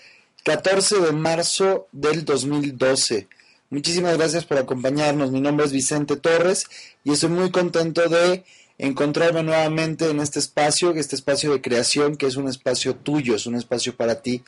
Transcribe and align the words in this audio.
14 0.42 0.98
de 0.98 1.12
marzo 1.12 1.86
del 1.92 2.24
2012. 2.24 3.28
Muchísimas 3.70 4.16
gracias 4.16 4.44
por 4.44 4.58
acompañarnos. 4.58 5.30
Mi 5.30 5.40
nombre 5.40 5.64
es 5.64 5.70
Vicente 5.70 6.16
Torres 6.16 6.66
y 7.04 7.12
estoy 7.12 7.28
muy 7.28 7.52
contento 7.52 8.08
de 8.08 8.44
encontrarme 8.78 9.44
nuevamente 9.44 10.10
en 10.10 10.18
este 10.18 10.40
espacio, 10.40 10.90
este 10.94 11.14
espacio 11.14 11.52
de 11.52 11.60
creación 11.60 12.16
que 12.16 12.26
es 12.26 12.34
un 12.34 12.48
espacio 12.48 12.96
tuyo, 12.96 13.36
es 13.36 13.46
un 13.46 13.54
espacio 13.54 13.94
para 13.94 14.20
ti, 14.20 14.42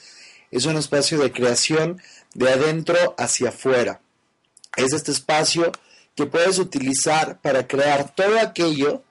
es 0.50 0.66
un 0.66 0.74
espacio 0.74 1.20
de 1.20 1.30
creación 1.30 2.02
de 2.34 2.50
adentro 2.50 3.14
hacia 3.16 3.50
afuera. 3.50 4.00
Es 4.76 4.92
este 4.92 5.12
espacio 5.12 5.70
que 6.16 6.26
puedes 6.26 6.58
utilizar 6.58 7.40
para 7.40 7.68
crear 7.68 8.16
todo 8.16 8.40
aquello 8.40 9.04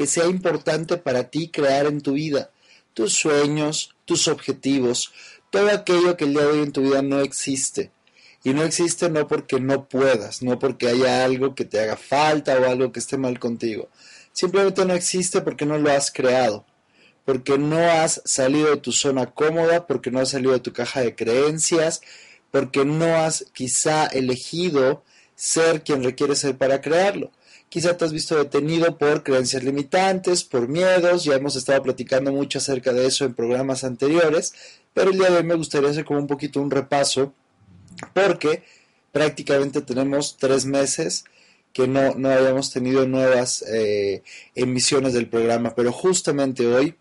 que 0.00 0.06
sea 0.06 0.24
importante 0.24 0.96
para 0.96 1.24
ti 1.24 1.48
crear 1.48 1.84
en 1.84 2.00
tu 2.00 2.12
vida, 2.12 2.48
tus 2.94 3.12
sueños, 3.12 3.94
tus 4.06 4.28
objetivos, 4.28 5.12
todo 5.50 5.68
aquello 5.68 6.16
que 6.16 6.24
el 6.24 6.32
día 6.32 6.40
de 6.40 6.48
hoy 6.48 6.62
en 6.62 6.72
tu 6.72 6.80
vida 6.80 7.02
no 7.02 7.20
existe. 7.20 7.90
Y 8.42 8.54
no 8.54 8.62
existe 8.62 9.10
no 9.10 9.28
porque 9.28 9.60
no 9.60 9.90
puedas, 9.90 10.40
no 10.40 10.58
porque 10.58 10.88
haya 10.88 11.22
algo 11.22 11.54
que 11.54 11.66
te 11.66 11.80
haga 11.80 11.98
falta 11.98 12.58
o 12.58 12.64
algo 12.64 12.92
que 12.92 12.98
esté 12.98 13.18
mal 13.18 13.38
contigo, 13.38 13.90
Simplemente 14.32 14.86
no 14.86 14.94
existe 14.94 15.42
porque 15.42 15.66
no 15.66 15.76
lo 15.76 15.92
has 15.92 16.10
creado, 16.10 16.64
porque 17.26 17.58
no 17.58 17.76
has 17.76 18.22
salido 18.24 18.70
de 18.70 18.78
tu 18.78 18.92
zona 18.92 19.26
cómoda, 19.26 19.86
porque 19.86 20.10
no 20.10 20.20
has 20.20 20.30
salido 20.30 20.52
de 20.52 20.60
tu 20.60 20.72
caja 20.72 21.02
de 21.02 21.14
creencias, 21.14 22.00
porque 22.50 22.86
no 22.86 23.16
has 23.16 23.44
quizá 23.52 24.06
elegido 24.06 25.04
ser 25.34 25.82
quien 25.84 26.02
requiere 26.02 26.36
ser 26.36 26.56
para 26.56 26.80
crearlo. 26.80 27.32
Quizá 27.70 27.96
te 27.96 28.04
has 28.04 28.12
visto 28.12 28.36
detenido 28.36 28.98
por 28.98 29.22
creencias 29.22 29.62
limitantes, 29.62 30.42
por 30.42 30.66
miedos, 30.66 31.22
ya 31.22 31.36
hemos 31.36 31.54
estado 31.54 31.80
platicando 31.84 32.32
mucho 32.32 32.58
acerca 32.58 32.92
de 32.92 33.06
eso 33.06 33.24
en 33.24 33.32
programas 33.32 33.84
anteriores, 33.84 34.54
pero 34.92 35.12
el 35.12 35.18
día 35.18 35.30
de 35.30 35.36
hoy 35.36 35.44
me 35.44 35.54
gustaría 35.54 35.88
hacer 35.88 36.04
como 36.04 36.18
un 36.18 36.26
poquito 36.26 36.60
un 36.60 36.72
repaso, 36.72 37.32
porque 38.12 38.64
prácticamente 39.12 39.82
tenemos 39.82 40.36
tres 40.36 40.66
meses 40.66 41.24
que 41.72 41.86
no, 41.86 42.16
no 42.16 42.30
habíamos 42.30 42.72
tenido 42.72 43.06
nuevas 43.06 43.62
eh, 43.62 44.24
emisiones 44.56 45.12
del 45.12 45.28
programa, 45.28 45.72
pero 45.76 45.92
justamente 45.92 46.66
hoy, 46.66 46.96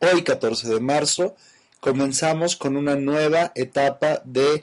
hoy 0.00 0.22
14 0.22 0.68
de 0.68 0.80
marzo, 0.80 1.36
comenzamos 1.80 2.54
con 2.54 2.76
una 2.76 2.96
nueva 2.96 3.52
etapa 3.54 4.20
de 4.26 4.62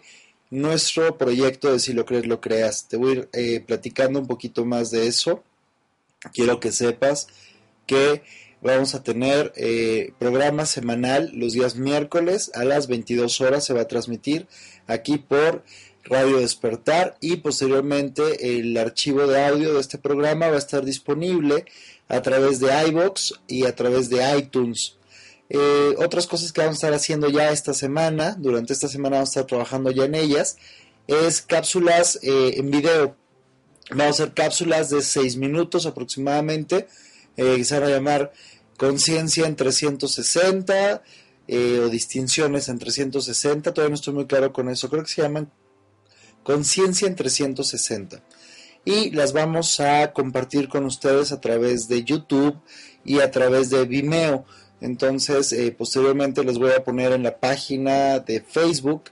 nuestro 0.50 1.18
proyecto 1.18 1.72
de 1.72 1.80
Si 1.80 1.94
lo 1.94 2.06
crees, 2.06 2.28
lo 2.28 2.42
creas. 2.42 2.88
Te 2.88 2.98
voy 2.98 3.10
a 3.10 3.14
ir 3.14 3.30
eh, 3.34 3.64
platicando 3.66 4.20
un 4.20 4.28
poquito 4.28 4.66
más 4.66 4.92
de 4.92 5.08
eso. 5.08 5.44
Quiero 6.34 6.60
que 6.60 6.72
sepas 6.72 7.28
que 7.86 8.24
vamos 8.62 8.96
a 8.96 9.04
tener 9.04 9.54
eh, 9.56 10.14
programa 10.20 10.66
semanal 10.66 11.32
los 11.34 11.54
días 11.54 11.76
miércoles 11.76 12.52
a 12.56 12.64
las 12.64 12.88
22 12.88 13.42
horas. 13.42 13.66
Se 13.66 13.74
va 13.74 13.82
a 13.82 13.88
transmitir 13.88 14.48
aquí 14.88 15.18
por 15.18 15.64
Radio 16.04 16.40
Despertar 16.40 17.18
y 17.20 17.38
posteriormente 17.38 18.58
el 18.58 18.78
archivo 18.78 19.28
de 19.28 19.44
audio 19.44 19.74
de 19.74 19.82
este 19.82 19.98
programa 19.98 20.48
va 20.48 20.56
a 20.56 20.60
estar 20.60 20.86
disponible 20.86 21.66
a 22.08 22.22
través 22.22 22.60
de 22.60 22.72
iBox 22.88 23.34
y 23.48 23.66
a 23.66 23.76
través 23.76 24.10
de 24.10 24.38
iTunes. 24.38 24.96
Eh, 25.50 25.96
otras 25.98 26.28
cosas 26.28 26.52
que 26.52 26.62
vamos 26.62 26.76
a 26.76 26.78
estar 26.78 26.94
haciendo 26.94 27.30
ya 27.30 27.52
esta 27.52 27.74
semana, 27.74 28.36
durante 28.38 28.74
esta 28.74 28.88
semana 28.88 29.18
vamos 29.18 29.30
a 29.30 29.32
estar 29.32 29.46
trabajando 29.46 29.92
ya 29.92 30.06
en 30.06 30.16
ellas, 30.16 30.58
es 31.08 31.42
cápsulas 31.42 32.20
eh, 32.22 32.56
en 32.58 32.70
video. 32.70 33.16
Vamos 33.90 34.06
a 34.06 34.24
hacer 34.24 34.34
cápsulas 34.34 34.90
de 34.90 35.02
6 35.02 35.38
minutos 35.38 35.86
aproximadamente, 35.86 36.88
eh, 37.38 37.64
se 37.64 37.80
van 37.80 37.90
a 37.90 37.94
llamar 37.94 38.34
Conciencia 38.78 39.48
en 39.48 39.56
360 39.56 41.02
o 41.50 41.90
Distinciones 41.90 42.68
en 42.68 42.78
360, 42.78 43.74
todavía 43.74 43.90
no 43.92 43.96
estoy 43.96 44.14
muy 44.14 44.26
claro 44.28 44.52
con 44.52 44.70
eso, 44.70 44.90
creo 44.90 45.04
que 45.04 45.10
se 45.10 45.22
llaman 45.22 45.50
Conciencia 46.44 47.08
en 47.08 47.16
360. 47.16 48.22
Y 48.84 49.12
las 49.12 49.34
vamos 49.34 49.82
a 49.82 50.14
compartir 50.14 50.70
con 50.70 50.86
ustedes 50.86 51.34
a 51.34 51.42
través 51.42 51.90
de 51.90 52.06
YouTube 52.06 52.56
y 53.04 53.20
a 53.20 53.32
través 53.32 53.70
de 53.70 53.86
Vimeo. 53.86 54.46
Entonces, 54.82 55.52
eh, 55.54 55.72
posteriormente 55.72 56.44
les 56.44 56.58
voy 56.58 56.72
a 56.72 56.84
poner 56.84 57.12
en 57.12 57.24
la 57.24 57.38
página 57.38 58.20
de 58.20 58.42
Facebook, 58.42 59.06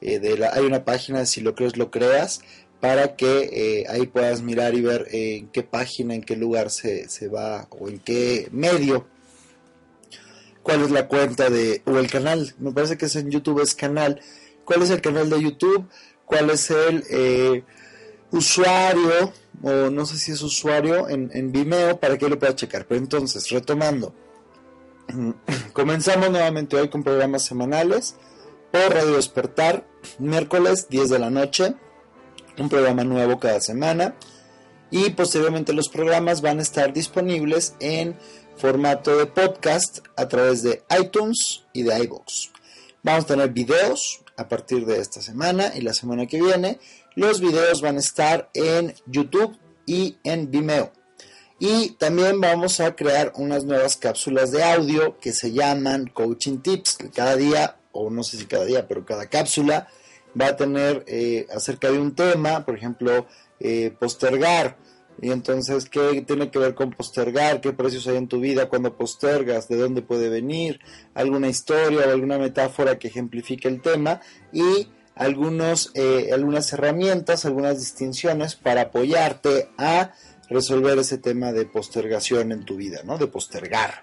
eh, 0.00 0.18
de 0.18 0.36
la, 0.36 0.52
hay 0.52 0.64
una 0.64 0.84
página 0.84 1.24
Si 1.26 1.40
lo 1.40 1.54
crees, 1.54 1.76
lo 1.76 1.90
creas, 1.90 2.40
para 2.80 3.14
que 3.14 3.50
eh, 3.52 3.86
ahí 3.88 4.06
puedas 4.06 4.42
mirar 4.42 4.74
y 4.74 4.80
ver 4.80 5.06
en 5.12 5.48
qué 5.48 5.62
página, 5.62 6.14
en 6.14 6.22
qué 6.22 6.36
lugar 6.36 6.70
se, 6.70 7.08
se, 7.08 7.28
va 7.28 7.68
o 7.70 7.88
en 7.88 8.00
qué 8.00 8.48
medio, 8.50 9.06
cuál 10.64 10.82
es 10.82 10.90
la 10.90 11.06
cuenta 11.06 11.48
de, 11.48 11.82
o 11.84 11.98
el 11.98 12.10
canal, 12.10 12.54
me 12.58 12.72
parece 12.72 12.98
que 12.98 13.06
es 13.06 13.14
en 13.14 13.30
YouTube, 13.30 13.62
es 13.62 13.76
canal, 13.76 14.20
cuál 14.64 14.82
es 14.82 14.90
el 14.90 15.00
canal 15.00 15.30
de 15.30 15.40
YouTube, 15.40 15.86
cuál 16.26 16.50
es 16.50 16.70
el 16.70 17.64
usuario, 18.32 19.32
o 19.62 19.90
no 19.90 20.04
sé 20.04 20.18
si 20.18 20.32
es 20.32 20.42
usuario 20.42 21.08
en, 21.08 21.30
en 21.34 21.52
Vimeo 21.52 22.00
para 22.00 22.18
que 22.18 22.28
lo 22.28 22.38
pueda 22.38 22.56
checar. 22.56 22.86
Pero 22.86 23.00
entonces, 23.00 23.48
retomando, 23.50 24.12
comenzamos 25.72 26.30
nuevamente 26.30 26.76
hoy 26.76 26.88
con 26.88 27.02
programas 27.02 27.42
semanales 27.42 28.16
por 28.70 28.94
Radio 28.94 29.16
Despertar, 29.16 29.86
miércoles 30.18 30.88
10 30.88 31.10
de 31.10 31.18
la 31.18 31.30
noche, 31.30 31.74
un 32.58 32.68
programa 32.68 33.04
nuevo 33.04 33.38
cada 33.38 33.60
semana. 33.60 34.14
Y 34.90 35.10
posteriormente 35.10 35.72
los 35.72 35.88
programas 35.88 36.42
van 36.42 36.58
a 36.58 36.62
estar 36.62 36.92
disponibles 36.92 37.74
en 37.80 38.18
formato 38.56 39.16
de 39.16 39.26
podcast 39.26 40.00
a 40.16 40.28
través 40.28 40.62
de 40.62 40.82
iTunes 41.00 41.64
y 41.72 41.82
de 41.82 41.98
iBox. 42.04 42.50
Vamos 43.02 43.24
a 43.24 43.28
tener 43.28 43.50
videos, 43.50 44.22
a 44.36 44.48
partir 44.48 44.86
de 44.86 45.00
esta 45.00 45.20
semana 45.20 45.72
y 45.74 45.80
la 45.80 45.94
semana 45.94 46.26
que 46.26 46.40
viene. 46.40 46.78
Los 47.14 47.40
videos 47.40 47.80
van 47.80 47.96
a 47.96 48.00
estar 48.00 48.50
en 48.54 48.94
YouTube 49.06 49.58
y 49.86 50.18
en 50.24 50.50
Vimeo. 50.50 50.92
Y 51.64 51.90
también 51.90 52.40
vamos 52.40 52.80
a 52.80 52.96
crear 52.96 53.32
unas 53.36 53.64
nuevas 53.64 53.96
cápsulas 53.96 54.50
de 54.50 54.64
audio 54.64 55.16
que 55.20 55.30
se 55.30 55.52
llaman 55.52 56.08
Coaching 56.12 56.58
Tips. 56.58 56.98
Cada 57.14 57.36
día, 57.36 57.76
o 57.92 58.10
no 58.10 58.24
sé 58.24 58.36
si 58.36 58.46
cada 58.46 58.64
día, 58.64 58.88
pero 58.88 59.04
cada 59.04 59.26
cápsula 59.26 59.86
va 60.38 60.46
a 60.46 60.56
tener 60.56 61.04
eh, 61.06 61.46
acerca 61.54 61.88
de 61.88 62.00
un 62.00 62.16
tema, 62.16 62.66
por 62.66 62.76
ejemplo, 62.76 63.28
eh, 63.60 63.94
postergar 63.96 64.76
y 65.20 65.30
entonces, 65.30 65.88
¿qué 65.88 66.24
tiene 66.26 66.50
que 66.50 66.58
ver 66.58 66.74
con 66.74 66.90
postergar? 66.90 67.60
¿Qué 67.60 67.72
precios 67.72 68.08
hay 68.08 68.16
en 68.16 68.26
tu 68.26 68.40
vida 68.40 68.68
cuando 68.68 68.96
postergas? 68.96 69.68
¿De 69.68 69.76
dónde 69.76 70.02
puede 70.02 70.28
venir? 70.28 70.80
¿Alguna 71.14 71.48
historia 71.48 72.06
o 72.08 72.10
alguna 72.10 72.38
metáfora 72.38 72.98
que 72.98 73.06
ejemplifique 73.06 73.68
el 73.68 73.80
tema? 73.80 74.20
Y 74.52 74.88
algunos, 75.14 75.92
eh, 75.94 76.30
algunas 76.32 76.72
herramientas, 76.72 77.44
algunas 77.44 77.78
distinciones 77.78 78.56
para 78.56 78.82
apoyarte 78.82 79.68
a 79.78 80.12
resolver 80.52 80.98
ese 80.98 81.18
tema 81.18 81.52
de 81.52 81.66
postergación 81.66 82.52
en 82.52 82.64
tu 82.64 82.76
vida, 82.76 83.02
¿no? 83.04 83.18
De 83.18 83.26
postergar. 83.26 84.02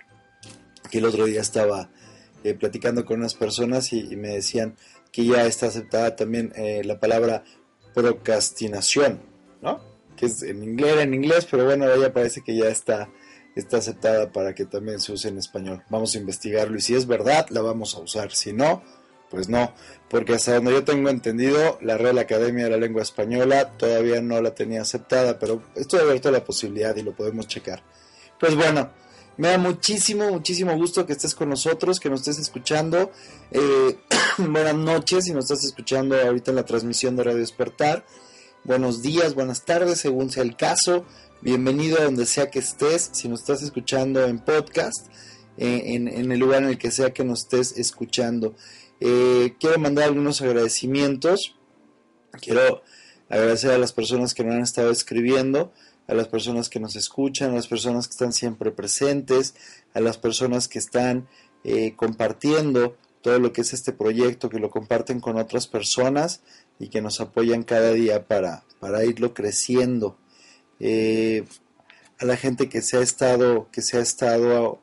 Que 0.90 0.98
el 0.98 1.06
otro 1.06 1.26
día 1.26 1.42
estaba 1.42 1.90
eh, 2.44 2.54
platicando 2.54 3.06
con 3.06 3.20
unas 3.20 3.36
personas 3.36 3.94
y, 3.94 4.16
me 4.16 4.30
decían 4.30 4.76
que 5.12 5.26
ya 5.26 5.46
está 5.46 5.68
aceptada 5.68 6.16
también 6.16 6.52
eh, 6.56 6.82
la 6.84 7.00
palabra 7.00 7.44
procrastinación, 7.94 9.22
¿no? 9.62 9.90
que 10.20 10.26
es 10.26 10.44
en 10.44 10.62
inglés, 10.64 10.98
en 11.00 11.14
inglés, 11.14 11.48
pero 11.50 11.64
bueno, 11.64 11.90
ella 11.90 12.12
parece 12.12 12.42
que 12.42 12.54
ya 12.54 12.68
está, 12.68 13.10
está 13.56 13.78
aceptada 13.78 14.34
para 14.34 14.54
que 14.54 14.66
también 14.66 15.00
se 15.00 15.14
use 15.14 15.30
en 15.30 15.38
español. 15.38 15.84
Vamos 15.90 16.14
a 16.14 16.18
investigarlo 16.18 16.78
y 16.78 16.82
si 16.82 16.94
es 16.94 17.08
verdad, 17.08 17.48
la 17.52 17.62
vamos 17.62 17.96
a 17.96 18.00
usar. 18.00 18.34
Si 18.34 18.52
no, 18.52 18.84
pues 19.30 19.50
no, 19.50 19.74
porque 20.10 20.34
hasta 20.34 20.56
donde 20.56 20.72
yo 20.72 20.84
tengo 20.84 21.10
entendido, 21.10 21.78
la 21.82 21.98
Real 21.98 22.18
Academia 22.18 22.66
de 22.66 22.72
la 22.72 22.78
Lengua 22.78 23.04
Española 23.04 23.78
todavía 23.78 24.22
no 24.22 24.42
la 24.42 24.56
tenía 24.56 24.82
aceptada, 24.82 25.40
pero 25.40 25.62
estoy 25.76 26.00
abierto 26.00 26.30
a 26.30 26.32
la 26.32 26.44
posibilidad 26.44 26.96
y 26.96 27.04
lo 27.04 27.16
podemos 27.16 27.48
checar. 27.48 27.84
Pues 28.40 28.56
bueno, 28.56 28.90
me 29.38 29.50
da 29.50 29.58
muchísimo, 29.58 30.30
muchísimo 30.30 30.76
gusto 30.76 31.06
que 31.06 31.14
estés 31.14 31.36
con 31.36 31.50
nosotros, 31.50 32.00
que 32.00 32.10
nos 32.10 32.22
estés 32.22 32.40
escuchando. 32.40 33.12
Eh, 33.52 33.98
buenas 34.38 34.76
noches 34.76 35.26
si 35.26 35.34
nos 35.34 35.46
estás 35.46 35.64
escuchando 35.64 36.20
ahorita 36.20 36.52
en 36.52 36.56
la 36.56 36.66
transmisión 36.66 37.16
de 37.16 37.24
Radio 37.24 37.40
Despertar 37.40 38.04
buenos 38.64 39.02
días, 39.02 39.36
buenas 39.36 39.66
tardes, 39.66 40.00
según 40.00 40.30
sea 40.30 40.44
el 40.44 40.56
caso. 40.56 41.06
Bienvenido 41.42 42.00
a 42.00 42.04
donde 42.04 42.26
sea 42.26 42.50
que 42.50 42.60
estés, 42.60 43.10
si 43.14 43.28
nos 43.28 43.42
estás 43.42 43.64
escuchando 43.64 44.24
en 44.26 44.40
podcast. 44.40 45.08
en, 45.58 46.32
el 46.32 46.40
lugar 46.40 46.64
en 46.64 46.70
el 46.70 46.78
que 46.78 46.92
sea 46.92 47.12
que 47.12 47.24
nos 47.24 47.42
estés 47.42 47.78
escuchando. 47.78 48.56
Eh, 49.00 49.56
quiero 49.60 49.80
mandar 49.80 50.06
algunos 50.06 50.42
agradecimientos. 50.42 51.56
Quiero 52.42 52.84
agradecer 53.30 53.72
a 53.72 53.78
las 53.78 53.94
personas 53.94 54.34
que 54.34 54.44
nos 54.44 54.56
han 54.56 54.62
estado 54.62 54.92
escribiendo, 54.92 55.72
a 56.08 56.14
las 56.14 56.28
personas 56.28 56.70
que 56.70 56.80
nos 56.80 56.96
escuchan, 56.96 57.52
a 57.52 57.56
las 57.56 57.68
personas 57.68 58.08
que 58.08 58.12
están 58.12 58.34
siempre 58.34 58.72
presentes, 58.72 59.56
a 59.94 60.00
las 60.00 60.18
personas 60.18 60.68
que 60.68 60.80
están 60.80 61.28
eh, 61.64 61.94
compartiendo 61.96 62.98
todo 63.22 63.40
lo 63.40 63.52
que 63.52 63.62
es 63.62 63.74
este 63.74 63.92
proyecto, 63.92 64.50
que 64.50 64.60
lo 64.60 64.70
comparten 64.70 65.20
con 65.20 65.38
otras 65.38 65.68
personas 65.68 66.42
y 66.80 66.88
que 66.88 67.02
nos 67.02 67.20
apoyan 67.20 67.64
cada 67.64 67.92
día 67.92 68.28
para, 68.28 68.64
para 68.80 69.04
irlo 69.04 69.34
creciendo. 69.34 70.18
Eh, 70.80 71.44
a 72.18 72.26
la 72.26 72.38
gente 72.38 72.70
que 72.70 72.82
se 72.82 72.98
ha 72.98 73.02
estado, 73.02 73.70
que 73.72 73.82
se 73.82 73.98
ha 73.98 74.02
estado 74.02 74.82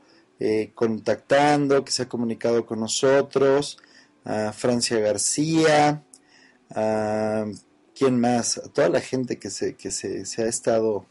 contactando, 0.75 1.83
que 1.83 1.93
se 1.93 2.03
ha 2.03 2.09
comunicado 2.11 2.67
con 2.67 2.81
nosotros, 2.81 3.79
a 4.27 4.53
Francia 4.53 4.99
García, 4.99 6.03
a 6.75 7.47
quién 7.95 8.21
más, 8.21 8.59
a 8.59 8.69
toda 8.69 8.89
la 8.89 9.01
gente 9.01 9.39
que 9.39 9.51
se, 9.51 9.77
que 9.77 9.91
se, 9.91 10.27
se 10.27 10.43
ha 10.43 10.47
estado 10.47 11.07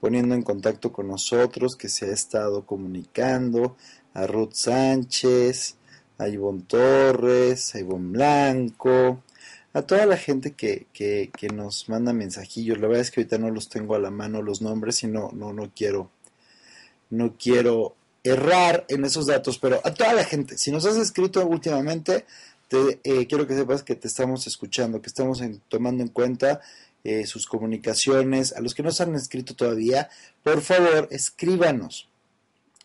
poniendo 0.00 0.34
en 0.34 0.42
contacto 0.42 0.92
con 0.92 1.08
nosotros, 1.08 1.76
que 1.76 1.88
se 1.88 2.06
ha 2.06 2.12
estado 2.12 2.66
comunicando, 2.66 3.76
a 4.14 4.26
Ruth 4.26 4.52
Sánchez, 4.52 5.76
a 6.18 6.28
Ivonne 6.28 6.64
Torres, 6.66 7.74
a 7.74 7.78
Ivonne 7.80 8.10
Blanco, 8.10 9.22
a 9.72 9.82
toda 9.82 10.04
la 10.04 10.18
gente 10.18 10.52
que, 10.52 10.86
que, 10.92 11.30
que, 11.34 11.48
nos 11.48 11.88
manda 11.88 12.12
mensajillos. 12.12 12.78
La 12.78 12.88
verdad 12.88 13.00
es 13.00 13.10
que 13.10 13.20
ahorita 13.20 13.38
no 13.38 13.50
los 13.50 13.70
tengo 13.70 13.94
a 13.94 13.98
la 13.98 14.10
mano 14.10 14.42
los 14.42 14.60
nombres 14.60 15.02
y 15.02 15.06
no, 15.06 15.30
no, 15.32 15.54
no 15.54 15.72
quiero, 15.74 16.10
no 17.08 17.34
quiero 17.38 17.96
errar 18.24 18.84
en 18.88 19.04
esos 19.04 19.26
datos, 19.26 19.58
pero 19.58 19.80
a 19.84 19.92
toda 19.94 20.12
la 20.12 20.24
gente, 20.24 20.56
si 20.56 20.70
nos 20.70 20.86
has 20.86 20.96
escrito 20.96 21.44
últimamente, 21.46 22.24
te, 22.68 23.00
eh, 23.04 23.26
quiero 23.26 23.46
que 23.46 23.54
sepas 23.54 23.82
que 23.82 23.96
te 23.96 24.08
estamos 24.08 24.46
escuchando, 24.46 25.02
que 25.02 25.08
estamos 25.08 25.42
tomando 25.68 26.02
en 26.02 26.08
cuenta 26.08 26.60
eh, 27.04 27.26
sus 27.26 27.46
comunicaciones. 27.46 28.52
A 28.52 28.60
los 28.60 28.74
que 28.74 28.82
no 28.82 28.92
se 28.92 29.02
han 29.02 29.14
escrito 29.16 29.54
todavía, 29.54 30.08
por 30.44 30.62
favor, 30.62 31.08
escríbanos. 31.10 32.08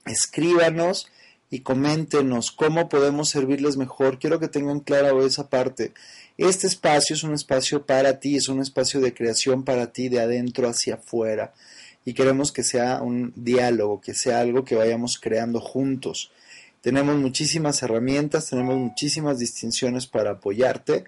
Escríbanos 0.06 1.07
y 1.50 1.60
coméntenos 1.60 2.51
cómo 2.51 2.89
podemos 2.89 3.30
servirles 3.30 3.78
mejor. 3.78 4.18
Quiero 4.18 4.39
que 4.39 4.48
tengan 4.48 4.80
claro 4.80 5.25
esa 5.25 5.50
parte. 5.50 5.94
Este 6.38 6.68
espacio 6.68 7.16
es 7.16 7.24
un 7.24 7.34
espacio 7.34 7.86
para 7.86 8.19
ti, 8.19 8.38
es 8.38 8.48
un 8.48 8.60
espacio 8.60 9.00
de 9.01 9.13
creación 9.13 9.63
para 9.63 9.92
ti, 9.92 10.10
de 10.10 10.19
adentro 10.19 10.68
hacia 10.68 10.95
afuera. 10.95 11.54
Y 12.07 12.13
queremos 12.13 12.54
que 12.54 12.63
sea 12.63 13.01
un 13.01 13.33
diálogo, 13.36 14.00
que 14.00 14.13
sea 14.13 14.39
algo 14.39 14.63
que 14.63 14.75
vayamos 14.75 15.19
creando 15.19 15.59
juntos. 15.59 16.31
Tenemos 16.80 17.18
muchísimas 17.18 17.83
herramientas, 17.83 18.50
tenemos 18.50 18.77
muchísimas 18.77 19.39
distinciones 19.39 20.07
para 20.07 20.31
apoyarte, 20.31 21.04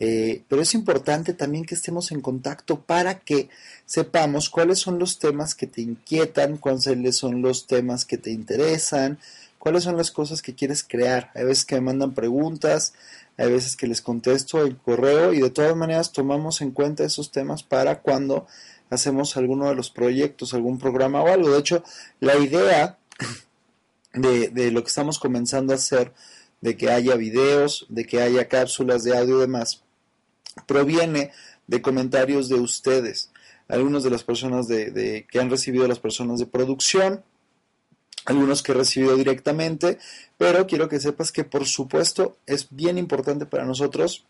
eh, 0.00 0.44
pero 0.48 0.62
es 0.62 0.72
importante 0.72 1.34
también 1.34 1.66
que 1.66 1.74
estemos 1.74 2.12
en 2.12 2.22
contacto 2.22 2.80
para 2.80 3.18
que 3.18 3.50
sepamos 3.84 4.48
cuáles 4.48 4.78
son 4.78 4.98
los 4.98 5.18
temas 5.18 5.54
que 5.54 5.66
te 5.66 5.82
inquietan, 5.82 6.56
cuáles 6.56 7.16
son 7.18 7.42
los 7.42 7.66
temas 7.66 8.06
que 8.06 8.16
te 8.16 8.30
interesan, 8.30 9.18
cuáles 9.58 9.84
son 9.84 9.98
las 9.98 10.10
cosas 10.10 10.40
que 10.40 10.54
quieres 10.54 10.82
crear. 10.82 11.30
Hay 11.34 11.44
veces 11.44 11.66
que 11.66 11.74
me 11.74 11.82
mandan 11.82 12.14
preguntas, 12.14 12.94
hay 13.38 13.52
veces 13.52 13.76
que 13.76 13.86
les 13.86 14.02
contesto 14.02 14.62
el 14.62 14.76
correo 14.76 15.32
y 15.32 15.40
de 15.40 15.50
todas 15.50 15.76
maneras 15.76 16.12
tomamos 16.12 16.60
en 16.60 16.72
cuenta 16.72 17.04
esos 17.04 17.30
temas 17.30 17.62
para 17.62 18.00
cuando 18.00 18.46
hacemos 18.90 19.36
alguno 19.36 19.68
de 19.68 19.76
los 19.76 19.90
proyectos, 19.90 20.54
algún 20.54 20.78
programa 20.78 21.22
o 21.22 21.28
algo. 21.28 21.50
De 21.50 21.58
hecho, 21.58 21.84
la 22.20 22.36
idea 22.36 22.98
de, 24.12 24.48
de 24.48 24.72
lo 24.72 24.82
que 24.82 24.88
estamos 24.88 25.18
comenzando 25.20 25.72
a 25.72 25.76
hacer, 25.76 26.12
de 26.60 26.76
que 26.76 26.90
haya 26.90 27.14
videos, 27.14 27.86
de 27.88 28.04
que 28.04 28.20
haya 28.20 28.48
cápsulas 28.48 29.04
de 29.04 29.16
audio 29.16 29.38
y 29.38 29.40
demás, 29.42 29.84
proviene 30.66 31.30
de 31.68 31.80
comentarios 31.80 32.48
de 32.48 32.56
ustedes, 32.56 33.30
algunos 33.68 34.02
de 34.02 34.10
las 34.10 34.24
personas 34.24 34.66
de, 34.66 34.90
de, 34.90 35.26
que 35.30 35.38
han 35.38 35.50
recibido 35.50 35.86
las 35.86 36.00
personas 36.00 36.40
de 36.40 36.46
producción, 36.46 37.22
algunos 38.28 38.62
que 38.62 38.72
he 38.72 38.74
recibido 38.74 39.16
directamente, 39.16 39.98
pero 40.36 40.66
quiero 40.66 40.86
que 40.86 41.00
sepas 41.00 41.32
que 41.32 41.44
por 41.44 41.66
supuesto 41.66 42.36
es 42.46 42.66
bien 42.68 42.98
importante 42.98 43.46
para 43.46 43.64
nosotros 43.64 44.26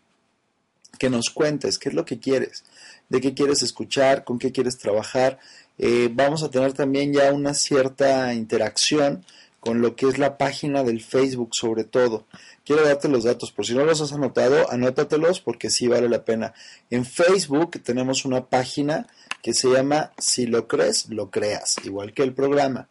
que 0.97 1.09
nos 1.09 1.29
cuentes 1.29 1.77
qué 1.77 1.89
es 1.89 1.95
lo 1.95 2.05
que 2.05 2.17
quieres, 2.17 2.63
de 3.09 3.19
qué 3.19 3.33
quieres 3.33 3.61
escuchar, 3.61 4.23
con 4.23 4.39
qué 4.39 4.53
quieres 4.53 4.77
trabajar. 4.77 5.39
Eh, 5.77 6.09
vamos 6.13 6.43
a 6.43 6.49
tener 6.49 6.71
también 6.71 7.11
ya 7.13 7.33
una 7.33 7.53
cierta 7.53 8.33
interacción 8.33 9.25
con 9.59 9.81
lo 9.81 9.97
que 9.97 10.07
es 10.07 10.17
la 10.17 10.37
página 10.37 10.83
del 10.83 11.01
Facebook 11.01 11.53
sobre 11.53 11.83
todo. 11.83 12.25
Quiero 12.63 12.85
darte 12.85 13.09
los 13.09 13.25
datos, 13.25 13.51
por 13.51 13.65
si 13.65 13.73
no 13.73 13.83
los 13.83 13.99
has 13.99 14.13
anotado, 14.13 14.71
anótatelos 14.71 15.41
porque 15.41 15.69
sí 15.69 15.89
vale 15.89 16.07
la 16.07 16.23
pena. 16.23 16.53
En 16.89 17.03
Facebook 17.03 17.81
tenemos 17.83 18.23
una 18.23 18.45
página 18.45 19.07
que 19.41 19.53
se 19.53 19.69
llama 19.69 20.13
Si 20.17 20.45
lo 20.45 20.69
crees, 20.69 21.09
lo 21.09 21.29
creas, 21.29 21.75
igual 21.83 22.13
que 22.13 22.23
el 22.23 22.33
programa. 22.33 22.87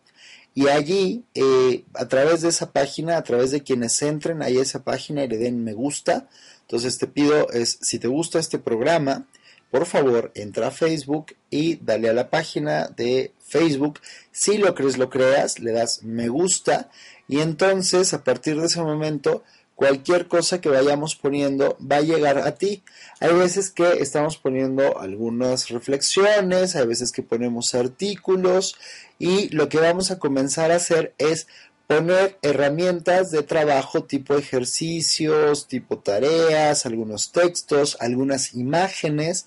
Y 0.54 0.68
allí, 0.68 1.24
eh, 1.34 1.84
a 1.94 2.08
través 2.08 2.42
de 2.42 2.48
esa 2.48 2.72
página, 2.72 3.16
a 3.16 3.22
través 3.22 3.50
de 3.50 3.62
quienes 3.62 4.00
entren 4.02 4.42
ahí 4.42 4.58
a 4.58 4.62
esa 4.62 4.82
página 4.82 5.22
y 5.24 5.28
le 5.28 5.38
den 5.38 5.62
me 5.62 5.72
gusta, 5.72 6.28
entonces 6.62 6.98
te 6.98 7.06
pido 7.06 7.50
es, 7.50 7.78
si 7.80 7.98
te 7.98 8.08
gusta 8.08 8.38
este 8.38 8.58
programa, 8.58 9.26
por 9.70 9.86
favor, 9.86 10.32
entra 10.34 10.68
a 10.68 10.70
Facebook 10.70 11.36
y 11.50 11.76
dale 11.76 12.08
a 12.08 12.14
la 12.14 12.30
página 12.30 12.88
de 12.88 13.32
Facebook. 13.38 14.00
Si 14.32 14.58
lo 14.58 14.74
crees, 14.74 14.98
lo 14.98 15.10
creas, 15.10 15.60
le 15.60 15.72
das 15.72 16.02
me 16.02 16.28
gusta 16.28 16.90
y 17.28 17.40
entonces 17.40 18.14
a 18.14 18.24
partir 18.24 18.58
de 18.58 18.66
ese 18.66 18.80
momento 18.80 19.44
cualquier 19.74 20.26
cosa 20.26 20.60
que 20.60 20.70
vayamos 20.70 21.14
poniendo 21.14 21.76
va 21.80 21.96
a 21.96 22.00
llegar 22.00 22.38
a 22.38 22.56
ti. 22.56 22.82
Hay 23.20 23.32
veces 23.34 23.70
que 23.70 24.00
estamos 24.00 24.36
poniendo 24.36 24.98
algunas 24.98 25.68
reflexiones, 25.68 26.74
hay 26.74 26.86
veces 26.86 27.12
que 27.12 27.22
ponemos 27.22 27.74
artículos 27.74 28.74
y 29.18 29.48
lo 29.50 29.68
que 29.68 29.78
vamos 29.78 30.10
a 30.10 30.18
comenzar 30.18 30.70
a 30.70 30.76
hacer 30.76 31.14
es 31.18 31.46
poner 31.86 32.38
herramientas 32.42 33.30
de 33.30 33.42
trabajo 33.42 34.04
tipo 34.04 34.36
ejercicios, 34.36 35.66
tipo 35.68 35.98
tareas, 35.98 36.86
algunos 36.86 37.32
textos, 37.32 37.96
algunas 38.00 38.54
imágenes 38.54 39.46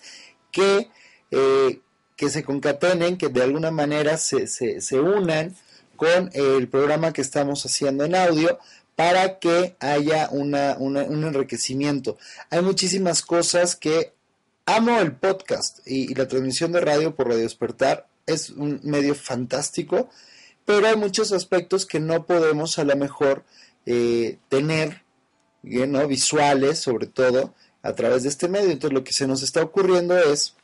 que, 0.52 0.90
eh, 1.30 1.80
que 2.16 2.30
se 2.30 2.44
concatenen, 2.44 3.18
que 3.18 3.30
de 3.30 3.44
alguna 3.44 3.72
manera 3.72 4.18
se, 4.18 4.48
se, 4.48 4.82
se 4.82 5.00
unan 5.00 5.56
con 5.96 6.32
el 6.34 6.68
programa 6.68 7.14
que 7.14 7.22
estamos 7.22 7.64
haciendo 7.66 8.04
en 8.04 8.16
audio 8.16 8.60
para 8.96 9.40
que 9.40 9.76
haya 9.80 10.30
un 10.32 10.56
enriquecimiento. 10.56 12.18
Hay 12.50 12.62
muchísimas 12.62 13.22
cosas 13.22 13.76
que 13.76 14.14
amo 14.66 15.00
el 15.00 15.14
podcast 15.14 15.80
y, 15.86 16.14
la 16.14 16.28
transmisión 16.28 16.72
de 16.72 16.82
radio 16.82 17.16
por 17.16 17.28
Radio 17.28 17.44
Despertar 17.44 18.08
es 18.26 18.50
un 18.50 18.80
medio 18.84 19.16
fantástico, 19.16 20.10
pero 20.66 20.88
hay 20.88 20.96
muchos 20.96 21.32
aspectos 21.32 21.86
que 21.86 22.00
no 22.00 22.26
podemos 22.26 22.80
a 22.80 22.84
lo 22.84 22.96
mejor 22.96 23.44
eh, 23.86 24.38
tener, 24.50 25.04
¿no? 25.64 26.08
visuales 26.08 26.80
sobre 26.80 27.08
todo, 27.08 27.54
a 27.84 27.94
través 27.94 28.24
de 28.24 28.30
este 28.30 28.48
medio. 28.48 28.72
Entonces 28.72 28.94
lo 28.94 29.04
que 29.04 29.14
se 29.14 29.28
nos 29.28 29.44
está 29.44 29.62
ocurriendo 29.62 30.18
es 30.18 30.56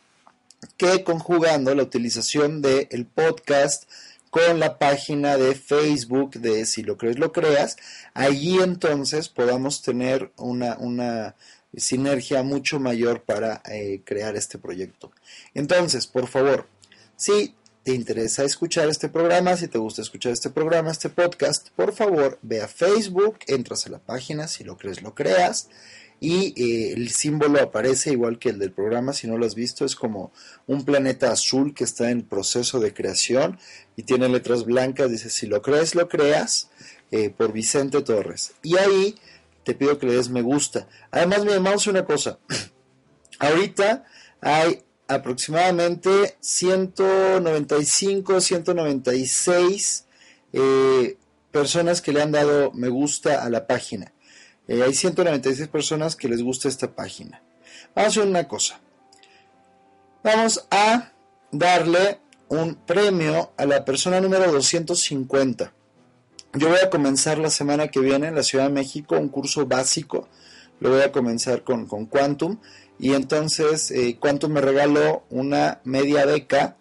que 0.77 1.03
conjugando 1.03 1.73
la 1.75 1.83
utilización 1.83 2.61
del 2.61 3.05
podcast, 3.05 3.83
con 4.29 4.59
la 4.59 4.77
página 4.77 5.37
de 5.37 5.55
Facebook 5.55 6.35
de 6.35 6.65
Si 6.65 6.83
lo 6.83 6.97
crees, 6.97 7.17
lo 7.17 7.31
creas. 7.31 7.77
Allí 8.13 8.59
entonces 8.59 9.29
podamos 9.29 9.81
tener 9.81 10.31
una, 10.37 10.77
una 10.77 11.35
sinergia 11.75 12.43
mucho 12.43 12.79
mayor 12.79 13.23
para 13.23 13.61
eh, 13.69 14.01
crear 14.03 14.35
este 14.35 14.57
proyecto. 14.57 15.11
Entonces, 15.53 16.07
por 16.07 16.27
favor, 16.27 16.67
si 17.17 17.53
te 17.83 17.93
interesa 17.93 18.43
escuchar 18.43 18.87
este 18.87 19.09
programa, 19.09 19.57
si 19.57 19.67
te 19.67 19.77
gusta 19.77 20.01
escuchar 20.01 20.31
este 20.31 20.49
programa, 20.49 20.91
este 20.91 21.09
podcast, 21.09 21.69
por 21.75 21.91
favor, 21.93 22.39
ve 22.41 22.61
a 22.61 22.67
Facebook, 22.67 23.39
entras 23.47 23.85
a 23.87 23.89
la 23.89 23.99
página, 23.99 24.47
si 24.47 24.63
lo 24.63 24.77
crees, 24.77 25.01
lo 25.01 25.13
creas 25.13 25.67
y 26.19 26.53
eh, 26.61 26.93
el 26.93 27.09
símbolo 27.09 27.61
aparece 27.61 28.11
igual 28.11 28.39
que 28.39 28.49
el 28.49 28.59
del 28.59 28.71
programa, 28.71 29.13
si 29.13 29.27
no 29.27 29.37
lo 29.37 29.45
has 29.45 29.55
visto, 29.55 29.85
es 29.85 29.95
como 29.95 30.31
un 30.65 30.83
planeta 30.83 31.31
azul 31.31 31.73
que 31.73 31.83
está 31.83 32.09
en 32.09 32.23
proceso 32.23 32.79
de 32.79 32.93
creación 32.93 33.59
y 33.95 34.03
tiene 34.03 34.27
letras 34.27 34.65
blancas, 34.65 35.11
dice 35.11 35.29
si 35.29 35.45
lo 35.45 35.61
crees, 35.61 35.95
lo 35.95 36.09
creas, 36.09 36.69
eh, 37.11 37.29
por 37.29 37.53
Vicente 37.53 38.01
Torres. 38.01 38.53
Y 38.63 38.77
ahí 38.77 39.15
te 39.63 39.75
pido 39.75 39.99
que 39.99 40.07
le 40.07 40.15
des 40.15 40.29
me 40.29 40.41
gusta. 40.41 40.87
Además, 41.11 41.45
mi 41.45 41.51
hermano, 41.51 41.77
una 41.87 42.05
cosa, 42.05 42.39
ahorita 43.39 44.05
hay 44.41 44.83
aproximadamente 45.07 46.37
195, 46.39 48.41
196 48.41 50.05
eh, 50.53 51.17
personas 51.51 52.01
que 52.01 52.11
le 52.11 52.21
han 52.21 52.31
dado 52.31 52.71
me 52.73 52.89
gusta 52.89 53.43
a 53.43 53.49
la 53.49 53.67
página. 53.67 54.11
Eh, 54.67 54.83
hay 54.83 54.93
196 54.93 55.67
personas 55.69 56.15
que 56.15 56.27
les 56.27 56.41
gusta 56.41 56.67
esta 56.67 56.93
página. 56.93 57.41
Vamos 57.95 58.09
a 58.09 58.19
hacer 58.19 58.29
una 58.29 58.47
cosa. 58.47 58.79
Vamos 60.23 60.67
a 60.69 61.11
darle 61.51 62.19
un 62.49 62.75
premio 62.75 63.51
a 63.57 63.65
la 63.65 63.85
persona 63.85 64.19
número 64.19 64.51
250. 64.51 65.73
Yo 66.53 66.69
voy 66.69 66.79
a 66.79 66.89
comenzar 66.89 67.37
la 67.37 67.49
semana 67.49 67.89
que 67.89 67.99
viene 67.99 68.27
en 68.27 68.35
la 68.35 68.43
Ciudad 68.43 68.65
de 68.65 68.73
México 68.73 69.17
un 69.17 69.29
curso 69.29 69.65
básico. 69.65 70.27
Lo 70.79 70.91
voy 70.91 71.01
a 71.01 71.11
comenzar 71.11 71.63
con, 71.63 71.87
con 71.87 72.05
Quantum. 72.05 72.59
Y 72.99 73.13
entonces 73.13 73.91
eh, 73.91 74.17
Quantum 74.19 74.53
me 74.53 74.61
regaló 74.61 75.23
una 75.29 75.81
media 75.83 76.25
beca 76.25 76.77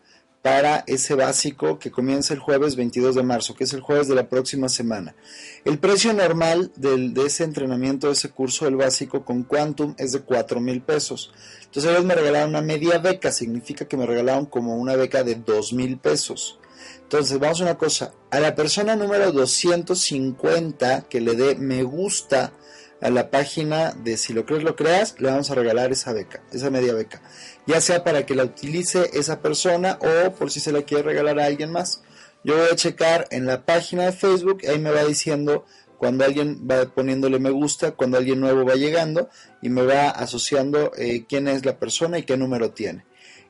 para 0.46 0.84
ese 0.86 1.16
básico 1.16 1.80
que 1.80 1.90
comienza 1.90 2.32
el 2.32 2.38
jueves 2.38 2.76
22 2.76 3.16
de 3.16 3.24
marzo, 3.24 3.56
que 3.56 3.64
es 3.64 3.72
el 3.72 3.80
jueves 3.80 4.06
de 4.06 4.14
la 4.14 4.28
próxima 4.28 4.68
semana. 4.68 5.16
El 5.64 5.78
precio 5.78 6.12
normal 6.12 6.70
de 6.76 7.26
ese 7.26 7.42
entrenamiento, 7.42 8.06
de 8.06 8.12
ese 8.12 8.30
curso 8.30 8.64
del 8.64 8.76
básico 8.76 9.24
con 9.24 9.42
Quantum 9.42 9.96
es 9.98 10.12
de 10.12 10.20
4 10.20 10.60
mil 10.60 10.82
pesos. 10.82 11.32
Entonces 11.64 11.90
ellos 11.90 12.04
me 12.04 12.14
regalaron 12.14 12.50
una 12.50 12.62
media 12.62 12.98
beca, 12.98 13.32
significa 13.32 13.86
que 13.86 13.96
me 13.96 14.06
regalaron 14.06 14.46
como 14.46 14.76
una 14.76 14.94
beca 14.94 15.24
de 15.24 15.34
2 15.34 15.72
mil 15.72 15.98
pesos. 15.98 16.60
Entonces 17.02 17.40
vamos 17.40 17.60
a 17.60 17.64
una 17.64 17.76
cosa, 17.76 18.12
a 18.30 18.38
la 18.38 18.54
persona 18.54 18.94
número 18.94 19.32
250 19.32 21.08
que 21.08 21.20
le 21.20 21.34
dé 21.34 21.56
me 21.56 21.82
gusta 21.82 22.52
a 23.00 23.10
la 23.10 23.30
página 23.30 23.92
de 23.92 24.16
Si 24.16 24.32
lo 24.32 24.46
crees, 24.46 24.62
lo 24.62 24.76
creas, 24.76 25.20
le 25.20 25.28
vamos 25.28 25.50
a 25.50 25.54
regalar 25.54 25.92
esa 25.92 26.12
beca, 26.12 26.42
esa 26.52 26.70
media 26.70 26.94
beca. 26.94 27.22
Ya 27.66 27.80
sea 27.80 28.04
para 28.04 28.24
que 28.26 28.34
la 28.34 28.44
utilice 28.44 29.10
esa 29.12 29.40
persona 29.40 29.98
o 30.00 30.32
por 30.32 30.50
si 30.50 30.60
se 30.60 30.72
la 30.72 30.82
quiere 30.82 31.02
regalar 31.02 31.40
a 31.40 31.46
alguien 31.46 31.70
más. 31.70 32.02
Yo 32.44 32.56
voy 32.56 32.68
a 32.70 32.76
checar 32.76 33.26
en 33.30 33.46
la 33.46 33.64
página 33.64 34.04
de 34.04 34.12
Facebook, 34.12 34.62
ahí 34.68 34.78
me 34.78 34.90
va 34.90 35.04
diciendo 35.04 35.64
cuando 35.98 36.24
alguien 36.24 36.66
va 36.70 36.84
poniéndole 36.86 37.38
me 37.38 37.50
gusta, 37.50 37.92
cuando 37.92 38.18
alguien 38.18 38.40
nuevo 38.40 38.64
va 38.64 38.74
llegando 38.74 39.28
y 39.62 39.68
me 39.68 39.82
va 39.82 40.10
asociando 40.10 40.92
eh, 40.96 41.24
quién 41.28 41.48
es 41.48 41.64
la 41.64 41.78
persona 41.78 42.18
y 42.18 42.22
qué 42.22 42.36
número 42.36 42.70
tiene. 42.70 43.04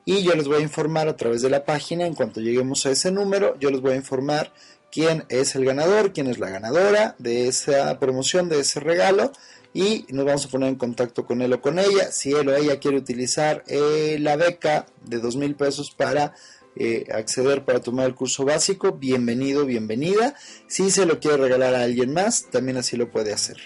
Y 0.05 0.23
yo 0.23 0.35
les 0.35 0.47
voy 0.47 0.59
a 0.59 0.61
informar 0.61 1.09
a 1.09 1.17
través 1.17 1.41
de 1.41 1.49
la 1.49 1.65
página, 1.65 2.05
en 2.05 2.15
cuanto 2.15 2.39
lleguemos 2.39 2.85
a 2.85 2.91
ese 2.91 3.11
número, 3.11 3.59
yo 3.59 3.69
les 3.69 3.81
voy 3.81 3.91
a 3.91 3.97
informar 3.97 4.53
quién 4.91 5.25
es 5.29 5.55
el 5.55 5.65
ganador, 5.65 6.13
quién 6.13 6.27
es 6.27 6.39
la 6.39 6.49
ganadora 6.49 7.15
de 7.19 7.47
esa 7.47 7.99
promoción, 7.99 8.49
de 8.49 8.59
ese 8.59 8.79
regalo, 8.79 9.31
y 9.73 10.05
nos 10.09 10.25
vamos 10.25 10.45
a 10.45 10.49
poner 10.49 10.69
en 10.69 10.75
contacto 10.75 11.25
con 11.25 11.41
él 11.41 11.53
o 11.53 11.61
con 11.61 11.77
ella. 11.77 12.11
Si 12.11 12.31
él 12.31 12.49
o 12.49 12.55
ella 12.55 12.79
quiere 12.79 12.97
utilizar 12.97 13.63
eh, 13.67 14.17
la 14.19 14.35
beca 14.35 14.87
de 15.05 15.19
dos 15.19 15.35
mil 15.35 15.55
pesos 15.55 15.91
para 15.91 16.33
eh, 16.75 17.05
acceder 17.11 17.65
para 17.65 17.81
tomar 17.81 18.05
el 18.05 18.15
curso 18.15 18.45
básico, 18.45 18.93
bienvenido, 18.93 19.65
bienvenida. 19.65 20.35
Si 20.67 20.91
se 20.91 21.05
lo 21.05 21.19
quiere 21.19 21.37
regalar 21.37 21.75
a 21.75 21.83
alguien 21.83 22.13
más, 22.13 22.49
también 22.51 22.77
así 22.77 22.97
lo 22.97 23.09
puede 23.09 23.33
hacer. 23.33 23.57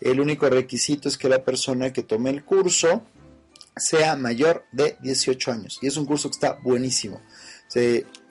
El 0.00 0.20
único 0.20 0.48
requisito 0.48 1.08
es 1.08 1.16
que 1.16 1.28
la 1.28 1.44
persona 1.44 1.92
que 1.92 2.02
tome 2.02 2.30
el 2.30 2.44
curso 2.44 3.02
sea 3.76 4.16
mayor 4.16 4.64
de 4.72 4.96
18 5.00 5.52
años. 5.52 5.78
Y 5.80 5.86
es 5.86 5.96
un 5.96 6.06
curso 6.06 6.28
que 6.28 6.34
está 6.34 6.58
buenísimo. 6.62 7.20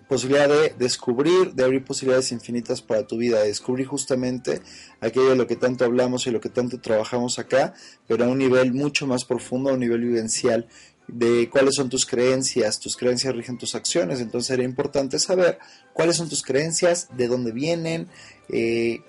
Posibilidad 0.07 0.47
de 0.47 0.73
descubrir, 0.77 1.53
de 1.53 1.63
abrir 1.63 1.83
posibilidades 1.83 2.31
infinitas 2.31 2.81
para 2.81 3.07
tu 3.07 3.17
vida, 3.17 3.41
de 3.41 3.47
descubrir 3.47 3.87
justamente 3.87 4.61
aquello 5.01 5.31
de 5.31 5.35
lo 5.35 5.47
que 5.47 5.55
tanto 5.55 5.85
hablamos 5.85 6.27
y 6.27 6.31
lo 6.31 6.39
que 6.39 6.49
tanto 6.49 6.79
trabajamos 6.79 7.39
acá, 7.39 7.73
pero 8.07 8.25
a 8.25 8.27
un 8.27 8.37
nivel 8.37 8.73
mucho 8.73 9.07
más 9.07 9.25
profundo, 9.25 9.69
a 9.69 9.73
un 9.73 9.79
nivel 9.79 10.01
vivencial 10.01 10.67
de 11.07 11.49
cuáles 11.49 11.75
son 11.75 11.89
tus 11.89 12.05
creencias, 12.05 12.79
tus 12.79 12.97
creencias 12.97 13.35
rigen 13.35 13.57
tus 13.57 13.75
acciones, 13.75 14.21
entonces 14.21 14.47
sería 14.47 14.65
importante 14.65 15.19
saber 15.19 15.59
cuáles 15.93 16.17
son 16.17 16.29
tus 16.29 16.41
creencias, 16.41 17.09
de 17.15 17.27
dónde 17.27 17.51
vienen, 17.51 18.07
eh, 18.49 19.01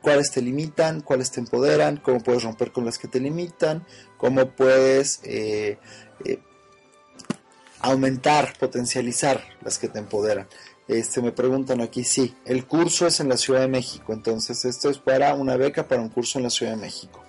cuáles 0.00 0.30
te 0.30 0.42
limitan, 0.42 1.00
cuáles 1.00 1.30
te 1.30 1.40
empoderan, 1.40 1.98
cómo 1.98 2.20
puedes 2.20 2.42
romper 2.42 2.72
con 2.72 2.84
las 2.84 2.98
que 2.98 3.08
te 3.08 3.20
limitan, 3.20 3.84
cómo 4.16 4.50
puedes 4.50 5.20
eh, 5.24 5.78
eh, 6.24 6.38
aumentar, 7.80 8.54
potencializar 8.58 9.42
las 9.62 9.78
que 9.78 9.88
te 9.88 9.98
empoderan. 9.98 10.48
Este, 10.88 11.20
me 11.20 11.32
preguntan 11.32 11.82
aquí, 11.82 12.02
sí, 12.02 12.34
el 12.46 12.66
curso 12.66 13.06
es 13.06 13.20
en 13.20 13.28
la 13.28 13.36
Ciudad 13.36 13.60
de 13.60 13.68
México, 13.68 14.14
entonces 14.14 14.64
esto 14.64 14.88
es 14.88 14.98
para 14.98 15.34
una 15.34 15.56
beca 15.56 15.86
para 15.86 16.00
un 16.00 16.08
curso 16.08 16.38
en 16.38 16.44
la 16.44 16.50
Ciudad 16.50 16.72
de 16.72 16.78
México, 16.78 17.22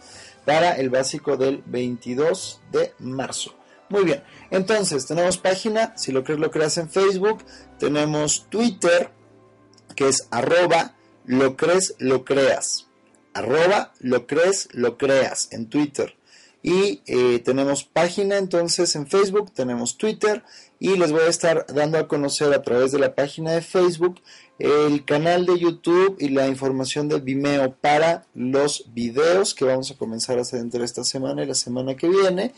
para 0.45 0.77
el 0.77 0.89
básico 0.89 1.35
del 1.35 1.61
22 1.65 2.61
de 2.71 2.93
marzo. 2.99 3.55
Muy 3.89 4.05
bien, 4.05 4.23
entonces 4.49 5.05
tenemos 5.05 5.37
página, 5.37 5.93
si 5.97 6.13
lo 6.13 6.23
crees 6.23 6.39
lo 6.39 6.51
creas 6.51 6.77
en 6.77 6.89
Facebook, 6.89 7.43
tenemos 7.79 8.47
Twitter, 8.49 9.11
que 9.95 10.07
es 10.07 10.27
arroba 10.31 10.95
lo 11.25 11.57
crees 11.57 11.95
lo 11.99 12.23
creas, 12.23 12.87
arroba 13.33 13.91
lo 13.99 14.25
crees 14.25 14.69
lo 14.71 14.97
creas 14.97 15.49
en 15.51 15.67
Twitter. 15.67 16.18
Y 16.61 17.01
eh, 17.05 17.39
tenemos 17.39 17.85
página 17.85 18.37
entonces 18.37 18.95
en 18.95 19.07
Facebook, 19.07 19.51
tenemos 19.53 19.97
Twitter 19.97 20.43
y 20.77 20.97
les 20.97 21.11
voy 21.11 21.21
a 21.21 21.27
estar 21.27 21.65
dando 21.73 21.97
a 21.97 22.07
conocer 22.07 22.53
a 22.53 22.61
través 22.61 22.91
de 22.91 22.99
la 22.99 23.15
página 23.15 23.51
de 23.51 23.61
Facebook 23.61 24.21
el 24.59 25.05
canal 25.05 25.45
de 25.45 25.57
YouTube 25.57 26.17
y 26.19 26.29
la 26.29 26.47
información 26.47 27.07
de 27.07 27.19
Vimeo 27.21 27.73
para 27.75 28.25
los 28.35 28.93
videos 28.93 29.55
que 29.55 29.63
vamos 29.63 29.89
a 29.89 29.97
comenzar 29.97 30.37
a 30.37 30.41
hacer 30.41 30.59
entre 30.59 30.83
esta 30.83 31.05
semana 31.05 31.43
y 31.43 31.47
la 31.47 31.55
semana 31.55 31.95
que 31.95 32.09
viene 32.09 32.53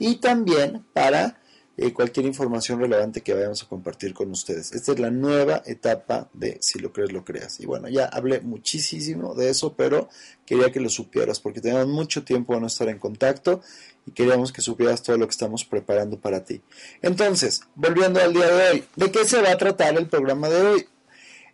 y 0.00 0.16
también 0.16 0.84
para 0.92 1.38
eh, 1.76 1.92
cualquier 1.92 2.26
información 2.26 2.78
relevante 2.78 3.20
que 3.20 3.34
vayamos 3.34 3.62
a 3.62 3.68
compartir 3.68 4.14
con 4.14 4.30
ustedes. 4.30 4.72
Esta 4.72 4.92
es 4.92 5.00
la 5.00 5.10
nueva 5.10 5.62
etapa 5.66 6.28
de 6.32 6.58
Si 6.60 6.78
lo 6.78 6.92
crees, 6.92 7.12
lo 7.12 7.24
creas. 7.24 7.58
Y 7.60 7.66
bueno, 7.66 7.88
ya 7.88 8.06
hablé 8.06 8.40
muchísimo 8.40 9.34
de 9.34 9.50
eso, 9.50 9.74
pero 9.74 10.08
quería 10.46 10.70
que 10.70 10.80
lo 10.80 10.88
supieras 10.88 11.40
porque 11.40 11.60
tenemos 11.60 11.88
mucho 11.88 12.22
tiempo 12.22 12.54
de 12.54 12.60
no 12.60 12.66
estar 12.68 12.88
en 12.88 12.98
contacto 12.98 13.60
y 14.06 14.12
queríamos 14.12 14.52
que 14.52 14.62
supieras 14.62 15.02
todo 15.02 15.16
lo 15.16 15.26
que 15.26 15.32
estamos 15.32 15.64
preparando 15.64 16.18
para 16.18 16.44
ti. 16.44 16.60
Entonces, 17.02 17.62
volviendo 17.74 18.20
al 18.20 18.32
día 18.32 18.46
de 18.46 18.70
hoy, 18.70 18.84
¿de 18.96 19.10
qué 19.10 19.24
se 19.24 19.40
va 19.42 19.50
a 19.50 19.58
tratar 19.58 19.96
el 19.96 20.08
programa 20.08 20.48
de 20.48 20.62
hoy? 20.62 20.86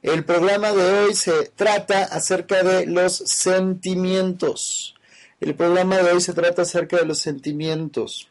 El 0.03 0.25
programa 0.25 0.73
de 0.73 0.83
hoy 0.83 1.15
se 1.15 1.51
trata 1.55 2.05
acerca 2.05 2.63
de 2.63 2.87
los 2.87 3.17
sentimientos. 3.17 4.95
El 5.41 5.55
programa 5.55 5.99
de 5.99 6.13
hoy 6.13 6.21
se 6.21 6.33
trata 6.33 6.63
acerca 6.63 6.99
de 6.99 7.07
los 7.07 7.19
sentimientos. 7.19 8.30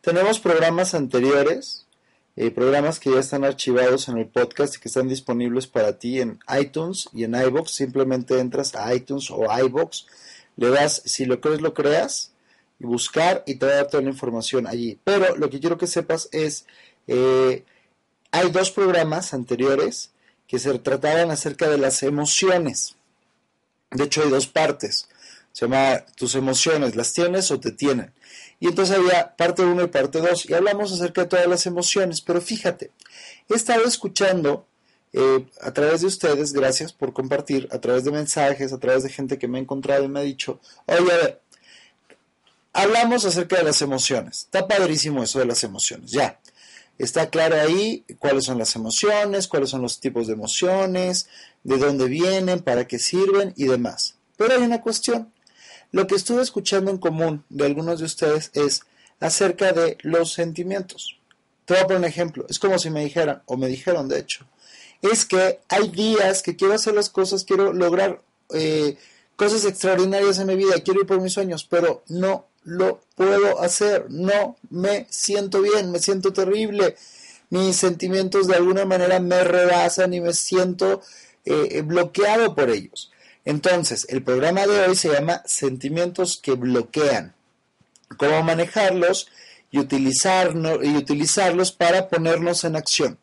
Tenemos 0.00 0.38
programas 0.38 0.94
anteriores, 0.94 1.86
eh, 2.36 2.50
programas 2.52 3.00
que 3.00 3.10
ya 3.10 3.18
están 3.18 3.44
archivados 3.44 4.08
en 4.08 4.18
el 4.18 4.26
podcast 4.26 4.76
y 4.76 4.78
que 4.78 4.88
están 4.88 5.08
disponibles 5.08 5.66
para 5.66 5.98
ti 5.98 6.20
en 6.20 6.38
iTunes 6.60 7.08
y 7.12 7.24
en 7.24 7.34
iBox. 7.34 7.72
Simplemente 7.72 8.38
entras 8.38 8.76
a 8.76 8.94
iTunes 8.94 9.28
o 9.30 9.46
iBox, 9.64 10.06
le 10.56 10.70
das, 10.70 11.02
si 11.04 11.24
lo 11.24 11.40
crees, 11.40 11.60
lo 11.60 11.74
creas, 11.74 12.30
y 12.78 12.84
buscar 12.84 13.42
y 13.46 13.56
te 13.56 13.66
va 13.66 13.72
a 13.72 13.76
dar 13.76 13.88
toda 13.88 14.02
la 14.04 14.10
información 14.10 14.66
allí. 14.66 14.98
Pero 15.02 15.36
lo 15.36 15.50
que 15.50 15.58
quiero 15.58 15.78
que 15.78 15.88
sepas 15.88 16.28
es, 16.30 16.64
eh, 17.08 17.64
hay 18.30 18.50
dos 18.50 18.70
programas 18.70 19.34
anteriores 19.34 20.12
que 20.46 20.58
se 20.58 20.78
trataban 20.78 21.30
acerca 21.30 21.68
de 21.68 21.78
las 21.78 22.02
emociones. 22.02 22.94
De 23.90 24.04
hecho, 24.04 24.22
hay 24.22 24.30
dos 24.30 24.46
partes. 24.46 25.08
Se 25.52 25.66
llama 25.66 26.04
tus 26.16 26.36
emociones, 26.36 26.94
¿las 26.94 27.12
tienes 27.12 27.50
o 27.50 27.58
te 27.58 27.72
tienen? 27.72 28.12
Y 28.60 28.68
entonces 28.68 28.96
había 28.96 29.36
parte 29.36 29.62
1 29.62 29.82
y 29.82 29.86
parte 29.86 30.20
2 30.20 30.50
y 30.50 30.54
hablamos 30.54 30.92
acerca 30.92 31.22
de 31.22 31.28
todas 31.28 31.46
las 31.46 31.66
emociones. 31.66 32.20
Pero 32.20 32.40
fíjate, 32.40 32.90
he 33.48 33.54
estado 33.54 33.84
escuchando 33.84 34.66
eh, 35.12 35.46
a 35.62 35.72
través 35.72 36.00
de 36.02 36.08
ustedes, 36.08 36.52
gracias 36.52 36.92
por 36.92 37.12
compartir, 37.12 37.68
a 37.70 37.78
través 37.78 38.04
de 38.04 38.10
mensajes, 38.10 38.72
a 38.72 38.78
través 38.78 39.04
de 39.04 39.10
gente 39.10 39.38
que 39.38 39.48
me 39.48 39.58
ha 39.58 39.62
encontrado 39.62 40.04
y 40.04 40.08
me 40.08 40.20
ha 40.20 40.22
dicho, 40.22 40.60
oye, 40.86 41.12
a 41.12 41.16
ver, 41.16 41.40
hablamos 42.72 43.24
acerca 43.24 43.56
de 43.56 43.64
las 43.64 43.80
emociones. 43.80 44.44
Está 44.44 44.66
padrísimo 44.66 45.22
eso 45.22 45.38
de 45.38 45.46
las 45.46 45.64
emociones, 45.64 46.10
ya. 46.10 46.40
Está 46.98 47.30
claro 47.30 47.60
ahí 47.60 48.04
cuáles 48.18 48.44
son 48.44 48.58
las 48.58 48.74
emociones, 48.74 49.46
cuáles 49.46 49.70
son 49.70 49.82
los 49.82 50.00
tipos 50.00 50.26
de 50.26 50.32
emociones, 50.32 51.28
de 51.62 51.78
dónde 51.78 52.06
vienen, 52.06 52.58
para 52.58 52.88
qué 52.88 52.98
sirven 52.98 53.54
y 53.56 53.66
demás. 53.66 54.16
Pero 54.36 54.54
hay 54.54 54.62
una 54.62 54.82
cuestión. 54.82 55.32
Lo 55.90 56.06
que 56.06 56.14
estuve 56.14 56.42
escuchando 56.42 56.90
en 56.90 56.98
común 56.98 57.44
de 57.48 57.66
algunos 57.66 58.00
de 58.00 58.06
ustedes 58.06 58.50
es 58.54 58.82
acerca 59.20 59.72
de 59.72 59.96
los 60.02 60.32
sentimientos. 60.32 61.18
Te 61.64 61.74
voy 61.74 61.82
a 61.82 61.86
poner 61.86 61.98
un 61.98 62.04
ejemplo. 62.04 62.46
Es 62.48 62.58
como 62.58 62.78
si 62.78 62.90
me 62.90 63.04
dijeran, 63.04 63.42
o 63.46 63.56
me 63.56 63.68
dijeron 63.68 64.08
de 64.08 64.18
hecho, 64.18 64.46
es 65.02 65.24
que 65.24 65.60
hay 65.68 65.88
días 65.88 66.42
que 66.42 66.56
quiero 66.56 66.74
hacer 66.74 66.94
las 66.94 67.10
cosas, 67.10 67.44
quiero 67.44 67.72
lograr 67.72 68.20
eh, 68.52 68.96
cosas 69.36 69.64
extraordinarias 69.64 70.38
en 70.38 70.48
mi 70.48 70.56
vida, 70.56 70.80
quiero 70.84 71.00
ir 71.00 71.06
por 71.06 71.20
mis 71.20 71.32
sueños, 71.32 71.64
pero 71.64 72.02
no 72.08 72.46
lo 72.64 73.00
puedo 73.14 73.60
hacer, 73.62 74.06
no 74.10 74.56
me 74.70 75.06
siento 75.10 75.62
bien, 75.62 75.90
me 75.90 76.00
siento 76.00 76.32
terrible, 76.32 76.96
mis 77.50 77.76
sentimientos 77.76 78.46
de 78.46 78.56
alguna 78.56 78.84
manera 78.84 79.20
me 79.20 79.42
rebasan 79.44 80.12
y 80.12 80.20
me 80.20 80.34
siento 80.34 81.00
eh, 81.44 81.82
bloqueado 81.82 82.54
por 82.54 82.68
ellos. 82.70 83.10
Entonces, 83.48 84.04
el 84.10 84.22
programa 84.22 84.66
de 84.66 84.78
hoy 84.80 84.94
se 84.94 85.10
llama 85.10 85.42
Sentimientos 85.46 86.36
que 86.36 86.52
bloquean. 86.52 87.34
Cómo 88.18 88.42
manejarlos 88.42 89.28
y, 89.70 89.78
y 89.78 89.80
utilizarlos 89.80 91.72
para 91.72 92.10
ponernos 92.10 92.64
en 92.64 92.76
acción. 92.76 93.18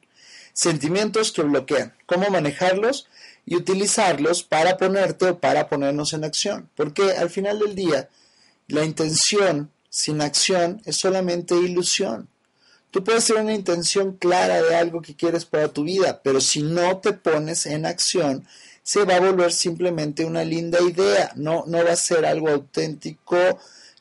Sentimientos 0.52 1.32
que 1.32 1.44
bloquean. 1.44 1.94
Cómo 2.08 2.28
manejarlos 2.32 3.08
y 3.46 3.56
utilizarlos 3.56 4.42
para 4.42 4.78
ponerte 4.78 5.28
o 5.28 5.38
para 5.38 5.70
ponernos 5.70 6.12
en 6.14 6.24
acción. 6.24 6.72
Porque 6.76 7.12
al 7.12 7.30
final 7.30 7.60
del 7.60 7.76
día, 7.76 8.10
la 8.68 8.84
intención 8.84 9.70
sin 9.92 10.22
acción 10.22 10.82
es 10.86 10.96
solamente 10.96 11.54
ilusión. 11.54 12.28
Tú 12.90 13.04
puedes 13.04 13.26
tener 13.26 13.44
una 13.44 13.54
intención 13.54 14.14
clara 14.14 14.64
de 14.64 14.76
algo 14.76 15.04
que 15.04 15.16
quieres 15.16 15.46
para 15.46 15.68
tu 15.68 15.84
vida, 15.84 16.22
pero 16.24 16.42
si 16.42 16.64
no 16.64 16.98
te 16.98 17.14
pones 17.14 17.68
en 17.68 17.86
acción, 17.86 18.48
se 18.86 19.04
va 19.04 19.16
a 19.16 19.20
volver 19.20 19.52
simplemente 19.52 20.24
una 20.26 20.44
linda 20.44 20.80
idea, 20.80 21.32
no, 21.36 21.64
no 21.66 21.84
va 21.84 21.94
a 21.94 21.96
ser 21.96 22.24
algo 22.24 22.50
auténtico 22.50 23.36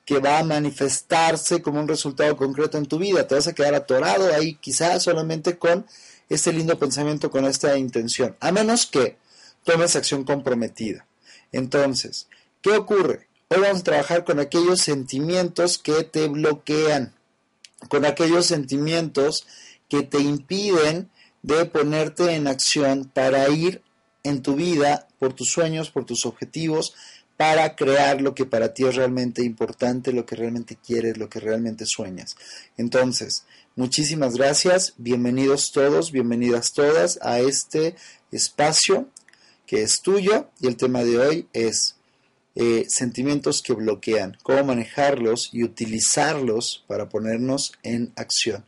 que 0.05 0.19
va 0.19 0.39
a 0.39 0.45
manifestarse 0.45 1.63
como 1.63 1.81
un 1.81 1.89
resultado 1.89 2.37
concreto 2.37 2.77
en 2.77 2.85
tu 2.85 2.99
vida, 2.99 3.27
te 3.27 3.35
vas 3.35 3.47
a 3.47 3.55
quedar 3.55 3.75
atorado 3.75 4.31
ahí 4.35 4.57
quizás 4.57 5.03
solamente 5.03 5.57
con 5.57 5.87
este 6.29 6.53
lindo 6.53 6.79
pensamiento, 6.79 7.31
con 7.31 7.47
esta 7.47 7.79
intención, 7.79 8.37
a 8.41 8.53
menos 8.53 8.85
que 8.85 9.17
tomes 9.65 9.97
acción 9.97 10.23
comprometida. 10.23 11.07
Entonces, 11.51 12.29
¿qué 12.61 12.73
ocurre? 12.73 13.27
Hoy 13.49 13.63
vamos 13.63 13.81
a 13.81 13.85
trabajar 13.85 14.25
con 14.25 14.39
aquellos 14.39 14.83
sentimientos 14.83 15.79
que 15.79 16.05
te 16.05 16.29
bloquean, 16.29 17.15
con 17.89 18.05
aquellos 18.05 18.45
sentimientos 18.45 19.47
que 19.89 20.03
te 20.03 20.19
impiden 20.19 21.09
de 21.41 21.65
ponerte 21.65 22.35
en 22.35 22.49
acción 22.49 23.11
para 23.15 23.49
ir 23.49 23.81
en 24.25 24.43
tu 24.43 24.57
vida 24.57 25.07
por 25.19 25.35
tus 25.35 25.51
sueños, 25.51 25.91
por 25.91 26.05
tus 26.05 26.27
objetivos, 26.27 26.95
para 27.37 27.75
crear 27.77 28.21
lo 28.21 28.35
que 28.35 28.47
para 28.47 28.75
ti 28.75 28.85
es 28.85 28.95
realmente 28.95 29.43
importante, 29.43 30.13
lo 30.13 30.25
que 30.25 30.37
realmente 30.37 30.77
quieres, 30.77 31.19
lo 31.19 31.29
que 31.29 31.41
realmente 31.41 31.85
sueñas. 31.85 32.37
Entonces, 32.77 33.45
muchísimas 33.77 34.35
gracias, 34.35 34.95
bienvenidos 34.97 35.73
todos, 35.73 36.11
bienvenidas 36.13 36.73
todas 36.73 37.19
a 37.23 37.41
este 37.41 37.97
espacio 38.31 39.09
que 39.67 39.83
es 39.83 40.01
tuyo 40.01 40.49
y 40.61 40.69
el 40.69 40.77
tema 40.77 41.03
de 41.03 41.19
hoy 41.19 41.49
es 41.53 41.97
eh, 42.55 42.87
sentimientos 42.89 43.63
que 43.63 43.73
bloquean, 43.73 44.39
cómo 44.43 44.63
manejarlos 44.65 45.51
y 45.53 45.65
utilizarlos 45.65 46.85
para 46.87 47.09
ponernos 47.09 47.73
en 47.83 48.13
acción. 48.15 48.65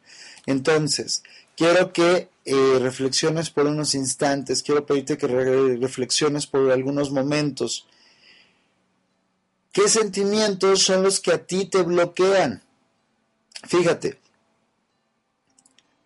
Entonces, 0.46 1.22
quiero 1.56 1.92
que 1.92 2.28
eh, 2.46 2.78
reflexiones 2.78 3.50
por 3.50 3.66
unos 3.66 3.96
instantes, 3.96 4.62
quiero 4.62 4.86
pedirte 4.86 5.18
que 5.18 5.26
reflexiones 5.26 6.46
por 6.46 6.70
algunos 6.70 7.10
momentos. 7.10 7.88
¿Qué 9.72 9.88
sentimientos 9.88 10.84
son 10.84 11.02
los 11.02 11.18
que 11.18 11.32
a 11.32 11.44
ti 11.44 11.64
te 11.64 11.82
bloquean? 11.82 12.62
Fíjate, 13.64 14.20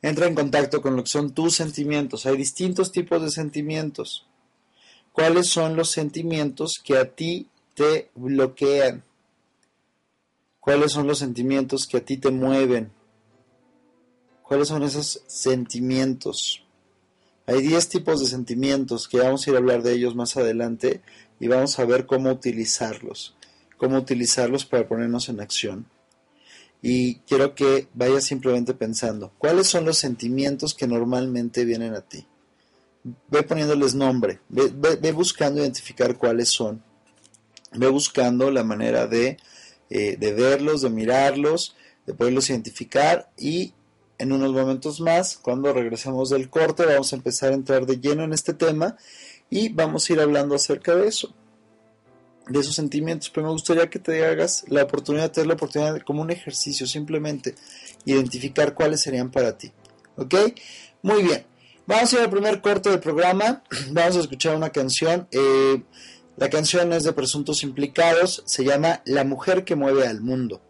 entra 0.00 0.26
en 0.26 0.35
contacto 0.35 0.80
con 0.80 0.97
lo 0.97 1.04
que 1.04 1.11
son 1.11 1.35
tus 1.35 1.56
sentimientos. 1.56 2.25
Hay 2.25 2.38
distintos 2.38 2.90
tipos 2.90 3.20
de 3.23 3.30
sentimientos. 3.30 4.26
¿Cuáles 5.12 5.49
son 5.49 5.76
los 5.76 5.90
sentimientos 5.90 6.80
que 6.82 6.97
a 6.97 7.14
ti 7.14 7.49
te 7.75 8.11
bloquean? 8.14 9.04
¿Cuáles 10.59 10.92
son 10.92 11.06
los 11.06 11.18
sentimientos 11.18 11.87
que 11.87 11.99
a 11.99 12.04
ti 12.04 12.16
te 12.16 12.30
mueven? 12.30 12.92
¿Cuáles 14.50 14.66
son 14.66 14.83
esos 14.83 15.23
sentimientos? 15.28 16.64
Hay 17.47 17.62
10 17.62 17.88
tipos 17.88 18.19
de 18.19 18.26
sentimientos 18.26 19.07
que 19.07 19.21
vamos 19.21 19.47
a 19.47 19.50
ir 19.50 19.54
a 19.54 19.61
hablar 19.61 19.85
de 19.85 19.92
ellos 19.92 20.16
más 20.16 20.37
adelante 20.37 21.02
y 21.38 21.47
vamos 21.47 21.78
a 21.78 21.85
ver 21.85 22.04
cómo 22.04 22.33
utilizarlos, 22.33 23.37
cómo 23.76 23.97
utilizarlos 23.97 24.64
para 24.66 24.88
ponernos 24.88 25.28
en 25.28 25.40
acción. 25.40 25.87
Y 26.83 27.21
quiero 27.28 27.54
que 27.54 27.87
vayas 27.95 28.25
simplemente 28.25 28.75
pensando, 28.75 29.33
¿cuáles 29.38 29.69
son 29.69 29.85
los 29.85 29.99
sentimientos 29.99 30.75
que 30.75 30.88
normalmente 30.88 31.64
vienen 31.64 31.95
a 31.95 32.00
ti? 32.00 32.26
ve 33.28 33.45
poniéndoles 33.45 33.95
nombre, 33.95 34.40
ve, 34.49 35.12
buscando 35.12 35.61
identificar 35.61 36.19
cuáles 36.19 36.49
son, 36.49 36.83
ve 37.71 37.87
buscando 37.87 38.50
la 38.50 38.64
manera 38.64 39.07
de, 39.07 39.37
eh, 39.90 40.16
de 40.19 40.33
verlos, 40.33 40.83
de 40.83 40.90
mirarlos, 40.90 41.76
de 42.04 42.14
poderlos 42.14 42.50
identificar 42.50 43.30
y 43.38 43.75
en 44.21 44.33
unos 44.33 44.53
momentos 44.53 45.00
más, 45.00 45.39
cuando 45.39 45.73
regresemos 45.73 46.29
del 46.29 46.50
corte, 46.50 46.85
vamos 46.85 47.11
a 47.11 47.17
empezar 47.17 47.53
a 47.53 47.55
entrar 47.55 47.87
de 47.87 47.99
lleno 47.99 48.23
en 48.23 48.35
este 48.35 48.53
tema 48.53 48.99
y 49.49 49.71
vamos 49.71 50.09
a 50.09 50.12
ir 50.12 50.21
hablando 50.21 50.55
acerca 50.55 50.94
de 50.94 51.09
eso, 51.09 51.35
de 52.47 52.61
esos 52.61 52.75
sentimientos. 52.75 53.31
Pero 53.31 53.47
me 53.47 53.53
gustaría 53.53 53.88
que 53.88 53.99
te 53.99 54.27
hagas 54.27 54.64
la 54.68 54.83
oportunidad 54.83 55.25
de 55.25 55.29
tener 55.31 55.47
la 55.47 55.55
oportunidad 55.55 55.99
como 56.03 56.21
un 56.21 56.31
ejercicio, 56.31 56.87
simplemente 56.87 57.55
identificar 58.05 58.75
cuáles 58.75 59.01
serían 59.01 59.31
para 59.31 59.57
ti. 59.57 59.73
¿Ok? 60.16 60.35
Muy 61.01 61.23
bien. 61.23 61.47
Vamos 61.87 62.12
a 62.12 62.16
ir 62.16 62.23
al 62.23 62.31
primer 62.31 62.61
corte 62.61 62.90
del 62.90 63.01
programa. 63.01 63.64
Vamos 63.90 64.16
a 64.16 64.21
escuchar 64.21 64.55
una 64.55 64.68
canción. 64.68 65.29
Eh, 65.33 65.83
la 66.37 66.51
canción 66.51 66.92
es 66.92 67.05
de 67.05 67.14
Presuntos 67.14 67.62
Implicados. 67.62 68.42
Se 68.44 68.64
llama 68.64 69.01
La 69.07 69.25
mujer 69.25 69.64
que 69.64 69.77
mueve 69.77 70.07
al 70.07 70.21
mundo. 70.21 70.61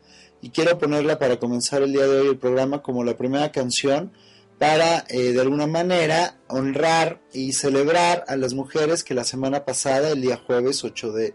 Y 0.43 0.51
quiero 0.51 0.79
ponerla 0.79 1.19
para 1.19 1.39
comenzar 1.39 1.83
el 1.83 1.93
día 1.93 2.07
de 2.07 2.21
hoy 2.21 2.29
el 2.29 2.39
programa 2.39 2.83
como 2.83 3.05
la 3.05 3.17
primera 3.17 3.53
canción 3.53 4.13
para 4.59 5.05
eh, 5.09 5.33
de 5.33 5.41
alguna 5.41 5.67
manera 5.67 6.39
honrar 6.49 7.21
y 7.33 7.53
celebrar 7.53 8.25
a 8.29 8.37
las 8.37 8.55
mujeres 8.55 9.05
que 9.05 9.15
la 9.15 9.25
semana 9.25 9.65
pasada, 9.65 10.11
el 10.11 10.21
día 10.21 10.37
jueves 10.47 10.85
8 10.85 11.13
de 11.13 11.35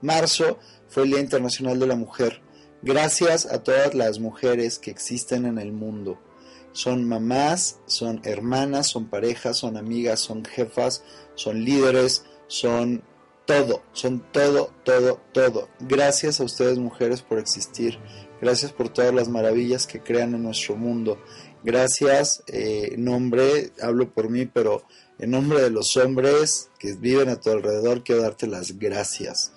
marzo, 0.00 0.58
fue 0.88 1.04
el 1.04 1.10
Día 1.10 1.20
Internacional 1.20 1.78
de 1.78 1.86
la 1.86 1.96
Mujer. 1.96 2.40
Gracias 2.82 3.46
a 3.46 3.62
todas 3.62 3.94
las 3.94 4.18
mujeres 4.18 4.78
que 4.78 4.90
existen 4.90 5.46
en 5.46 5.58
el 5.58 5.72
mundo 5.72 6.18
son 6.72 7.06
mamás, 7.06 7.78
son 7.86 8.20
hermanas, 8.24 8.88
son 8.88 9.06
parejas, 9.06 9.58
son 9.58 9.76
amigas, 9.76 10.20
son 10.20 10.44
jefas, 10.44 11.04
son 11.34 11.64
líderes, 11.64 12.24
son 12.46 13.04
todo, 13.46 13.82
son 13.92 14.24
todo, 14.32 14.72
todo, 14.84 15.20
todo. 15.32 15.68
Gracias 15.80 16.40
a 16.40 16.44
ustedes 16.44 16.78
mujeres 16.78 17.22
por 17.22 17.38
existir. 17.38 17.98
Gracias 18.42 18.72
por 18.72 18.88
todas 18.88 19.14
las 19.14 19.28
maravillas 19.28 19.86
que 19.86 20.00
crean 20.00 20.34
en 20.34 20.42
nuestro 20.42 20.74
mundo. 20.74 21.16
Gracias, 21.62 22.42
eh, 22.48 22.96
nombre, 22.98 23.70
hablo 23.80 24.12
por 24.12 24.30
mí, 24.30 24.46
pero 24.46 24.82
en 25.20 25.30
nombre 25.30 25.60
de 25.60 25.70
los 25.70 25.96
hombres 25.96 26.68
que 26.76 26.94
viven 26.94 27.28
a 27.28 27.40
tu 27.40 27.50
alrededor, 27.50 28.02
quiero 28.02 28.22
darte 28.22 28.48
las 28.48 28.80
gracias, 28.80 29.52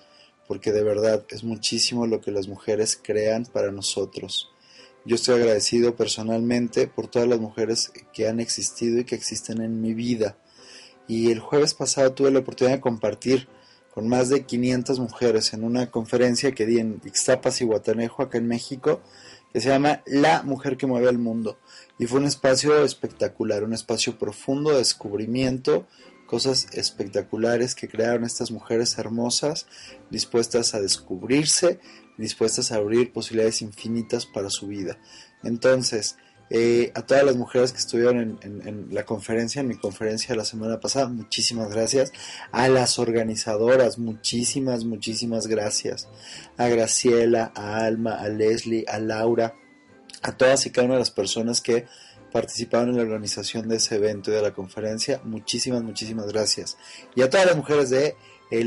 porque 0.46 0.70
de 0.70 0.84
verdad 0.84 1.26
es 1.30 1.42
muchísimo 1.42 2.06
lo 2.06 2.20
que 2.20 2.30
las 2.30 2.46
mujeres 2.46 2.96
crean 3.02 3.44
para 3.46 3.72
nosotros. 3.72 4.52
Yo 5.04 5.16
estoy 5.16 5.40
agradecido 5.40 5.96
personalmente 5.96 6.86
por 6.86 7.08
todas 7.08 7.26
las 7.26 7.40
mujeres 7.40 7.90
que 8.12 8.28
han 8.28 8.38
existido 8.38 9.00
y 9.00 9.04
que 9.04 9.16
existen 9.16 9.62
en 9.62 9.80
mi 9.80 9.94
vida. 9.94 10.38
Y 11.08 11.32
el 11.32 11.40
jueves 11.40 11.74
pasado 11.74 12.12
tuve 12.12 12.30
la 12.30 12.38
oportunidad 12.38 12.76
de 12.76 12.80
compartir 12.80 13.48
con 13.96 14.08
más 14.08 14.28
de 14.28 14.44
500 14.44 14.98
mujeres 14.98 15.54
en 15.54 15.64
una 15.64 15.90
conferencia 15.90 16.52
que 16.52 16.66
di 16.66 16.80
en 16.80 17.00
Ixtapas 17.02 17.62
y 17.62 17.64
Guatanejo, 17.64 18.22
acá 18.22 18.36
en 18.36 18.46
México, 18.46 19.00
que 19.54 19.62
se 19.62 19.70
llama 19.70 20.02
La 20.04 20.42
Mujer 20.42 20.76
que 20.76 20.86
Mueve 20.86 21.08
al 21.08 21.16
Mundo. 21.16 21.58
Y 21.98 22.04
fue 22.04 22.20
un 22.20 22.26
espacio 22.26 22.84
espectacular, 22.84 23.64
un 23.64 23.72
espacio 23.72 24.18
profundo 24.18 24.72
de 24.72 24.76
descubrimiento, 24.76 25.86
cosas 26.26 26.66
espectaculares 26.74 27.74
que 27.74 27.88
crearon 27.88 28.24
estas 28.24 28.50
mujeres 28.50 28.98
hermosas, 28.98 29.66
dispuestas 30.10 30.74
a 30.74 30.82
descubrirse, 30.82 31.80
dispuestas 32.18 32.72
a 32.72 32.76
abrir 32.76 33.14
posibilidades 33.14 33.62
infinitas 33.62 34.26
para 34.26 34.50
su 34.50 34.66
vida. 34.66 34.98
Entonces, 35.42 36.16
eh, 36.48 36.92
a 36.94 37.02
todas 37.02 37.24
las 37.24 37.36
mujeres 37.36 37.72
que 37.72 37.78
estuvieron 37.78 38.38
en, 38.42 38.88
la 38.90 39.04
conferencia, 39.04 39.60
en 39.60 39.68
mi 39.68 39.76
conferencia 39.76 40.36
la 40.36 40.44
semana 40.44 40.78
pasada, 40.78 41.08
muchísimas 41.08 41.70
gracias. 41.70 42.12
A 42.52 42.68
las 42.68 42.98
organizadoras, 42.98 43.98
muchísimas, 43.98 44.84
muchísimas 44.84 45.46
gracias. 45.46 46.08
A 46.56 46.68
Graciela, 46.68 47.52
a 47.54 47.84
Alma, 47.84 48.14
a 48.14 48.28
Leslie, 48.28 48.84
a 48.88 48.98
Laura, 48.98 49.54
a 50.22 50.36
todas 50.36 50.66
y 50.66 50.70
cada 50.70 50.86
una 50.86 50.94
de 50.94 51.00
las 51.00 51.10
personas 51.10 51.60
que 51.60 51.86
participaron 52.32 52.90
en 52.90 52.96
la 52.96 53.02
organización 53.02 53.68
de 53.68 53.76
ese 53.76 53.96
evento 53.96 54.30
y 54.30 54.34
de 54.34 54.42
la 54.42 54.52
conferencia, 54.52 55.20
muchísimas, 55.24 55.82
muchísimas 55.82 56.26
gracias. 56.32 56.76
Y 57.14 57.22
a 57.22 57.30
todas 57.30 57.46
las 57.46 57.56
mujeres 57.56 57.90
de 57.90 58.14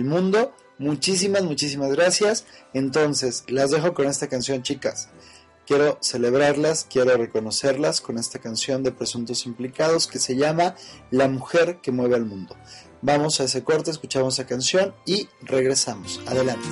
mundo, 0.03 0.53
Muchísimas, 0.79 1.43
muchísimas 1.43 1.91
gracias. 1.91 2.45
Entonces, 2.73 3.43
las 3.49 3.69
dejo 3.69 3.93
con 3.93 4.07
esta 4.07 4.27
canción, 4.27 4.63
chicas. 4.63 5.09
Quiero 5.69 5.99
celebrarlas, 6.01 6.87
quiero 6.89 7.15
reconocerlas 7.15 8.01
con 8.01 8.17
esta 8.17 8.39
canción 8.39 8.81
de 8.81 8.91
Presuntos 8.91 9.45
Implicados 9.45 10.07
que 10.07 10.17
se 10.17 10.35
llama 10.35 10.73
La 11.11 11.27
mujer 11.27 11.77
que 11.79 11.91
mueve 11.91 12.15
al 12.15 12.25
mundo. 12.25 12.55
Vamos 13.03 13.39
a 13.39 13.43
ese 13.43 13.63
corte, 13.63 13.91
escuchamos 13.91 14.33
esa 14.33 14.47
canción 14.47 14.95
y 15.05 15.29
regresamos. 15.43 16.21
Adelante. 16.25 16.67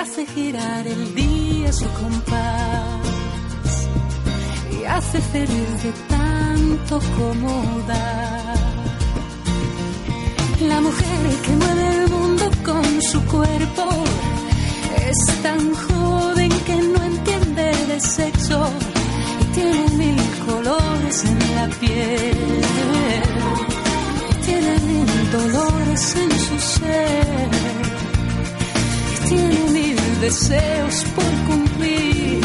Hace 0.00 0.24
girar 0.26 0.86
el 0.86 1.14
día 1.14 1.72
su 1.72 1.88
compás 2.00 3.88
y 4.70 4.84
hace 4.84 5.20
feliz 5.20 5.82
de 5.82 5.92
tanto 6.08 7.00
como 7.16 7.52
da. 7.88 8.54
La 10.68 10.80
mujer 10.80 11.22
que 11.44 11.52
mueve 11.62 11.86
el 11.96 12.10
mundo 12.10 12.44
con 12.64 13.02
su 13.10 13.20
cuerpo 13.24 13.84
es 15.08 15.42
tan 15.42 15.74
joven 15.74 16.50
que 16.66 16.76
no 16.76 17.02
entiende 17.02 17.66
de 17.90 18.00
sexo 18.00 18.68
y 19.40 19.44
tiene 19.54 19.88
mil 20.02 20.20
colores 20.46 21.24
en 21.24 21.38
la 21.56 21.66
piel. 21.80 22.38
Tiene 24.44 24.78
mil 24.90 25.30
dolores 25.32 26.16
en 26.22 26.30
su 26.46 26.58
ser. 26.58 27.48
Tiene 29.28 29.70
mil 29.72 29.87
deseos 30.20 31.04
por 31.14 31.32
cumplir. 31.48 32.40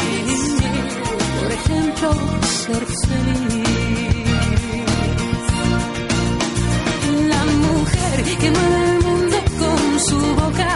Por 1.40 1.52
ejemplo, 1.52 2.10
ser 2.62 2.86
feliz. 3.08 3.64
La 7.34 7.44
mujer 7.68 8.38
que 8.42 8.52
mueve 8.52 8.92
el 8.92 9.04
mundo 9.04 9.38
con 9.60 10.00
su 10.08 10.20
boca 10.42 10.74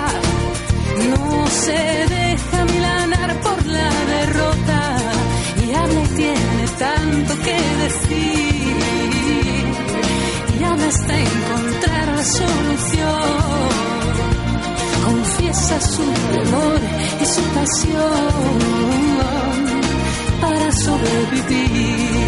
no 1.12 1.47
se 1.47 1.81
deja 2.17 2.65
milanar 2.65 3.39
por 3.41 3.65
la 3.65 3.89
derrota 4.15 4.97
y 5.65 5.73
habla 5.73 6.03
tiene 6.15 6.67
tanto 6.79 7.33
que 7.45 7.57
decir 7.83 8.75
y 10.60 10.63
habla 10.63 10.88
hasta 10.88 11.19
encontrar 11.19 12.07
la 12.15 12.23
solución 12.23 12.77
su 15.58 16.04
dolor 16.04 16.80
y 17.20 17.26
su 17.26 17.41
pasión 17.56 18.58
para 20.39 20.72
sobrevivir 20.72 22.28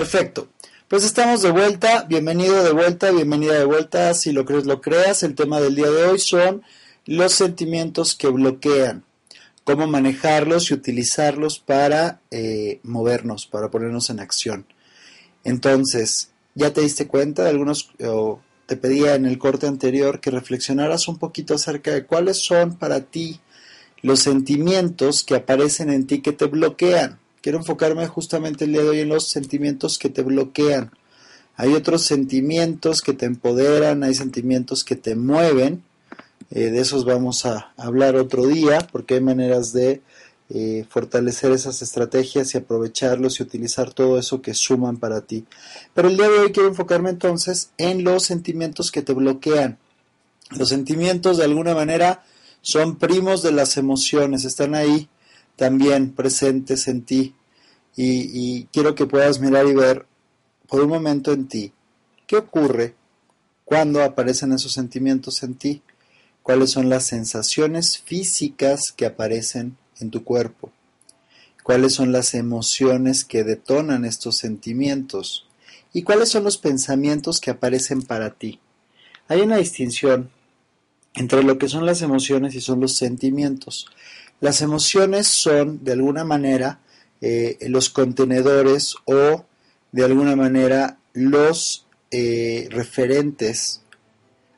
Perfecto. 0.00 0.48
Pues 0.88 1.04
estamos 1.04 1.42
de 1.42 1.50
vuelta, 1.50 2.06
bienvenido 2.08 2.64
de 2.64 2.72
vuelta, 2.72 3.10
bienvenida 3.10 3.52
de 3.58 3.66
vuelta, 3.66 4.14
si 4.14 4.32
lo 4.32 4.46
crees, 4.46 4.64
lo 4.64 4.80
creas. 4.80 5.22
El 5.22 5.34
tema 5.34 5.60
del 5.60 5.74
día 5.74 5.90
de 5.90 6.04
hoy 6.06 6.18
son 6.18 6.62
los 7.04 7.34
sentimientos 7.34 8.14
que 8.14 8.28
bloquean, 8.28 9.04
cómo 9.62 9.86
manejarlos 9.86 10.70
y 10.70 10.74
utilizarlos 10.74 11.58
para 11.58 12.22
eh, 12.30 12.80
movernos, 12.82 13.44
para 13.44 13.70
ponernos 13.70 14.08
en 14.08 14.20
acción. 14.20 14.64
Entonces, 15.44 16.30
ya 16.54 16.72
te 16.72 16.80
diste 16.80 17.06
cuenta 17.06 17.44
de 17.44 17.50
algunos, 17.50 17.90
o 18.02 18.40
te 18.64 18.78
pedía 18.78 19.16
en 19.16 19.26
el 19.26 19.36
corte 19.36 19.66
anterior 19.66 20.18
que 20.20 20.30
reflexionaras 20.30 21.08
un 21.08 21.18
poquito 21.18 21.56
acerca 21.56 21.90
de 21.90 22.06
cuáles 22.06 22.38
son 22.38 22.78
para 22.78 23.00
ti 23.02 23.38
los 24.00 24.20
sentimientos 24.20 25.24
que 25.24 25.34
aparecen 25.34 25.90
en 25.90 26.06
ti 26.06 26.22
que 26.22 26.32
te 26.32 26.46
bloquean. 26.46 27.20
Quiero 27.42 27.58
enfocarme 27.58 28.06
justamente 28.06 28.66
el 28.66 28.72
día 28.72 28.82
de 28.82 28.88
hoy 28.90 29.00
en 29.00 29.08
los 29.08 29.28
sentimientos 29.28 29.98
que 29.98 30.10
te 30.10 30.22
bloquean. 30.22 30.90
Hay 31.56 31.72
otros 31.74 32.02
sentimientos 32.02 33.00
que 33.00 33.14
te 33.14 33.24
empoderan, 33.24 34.02
hay 34.02 34.14
sentimientos 34.14 34.84
que 34.84 34.96
te 34.96 35.14
mueven. 35.14 35.82
Eh, 36.50 36.70
de 36.70 36.80
esos 36.80 37.04
vamos 37.04 37.46
a 37.46 37.72
hablar 37.76 38.16
otro 38.16 38.46
día 38.46 38.86
porque 38.92 39.14
hay 39.14 39.20
maneras 39.20 39.72
de 39.72 40.02
eh, 40.50 40.84
fortalecer 40.90 41.52
esas 41.52 41.80
estrategias 41.80 42.52
y 42.54 42.58
aprovecharlos 42.58 43.40
y 43.40 43.42
utilizar 43.42 43.94
todo 43.94 44.18
eso 44.18 44.42
que 44.42 44.52
suman 44.52 44.98
para 44.98 45.22
ti. 45.22 45.46
Pero 45.94 46.08
el 46.08 46.16
día 46.16 46.28
de 46.28 46.40
hoy 46.40 46.52
quiero 46.52 46.68
enfocarme 46.68 47.08
entonces 47.08 47.70
en 47.78 48.04
los 48.04 48.24
sentimientos 48.24 48.90
que 48.90 49.00
te 49.00 49.14
bloquean. 49.14 49.78
Los 50.50 50.70
sentimientos 50.70 51.38
de 51.38 51.44
alguna 51.44 51.74
manera 51.74 52.22
son 52.60 52.96
primos 52.96 53.42
de 53.42 53.52
las 53.52 53.78
emociones, 53.78 54.44
están 54.44 54.74
ahí 54.74 55.08
también 55.60 56.12
presentes 56.12 56.88
en 56.88 57.02
ti. 57.02 57.34
Y, 57.94 58.30
y 58.32 58.64
quiero 58.72 58.94
que 58.94 59.04
puedas 59.04 59.40
mirar 59.40 59.66
y 59.66 59.74
ver 59.74 60.06
por 60.66 60.80
un 60.80 60.88
momento 60.88 61.32
en 61.32 61.48
ti 61.48 61.74
qué 62.26 62.38
ocurre 62.38 62.94
cuando 63.66 64.02
aparecen 64.02 64.52
esos 64.52 64.72
sentimientos 64.72 65.42
en 65.42 65.56
ti, 65.56 65.82
cuáles 66.42 66.70
son 66.70 66.88
las 66.88 67.04
sensaciones 67.04 67.98
físicas 67.98 68.90
que 68.90 69.04
aparecen 69.04 69.76
en 70.00 70.10
tu 70.10 70.24
cuerpo, 70.24 70.72
cuáles 71.62 71.92
son 71.92 72.10
las 72.10 72.32
emociones 72.32 73.26
que 73.26 73.44
detonan 73.44 74.06
estos 74.06 74.38
sentimientos 74.38 75.46
y 75.92 76.04
cuáles 76.04 76.30
son 76.30 76.42
los 76.42 76.56
pensamientos 76.56 77.38
que 77.38 77.50
aparecen 77.50 78.00
para 78.00 78.30
ti. 78.30 78.60
Hay 79.28 79.42
una 79.42 79.58
distinción 79.58 80.30
entre 81.14 81.42
lo 81.42 81.58
que 81.58 81.68
son 81.68 81.84
las 81.84 82.00
emociones 82.00 82.54
y 82.54 82.62
son 82.62 82.80
los 82.80 82.94
sentimientos. 82.94 83.86
Las 84.40 84.62
emociones 84.62 85.26
son, 85.26 85.84
de 85.84 85.92
alguna 85.92 86.24
manera, 86.24 86.80
eh, 87.20 87.58
los 87.68 87.90
contenedores 87.90 88.94
o, 89.04 89.44
de 89.92 90.04
alguna 90.04 90.36
manera, 90.36 90.98
los 91.12 91.86
eh, 92.10 92.68
referentes 92.70 93.82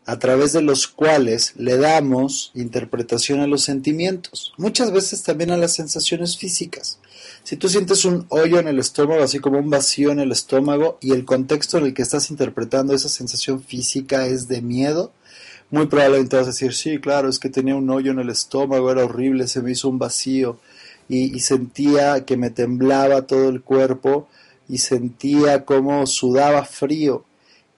a 0.05 0.19
través 0.19 0.53
de 0.53 0.63
los 0.63 0.89
cuales 0.89 1.55
le 1.57 1.77
damos 1.77 2.51
interpretación 2.55 3.41
a 3.41 3.47
los 3.47 3.63
sentimientos, 3.63 4.53
muchas 4.57 4.93
veces 4.93 5.23
también 5.23 5.51
a 5.51 5.57
las 5.57 5.75
sensaciones 5.75 6.37
físicas. 6.37 6.99
Si 7.45 7.57
tú 7.57 7.69
sientes 7.69 8.05
un 8.05 8.27
hoyo 8.29 8.59
en 8.59 8.69
el 8.69 8.79
estómago, 8.79 9.23
así 9.23 9.39
como 9.39 9.59
un 9.59 9.71
vacío 9.71 10.11
en 10.11 10.21
el 10.21 10.33
estómago, 10.33 10.99
y 11.01 11.13
el 11.13 11.25
contexto 11.25 11.79
en 11.79 11.87
el 11.87 11.95
que 11.95 12.03
estás 12.03 12.31
interpretando 12.31 12.95
esa 12.95 13.09
sensación 13.09 13.63
física 13.63 14.27
es 14.27 14.49
de 14.49 14.61
miedo, 14.61 15.13
muy 15.73 15.87
probablemente 15.87 16.37
vas 16.37 16.47
a 16.47 16.51
decir, 16.51 16.73
sí, 16.75 16.99
claro, 17.01 17.29
es 17.29 17.41
que 17.41 17.49
tenía 17.49 17.75
un 17.75 17.91
hoyo 17.91 18.13
en 18.13 18.21
el 18.21 18.31
estómago, 18.31 18.93
era 18.93 19.05
horrible, 19.05 19.49
se 19.49 19.61
me 19.61 19.73
hizo 19.73 19.89
un 19.89 19.99
vacío, 19.99 20.61
y, 21.09 21.35
y 21.37 21.41
sentía 21.41 22.25
que 22.25 22.37
me 22.37 22.51
temblaba 22.51 23.23
todo 23.23 23.49
el 23.49 23.63
cuerpo, 23.63 24.29
y 24.69 24.79
sentía 24.79 25.65
como 25.65 26.07
sudaba 26.07 26.65
frío. 26.65 27.25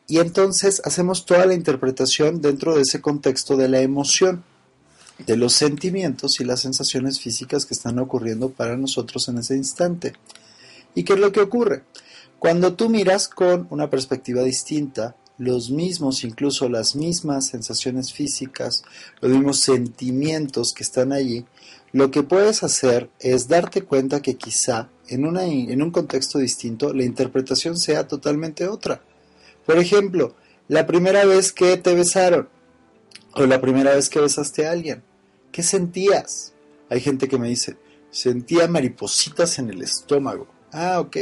Y 0.06 0.18
entonces 0.18 0.82
hacemos 0.84 1.24
toda 1.24 1.46
la 1.46 1.54
interpretación 1.54 2.42
dentro 2.42 2.74
de 2.74 2.82
ese 2.82 3.00
contexto 3.00 3.56
de 3.56 3.68
la 3.68 3.80
emoción. 3.80 4.44
de 5.26 5.36
los 5.36 5.52
sentimientos 5.52 6.40
y 6.40 6.44
las 6.44 6.60
sensaciones 6.60 7.20
físicas 7.20 7.66
que 7.66 7.74
están 7.74 7.98
ocurriendo 7.98 8.50
para 8.50 8.76
nosotros 8.76 9.28
en 9.28 9.38
ese 9.38 9.56
instante. 9.56 10.14
¿Y 10.94 11.04
qué 11.04 11.14
es 11.14 11.20
lo 11.20 11.32
que 11.32 11.40
ocurre? 11.40 11.84
Cuando 12.38 12.74
tú 12.74 12.88
miras 12.90 13.28
con 13.28 13.66
una 13.70 13.88
perspectiva 13.88 14.42
distinta, 14.42 15.14
los 15.38 15.70
mismos, 15.70 16.24
incluso 16.24 16.68
las 16.68 16.94
mismas 16.94 17.46
sensaciones 17.46 18.12
físicas, 18.12 18.84
los 19.20 19.32
mismos 19.32 19.60
sentimientos 19.60 20.72
que 20.72 20.82
están 20.82 21.12
allí, 21.12 21.44
lo 21.92 22.10
que 22.10 22.22
puedes 22.22 22.62
hacer 22.62 23.10
es 23.20 23.48
darte 23.48 23.82
cuenta 23.82 24.20
que 24.20 24.36
quizá 24.36 24.88
en, 25.08 25.24
una, 25.24 25.44
en 25.44 25.82
un 25.82 25.90
contexto 25.90 26.38
distinto 26.38 26.92
la 26.92 27.04
interpretación 27.04 27.76
sea 27.76 28.08
totalmente 28.08 28.66
otra. 28.66 29.02
Por 29.64 29.78
ejemplo, 29.78 30.34
la 30.68 30.86
primera 30.86 31.24
vez 31.24 31.52
que 31.52 31.76
te 31.76 31.94
besaron 31.94 32.48
o 33.34 33.46
la 33.46 33.60
primera 33.60 33.94
vez 33.94 34.08
que 34.08 34.20
besaste 34.20 34.66
a 34.66 34.72
alguien, 34.72 35.02
¿qué 35.52 35.62
sentías? 35.62 36.52
Hay 36.90 37.00
gente 37.00 37.28
que 37.28 37.38
me 37.38 37.48
dice, 37.48 37.76
sentía 38.10 38.68
maripositas 38.68 39.58
en 39.58 39.70
el 39.70 39.82
estómago. 39.82 40.48
Ah, 40.72 41.00
ok. 41.00 41.16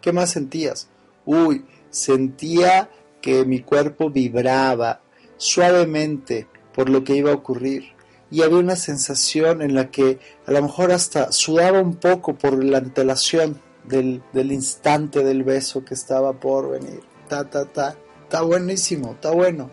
¿Qué 0.00 0.12
más 0.12 0.30
sentías? 0.30 0.88
Uy, 1.24 1.64
sentía 1.90 2.90
que 3.22 3.46
mi 3.46 3.60
cuerpo 3.60 4.10
vibraba 4.10 5.00
suavemente 5.38 6.46
por 6.74 6.90
lo 6.90 7.02
que 7.04 7.16
iba 7.16 7.30
a 7.30 7.34
ocurrir 7.34 7.84
y 8.32 8.42
había 8.42 8.58
una 8.58 8.76
sensación 8.76 9.60
en 9.60 9.74
la 9.74 9.90
que 9.90 10.18
a 10.46 10.52
lo 10.52 10.62
mejor 10.62 10.90
hasta 10.90 11.32
sudaba 11.32 11.80
un 11.80 11.96
poco 11.96 12.34
por 12.34 12.64
la 12.64 12.78
antelación 12.78 13.60
del, 13.84 14.22
del 14.32 14.52
instante 14.52 15.22
del 15.22 15.44
beso 15.44 15.84
que 15.84 15.92
estaba 15.92 16.32
por 16.32 16.70
venir. 16.70 17.00
Ta, 17.28 17.48
ta, 17.50 17.66
ta. 17.66 17.94
Está 18.24 18.40
buenísimo, 18.40 19.12
está 19.12 19.32
bueno. 19.32 19.70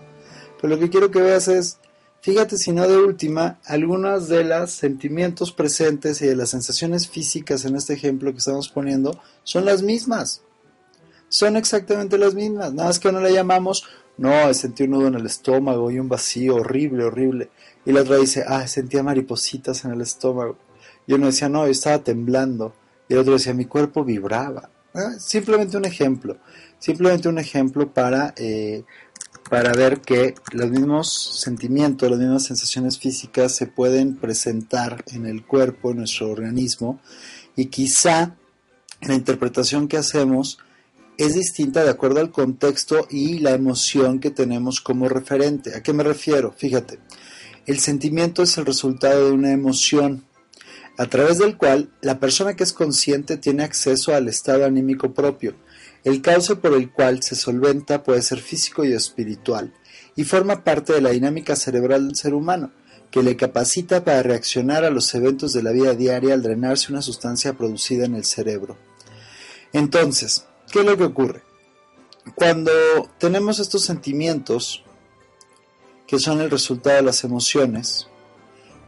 Pero 0.59 0.75
lo 0.75 0.79
que 0.79 0.89
quiero 0.89 1.09
que 1.09 1.21
veas 1.21 1.47
es, 1.47 1.77
fíjate 2.19 2.57
si 2.57 2.73
no 2.73 2.85
de 2.85 2.97
última, 2.97 3.61
algunos 3.63 4.27
de 4.27 4.43
los 4.43 4.71
sentimientos 4.71 5.53
presentes 5.53 6.21
y 6.21 6.27
de 6.27 6.35
las 6.35 6.49
sensaciones 6.49 7.07
físicas 7.07 7.63
en 7.63 7.77
este 7.77 7.93
ejemplo 7.93 8.33
que 8.33 8.39
estamos 8.39 8.67
poniendo 8.67 9.17
son 9.43 9.63
las 9.63 9.83
mismas 9.83 10.41
son 11.29 11.55
exactamente 11.55 12.17
las 12.17 12.33
mismas, 12.33 12.73
nada 12.73 12.89
más 12.89 12.99
que 12.99 13.11
no 13.11 13.21
le 13.21 13.31
llamamos, 13.31 13.85
no, 14.17 14.53
sentí 14.53 14.83
un 14.83 14.91
nudo 14.91 15.07
en 15.07 15.15
el 15.15 15.25
estómago 15.25 15.89
y 15.91 15.99
un 15.99 16.09
vacío 16.09 16.55
horrible, 16.55 17.05
horrible. 17.05 17.49
Y 17.85 17.93
la 17.93 18.01
otra 18.01 18.17
dice, 18.17 18.43
ah, 18.45 18.67
sentía 18.67 19.01
maripositas 19.01 19.85
en 19.85 19.91
el 19.91 20.01
estómago. 20.01 20.57
Y 21.07 21.13
uno 21.13 21.27
decía, 21.27 21.47
no, 21.47 21.65
yo 21.65 21.71
estaba 21.71 21.99
temblando. 22.03 22.73
Y 23.07 23.13
el 23.13 23.19
otro 23.19 23.33
decía, 23.33 23.53
mi 23.53 23.63
cuerpo 23.63 24.03
vibraba. 24.03 24.69
Ah, 24.93 25.13
simplemente 25.19 25.77
un 25.77 25.85
ejemplo, 25.85 26.37
simplemente 26.79 27.29
un 27.29 27.37
ejemplo 27.37 27.93
para, 27.93 28.33
eh, 28.35 28.83
para 29.49 29.71
ver 29.71 30.01
que 30.01 30.35
los 30.51 30.69
mismos 30.69 31.39
sentimientos, 31.41 32.09
las 32.09 32.19
mismas 32.19 32.43
sensaciones 32.43 32.99
físicas 32.99 33.55
se 33.55 33.67
pueden 33.67 34.17
presentar 34.17 35.05
en 35.13 35.27
el 35.27 35.45
cuerpo, 35.45 35.91
en 35.91 35.97
nuestro 35.97 36.29
organismo, 36.29 36.99
y 37.55 37.67
quizá 37.67 38.35
la 39.01 39.13
interpretación 39.13 39.87
que 39.87 39.97
hacemos 39.97 40.57
es 41.19 41.35
distinta 41.35 41.83
de 41.83 41.89
acuerdo 41.89 42.21
al 42.21 42.31
contexto 42.31 43.05
y 43.09 43.39
la 43.39 43.51
emoción 43.51 44.19
que 44.19 44.31
tenemos 44.31 44.79
como 44.79 45.09
referente. 45.09 45.75
¿A 45.75 45.83
qué 45.83 45.91
me 45.91 46.03
refiero? 46.03 46.53
Fíjate, 46.57 46.99
el 47.65 47.79
sentimiento 47.79 48.41
es 48.41 48.57
el 48.57 48.65
resultado 48.65 49.25
de 49.25 49.31
una 49.33 49.51
emoción 49.51 50.23
a 50.97 51.07
través 51.07 51.37
del 51.37 51.57
cual 51.57 51.91
la 52.01 52.19
persona 52.19 52.55
que 52.55 52.63
es 52.63 52.71
consciente 52.71 53.35
tiene 53.35 53.63
acceso 53.63 54.15
al 54.15 54.29
estado 54.29 54.65
anímico 54.65 55.13
propio. 55.13 55.55
El 56.05 56.21
cauce 56.21 56.55
por 56.55 56.73
el 56.73 56.89
cual 56.89 57.21
se 57.21 57.35
solventa 57.35 58.03
puede 58.03 58.21
ser 58.21 58.39
físico 58.39 58.85
y 58.85 58.93
espiritual 58.93 59.73
y 60.15 60.23
forma 60.23 60.63
parte 60.63 60.93
de 60.93 61.01
la 61.01 61.09
dinámica 61.09 61.57
cerebral 61.57 62.07
del 62.07 62.15
ser 62.15 62.33
humano, 62.33 62.71
que 63.11 63.23
le 63.23 63.35
capacita 63.35 64.05
para 64.05 64.23
reaccionar 64.23 64.85
a 64.85 64.89
los 64.89 65.13
eventos 65.15 65.51
de 65.51 65.63
la 65.63 65.71
vida 65.71 65.95
diaria 65.95 66.33
al 66.33 66.43
drenarse 66.43 66.91
una 66.91 67.01
sustancia 67.01 67.53
producida 67.53 68.05
en 68.05 68.15
el 68.15 68.23
cerebro. 68.23 68.77
Entonces, 69.73 70.45
¿Qué 70.71 70.79
es 70.79 70.85
lo 70.85 70.97
que 70.97 71.05
ocurre? 71.05 71.41
Cuando 72.35 72.71
tenemos 73.17 73.59
estos 73.59 73.83
sentimientos, 73.83 74.83
que 76.05 76.19
son 76.19 76.41
el 76.41 76.51
resultado 76.51 76.97
de 76.97 77.01
las 77.03 77.23
emociones, 77.23 78.07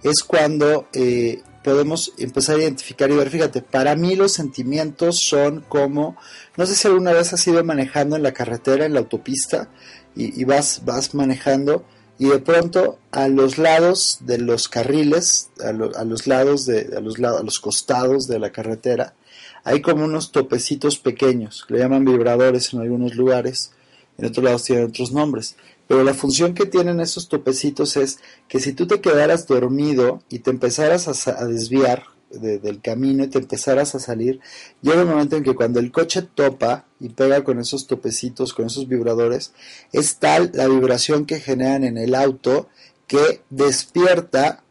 es 0.03 0.23
cuando 0.23 0.87
eh, 0.93 1.41
podemos 1.63 2.13
empezar 2.17 2.57
a 2.57 2.61
identificar 2.63 3.09
y 3.09 3.15
ver, 3.15 3.29
fíjate, 3.29 3.61
para 3.61 3.95
mí 3.95 4.15
los 4.15 4.31
sentimientos 4.31 5.21
son 5.27 5.61
como, 5.61 6.17
no 6.57 6.65
sé 6.65 6.75
si 6.75 6.87
alguna 6.87 7.13
vez 7.13 7.33
has 7.33 7.47
ido 7.47 7.63
manejando 7.63 8.15
en 8.15 8.23
la 8.23 8.33
carretera, 8.33 8.85
en 8.85 8.93
la 8.93 8.99
autopista, 8.99 9.69
y, 10.15 10.43
vas, 10.43 10.81
vas 10.83 11.13
manejando, 11.15 11.85
y 12.19 12.27
de 12.27 12.39
pronto 12.39 12.99
a 13.11 13.27
los 13.27 13.57
lados 13.57 14.19
de 14.21 14.39
los 14.39 14.67
carriles, 14.67 15.49
a, 15.63 15.71
los 15.71 16.27
lados 16.27 16.65
de, 16.65 16.89
a 16.95 16.99
los, 16.99 17.17
a 17.19 17.43
los 17.43 17.59
costados 17.59 18.27
de 18.27 18.39
la 18.39 18.51
carretera, 18.51 19.15
hay 19.63 19.81
como 19.81 20.05
unos 20.05 20.31
topecitos 20.31 20.97
pequeños, 20.97 21.65
le 21.69 21.79
llaman 21.79 22.05
vibradores 22.05 22.73
en 22.73 22.81
algunos 22.81 23.15
lugares, 23.15 23.71
en 24.17 24.25
otros 24.25 24.43
lados 24.43 24.63
tienen 24.63 24.85
otros 24.85 25.11
nombres. 25.11 25.55
Pero 25.87 26.03
la 26.03 26.13
función 26.13 26.53
que 26.53 26.65
tienen 26.65 26.99
esos 27.01 27.27
topecitos 27.27 27.97
es 27.97 28.19
que 28.47 28.59
si 28.59 28.73
tú 28.73 28.87
te 28.87 29.01
quedaras 29.01 29.45
dormido 29.45 30.23
y 30.29 30.39
te 30.39 30.49
empezaras 30.49 31.27
a, 31.27 31.45
desviar 31.45 32.03
del 32.29 32.79
camino 32.81 33.25
y 33.25 33.27
te 33.27 33.39
empezaras 33.39 33.93
a 33.93 33.99
salir, 33.99 34.39
llega 34.81 35.01
un 35.01 35.09
momento 35.09 35.35
en 35.35 35.43
que 35.43 35.53
cuando 35.53 35.81
el 35.81 35.91
coche 35.91 36.21
topa 36.21 36.85
y 37.01 37.09
pega 37.09 37.43
con 37.43 37.59
esos 37.59 37.87
topecitos, 37.87 38.53
con 38.53 38.67
esos 38.67 38.87
vibradores, 38.87 39.53
es 39.91 40.15
tal 40.15 40.51
la 40.53 40.67
vibración 40.69 41.25
que 41.25 41.41
generan 41.41 41.83
en 41.83 41.97
el 41.97 42.15
auto 42.15 42.69
que 43.05 43.41
despierta 43.49 44.63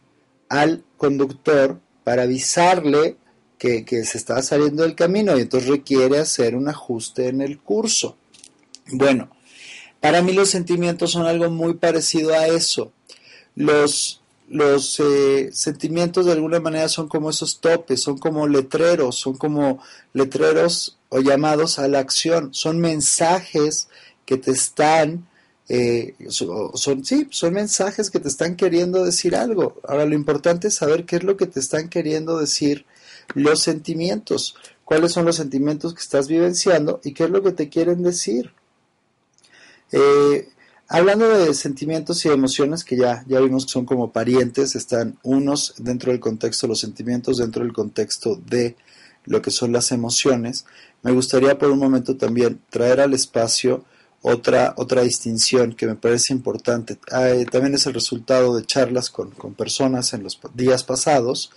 al 0.48 0.85
conductor 0.96 1.81
para 2.03 2.22
avisarle 2.22 3.18
que, 3.60 4.04
se 4.06 4.16
está 4.16 4.42
saliendo 4.42 4.84
del 4.84 4.94
camino 4.94 5.36
y 5.36 5.42
entonces 5.42 5.68
requiere 5.68 6.18
hacer 6.18 6.56
un 6.56 6.68
ajuste 6.68 7.28
en 7.28 7.42
el 7.42 7.58
curso. 7.58 8.16
Bueno, 8.90 9.30
para 10.00 10.22
mí 10.22 10.32
los 10.32 10.48
sentimientos 10.48 11.10
son 11.10 11.26
algo 11.26 11.50
muy 11.50 11.74
parecido 11.74 12.32
a 12.32 12.46
eso. 12.46 12.90
Los, 13.54 14.22
los 14.48 14.98
eh, 15.00 15.50
sentimientos 15.52 16.24
de 16.24 16.32
alguna 16.32 16.58
manera 16.58 16.88
son 16.88 17.06
como 17.06 17.28
esos 17.28 17.60
topes, 17.60 18.00
son 18.00 18.16
como 18.16 18.48
letreros, 18.48 19.16
son 19.16 19.36
como 19.36 19.82
letreros 20.14 20.96
o 21.10 21.20
llamados 21.20 21.78
a 21.78 21.86
la 21.86 21.98
acción, 21.98 22.54
son 22.54 22.80
mensajes 22.80 23.88
que 24.24 24.38
te 24.38 24.52
están, 24.52 25.28
eh, 25.68 26.14
son, 26.30 27.04
sí, 27.04 27.28
son 27.30 27.52
mensajes 27.52 28.10
que 28.10 28.20
te 28.20 28.28
están 28.28 28.56
queriendo 28.56 29.04
decir 29.04 29.36
algo. 29.36 29.78
Ahora 29.86 30.06
lo 30.06 30.14
importante 30.14 30.68
es 30.68 30.76
saber 30.76 31.04
qué 31.04 31.16
es 31.16 31.24
lo 31.24 31.36
que 31.36 31.46
te 31.46 31.60
están 31.60 31.90
queriendo 31.90 32.38
decir 32.38 32.86
los 33.34 33.62
sentimientos. 33.62 34.54
¿Cuáles 34.84 35.12
son 35.12 35.24
los 35.24 35.36
sentimientos 35.36 35.94
que 35.94 36.00
estás 36.00 36.28
vivenciando 36.28 37.00
y 37.04 37.12
qué 37.14 37.24
es 37.24 37.30
lo 37.30 37.42
que 37.42 37.52
te 37.52 37.68
quieren 37.68 38.02
decir? 38.02 38.52
Eh, 39.92 40.48
hablando 40.88 41.28
de 41.28 41.54
sentimientos 41.54 42.24
y 42.24 42.28
emociones 42.28 42.84
que 42.84 42.96
ya, 42.96 43.24
ya 43.28 43.40
vimos 43.40 43.66
que 43.66 43.72
son 43.72 43.84
como 43.84 44.12
parientes, 44.12 44.74
están 44.74 45.18
unos 45.22 45.74
dentro 45.78 46.12
del 46.12 46.20
contexto 46.20 46.66
de 46.66 46.70
los 46.70 46.80
sentimientos, 46.80 47.38
dentro 47.38 47.62
del 47.62 47.72
contexto 47.72 48.36
de 48.36 48.76
lo 49.26 49.42
que 49.42 49.50
son 49.50 49.72
las 49.72 49.92
emociones, 49.92 50.64
me 51.02 51.12
gustaría 51.12 51.58
por 51.58 51.70
un 51.70 51.78
momento 51.78 52.16
también 52.16 52.60
traer 52.70 53.00
al 53.00 53.14
espacio 53.14 53.84
otra, 54.22 54.74
otra 54.76 55.02
distinción 55.02 55.72
que 55.72 55.86
me 55.86 55.94
parece 55.94 56.32
importante. 56.32 56.98
también 57.50 57.74
es 57.74 57.86
el 57.86 57.94
resultado 57.94 58.54
de 58.56 58.66
charlas 58.66 59.08
con, 59.08 59.30
con 59.30 59.54
personas 59.54 60.12
en 60.12 60.22
los 60.22 60.38
días 60.54 60.84
pasados 60.84 61.50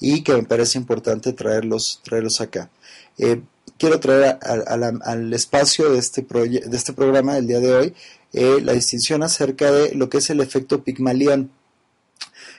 y 0.00 0.22
que 0.22 0.32
me 0.32 0.42
parece 0.42 0.78
importante 0.78 1.32
traerlos, 1.32 2.00
traerlos 2.02 2.40
acá. 2.40 2.70
Eh, 3.18 3.42
quiero 3.78 4.00
traer 4.00 4.38
al 4.42 5.32
espacio 5.32 5.90
de 5.90 5.98
este, 5.98 6.22
de 6.22 6.76
este 6.76 6.92
programa 6.92 7.34
del 7.34 7.46
día 7.46 7.60
de 7.60 7.74
hoy 7.74 7.94
eh, 8.32 8.60
la 8.62 8.72
distinción 8.72 9.22
acerca 9.22 9.72
de 9.72 9.94
lo 9.94 10.08
que 10.08 10.18
es 10.18 10.30
el 10.30 10.40
efecto 10.40 10.84
Pigmalión. 10.84 11.50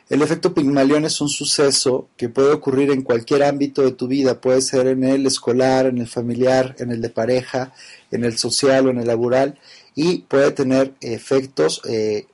El 0.10 0.21
efecto 0.21 0.54
Pigmalión 0.54 1.06
es 1.06 1.21
un 1.21 1.30
suceso 1.30 2.10
que 2.17 2.27
puede 2.27 2.51
ocurrir 2.51 2.91
en 2.91 3.01
cualquier 3.01 3.43
ámbito 3.43 3.82
de 3.82 3.93
tu 3.93 4.08
vida, 4.08 4.41
puede 4.41 4.62
ser 4.62 4.88
en 4.88 5.06
el 5.06 5.25
escolar, 5.25 5.86
en 5.86 5.99
el 5.99 6.08
familiar, 6.08 6.75
en 6.80 6.91
el 6.91 7.01
de 7.01 7.10
pareja, 7.10 7.73
en 8.12 8.25
el 8.25 8.38
social 8.38 8.88
o 8.88 8.89
en 8.89 8.99
el 8.99 9.08
laboral, 9.08 9.58
y 9.95 10.19
puede 10.19 10.51
tener 10.51 10.93
efectos 10.99 11.82
eh, 11.88 12.25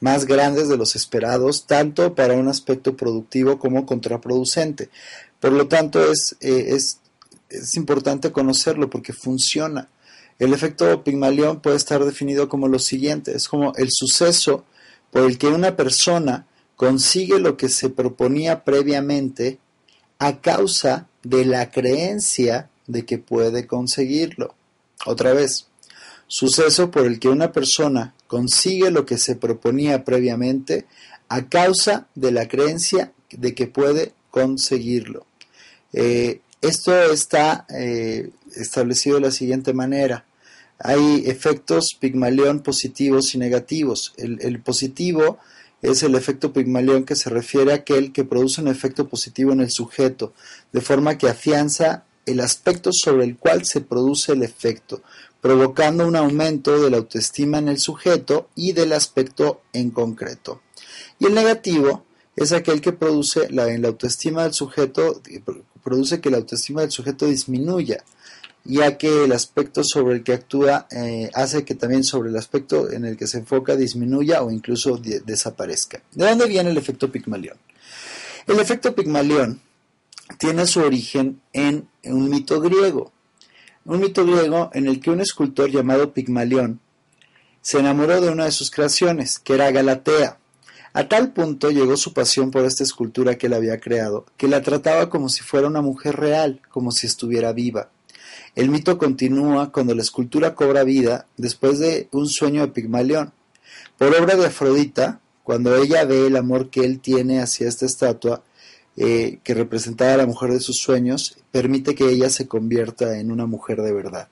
más 0.00 0.24
grandes 0.24 0.68
de 0.68 0.76
los 0.76 0.96
esperados, 0.96 1.66
tanto 1.66 2.14
para 2.14 2.34
un 2.34 2.48
aspecto 2.48 2.96
productivo 2.96 3.58
como 3.58 3.86
contraproducente. 3.86 4.88
Por 5.38 5.52
lo 5.52 5.68
tanto, 5.68 6.10
es, 6.10 6.36
eh, 6.40 6.66
es, 6.70 6.98
es 7.48 7.76
importante 7.76 8.32
conocerlo 8.32 8.90
porque 8.90 9.12
funciona. 9.12 9.88
El 10.38 10.54
efecto 10.54 11.04
Pigmalión 11.04 11.60
puede 11.60 11.76
estar 11.76 12.02
definido 12.04 12.48
como 12.48 12.66
lo 12.66 12.78
siguiente, 12.78 13.36
es 13.36 13.46
como 13.46 13.74
el 13.76 13.88
suceso 13.90 14.64
por 15.10 15.22
el 15.22 15.36
que 15.36 15.48
una 15.48 15.76
persona 15.76 16.46
consigue 16.76 17.38
lo 17.38 17.58
que 17.58 17.68
se 17.68 17.90
proponía 17.90 18.64
previamente 18.64 19.58
a 20.18 20.40
causa 20.40 21.08
de 21.22 21.44
la 21.44 21.70
creencia 21.70 22.70
de 22.86 23.04
que 23.04 23.18
puede 23.18 23.66
conseguirlo. 23.66 24.54
Otra 25.04 25.34
vez, 25.34 25.66
suceso 26.26 26.90
por 26.90 27.04
el 27.04 27.18
que 27.18 27.28
una 27.28 27.52
persona 27.52 28.14
consigue 28.30 28.92
lo 28.92 29.04
que 29.06 29.18
se 29.18 29.34
proponía 29.34 30.04
previamente 30.04 30.86
a 31.28 31.48
causa 31.48 32.06
de 32.14 32.30
la 32.30 32.46
creencia 32.46 33.12
de 33.32 33.56
que 33.56 33.66
puede 33.66 34.12
conseguirlo. 34.30 35.26
Eh, 35.92 36.40
esto 36.62 36.94
está 37.12 37.66
eh, 37.68 38.30
establecido 38.54 39.16
de 39.16 39.22
la 39.22 39.32
siguiente 39.32 39.72
manera. 39.72 40.26
Hay 40.78 41.24
efectos 41.26 41.96
Pigmalión 41.98 42.60
positivos 42.60 43.34
y 43.34 43.38
negativos. 43.38 44.14
El, 44.16 44.60
positivo 44.60 45.40
es 45.82 46.04
el 46.04 46.14
efecto 46.14 46.52
Pigmalión 46.52 47.02
que 47.02 47.16
se 47.16 47.30
refiere 47.30 47.72
a 47.72 47.76
aquel 47.82 48.12
que 48.12 48.22
produce 48.22 48.60
un 48.60 48.68
efecto 48.68 49.08
positivo 49.08 49.50
en 49.52 49.60
el 49.60 49.72
sujeto, 49.72 50.34
de 50.72 50.80
forma 50.80 51.18
que 51.18 51.28
afianza 51.28 52.04
el 52.26 52.38
aspecto 52.38 52.90
sobre 52.92 53.24
el 53.24 53.36
cual 53.36 53.64
se 53.64 53.80
produce 53.80 54.32
el 54.32 54.44
efecto, 54.44 55.02
provocando 55.40 56.06
un 56.06 56.16
aumento 56.16 56.80
de 56.80 56.90
la 56.90 56.98
autoestima 56.98 57.58
en 57.58 57.68
el 57.68 57.78
sujeto 57.78 58.48
y 58.54 58.72
del 58.72 58.92
aspecto 58.92 59.62
en 59.72 59.90
concreto. 59.90 60.60
Y 61.18 61.26
el 61.26 61.34
negativo 61.34 62.04
es 62.36 62.52
aquel 62.52 62.80
que 62.80 62.92
produce 62.92 63.50
la, 63.50 63.68
en 63.68 63.82
la 63.82 63.88
autoestima 63.88 64.44
del 64.44 64.54
sujeto, 64.54 65.20
produce 65.82 66.20
que 66.20 66.30
la 66.30 66.38
autoestima 66.38 66.82
del 66.82 66.90
sujeto 66.90 67.26
disminuya, 67.26 68.04
ya 68.64 68.98
que 68.98 69.24
el 69.24 69.32
aspecto 69.32 69.82
sobre 69.84 70.16
el 70.16 70.22
que 70.22 70.34
actúa 70.34 70.86
eh, 70.90 71.30
hace 71.34 71.64
que 71.64 71.74
también 71.74 72.04
sobre 72.04 72.30
el 72.30 72.36
aspecto 72.36 72.90
en 72.90 73.04
el 73.04 73.16
que 73.16 73.26
se 73.26 73.38
enfoca 73.38 73.76
disminuya 73.76 74.42
o 74.42 74.50
incluso 74.50 74.98
desaparezca. 74.98 76.02
¿De 76.12 76.26
dónde 76.26 76.46
viene 76.46 76.70
el 76.70 76.76
efecto 76.76 77.10
Pigmalión? 77.10 77.56
El 78.46 78.58
efecto 78.58 78.94
Pigmalión 78.94 79.60
tiene 80.38 80.66
su 80.66 80.80
origen 80.80 81.40
en 81.52 81.88
un 82.04 82.28
mito 82.28 82.60
griego, 82.60 83.12
un 83.84 84.00
mito 84.00 84.24
griego 84.24 84.70
en 84.74 84.86
el 84.86 85.00
que 85.00 85.10
un 85.10 85.20
escultor 85.20 85.70
llamado 85.70 86.12
Pigmalión 86.12 86.80
se 87.62 87.78
enamoró 87.78 88.20
de 88.20 88.30
una 88.30 88.44
de 88.44 88.52
sus 88.52 88.70
creaciones, 88.70 89.38
que 89.38 89.54
era 89.54 89.70
Galatea. 89.70 90.38
A 90.92 91.08
tal 91.08 91.32
punto 91.32 91.70
llegó 91.70 91.96
su 91.96 92.12
pasión 92.12 92.50
por 92.50 92.64
esta 92.64 92.82
escultura 92.82 93.36
que 93.36 93.46
él 93.46 93.54
había 93.54 93.78
creado, 93.78 94.26
que 94.36 94.48
la 94.48 94.62
trataba 94.62 95.08
como 95.08 95.28
si 95.28 95.42
fuera 95.42 95.68
una 95.68 95.82
mujer 95.82 96.16
real, 96.16 96.60
como 96.70 96.90
si 96.90 97.06
estuviera 97.06 97.52
viva. 97.52 97.90
El 98.56 98.70
mito 98.70 98.98
continúa 98.98 99.70
cuando 99.70 99.94
la 99.94 100.02
escultura 100.02 100.54
cobra 100.54 100.82
vida 100.82 101.26
después 101.36 101.78
de 101.78 102.08
un 102.10 102.28
sueño 102.28 102.62
de 102.62 102.72
Pigmalión. 102.72 103.32
Por 103.98 104.08
obra 104.14 104.36
de 104.36 104.46
Afrodita, 104.46 105.20
cuando 105.44 105.76
ella 105.76 106.04
ve 106.04 106.26
el 106.26 106.36
amor 106.36 106.70
que 106.70 106.84
él 106.84 107.00
tiene 107.00 107.40
hacia 107.40 107.68
esta 107.68 107.86
estatua, 107.86 108.42
eh, 109.02 109.38
que 109.42 109.54
representaba 109.54 110.12
a 110.12 110.16
la 110.18 110.26
mujer 110.26 110.52
de 110.52 110.60
sus 110.60 110.76
sueños, 110.76 111.38
permite 111.50 111.94
que 111.94 112.10
ella 112.10 112.28
se 112.28 112.46
convierta 112.46 113.18
en 113.18 113.32
una 113.32 113.46
mujer 113.46 113.80
de 113.80 113.94
verdad. 113.94 114.28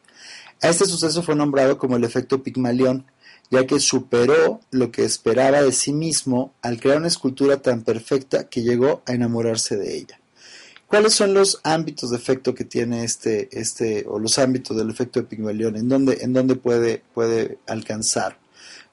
A 0.60 0.68
este 0.68 0.84
suceso 0.84 1.22
fue 1.22 1.34
nombrado 1.34 1.78
como 1.78 1.96
el 1.96 2.04
efecto 2.04 2.42
Pigmalión, 2.42 3.06
ya 3.50 3.66
que 3.66 3.80
superó 3.80 4.60
lo 4.70 4.90
que 4.90 5.06
esperaba 5.06 5.62
de 5.62 5.72
sí 5.72 5.94
mismo 5.94 6.52
al 6.60 6.78
crear 6.80 6.98
una 6.98 7.08
escultura 7.08 7.62
tan 7.62 7.80
perfecta 7.80 8.50
que 8.50 8.60
llegó 8.60 9.00
a 9.06 9.14
enamorarse 9.14 9.78
de 9.78 9.96
ella. 9.96 10.20
¿Cuáles 10.86 11.14
son 11.14 11.32
los 11.32 11.60
ámbitos 11.62 12.10
de 12.10 12.18
efecto 12.18 12.54
que 12.54 12.64
tiene 12.64 13.04
este, 13.04 13.48
este, 13.58 14.04
o 14.06 14.18
los 14.18 14.38
ámbitos 14.38 14.76
del 14.76 14.90
efecto 14.90 15.18
de 15.18 15.28
Pigmalión? 15.28 15.76
¿En 15.76 15.88
dónde, 15.88 16.18
en 16.20 16.34
dónde 16.34 16.56
puede, 16.56 17.02
puede 17.14 17.56
alcanzar? 17.66 18.38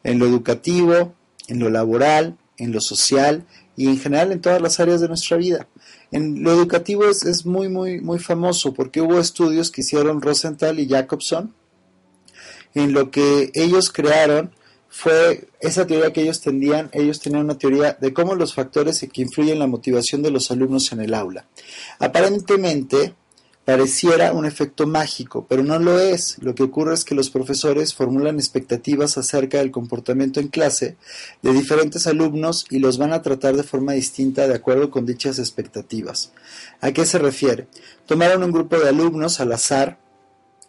En 0.05 0.19
lo 0.19 0.25
educativo, 0.25 1.15
en 1.49 1.59
lo 1.59 1.69
laboral, 1.69 2.37
en 2.57 2.71
lo 2.71 2.79
social 2.79 3.45
y 3.75 3.87
en 3.87 3.99
general 3.99 4.31
en 4.31 4.41
todas 4.41 4.61
las 4.61 4.79
áreas 4.79 5.01
de 5.01 5.07
nuestra 5.07 5.37
vida. 5.37 5.67
En 6.11 6.43
lo 6.43 6.51
educativo 6.51 7.05
es, 7.05 7.23
es 7.23 7.45
muy, 7.45 7.69
muy, 7.69 7.99
muy 8.01 8.19
famoso 8.19 8.73
porque 8.73 9.01
hubo 9.01 9.19
estudios 9.19 9.71
que 9.71 9.81
hicieron 9.81 10.21
Rosenthal 10.21 10.79
y 10.79 10.87
Jacobson 10.87 11.53
en 12.73 12.93
lo 12.93 13.09
que 13.09 13.51
ellos 13.53 13.91
crearon 13.91 14.51
fue 14.89 15.49
esa 15.59 15.85
teoría 15.85 16.13
que 16.13 16.21
ellos 16.21 16.39
tenían, 16.39 16.89
ellos 16.93 17.19
tenían 17.19 17.43
una 17.43 17.57
teoría 17.57 17.97
de 17.99 18.13
cómo 18.13 18.33
los 18.35 18.53
factores 18.53 19.05
que 19.11 19.21
influyen 19.21 19.53
en 19.53 19.59
la 19.59 19.67
motivación 19.67 20.21
de 20.21 20.31
los 20.31 20.51
alumnos 20.51 20.89
en 20.93 21.01
el 21.01 21.13
aula. 21.13 21.47
Aparentemente 21.99 23.13
pareciera 23.65 24.31
un 24.31 24.45
efecto 24.45 24.85
mágico, 24.85 25.47
pero 25.49 25.63
no 25.63 25.79
lo 25.79 25.99
es. 25.99 26.37
Lo 26.39 26.53
que 26.53 26.63
ocurre 26.63 26.93
es 26.93 27.03
que 27.03 27.15
los 27.15 27.31
profesores 27.31 27.95
formulan 27.95 28.35
expectativas 28.35 29.17
acerca 29.17 29.57
del 29.57 29.71
comportamiento 29.71 30.39
en 30.39 30.49
clase 30.49 30.97
de 31.41 31.51
diferentes 31.51 32.05
alumnos 32.05 32.65
y 32.69 32.77
los 32.77 32.99
van 32.99 33.11
a 33.11 33.23
tratar 33.23 33.57
de 33.57 33.63
forma 33.63 33.93
distinta 33.93 34.47
de 34.47 34.53
acuerdo 34.53 34.91
con 34.91 35.07
dichas 35.07 35.39
expectativas. 35.39 36.31
¿A 36.79 36.91
qué 36.91 37.05
se 37.05 37.17
refiere? 37.17 37.67
Tomaron 38.05 38.43
un 38.43 38.51
grupo 38.51 38.77
de 38.77 38.89
alumnos 38.89 39.39
al 39.39 39.51
azar 39.51 39.97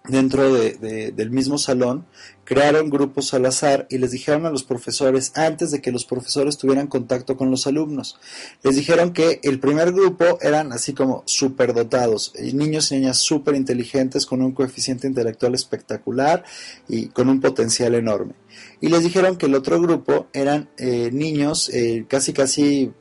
dentro 0.08 0.52
del 0.52 1.30
mismo 1.30 1.58
salón, 1.58 2.06
crearon 2.46 2.90
grupos 2.90 3.34
al 3.34 3.44
azar 3.44 3.86
y 3.90 3.98
les 3.98 4.12
dijeron 4.12 4.46
a 4.46 4.50
los 4.50 4.62
profesores, 4.62 5.32
antes 5.34 5.72
de 5.72 5.82
que 5.82 5.90
los 5.90 6.06
profesores 6.06 6.56
tuvieran 6.56 6.86
contacto 6.86 7.36
con 7.36 7.50
los 7.50 7.66
alumnos, 7.66 8.18
les 8.62 8.76
dijeron 8.76 9.12
que 9.12 9.40
el 9.42 9.58
primer 9.58 9.92
grupo 9.92 10.38
eran 10.40 10.72
así 10.72 10.94
como 10.94 11.24
superdotados, 11.26 12.32
niños 12.54 12.92
y 12.92 12.94
niñas 12.94 13.18
súper 13.18 13.56
inteligentes 13.56 14.24
con 14.26 14.42
un 14.42 14.52
coeficiente 14.52 15.08
intelectual 15.08 15.54
espectacular 15.54 16.44
y 16.88 17.08
con 17.08 17.28
un 17.28 17.40
potencial 17.40 17.96
enorme. 17.96 18.34
Y 18.80 18.88
les 18.88 19.02
dijeron 19.02 19.36
que 19.36 19.46
el 19.46 19.54
otro 19.56 19.80
grupo 19.80 20.28
eran 20.32 20.70
eh, 20.78 21.10
niños 21.12 21.68
eh, 21.70 22.06
casi 22.08 22.32
casi 22.32 22.92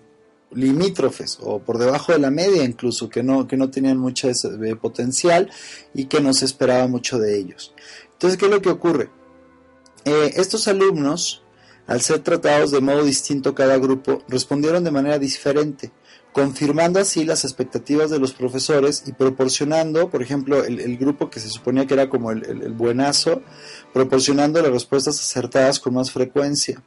limítrofes 0.51 1.38
o 1.41 1.60
por 1.60 1.77
debajo 1.77 2.13
de 2.13 2.19
la 2.19 2.31
media 2.31 2.63
incluso, 2.63 3.10
que 3.10 3.21
no, 3.21 3.47
que 3.47 3.58
no 3.58 3.69
tenían 3.69 3.97
mucho 3.97 4.27
potencial 4.81 5.51
y 5.93 6.05
que 6.05 6.19
no 6.19 6.34
se 6.34 6.45
esperaba 6.45 6.88
mucho 6.88 7.19
de 7.19 7.38
ellos. 7.38 7.73
Entonces, 8.13 8.39
¿qué 8.39 8.45
es 8.45 8.51
lo 8.51 8.62
que 8.62 8.69
ocurre? 8.69 9.10
Eh, 10.05 10.33
estos 10.35 10.67
alumnos, 10.67 11.41
al 11.87 12.01
ser 12.01 12.19
tratados 12.19 12.71
de 12.71 12.79
modo 12.79 13.03
distinto 13.03 13.55
cada 13.55 13.77
grupo, 13.77 14.23
respondieron 14.27 14.83
de 14.83 14.91
manera 14.91 15.17
diferente, 15.17 15.91
confirmando 16.31 16.99
así 16.99 17.25
las 17.25 17.43
expectativas 17.43 18.11
de 18.11 18.19
los 18.19 18.33
profesores 18.33 19.03
y 19.07 19.13
proporcionando, 19.13 20.09
por 20.11 20.21
ejemplo, 20.21 20.63
el, 20.63 20.97
grupo 20.97 21.29
que 21.29 21.39
se 21.39 21.49
suponía 21.49 21.87
que 21.87 21.95
era 21.95 22.09
como 22.09 22.31
el, 22.31 22.45
el 22.45 22.73
buenazo, 22.73 23.41
proporcionando 23.93 24.61
las 24.61 24.71
respuestas 24.71 25.19
acertadas 25.19 25.79
con 25.79 25.95
más 25.95 26.11
frecuencia. 26.11 26.83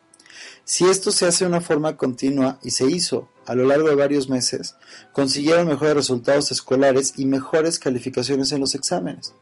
Si 0.64 0.84
esto 0.84 1.10
se 1.10 1.26
hace 1.26 1.44
de 1.44 1.48
una 1.48 1.62
forma 1.62 1.96
continua, 1.96 2.58
y 2.62 2.72
se 2.72 2.84
hizo 2.84 3.30
a 3.46 3.54
lo 3.54 3.64
largo 3.64 3.88
de 3.88 3.94
varios 3.94 4.28
meses, 4.28 4.76
consiguieron 5.12 5.66
mejores 5.66 5.94
resultados 5.94 6.52
escolares 6.52 7.14
y 7.16 7.24
mejores 7.24 7.78
calificaciones 7.78 8.52
en 8.52 8.60
los 8.60 8.74
exámenes. 8.74 9.32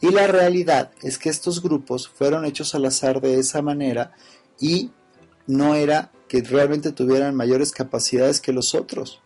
Y 0.00 0.10
la 0.10 0.26
realidad 0.26 0.92
es 1.02 1.18
que 1.18 1.28
estos 1.28 1.62
grupos 1.62 2.08
fueron 2.08 2.44
hechos 2.44 2.74
al 2.74 2.86
azar 2.86 3.20
de 3.20 3.38
esa 3.38 3.60
manera 3.60 4.12
y 4.58 4.90
no 5.46 5.74
era 5.74 6.10
que 6.28 6.42
realmente 6.42 6.92
tuvieran 6.92 7.34
mayores 7.34 7.72
capacidades 7.72 8.40
que 8.40 8.52
los 8.52 8.74
otros. 8.74 9.20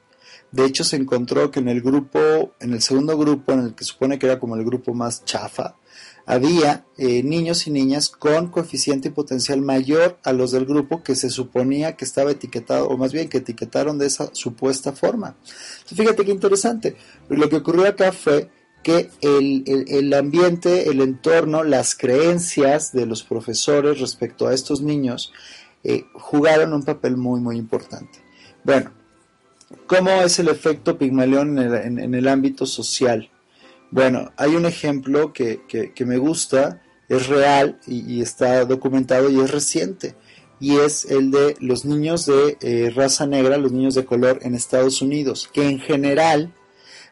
De 0.50 0.64
hecho, 0.64 0.84
se 0.84 0.96
encontró 0.96 1.50
que 1.50 1.60
en 1.60 1.68
el 1.68 1.82
grupo, 1.82 2.54
en 2.60 2.72
el 2.72 2.80
segundo 2.80 3.18
grupo, 3.18 3.52
en 3.52 3.60
el 3.60 3.74
que 3.74 3.84
supone 3.84 4.18
que 4.18 4.26
era 4.26 4.38
como 4.38 4.56
el 4.56 4.64
grupo 4.64 4.94
más 4.94 5.24
chafa, 5.24 5.76
había 6.26 6.86
eh, 6.96 7.22
niños 7.22 7.66
y 7.66 7.70
niñas 7.70 8.08
con 8.08 8.48
coeficiente 8.48 9.08
y 9.08 9.10
potencial 9.10 9.60
mayor 9.62 10.18
a 10.22 10.32
los 10.32 10.52
del 10.52 10.64
grupo 10.64 11.02
que 11.02 11.16
se 11.16 11.28
suponía 11.28 11.96
que 11.96 12.04
estaba 12.04 12.30
etiquetado, 12.30 12.88
o 12.88 12.96
más 12.96 13.12
bien 13.12 13.28
que 13.28 13.38
etiquetaron 13.38 13.98
de 13.98 14.06
esa 14.06 14.30
supuesta 14.32 14.92
forma. 14.92 15.36
fíjate 15.86 16.24
qué 16.24 16.30
interesante. 16.30 16.96
Lo 17.28 17.48
que 17.48 17.56
ocurrió 17.56 17.86
acá 17.86 18.12
fue 18.12 18.48
que 18.84 19.10
el, 19.20 20.14
ambiente, 20.14 20.88
el 20.88 21.00
entorno, 21.00 21.64
las 21.64 21.96
creencias 21.96 22.92
de 22.92 23.06
los 23.06 23.24
profesores 23.24 23.98
respecto 23.98 24.46
a 24.46 24.54
estos 24.54 24.80
niños 24.80 25.32
eh, 25.82 26.04
jugaron 26.12 26.72
un 26.72 26.84
papel 26.84 27.16
muy, 27.16 27.40
muy 27.40 27.56
importante. 27.56 28.20
Bueno, 28.62 28.92
¿cómo 29.88 30.10
es 30.22 30.38
el 30.38 30.46
efecto 30.46 30.96
Pigmalión 30.96 31.58
en 31.58 32.14
el 32.14 32.28
ámbito 32.28 32.66
social? 32.66 33.28
Bueno, 33.94 34.32
hay 34.36 34.56
un 34.56 34.66
ejemplo 34.66 35.32
que, 35.32 35.92
me 36.04 36.18
gusta, 36.18 36.82
es 37.08 37.28
real 37.28 37.78
y, 37.86 38.22
está 38.22 38.64
documentado 38.64 39.30
y 39.30 39.38
es 39.38 39.52
reciente. 39.52 40.16
Y 40.58 40.78
es 40.78 41.04
el 41.04 41.30
de 41.30 41.54
los 41.60 41.84
niños 41.84 42.26
de 42.26 42.56
eh, 42.60 42.90
raza 42.90 43.24
negra, 43.28 43.56
los 43.56 43.70
niños 43.70 43.94
de 43.94 44.04
color 44.04 44.40
en 44.42 44.56
Estados 44.56 45.00
Unidos, 45.00 45.48
que 45.52 45.68
en 45.68 45.78
general 45.78 46.52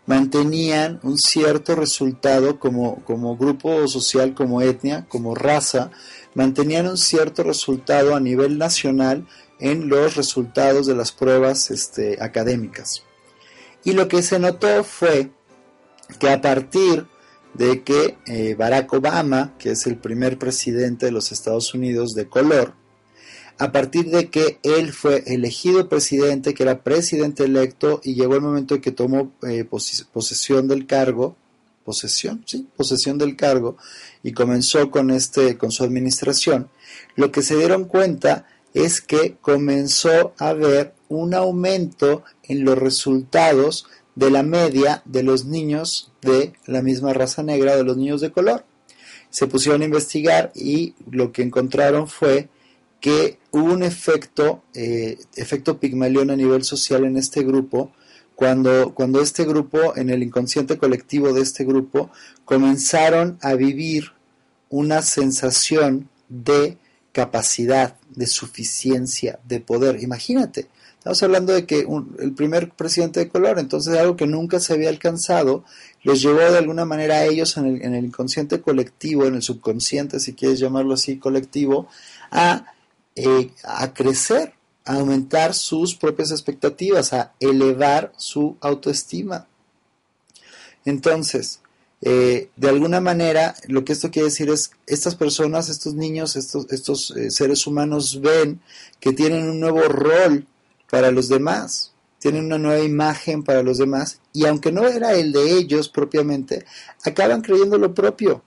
mantenían 0.07 1.01
un 1.03 1.17
cierto 1.17 1.75
resultado 1.75 2.59
como, 2.59 3.05
como 3.05 3.37
grupo 3.37 3.87
social, 3.89 4.35
como 4.35 4.61
etnia, 4.61 5.07
como 5.09 5.35
raza, 5.35 5.91
mantenían 6.35 6.87
un 6.89 6.99
cierto 6.99 7.43
resultado 7.43 8.17
a 8.17 8.21
nivel 8.21 8.59
nacional 8.59 9.27
en 9.61 9.89
los 9.89 10.17
resultados 10.17 10.87
de 10.87 10.95
las 10.95 11.13
pruebas 11.13 11.71
este, 11.71 12.19
académicas. 12.21 13.05
Y 13.85 13.93
lo 13.93 14.09
que 14.09 14.23
se 14.23 14.39
notó 14.39 14.85
fue 14.85 15.31
que 16.19 16.31
a 16.31 16.41
partir 16.41 17.07
de 17.55 17.83
que 17.83 18.17
eh, 18.27 18.55
Barack 18.55 18.93
Obama, 18.93 19.55
que 19.59 19.73
es 19.73 19.87
el 19.87 19.99
primer 19.99 20.39
presidente 20.39 21.07
de 21.07 21.13
los 21.13 21.33
Estados 21.33 21.75
Unidos 21.75 22.15
de 22.15 22.29
color, 22.29 22.75
a 23.63 23.71
partir 23.71 24.11
de 24.11 24.29
que 24.29 24.59
él 24.65 24.93
fue 24.93 25.23
elegido 25.25 25.89
presidente, 25.89 26.53
que 26.53 26.65
era 26.65 26.83
presidente 26.83 27.45
electo 27.45 28.01
y 28.03 28.15
llegó 28.15 28.35
el 28.35 28.41
momento 28.41 28.75
en 28.75 28.81
que 28.81 28.91
tomó 28.91 29.31
eh, 29.49 29.65
posesión 29.65 30.67
del 30.67 30.85
cargo, 30.85 31.37
posesión, 31.85 32.43
sí, 32.45 32.67
posesión 32.77 33.19
del 33.19 33.37
cargo 33.37 33.77
y 34.25 34.33
comenzó 34.33 34.91
con 34.91 35.13
este 35.13 35.59
con 35.59 35.71
su 35.71 35.85
administración, 35.85 36.71
lo 37.15 37.31
que 37.31 37.43
se 37.43 37.57
dieron 37.57 37.85
cuenta 37.85 38.49
es 38.75 39.01
que 39.01 39.37
comenzó 39.41 40.35
a 40.39 40.49
haber 40.49 40.95
un 41.09 41.33
aumento 41.33 42.25
en 42.43 42.65
los 42.65 42.77
resultados 42.77 43.87
de 44.17 44.33
la 44.33 44.43
media 44.43 45.03
de 45.05 45.23
los 45.23 45.45
niños 45.45 46.11
de 46.21 46.55
la 46.67 46.83
misma 46.83 47.13
raza 47.13 47.45
negra, 47.45 47.77
de 47.77 47.85
los 47.85 47.97
niños 47.97 48.21
de 48.23 48.33
color. 48.33 48.65
Se 49.31 49.47
pusieron 49.47 49.83
a 49.83 49.85
investigar 49.85 50.51
y 50.57 50.97
lo 51.09 51.31
que 51.31 51.43
encontraron 51.43 52.09
fue 52.09 52.49
que 53.01 53.41
hubo 53.53 53.73
un 53.73 53.83
efecto, 53.83 54.63
eh, 54.75 55.19
efecto 55.37 55.79
Pigmalión 55.79 56.31
a 56.31 56.37
nivel 56.37 56.65
social 56.65 57.05
en 57.05 57.17
este 57.17 57.45
grupo, 57.45 57.93
cuando, 58.35 58.95
cuando 58.95 59.21
este 59.21 59.45
grupo, 59.45 59.97
en 59.97 60.11
el 60.11 60.23
inconsciente 60.23 60.79
colectivo 60.79 61.33
de 61.33 61.43
este 61.43 61.65
grupo, 61.65 62.11
comenzaron 62.45 63.39
a 63.43 63.55
vivir 63.55 64.13
una 64.71 65.03
sensación 65.03 66.09
de 66.29 66.79
capacidad, 67.13 67.97
de 68.17 68.27
suficiencia, 68.27 69.39
de 69.47 69.61
poder. 69.61 70.03
Imagínate, 70.03 70.69
estamos 70.97 71.23
hablando 71.23 71.53
de 71.53 71.67
que 71.67 71.87
el 72.21 72.33
primer 72.33 72.71
presidente 72.71 73.21
de 73.21 73.29
color, 73.29 73.59
entonces 73.59 73.95
algo 73.99 74.17
que 74.17 74.27
nunca 74.27 74.61
se 74.61 74.73
había 74.73 74.89
alcanzado, 74.89 75.65
los 76.03 76.23
llevó 76.23 76.41
de 76.41 76.59
alguna 76.59 76.87
manera 76.87 77.17
a 77.17 77.27
ellos 77.27 77.59
en 77.59 77.67
el, 77.67 77.83
en 77.83 77.95
el 77.95 78.07
inconsciente 78.07 78.63
colectivo, 78.63 79.27
en 79.27 79.35
el 79.35 79.43
subconsciente, 79.43 80.21
si 80.21 80.33
quieres 80.33 80.59
llamarlo 80.59 80.95
así, 80.95 81.19
colectivo, 81.19 81.87
a, 82.31 82.73
eh, 83.17 83.51
a 83.65 83.93
crecer, 83.93 84.55
a 84.85 84.95
aumentar 84.95 85.55
sus 85.55 85.95
propias 85.95 86.31
expectativas, 86.31 87.13
a 87.13 87.33
elevar 87.41 88.13
su 88.17 88.57
autoestima. 88.61 89.47
Entonces, 90.85 91.61
eh, 92.05 92.51
de 92.57 92.69
alguna 92.69 93.01
manera, 93.01 93.55
lo 93.69 93.85
que 93.85 93.93
esto 93.93 94.11
quiere 94.11 94.29
decir 94.29 94.51
es, 94.51 94.73
estas 94.87 95.15
personas, 95.15 95.69
estos 95.69 95.95
niños, 95.95 96.35
estos, 96.35 96.67
estos 96.71 97.13
eh, 97.13 97.31
seres 97.31 97.65
humanos 97.67 98.21
ven 98.21 98.61
que 98.99 99.13
tienen 99.13 99.49
un 99.49 99.61
nuevo 99.61 99.83
rol 99.83 100.47
para 100.91 101.13
los 101.13 101.29
demás, 101.29 101.93
tienen 102.19 102.47
una 102.47 102.59
nueva 102.59 102.83
imagen 102.83 103.45
para 103.45 103.63
los 103.63 103.79
demás, 103.79 104.21
y 104.33 104.47
aunque 104.47 104.73
no 104.73 104.87
era 104.89 105.13
el 105.13 105.33
de 105.33 105.53
ellos 105.53 105.89
propiamente, 105.89 106.65
acaban 107.05 107.41
creyendo 107.41 107.79
lo 107.79 107.95
propio. 107.95 108.43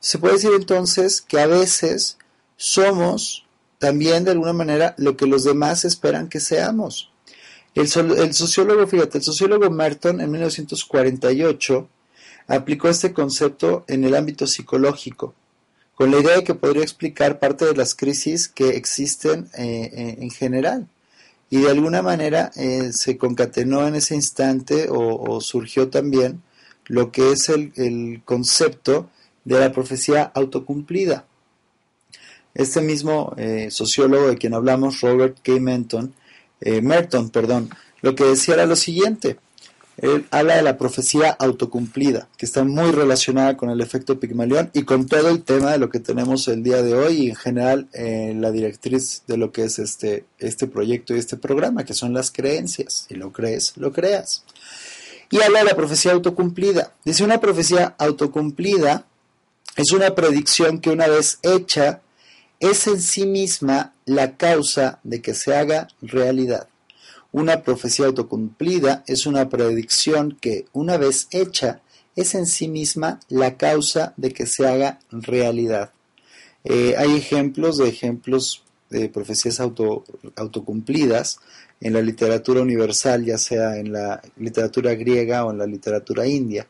Se 0.00 0.18
puede 0.18 0.34
decir 0.34 0.50
entonces 0.54 1.22
que 1.22 1.40
a 1.40 1.46
veces 1.46 2.18
somos 2.56 3.47
también 3.78 4.24
de 4.24 4.32
alguna 4.32 4.52
manera 4.52 4.94
lo 4.98 5.16
que 5.16 5.26
los 5.26 5.44
demás 5.44 5.84
esperan 5.84 6.28
que 6.28 6.40
seamos. 6.40 7.10
El, 7.74 7.88
sociólogo, 8.34 8.86
fíjate, 8.86 9.18
el 9.18 9.24
sociólogo 9.24 9.70
Merton 9.70 10.20
en 10.20 10.30
1948 10.30 11.88
aplicó 12.48 12.88
este 12.88 13.12
concepto 13.12 13.84
en 13.86 14.04
el 14.04 14.16
ámbito 14.16 14.46
psicológico, 14.46 15.34
con 15.94 16.10
la 16.10 16.18
idea 16.18 16.36
de 16.36 16.44
que 16.44 16.54
podría 16.54 16.82
explicar 16.82 17.38
parte 17.38 17.66
de 17.66 17.74
las 17.74 17.94
crisis 17.94 18.48
que 18.48 18.70
existen 18.70 19.48
eh, 19.56 19.90
eh, 19.92 20.16
en 20.20 20.30
general. 20.30 20.88
Y 21.50 21.60
de 21.60 21.70
alguna 21.70 22.02
manera 22.02 22.50
eh, 22.56 22.90
se 22.92 23.16
concatenó 23.16 23.86
en 23.86 23.94
ese 23.94 24.14
instante 24.14 24.88
o, 24.90 25.40
surgió 25.40 25.88
también 25.88 26.42
lo 26.86 27.12
que 27.12 27.32
es 27.32 27.48
el, 27.48 27.72
el, 27.76 28.22
concepto 28.24 29.08
de 29.44 29.60
la 29.60 29.72
profecía 29.72 30.24
autocumplida. 30.34 31.26
Este 32.54 32.80
mismo 32.80 33.34
sociólogo 33.70 34.28
de 34.28 34.36
quien 34.36 34.54
hablamos, 34.54 35.00
Robert 35.00 35.38
K. 35.42 35.60
Merton, 35.60 36.12
Merton, 36.60 37.30
perdón, 37.30 37.70
lo 38.02 38.14
que 38.14 38.24
decía 38.24 38.54
era 38.54 38.66
lo 38.66 38.74
siguiente, 38.74 39.38
él 39.98 40.26
habla 40.30 40.56
de 40.56 40.62
la 40.62 40.78
profecía 40.78 41.30
autocumplida, 41.30 42.28
que 42.36 42.46
está 42.46 42.62
muy 42.62 42.92
relacionada 42.92 43.56
con 43.56 43.68
el 43.68 43.80
efecto 43.80 44.20
Pigmalión 44.20 44.70
y 44.72 44.84
con 44.84 45.06
todo 45.06 45.28
el 45.28 45.42
tema 45.42 45.72
de 45.72 45.78
lo 45.78 45.90
que 45.90 45.98
tenemos 45.98 46.46
el 46.46 46.62
día 46.62 46.82
de 46.82 46.94
hoy 46.94 47.14
y 47.16 47.30
en 47.30 47.34
general 47.34 47.88
eh, 47.92 48.32
la 48.36 48.52
directriz 48.52 49.24
de 49.26 49.36
lo 49.36 49.50
que 49.50 49.64
es 49.64 49.80
este, 49.80 50.24
este 50.38 50.68
proyecto 50.68 51.16
y 51.16 51.18
este 51.18 51.36
programa, 51.36 51.84
que 51.84 51.94
son 51.94 52.14
las 52.14 52.30
creencias. 52.30 53.06
Si 53.08 53.16
lo 53.16 53.32
crees, 53.32 53.76
lo 53.76 53.92
creas. 53.92 54.44
Y 55.30 55.42
habla 55.42 55.60
de 55.60 55.64
la 55.64 55.76
profecía 55.76 56.12
autocumplida. 56.12 56.92
Dice 57.04 57.24
una 57.24 57.40
profecía 57.40 57.96
autocumplida 57.98 59.04
es 59.74 59.92
una 59.92 60.14
predicción 60.14 60.80
que 60.80 60.90
una 60.90 61.08
vez 61.08 61.40
hecha 61.42 62.02
es 62.60 62.86
en 62.86 63.00
sí 63.00 63.26
misma 63.26 63.94
la 64.04 64.36
causa 64.36 65.00
de 65.04 65.22
que 65.22 65.34
se 65.34 65.54
haga 65.54 65.88
realidad. 66.02 66.68
Una 67.30 67.62
profecía 67.62 68.06
autocumplida 68.06 69.04
es 69.06 69.26
una 69.26 69.48
predicción 69.48 70.36
que, 70.40 70.66
una 70.72 70.96
vez 70.96 71.28
hecha, 71.30 71.82
es 72.16 72.34
en 72.34 72.46
sí 72.46 72.68
misma 72.68 73.20
la 73.28 73.56
causa 73.56 74.14
de 74.16 74.32
que 74.32 74.46
se 74.46 74.66
haga 74.66 74.98
realidad. 75.10 75.92
Eh, 76.64 76.94
hay 76.98 77.16
ejemplos 77.16 77.78
de 77.78 77.88
ejemplos 77.88 78.64
de 78.90 79.08
profecías 79.08 79.60
auto, 79.60 80.04
autocumplidas 80.34 81.38
en 81.80 81.92
la 81.92 82.02
literatura 82.02 82.62
universal, 82.62 83.24
ya 83.24 83.38
sea 83.38 83.76
en 83.76 83.92
la 83.92 84.20
literatura 84.36 84.94
griega 84.94 85.44
o 85.44 85.52
en 85.52 85.58
la 85.58 85.66
literatura 85.66 86.26
india. 86.26 86.66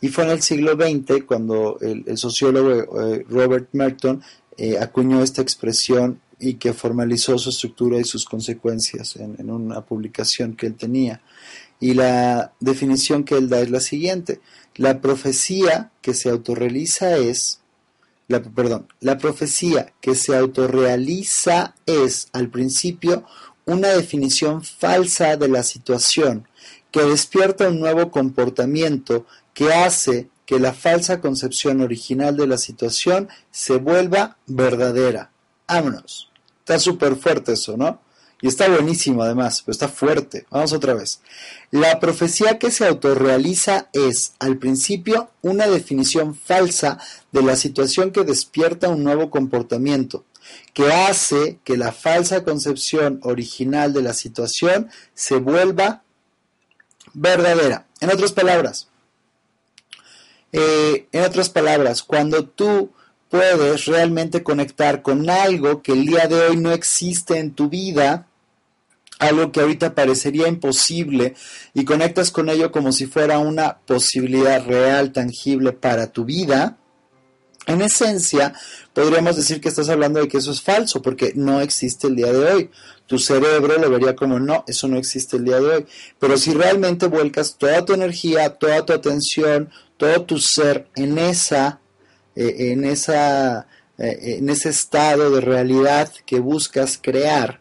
Y 0.00 0.08
fue 0.08 0.24
en 0.24 0.30
el 0.30 0.42
siglo 0.42 0.72
XX 0.72 1.24
cuando 1.24 1.78
el, 1.80 2.16
sociólogo 2.16 3.00
eh, 3.02 3.26
Robert 3.28 3.68
Merton 3.72 4.22
eh, 4.58 4.76
acuñó 4.78 5.22
esta 5.22 5.40
expresión 5.40 6.20
y 6.40 6.54
que 6.54 6.72
formalizó 6.72 7.38
su 7.38 7.50
estructura 7.50 7.98
y 7.98 8.04
sus 8.04 8.24
consecuencias 8.24 9.14
en, 9.14 9.50
una 9.50 9.82
publicación 9.82 10.56
que 10.56 10.66
él 10.66 10.74
tenía. 10.74 11.22
Y 11.78 11.94
la 11.94 12.52
definición 12.58 13.22
que 13.22 13.36
él 13.36 13.48
da 13.48 13.60
es 13.60 13.70
la 13.70 13.80
siguiente. 13.80 14.40
La 14.74 15.00
profecía 15.00 15.92
que 16.02 16.12
se 16.12 16.28
autorrealiza 16.28 17.16
es, 17.18 17.60
la, 18.26 18.42
perdón, 18.42 18.88
la 19.00 19.16
profecía 19.16 19.92
que 20.00 20.16
se 20.16 20.36
autorrealiza 20.36 21.76
es, 21.86 22.28
al 22.32 22.50
principio, 22.50 23.24
una 23.64 23.88
definición 23.88 24.64
falsa 24.64 25.36
de 25.36 25.48
la 25.48 25.62
situación 25.62 26.48
que 26.90 27.02
despierta 27.02 27.68
un 27.68 27.78
nuevo 27.78 28.10
comportamiento 28.10 29.24
que 29.54 29.72
hace 29.72 30.28
que 30.48 30.58
la 30.58 30.72
falsa 30.72 31.20
concepción 31.20 31.82
original 31.82 32.34
de 32.34 32.46
la 32.46 32.56
situación 32.56 33.28
se 33.50 33.76
vuelva 33.76 34.38
verdadera. 34.46 35.30
Vámonos. 35.68 36.30
Está 36.60 36.78
súper 36.78 37.16
fuerte 37.16 37.52
eso, 37.52 37.76
¿no? 37.76 38.00
Y 38.40 38.48
está 38.48 38.66
buenísimo 38.66 39.22
además, 39.22 39.60
pero 39.60 39.72
está 39.72 39.88
fuerte. 39.88 40.46
Vamos 40.48 40.72
otra 40.72 40.94
vez. 40.94 41.20
La 41.70 42.00
profecía 42.00 42.58
que 42.58 42.70
se 42.70 42.86
autorrealiza 42.86 43.90
es, 43.92 44.32
al 44.38 44.56
principio, 44.56 45.30
una 45.42 45.66
definición 45.66 46.34
falsa 46.34 46.98
de 47.30 47.42
la 47.42 47.54
situación 47.54 48.10
que 48.10 48.24
despierta 48.24 48.88
un 48.88 49.04
nuevo 49.04 49.28
comportamiento, 49.28 50.24
que 50.72 50.90
hace 50.90 51.58
que 51.62 51.76
la 51.76 51.92
falsa 51.92 52.42
concepción 52.42 53.20
original 53.22 53.92
de 53.92 54.00
la 54.00 54.14
situación 54.14 54.88
se 55.12 55.36
vuelva 55.36 56.04
verdadera. 57.12 57.86
En 58.00 58.10
otras 58.10 58.32
palabras, 58.32 58.87
eh, 60.52 61.06
en 61.12 61.24
otras 61.24 61.50
palabras, 61.50 62.02
cuando 62.02 62.44
tú 62.44 62.92
puedes 63.28 63.84
realmente 63.86 64.42
conectar 64.42 65.02
con 65.02 65.28
algo 65.28 65.82
que 65.82 65.92
el 65.92 66.06
día 66.06 66.26
de 66.26 66.40
hoy 66.40 66.56
no 66.56 66.72
existe 66.72 67.38
en 67.38 67.52
tu 67.52 67.68
vida, 67.68 68.26
algo 69.18 69.52
que 69.52 69.60
ahorita 69.60 69.94
parecería 69.94 70.48
imposible, 70.48 71.34
y 71.74 71.84
conectas 71.84 72.30
con 72.30 72.48
ello 72.48 72.72
como 72.72 72.92
si 72.92 73.06
fuera 73.06 73.38
una 73.38 73.78
posibilidad 73.78 74.64
real, 74.64 75.12
tangible 75.12 75.72
para 75.72 76.12
tu 76.12 76.24
vida, 76.24 76.78
en 77.68 77.82
esencia, 77.82 78.52
podríamos 78.92 79.36
decir 79.36 79.60
que 79.60 79.68
estás 79.68 79.88
hablando 79.88 80.18
de 80.20 80.26
que 80.26 80.38
eso 80.38 80.50
es 80.50 80.60
falso, 80.60 81.00
porque 81.00 81.32
no 81.36 81.60
existe 81.60 82.08
el 82.08 82.16
día 82.16 82.32
de 82.32 82.52
hoy. 82.52 82.70
Tu 83.06 83.18
cerebro 83.18 83.78
lo 83.78 83.88
vería 83.88 84.16
como 84.16 84.40
no, 84.40 84.64
eso 84.66 84.88
no 84.88 84.96
existe 84.96 85.36
el 85.36 85.44
día 85.44 85.60
de 85.60 85.68
hoy. 85.68 85.86
Pero 86.18 86.36
si 86.36 86.52
realmente 86.52 87.06
vuelcas 87.06 87.56
toda 87.56 87.84
tu 87.84 87.92
energía, 87.92 88.50
toda 88.50 88.84
tu 88.84 88.92
atención, 88.92 89.70
todo 89.96 90.24
tu 90.24 90.38
ser 90.38 90.88
en 90.96 91.18
esa 91.18 91.80
eh, 92.40 92.70
en, 92.70 92.84
esa, 92.84 93.66
eh, 93.98 94.36
en 94.38 94.48
ese 94.48 94.68
estado 94.68 95.28
de 95.32 95.40
realidad 95.40 96.08
que 96.24 96.38
buscas 96.38 97.00
crear, 97.02 97.58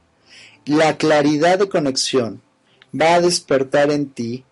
la 0.66 0.97
claridad 0.97 1.58
de 1.58 1.68
conexión 1.68 2.43
va 2.93 3.16
a 3.16 3.22
despertar 3.22 3.89
en 3.89 4.12
ti 4.12 4.45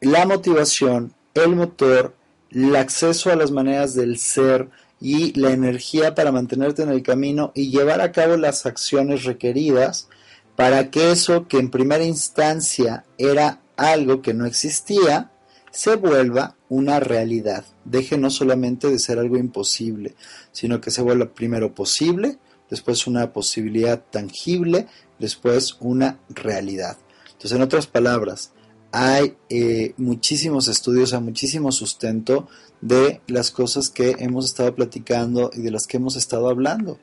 la 0.00 0.26
motivación, 0.26 1.12
el 1.34 1.56
motor, 1.56 2.14
el 2.50 2.74
acceso 2.76 3.30
a 3.30 3.36
las 3.36 3.50
maneras 3.50 3.94
del 3.94 4.18
ser 4.18 4.68
y 5.00 5.38
la 5.38 5.52
energía 5.52 6.14
para 6.14 6.32
mantenerte 6.32 6.82
en 6.82 6.90
el 6.90 7.02
camino 7.02 7.52
y 7.54 7.70
llevar 7.70 8.00
a 8.00 8.12
cabo 8.12 8.36
las 8.36 8.66
acciones 8.66 9.24
requeridas 9.24 10.08
para 10.56 10.90
que 10.90 11.12
eso 11.12 11.46
que 11.46 11.58
en 11.58 11.70
primera 11.70 12.04
instancia 12.04 13.04
era 13.16 13.60
algo 13.76 14.22
que 14.22 14.34
no 14.34 14.44
existía, 14.44 15.30
se 15.70 15.94
vuelva 15.94 16.56
una 16.68 16.98
realidad. 16.98 17.64
Deje 17.84 18.18
no 18.18 18.30
solamente 18.30 18.88
de 18.88 18.98
ser 18.98 19.20
algo 19.20 19.36
imposible, 19.36 20.16
sino 20.50 20.80
que 20.80 20.90
se 20.90 21.02
vuelva 21.02 21.32
primero 21.32 21.74
posible, 21.74 22.38
después 22.68 23.06
una 23.06 23.32
posibilidad 23.32 24.02
tangible, 24.10 24.88
después 25.18 25.76
una 25.80 26.18
realidad. 26.28 26.96
Entonces, 27.26 27.52
en 27.52 27.62
otras 27.62 27.86
palabras, 27.86 28.52
hay 28.92 29.36
eh, 29.50 29.94
muchísimos 29.96 30.68
estudios, 30.68 31.12
hay 31.12 31.20
muchísimo 31.20 31.72
sustento 31.72 32.48
de 32.80 33.20
las 33.26 33.50
cosas 33.50 33.90
que 33.90 34.16
hemos 34.18 34.46
estado 34.46 34.74
platicando 34.74 35.50
y 35.52 35.60
de 35.60 35.70
las 35.70 35.86
que 35.86 35.98
hemos 35.98 36.16
estado 36.16 36.48
hablando. 36.48 36.98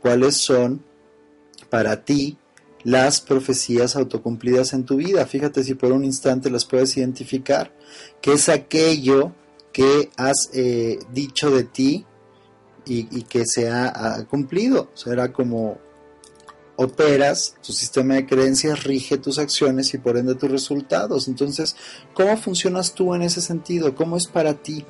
¿Cuáles 0.00 0.36
son 0.36 0.82
para 1.68 2.04
ti 2.04 2.36
las 2.82 3.20
profecías 3.20 3.96
autocumplidas 3.96 4.72
en 4.72 4.84
tu 4.84 4.96
vida? 4.96 5.26
Fíjate 5.26 5.64
si 5.64 5.74
por 5.74 5.92
un 5.92 6.04
instante 6.04 6.50
las 6.50 6.64
puedes 6.64 6.96
identificar. 6.96 7.74
¿Qué 8.20 8.32
es 8.32 8.48
aquello 8.48 9.32
que 9.72 10.10
has 10.16 10.50
eh, 10.52 10.98
dicho 11.12 11.50
de 11.50 11.64
ti 11.64 12.06
y, 12.86 13.22
que 13.22 13.44
se 13.46 13.70
ha, 13.70 14.26
cumplido? 14.28 14.90
Será 14.94 15.32
como 15.32 15.78
operas, 16.82 17.56
tu 17.62 17.74
sistema 17.74 18.14
de 18.14 18.24
creencias 18.24 18.84
rige 18.84 19.18
tus 19.18 19.38
acciones 19.38 19.92
y 19.92 19.98
por 19.98 20.16
ende 20.16 20.34
tus 20.34 20.50
resultados. 20.50 21.28
Entonces, 21.28 21.76
¿cómo 22.14 22.38
funcionas 22.38 22.94
tú 22.94 23.14
en 23.14 23.20
ese 23.20 23.42
sentido? 23.42 23.94
¿Cómo 23.94 24.16
es 24.16 24.26
para 24.26 24.54
ti? 24.54 24.86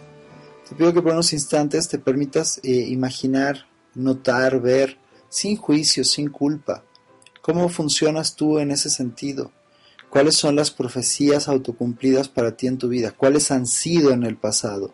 Te 0.69 0.77
pido 0.77 0.95
que 0.95 1.03
por 1.03 1.15
unos 1.15 1.33
instantes 1.33 1.89
te 1.89 1.99
permitas 1.99 2.61
eh, 2.63 2.87
imaginar, 2.89 3.67
notar, 3.97 4.61
ver, 4.61 4.99
sin 5.29 5.57
juicio, 5.57 6.05
sin 6.05 6.31
culpa, 6.31 6.85
cómo 7.43 7.69
funcionas 7.69 8.37
tú 8.37 8.61
en 8.61 8.71
ese 8.71 8.89
sentido. 8.89 9.51
¿Cuáles 10.11 10.37
son 10.37 10.55
las 10.55 10.71
profecías 10.71 11.49
autocumplidas 11.49 12.29
para 12.29 12.57
ti 12.57 12.69
en 12.69 12.79
tu 12.79 12.89
vida? 12.89 13.11
¿Cuáles 13.11 13.51
han 13.51 13.67
sido 13.67 14.13
en 14.13 14.23
el 14.23 14.37
pasado? 14.37 14.93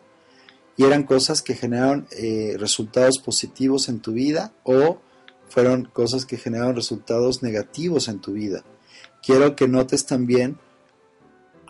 ¿Y 0.79 0.85
eran 0.85 1.03
cosas 1.03 1.43
que 1.43 1.55
generaron 1.55 2.07
eh, 2.13 2.57
resultados 2.59 3.19
positivos 3.19 3.91
en 3.91 4.01
tu 4.01 4.13
vida 4.13 4.55
o 4.63 5.01
fueron 5.57 5.87
cosas 5.87 6.27
que 6.27 6.37
generaron 6.37 6.77
resultados 6.77 7.43
negativos 7.43 8.09
en 8.09 8.19
tu 8.19 8.35
vida? 8.35 8.63
Quiero 9.23 9.57
que 9.57 9.67
notes 9.67 10.05
también 10.05 10.59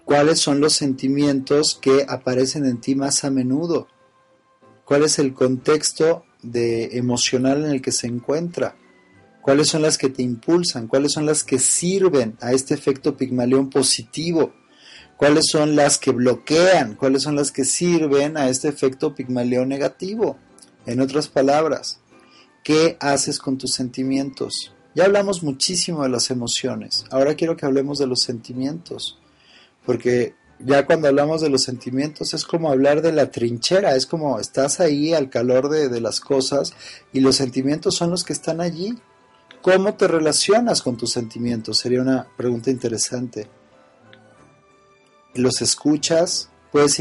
cuáles 0.05 0.41
son 0.41 0.59
los 0.59 0.72
sentimientos 0.72 1.78
que 1.80 2.05
aparecen 2.09 2.66
en 2.66 2.80
ti 2.80 2.97
más 2.97 3.22
a 3.22 3.30
menudo. 3.30 3.87
Cuál 4.84 5.05
es 5.05 5.20
el 5.20 5.34
contexto 5.34 6.24
de 6.43 6.99
emocional 6.99 7.64
en 7.64 7.70
el 7.70 7.80
que 7.80 7.93
se 7.93 8.09
encuentra, 8.09 8.74
cuáles 9.41 9.68
son 9.68 9.82
las 9.82 9.99
que 9.99 10.09
te 10.09 10.24
impulsan, 10.24 10.89
cuáles 10.89 11.12
son 11.12 11.24
las 11.24 11.45
que 11.45 11.61
sirven 11.61 12.37
a 12.41 12.51
este 12.51 12.74
efecto 12.74 13.16
pigmalión 13.16 13.70
positivo, 13.70 14.53
cuáles 15.16 15.45
son 15.49 15.76
las 15.76 15.99
que 15.99 16.11
bloquean, 16.11 16.97
cuáles 16.97 17.22
son 17.22 17.37
las 17.37 17.53
que 17.53 17.64
sirven 17.64 18.37
a 18.37 18.49
este 18.49 18.66
efecto 18.66 19.14
pigmalión 19.14 19.68
negativo. 19.68 20.39
En 20.87 21.01
otras 21.01 21.28
palabras, 21.28 22.01
¿qué 22.67 22.97
haces 22.99 23.39
con 23.39 23.59
tus 23.59 23.75
sentimientos? 23.75 24.73
Ya 24.93 25.05
hablamos 25.05 25.45
muchísimo 25.45 26.03
de 26.03 26.09
las 26.09 26.33
emociones, 26.33 27.05
ahora 27.12 27.37
quiero 27.37 27.57
que 27.57 27.64
hablemos 27.64 27.97
de 28.01 28.09
los 28.09 28.23
sentimientos, 28.23 29.21
porque 29.85 30.35
ya 30.59 30.85
cuando 30.85 31.07
hablamos 31.07 31.43
de 31.43 31.49
los 31.49 31.62
sentimientos 31.62 32.35
es 32.35 32.45
como 32.45 32.69
hablar 32.69 33.03
de 33.03 33.12
la 33.12 33.31
trinchera, 33.31 33.95
es 33.95 34.05
como 34.05 34.41
estás 34.41 34.81
ahí 34.81 35.14
al 35.14 35.31
calor 35.31 35.69
de, 35.69 36.01
las 36.01 36.19
cosas 36.19 36.73
y 37.12 37.21
los 37.21 37.37
sentimientos 37.37 37.95
son 37.95 38.11
los 38.11 38.25
que 38.25 38.33
están 38.33 38.61
allí. 38.61 38.99
¿Cómo 39.62 39.95
te 39.95 40.09
relacionas 40.09 40.83
con 40.83 40.97
tus 40.97 41.12
sentimientos? 41.12 41.79
Sería 41.79 42.01
una 42.01 42.27
pregunta 42.37 42.71
interesante. 42.73 43.49
¿Los 45.35 45.62
escuchas? 45.62 46.51
¿Puedes 46.73 46.99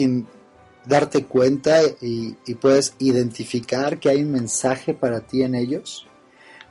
darte 0.87 1.25
cuenta 1.25 1.79
y, 2.01 2.35
puedes 2.61 2.95
identificar 2.99 3.99
que 3.99 4.09
hay 4.09 4.23
un 4.23 4.31
mensaje 4.31 4.93
para 4.93 5.21
ti 5.21 5.43
en 5.43 5.55
ellos? 5.55 6.07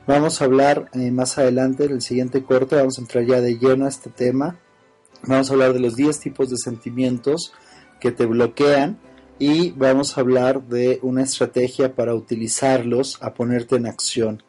Vamos 0.07 0.41
a 0.41 0.45
hablar 0.45 0.89
eh, 0.93 1.11
más 1.11 1.37
adelante, 1.37 1.85
en 1.85 1.93
el 1.93 2.01
siguiente 2.01 2.43
corte, 2.43 2.75
vamos 2.75 2.97
a 2.97 3.01
entrar 3.01 3.25
ya 3.25 3.41
de 3.41 3.57
lleno 3.57 3.85
a 3.85 3.89
este 3.89 4.09
tema 4.09 4.59
Vamos 5.27 5.49
a 5.49 5.53
hablar 5.53 5.73
de 5.73 5.79
los 5.79 5.95
10 5.95 6.19
tipos 6.19 6.51
de 6.51 6.57
sentimientos 6.57 7.51
que 7.99 8.11
te 8.11 8.27
bloquean 8.27 8.99
y 9.39 9.71
vamos 9.71 10.17
a 10.17 10.21
hablar 10.21 10.67
de 10.67 10.99
una 11.01 11.23
estrategia 11.23 11.95
para 11.95 12.13
utilizarlos 12.13 13.17
a 13.21 13.33
ponerte 13.33 13.75
en 13.75 13.87
acción. 13.87 14.43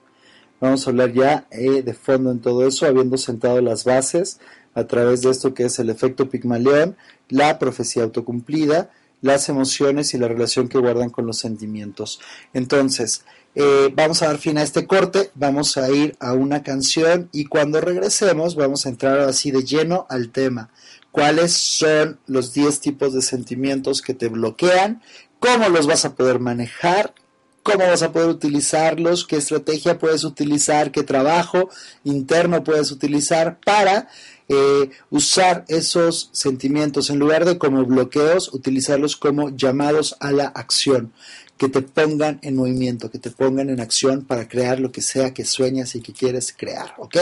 Vamos 0.61 0.87
a 0.87 0.91
hablar 0.91 1.13
ya 1.13 1.47
eh, 1.51 1.83
de 1.83 1.95
fondo 1.95 2.31
en 2.31 2.41
todo 2.41 2.67
eso, 2.67 2.85
habiendo 2.85 3.17
sentado 3.17 3.63
las 3.63 3.85
bases 3.85 4.39
a 4.75 4.85
través 4.85 5.23
de 5.23 5.31
esto 5.31 5.55
que 5.55 5.65
es 5.65 5.79
el 5.79 5.89
efecto 5.89 6.29
Pigmalión, 6.29 6.97
la 7.31 7.59
profecía 7.59 8.03
autocumplida, 8.03 8.91
las 9.27 9.49
emociones 9.49 10.15
y 10.15 10.19
la 10.19 10.29
relación 10.29 10.69
que 10.69 10.79
guardan 10.79 11.11
con 11.11 11.27
los 11.27 11.39
sentimientos. 11.39 12.21
Entonces, 12.55 13.25
eh, 13.55 13.91
vamos 13.95 14.23
a 14.23 14.27
dar 14.27 14.39
fin 14.39 14.59
a 14.59 14.63
este 14.63 14.87
corte, 14.87 15.31
vamos 15.35 15.77
a 15.77 15.91
ir 15.91 16.15
a 16.21 16.35
una 16.35 16.63
canción 16.63 17.29
y 17.33 17.47
cuando 17.47 17.81
regresemos 17.81 18.55
vamos 18.55 18.85
a 18.85 18.91
entrar 18.91 19.21
así 19.21 19.51
de 19.51 19.65
lleno 19.65 20.07
al 20.11 20.31
tema. 20.31 20.71
¿Cuáles 21.11 21.53
son 21.53 22.19
los 22.27 22.53
10 22.53 22.81
tipos 22.81 23.15
de 23.15 23.23
sentimientos 23.23 24.03
que 24.03 24.13
te 24.13 24.29
bloquean? 24.29 25.03
¿Cómo 25.39 25.71
los 25.71 25.87
vas 25.87 26.05
a 26.05 26.15
poder 26.15 26.39
manejar? 26.39 27.15
¿Cómo 27.63 27.87
vas 27.87 28.03
a 28.03 28.13
poder 28.13 28.29
utilizarlos? 28.29 29.27
¿Qué 29.27 29.37
estrategia 29.37 29.99
puedes 29.99 30.25
utilizar? 30.25 30.93
¿Qué 30.93 31.03
trabajo 31.03 31.71
interno 32.05 32.63
puedes 32.63 32.93
utilizar 32.93 33.59
para 33.65 34.09
eh, 34.49 34.91
usar 35.11 35.65
esos 35.69 36.31
sentimientos 36.33 37.11
en 37.11 37.19
lugar 37.19 37.45
de 37.45 37.59
como 37.59 37.85
bloqueos, 37.85 38.53
utilizarlos 38.53 39.17
como 39.17 39.51
llamados 39.51 40.17
a 40.21 40.33
la 40.33 40.47
acción? 40.47 41.13
que 41.57 41.69
te 41.69 41.81
pongan 41.81 42.39
en 42.43 42.57
movimiento, 42.57 43.11
que 43.11 43.19
te 43.19 43.31
pongan 43.31 43.71
en 43.71 43.81
acción 43.81 44.25
para 44.25 44.47
crear 44.47 44.79
lo 44.79 44.93
que 44.93 45.01
sea 45.01 45.33
que 45.33 45.45
sueñas 45.45 45.95
y 45.95 46.03
que 46.03 46.13
quieres 46.13 46.55
crear, 46.57 46.95
¿ok? 46.99 47.17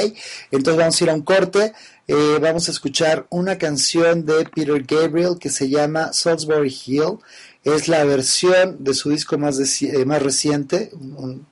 Entonces 0.51 0.79
vamos 0.79 1.01
a 1.01 1.05
ir 1.05 1.11
a 1.11 1.15
un 1.15 1.23
corte, 1.23 1.73
eh, 2.09 2.39
vamos 2.41 2.69
a 2.69 2.73
escuchar 2.73 3.27
una 3.31 3.59
canción 3.59 4.27
de 4.27 4.45
Peter 4.47 4.83
Gabriel 4.83 5.37
que 5.39 5.51
se 5.51 5.69
llama 5.69 6.13
Salisbury 6.13 6.77
Hill, 6.85 7.19
es 7.63 7.89
la 7.89 8.05
versión 8.05 8.83
de 8.83 8.93
su 8.95 9.11
disco 9.11 9.39
más, 9.39 9.59
eh, 9.83 10.05
reciente, 10.05 10.91
un, 10.93 11.47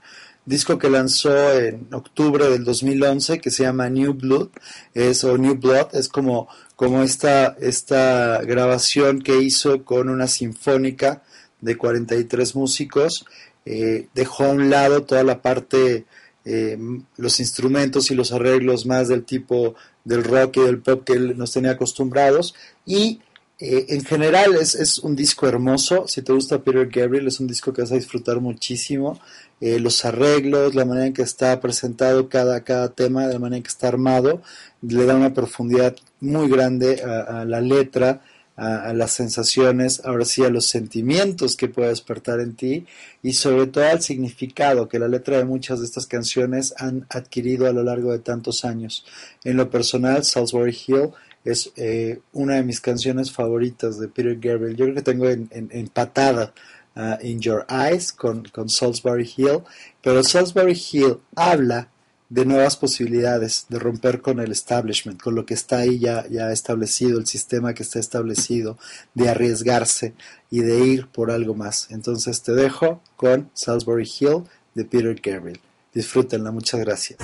disco 0.44 0.78
que 0.78 0.90
lanzó 0.90 1.52
en 1.52 1.86
octubre 1.92 2.48
del 2.48 2.64
2011 2.64 3.38
que 3.38 3.50
se 3.50 3.62
llama 3.62 3.88
New 3.88 4.14
Blood, 4.14 4.48
es, 4.94 5.24
o 5.24 5.38
New 5.38 5.56
Blood, 5.56 5.94
es 5.94 6.08
como, 6.08 6.48
como 6.76 7.02
esta, 7.02 7.56
esta 7.60 8.42
grabación 8.42 9.22
que 9.22 9.38
hizo 9.38 9.84
con 9.84 10.08
una 10.08 10.26
sinfónica 10.26 11.22
de 11.60 11.76
43 11.76 12.56
músicos, 12.56 13.24
eh, 13.64 14.08
dejó 14.14 14.44
a 14.44 14.50
un 14.50 14.68
lado 14.70 15.04
toda 15.04 15.22
la 15.22 15.40
parte, 15.40 16.04
eh, 16.44 16.76
los 17.16 17.38
instrumentos 17.38 18.10
y 18.10 18.14
los 18.14 18.32
arreglos 18.32 18.84
más 18.84 19.08
del 19.08 19.24
tipo 19.24 19.76
del 20.04 20.24
rock 20.24 20.56
y 20.56 20.60
del 20.62 20.80
pop 20.80 21.04
que 21.04 21.12
él 21.12 21.38
nos 21.38 21.52
tenía 21.52 21.72
acostumbrados. 21.72 22.54
Y 22.84 23.20
eh, 23.60 23.86
en 23.90 24.04
general 24.04 24.56
es, 24.56 24.74
es, 24.74 24.98
un 24.98 25.14
disco 25.14 25.46
hermoso, 25.46 26.08
si 26.08 26.22
te 26.22 26.32
gusta 26.32 26.64
Peter 26.64 26.88
Gabriel 26.88 27.28
es 27.28 27.38
un 27.38 27.46
disco 27.46 27.72
que 27.72 27.82
vas 27.82 27.92
a 27.92 27.96
disfrutar 27.96 28.40
muchísimo, 28.40 29.20
los 29.62 30.04
arreglos, 30.04 30.74
la 30.74 30.84
manera 30.84 31.06
en 31.06 31.12
que 31.12 31.22
está 31.22 31.60
presentado 31.60 32.28
cada, 32.28 32.64
cada 32.64 32.88
tema, 32.88 33.26
la 33.26 33.38
manera 33.38 33.58
en 33.58 33.62
que 33.62 33.68
está 33.68 33.88
armado, 33.88 34.42
le 34.82 35.06
da 35.06 35.14
una 35.14 35.32
profundidad 35.32 35.94
muy 36.20 36.48
grande 36.48 37.00
a 37.02 37.44
la 37.44 37.60
letra, 37.60 38.22
a, 38.56 38.92
las 38.92 39.12
sensaciones, 39.12 40.02
ahora 40.04 40.24
sí 40.24 40.44
a 40.44 40.50
los 40.50 40.66
sentimientos 40.66 41.56
que 41.56 41.68
puede 41.68 41.88
despertar 41.88 42.40
en 42.40 42.54
ti 42.54 42.86
y 43.22 43.32
sobre 43.32 43.66
todo 43.66 43.84
al 43.84 44.02
significado 44.02 44.88
que 44.88 44.98
la 44.98 45.08
letra 45.08 45.38
de 45.38 45.44
muchas 45.44 45.80
de 45.80 45.86
estas 45.86 46.06
canciones 46.06 46.74
han 46.78 47.06
adquirido 47.08 47.66
a 47.66 47.72
lo 47.72 47.82
largo 47.82 48.12
de 48.12 48.18
tantos 48.18 48.64
años. 48.64 49.04
En 49.44 49.56
lo 49.56 49.70
personal, 49.70 50.24
Salisbury 50.24 50.76
Hill 50.86 51.10
es 51.44 51.72
eh, 51.76 52.20
una 52.32 52.56
de 52.56 52.62
mis 52.62 52.80
canciones 52.80 53.32
favoritas 53.32 53.98
de 53.98 54.08
Peter 54.08 54.38
Gabriel. 54.38 54.76
Yo 54.76 54.84
creo 54.84 54.94
que 54.96 55.02
tengo 55.02 55.28
en, 55.28 55.48
empatada 55.50 56.52
uh, 56.96 57.16
In 57.22 57.40
Your 57.40 57.66
Eyes 57.68 58.12
con, 58.12 58.44
Salisbury 58.68 59.30
Hill, 59.36 59.62
pero 60.02 60.22
Salisbury 60.22 60.80
Hill 60.92 61.18
habla 61.34 61.88
de 62.28 62.46
nuevas 62.46 62.76
posibilidades, 62.76 63.66
de 63.68 63.78
romper 63.78 64.22
con 64.22 64.40
el 64.40 64.52
establishment, 64.52 65.20
con 65.20 65.34
lo 65.34 65.44
que 65.44 65.52
está 65.52 65.78
ahí 65.78 65.98
ya, 65.98 66.26
ya 66.28 66.50
establecido, 66.50 67.18
el 67.18 67.26
sistema 67.26 67.74
que 67.74 67.82
está 67.82 67.98
establecido, 67.98 68.78
de 69.12 69.28
arriesgarse 69.28 70.14
y 70.50 70.60
de 70.60 70.78
ir 70.86 71.08
por 71.08 71.30
algo 71.30 71.54
más. 71.54 71.88
Entonces 71.90 72.42
te 72.42 72.52
dejo 72.52 73.02
con 73.16 73.50
Salisbury 73.52 74.10
Hill 74.18 74.44
de 74.74 74.84
Peter 74.86 75.20
Gabriel. 75.22 75.60
Disfrútenla, 75.92 76.50
muchas 76.50 76.80
gracias. 76.80 77.18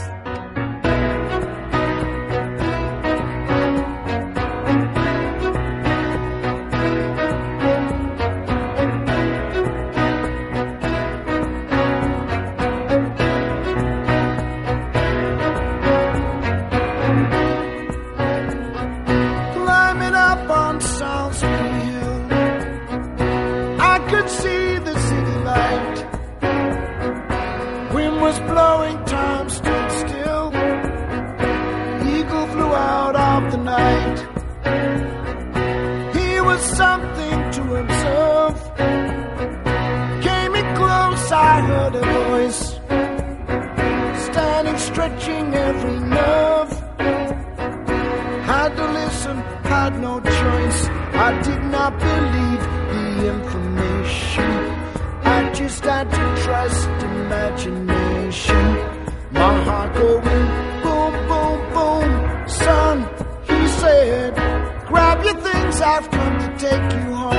I've 65.99 66.09
come 66.13 66.39
to 66.39 66.59
take 66.61 66.93
you 66.93 67.13
home. 67.13 67.38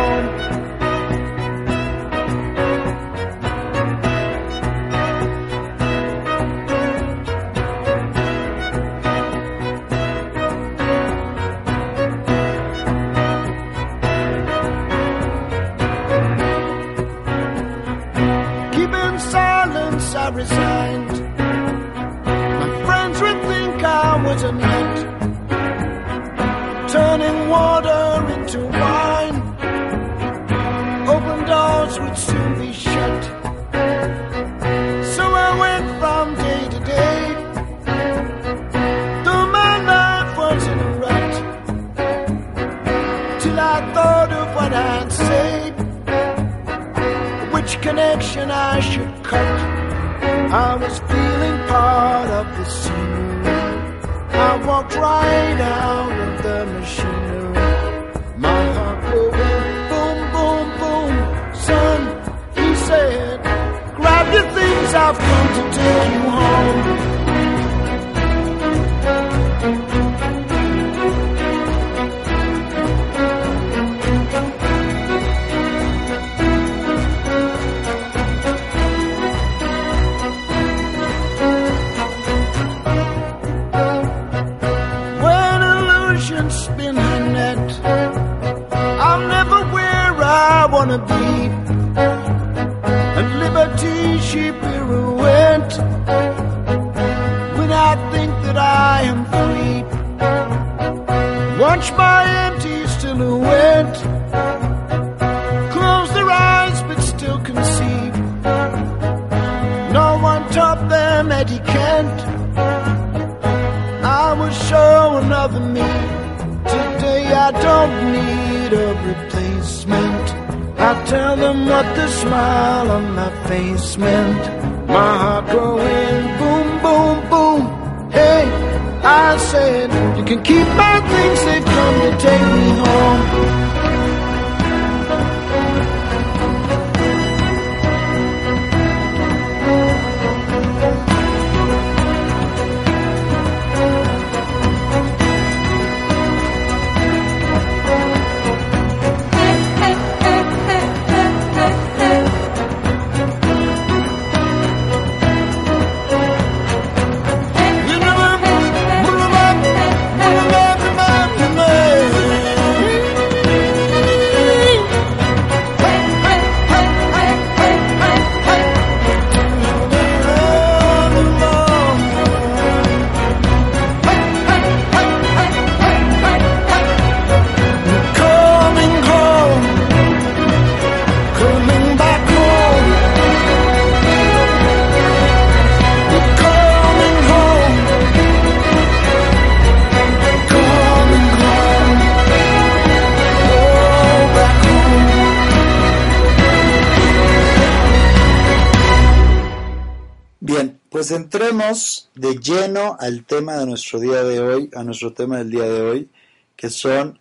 Lleno 202.40 202.98
al 203.00 203.26
tema 203.26 203.58
de 203.58 203.66
nuestro 203.66 204.00
día 204.00 204.24
de 204.24 204.40
hoy, 204.40 204.70
a 204.76 204.84
nuestro 204.84 205.14
tema 205.14 205.38
del 205.38 205.52
día 205.52 205.64
de 205.64 205.82
hoy, 205.82 206.10
que 206.56 206.70
son 206.70 207.20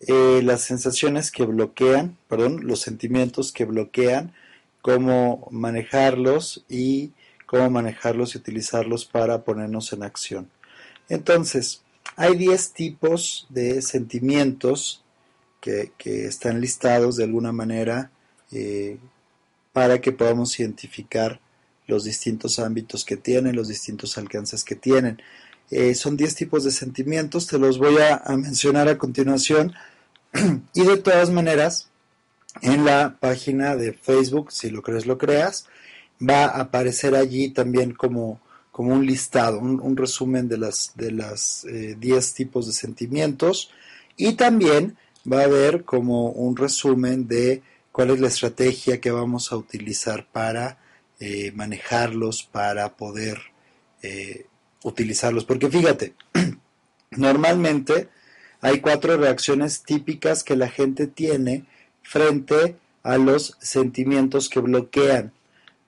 eh, 0.00 0.40
las 0.42 0.62
sensaciones 0.62 1.30
que 1.30 1.44
bloquean, 1.44 2.16
perdón, 2.28 2.66
los 2.66 2.80
sentimientos 2.80 3.52
que 3.52 3.64
bloquean, 3.64 4.32
cómo 4.80 5.48
manejarlos 5.50 6.64
y 6.68 7.12
cómo 7.46 7.68
manejarlos 7.70 8.34
y 8.34 8.38
utilizarlos 8.38 9.04
para 9.04 9.44
ponernos 9.44 9.92
en 9.92 10.02
acción. 10.02 10.50
Entonces, 11.08 11.82
hay 12.16 12.36
10 12.36 12.72
tipos 12.72 13.46
de 13.50 13.82
sentimientos 13.82 15.02
que, 15.60 15.92
que 15.98 16.26
están 16.26 16.60
listados 16.60 17.16
de 17.16 17.24
alguna 17.24 17.52
manera 17.52 18.10
eh, 18.52 18.98
para 19.72 20.00
que 20.00 20.12
podamos 20.12 20.58
identificar 20.58 21.40
los 21.90 22.04
distintos 22.04 22.58
ámbitos 22.58 23.04
que 23.04 23.16
tienen, 23.16 23.56
los 23.56 23.68
distintos 23.68 24.16
alcances 24.16 24.64
que 24.64 24.76
tienen. 24.76 25.20
Eh, 25.70 25.94
son 25.94 26.16
10 26.16 26.34
tipos 26.34 26.64
de 26.64 26.70
sentimientos, 26.70 27.46
te 27.46 27.58
los 27.58 27.78
voy 27.78 27.96
a, 27.98 28.22
mencionar 28.36 28.88
a 28.88 28.98
continuación 28.98 29.74
y 30.74 30.82
de 30.82 30.96
todas 30.96 31.30
maneras 31.30 31.88
en 32.62 32.84
la 32.84 33.16
página 33.20 33.76
de 33.76 33.92
Facebook, 33.92 34.50
si 34.50 34.70
lo 34.70 34.82
crees, 34.82 35.06
lo 35.06 35.18
creas, 35.18 35.66
va 36.20 36.46
a 36.46 36.62
aparecer 36.62 37.14
allí 37.14 37.50
también 37.50 37.92
como, 37.92 38.40
como 38.72 38.94
un 38.94 39.06
listado, 39.06 39.58
un, 39.58 39.96
resumen 39.96 40.48
de 40.48 40.58
las 40.58 40.92
de 40.96 41.12
las 41.12 41.64
eh, 41.66 41.96
10 41.98 42.34
tipos 42.34 42.66
de 42.66 42.72
sentimientos 42.72 43.70
y 44.16 44.32
también 44.32 44.96
va 45.30 45.42
a 45.42 45.44
haber 45.44 45.84
como 45.84 46.30
un 46.30 46.56
resumen 46.56 47.28
de 47.28 47.62
cuál 47.92 48.10
es 48.10 48.20
la 48.20 48.28
estrategia 48.28 49.00
que 49.00 49.10
vamos 49.10 49.52
a 49.52 49.56
utilizar 49.56 50.26
para 50.26 50.78
eh, 51.20 51.52
manejarlos, 51.54 52.42
para 52.42 52.96
poder 52.96 53.38
eh, 54.02 54.46
utilizarlos. 54.82 55.44
Porque 55.44 55.68
fíjate, 55.68 56.14
normalmente 57.10 58.08
hay 58.60 58.80
cuatro 58.80 59.16
reacciones 59.16 59.82
típicas 59.82 60.42
que 60.42 60.56
la 60.56 60.68
gente 60.68 61.06
tiene 61.06 61.66
frente 62.02 62.76
a 63.02 63.18
los 63.18 63.56
sentimientos 63.60 64.48
que 64.48 64.60
bloquean. 64.60 65.32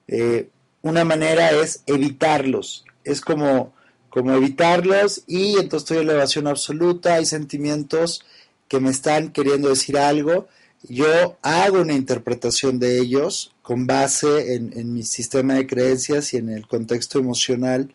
Eh, 0.09 0.49
una 0.83 1.05
manera 1.05 1.51
es 1.51 1.83
evitarlos, 1.87 2.85
es 3.05 3.21
como, 3.21 3.73
como 4.09 4.33
evitarlos 4.33 5.23
y 5.27 5.53
entonces 5.53 5.83
estoy 5.83 5.99
en 5.99 6.11
elevación 6.11 6.47
absoluta, 6.47 7.15
hay 7.15 7.27
sentimientos 7.27 8.25
que 8.69 8.81
me 8.81 8.91
están 8.91 9.33
queriendo 9.33 9.69
decir 9.69 9.99
algo, 9.99 10.49
yo 10.89 11.39
hago 11.43 11.81
una 11.81 11.95
interpretación 11.95 12.79
de 12.79 12.99
ellos 12.99 13.55
con 13.63 13.87
base 13.87 14.55
en, 14.55 14.93
mi 14.93 15.05
sistema 15.05 15.55
de 15.55 15.67
creencias 15.67 16.35
y 16.35 16.39
en 16.39 16.49
el 16.49 16.67
contexto 16.67 17.19
emocional 17.19 17.95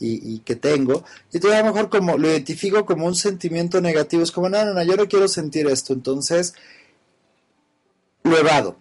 y, 0.00 0.38
que 0.40 0.54
tengo. 0.54 1.04
Y 1.32 1.44
a 1.46 1.58
lo 1.62 1.72
mejor 1.72 1.90
como 1.90 2.16
lo 2.16 2.28
identifico 2.28 2.86
como 2.86 3.06
un 3.06 3.16
sentimiento 3.16 3.80
negativo, 3.80 4.22
es 4.22 4.30
como, 4.30 4.48
no, 4.48 4.64
no, 4.64 4.72
no, 4.72 4.82
yo 4.84 4.96
no 4.96 5.08
quiero 5.08 5.26
sentir 5.26 5.66
esto, 5.66 5.92
entonces 5.92 6.54
lo 8.22 8.38
evado. 8.38 8.78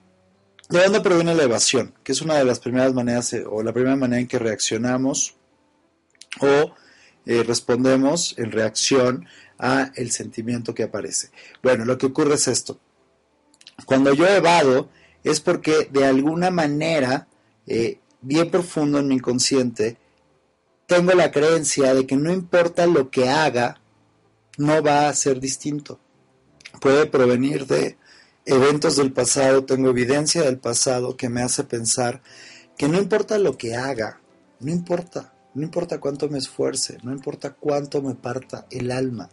¿De 0.70 0.84
dónde 0.84 1.01
proviene 1.01 1.34
la 1.34 1.43
evasión? 1.43 1.93
Que 2.03 2.12
es 2.12 2.22
una 2.22 2.36
de 2.36 2.45
las 2.45 2.60
primeras 2.60 2.93
maneras, 2.93 3.34
eh, 3.34 3.43
o 3.49 3.64
la 3.64 3.74
primera 3.74 3.95
manera 3.95 4.20
en 4.20 4.28
que 4.28 4.38
reaccionamos 4.38 5.36
o 6.41 6.74
eh, 7.26 7.43
respondemos 7.43 8.36
en 8.38 8.51
reacción 8.51 9.26
a 9.58 9.91
el 9.95 10.12
sentimiento 10.12 10.76
que 10.76 10.84
aparece. 10.84 11.30
Bueno, 11.64 11.86
lo 11.86 11.97
que 11.97 12.05
ocurre 12.05 12.36
es 12.36 12.47
esto. 12.47 12.80
Cuando 13.86 14.14
yo 14.14 14.28
evado 14.28 14.90
es 15.24 15.40
porque 15.40 15.88
de 15.92 16.06
alguna 16.06 16.50
manera, 16.52 17.28
eh, 17.66 18.00
bien 18.22 18.50
profundo 18.50 19.00
en 19.00 19.08
mi 19.08 19.16
inconsciente, 19.16 19.98
tengo 20.88 21.14
la 21.14 21.32
creencia 21.32 21.94
de 21.94 22.08
que 22.08 22.16
no 22.16 22.32
importa 22.32 22.88
lo 22.88 23.10
que 23.10 23.30
haga, 23.30 23.82
no 24.58 24.82
va 24.82 25.10
a 25.10 25.14
ser 25.14 25.40
distinto. 25.40 26.00
Puede 26.80 27.06
provenir 27.06 27.68
de 27.68 27.98
eventos 28.46 28.96
del 28.96 29.12
pasado, 29.12 29.66
tengo 29.66 29.90
evidencia 29.90 30.44
del 30.44 30.58
pasado 30.58 31.18
que 31.18 31.30
me 31.30 31.42
hace 31.42 31.64
pensar 31.66 32.22
que 32.78 32.88
no 32.88 32.98
importa 32.98 33.38
lo 33.38 33.58
que 33.58 33.76
haga, 33.76 34.22
no 34.60 34.72
importa, 34.72 35.34
no 35.54 35.64
importa 35.64 36.00
cuánto 36.00 36.30
me 36.30 36.38
esfuerce, 36.38 36.98
no 37.04 37.12
importa 37.12 37.54
cuánto 37.54 38.02
me 38.02 38.16
parta 38.16 38.66
el 38.70 38.92
alma, 38.92 39.30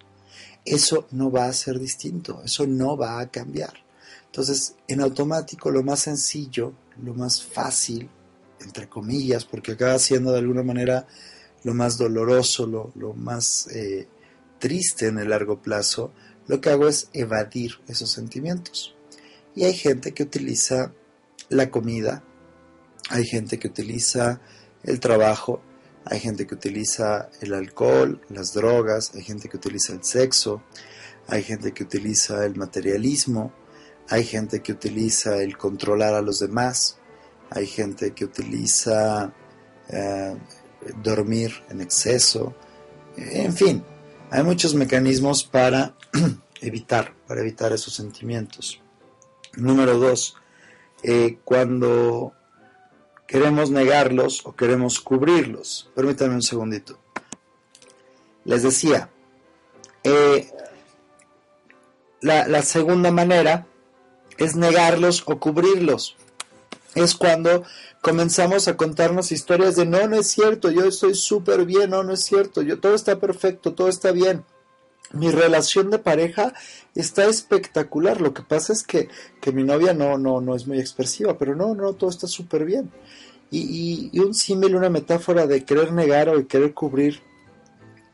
eso 0.65 1.07
no 1.13 1.31
va 1.31 1.47
a 1.47 1.53
ser 1.53 1.79
distinto, 1.79 2.43
eso 2.45 2.67
no 2.67 2.97
va 2.97 3.21
a 3.21 3.31
cambiar. 3.31 3.84
Entonces, 4.35 4.74
en 4.89 5.01
automático, 5.01 5.70
lo 5.70 5.85
más 5.85 6.01
sencillo, 6.01 6.72
lo 7.01 7.14
más 7.14 7.41
fácil, 7.41 8.11
entre 8.61 8.89
comillas, 8.89 9.45
porque 9.45 9.70
acaba 9.70 9.97
siendo 10.01 10.32
de 10.32 10.41
alguna 10.41 10.64
manera 10.64 11.07
lo 11.62 11.72
más 11.72 11.99
doloroso, 11.99 12.66
lo, 12.66 13.14
más 13.14 13.68
eh, 13.68 14.09
triste 14.59 15.07
en 15.07 15.18
el 15.20 15.30
largo 15.30 15.62
plazo, 15.62 16.11
lo 16.49 16.61
que 16.61 16.70
hago 16.70 16.89
es 16.89 17.11
evadir 17.12 17.78
esos 17.87 18.11
sentimientos. 18.11 18.97
Y 19.55 19.66
hay 19.66 19.74
gente 19.74 20.12
que 20.12 20.24
utiliza 20.24 20.93
la 21.49 21.70
comida, 21.70 22.24
hay 23.11 23.26
gente 23.26 23.61
que 23.61 23.68
utiliza 23.68 24.41
el 24.82 24.99
trabajo, 24.99 25.62
hay 26.07 26.18
gente 26.18 26.45
que 26.49 26.57
utiliza 26.57 27.30
el 27.41 27.55
alcohol, 27.55 28.20
las 28.30 28.53
drogas, 28.53 29.12
hay 29.14 29.22
gente 29.22 29.49
que 29.49 29.59
utiliza 29.59 29.93
el 29.93 30.03
sexo, 30.03 30.61
hay 31.28 31.45
gente 31.45 31.70
que 31.70 31.85
utiliza 31.85 32.45
el 32.45 32.57
materialismo, 32.57 33.53
hay 34.09 34.25
gente 34.25 34.63
que 34.63 34.73
utiliza 34.73 35.43
el 35.43 35.57
controlar 35.57 36.15
a 36.15 36.23
los 36.23 36.41
demás, 36.41 36.99
hay 37.51 37.67
gente 37.67 38.13
que 38.13 38.25
utiliza 38.25 39.33
eh, 39.89 40.37
dormir 41.03 41.53
en 41.71 41.81
exceso, 41.81 42.55
en 43.17 43.55
fin, 43.55 43.85
hay 44.31 44.43
muchos 44.43 44.75
mecanismos 44.75 45.45
para 45.45 45.95
evitar, 46.61 47.15
para 47.27 47.41
evitar 47.41 47.73
esos 47.73 47.95
sentimientos. 47.95 48.81
Número 49.57 49.99
dos, 49.99 50.37
eh, 51.03 51.39
cuando 51.45 52.33
queremos 53.27 53.71
negarlos 53.71 54.45
o 54.45 54.55
queremos 54.55 55.01
cubrirlos. 55.01 55.91
Permítanme 55.95 56.35
un 56.35 56.43
segundito. 56.43 56.99
Les 58.45 58.63
decía, 58.63 59.11
eh, 60.03 60.51
la, 62.21 62.63
segunda 62.63 63.11
manera 63.11 63.67
es 64.39 64.57
negarlos 64.57 65.22
o 65.26 65.39
cubrirlos. 65.39 66.16
Es 66.95 67.14
cuando 67.14 67.64
comenzamos 68.01 68.68
a 68.68 68.76
contarnos 68.76 69.32
historias 69.32 69.76
de 69.76 69.87
no, 69.87 70.07
no 70.07 70.16
es 70.16 70.28
cierto, 70.28 70.70
yo 70.70 70.85
estoy 70.85 71.14
súper 71.14 71.64
bien, 71.64 71.91
no, 71.91 72.03
no 72.03 72.12
es 72.12 72.24
cierto, 72.24 72.62
yo 72.62 72.78
todo 72.78 72.95
está 72.95 73.18
perfecto, 73.18 73.74
todo 73.74 73.89
está 73.89 74.12
bien 74.12 74.45
mi 75.14 75.30
relación 75.30 75.91
de 75.91 75.99
pareja 75.99 76.53
está 76.95 77.26
espectacular. 77.26 78.20
Lo 78.20 78.35
que 78.35 78.43
pasa 78.43 78.72
es 78.72 78.82
que, 78.82 79.09
mi 79.53 79.62
novia 79.62 79.95
no, 79.95 80.18
no, 80.18 80.41
no 80.41 80.55
es 80.55 80.66
muy 80.66 80.78
expresiva, 80.78 81.39
pero 81.39 81.55
no, 81.55 81.74
no, 81.74 81.93
todo 81.95 82.11
está 82.11 82.26
súper 82.26 82.64
bien. 82.64 82.91
Y, 83.51 84.11
y, 84.12 84.18
un 84.18 84.35
símil, 84.35 84.74
una 84.74 84.91
metáfora 84.91 85.47
de 85.47 85.64
querer 85.64 85.93
negar 85.93 86.28
o 86.28 86.37
de 86.37 86.47
querer 86.47 86.74
cubrir 86.74 87.20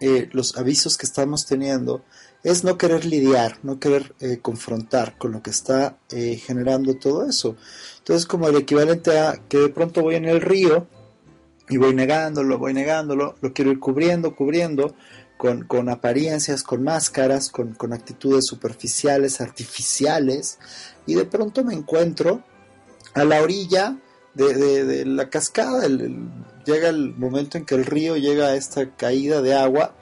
eh, 0.00 0.28
los 0.32 0.56
avisos 0.56 0.98
que 0.98 1.06
estamos 1.06 1.46
teniendo 1.46 2.02
es 2.42 2.64
no 2.64 2.78
querer 2.78 3.04
lidiar, 3.04 3.58
no 3.62 3.78
querer 3.78 4.14
eh, 4.20 4.38
confrontar 4.40 5.18
con 5.18 5.32
lo 5.32 5.42
que 5.42 5.50
está 5.50 5.98
eh, 6.10 6.36
generando 6.36 6.94
todo 6.94 7.28
eso. 7.28 7.56
Entonces, 7.98 8.26
como 8.26 8.48
el 8.48 8.56
equivalente 8.56 9.18
a 9.18 9.40
que 9.48 9.58
de 9.58 9.68
pronto 9.68 10.02
voy 10.02 10.14
en 10.14 10.24
el 10.24 10.40
río 10.40 10.86
y 11.68 11.76
voy 11.76 11.94
negándolo, 11.94 12.58
voy 12.58 12.72
negándolo, 12.72 13.36
lo 13.40 13.52
quiero 13.52 13.70
ir 13.70 13.78
cubriendo, 13.78 14.34
cubriendo, 14.34 14.94
con, 15.66 15.88
apariencias, 15.88 16.62
con 16.62 16.82
máscaras, 16.82 17.48
con, 17.48 17.92
actitudes 17.92 18.44
superficiales, 18.44 19.40
artificiales, 19.40 20.58
y 21.06 21.14
de 21.14 21.24
pronto 21.24 21.64
me 21.64 21.72
encuentro 21.72 22.42
a 23.14 23.24
la 23.24 23.42
orilla 23.42 23.96
de, 24.34 25.04
la 25.06 25.30
cascada, 25.30 25.88
llega 26.66 26.88
el 26.90 27.14
momento 27.14 27.56
en 27.56 27.64
que 27.64 27.74
el 27.74 27.86
río 27.86 28.16
llega 28.16 28.48
a 28.48 28.54
esta 28.54 28.90
caída 28.90 29.40
de 29.40 29.54
agua, 29.54 29.94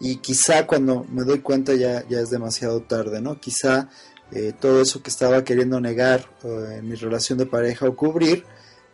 y 0.00 0.16
quizá 0.16 0.66
cuando 0.66 1.04
me 1.10 1.24
doy 1.24 1.40
cuenta 1.40 1.74
ya, 1.74 2.06
ya 2.08 2.20
es 2.20 2.30
demasiado 2.30 2.82
tarde, 2.82 3.20
¿no? 3.20 3.40
Quizá 3.40 3.88
eh, 4.30 4.52
todo 4.58 4.82
eso 4.82 5.02
que 5.02 5.10
estaba 5.10 5.42
queriendo 5.42 5.80
negar 5.80 6.28
eh, 6.44 6.76
en 6.78 6.88
mi 6.88 6.94
relación 6.94 7.38
de 7.38 7.46
pareja 7.46 7.88
o 7.88 7.96
cubrir, 7.96 8.44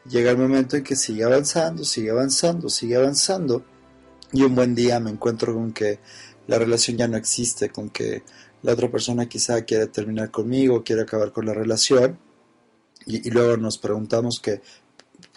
llega 0.08 0.30
el 0.30 0.38
momento 0.38 0.76
en 0.76 0.84
que 0.84 0.96
sigue 0.96 1.24
avanzando, 1.24 1.84
sigue 1.84 2.10
avanzando, 2.10 2.68
sigue 2.68 2.96
avanzando, 2.96 3.64
y 4.32 4.42
un 4.42 4.54
buen 4.54 4.74
día 4.74 5.00
me 5.00 5.10
encuentro 5.10 5.54
con 5.54 5.72
que 5.72 5.98
la 6.46 6.58
relación 6.58 6.96
ya 6.96 7.08
no 7.08 7.16
existe, 7.16 7.70
con 7.70 7.90
que 7.90 8.22
la 8.62 8.72
otra 8.72 8.90
persona 8.90 9.28
quizá 9.28 9.62
quiere 9.62 9.86
terminar 9.88 10.30
conmigo, 10.30 10.84
quiere 10.84 11.02
acabar 11.02 11.32
con 11.32 11.46
la 11.46 11.54
relación, 11.54 12.18
y, 13.06 13.28
luego 13.30 13.56
nos 13.58 13.76
preguntamos 13.76 14.40
que, 14.40 14.62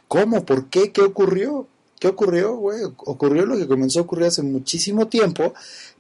¿cómo? 0.08 0.46
¿Por 0.46 0.70
qué? 0.70 0.94
¿Qué 0.94 1.02
ocurrió? 1.02 1.68
¿Qué 2.00 2.08
ocurrió, 2.08 2.56
güey? 2.56 2.84
Ocurrió 2.84 3.46
lo 3.46 3.58
que 3.58 3.68
comenzó 3.68 4.00
a 4.00 4.04
ocurrir 4.04 4.28
hace 4.28 4.44
muchísimo 4.44 5.08
tiempo, 5.08 5.54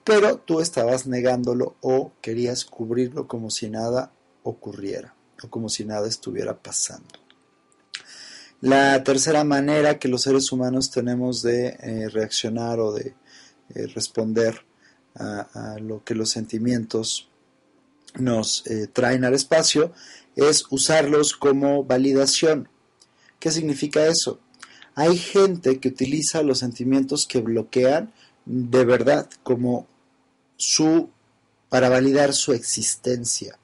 pero 0.03 0.37
tú 0.37 0.61
estabas 0.61 1.07
negándolo 1.07 1.75
o 1.81 2.11
querías 2.21 2.65
cubrirlo 2.65 3.27
como 3.27 3.49
si 3.49 3.69
nada 3.69 4.11
ocurriera 4.43 5.15
o 5.43 5.49
como 5.49 5.69
si 5.69 5.85
nada 5.85 6.07
estuviera 6.07 6.55
pasando. 6.57 7.19
La 8.61 9.03
tercera 9.03 9.43
manera 9.43 9.99
que 9.99 10.07
los 10.07 10.23
seres 10.23 10.51
humanos 10.51 10.89
tenemos 10.89 11.41
de 11.43 11.77
eh, 11.79 12.09
reaccionar 12.09 12.79
o 12.79 12.91
de 12.91 13.15
eh, 13.75 13.87
responder 13.87 14.65
a, 15.15 15.77
lo 15.79 16.03
que 16.03 16.13
los 16.13 16.29
sentimientos 16.29 17.27
nos 18.19 18.67
eh, 18.67 18.87
traen 18.87 19.25
al 19.25 19.33
espacio 19.33 19.91
es 20.35 20.65
usarlos 20.69 21.35
como 21.35 21.83
validación. 21.83 22.69
¿Qué 23.39 23.49
significa 23.49 24.05
eso? 24.05 24.39
Hay 24.97 25.15
gente 25.15 25.79
que 25.79 25.89
utiliza 25.89 26.41
los 26.41 26.57
sentimientos 26.57 27.27
que 27.27 27.39
bloquean 27.39 28.11
de 28.45 28.83
verdad 28.83 29.29
como 29.43 29.85
su 30.57 31.09
para 31.69 31.87
validar 31.87 32.33
su 32.33 32.51
existencia. 32.51 33.59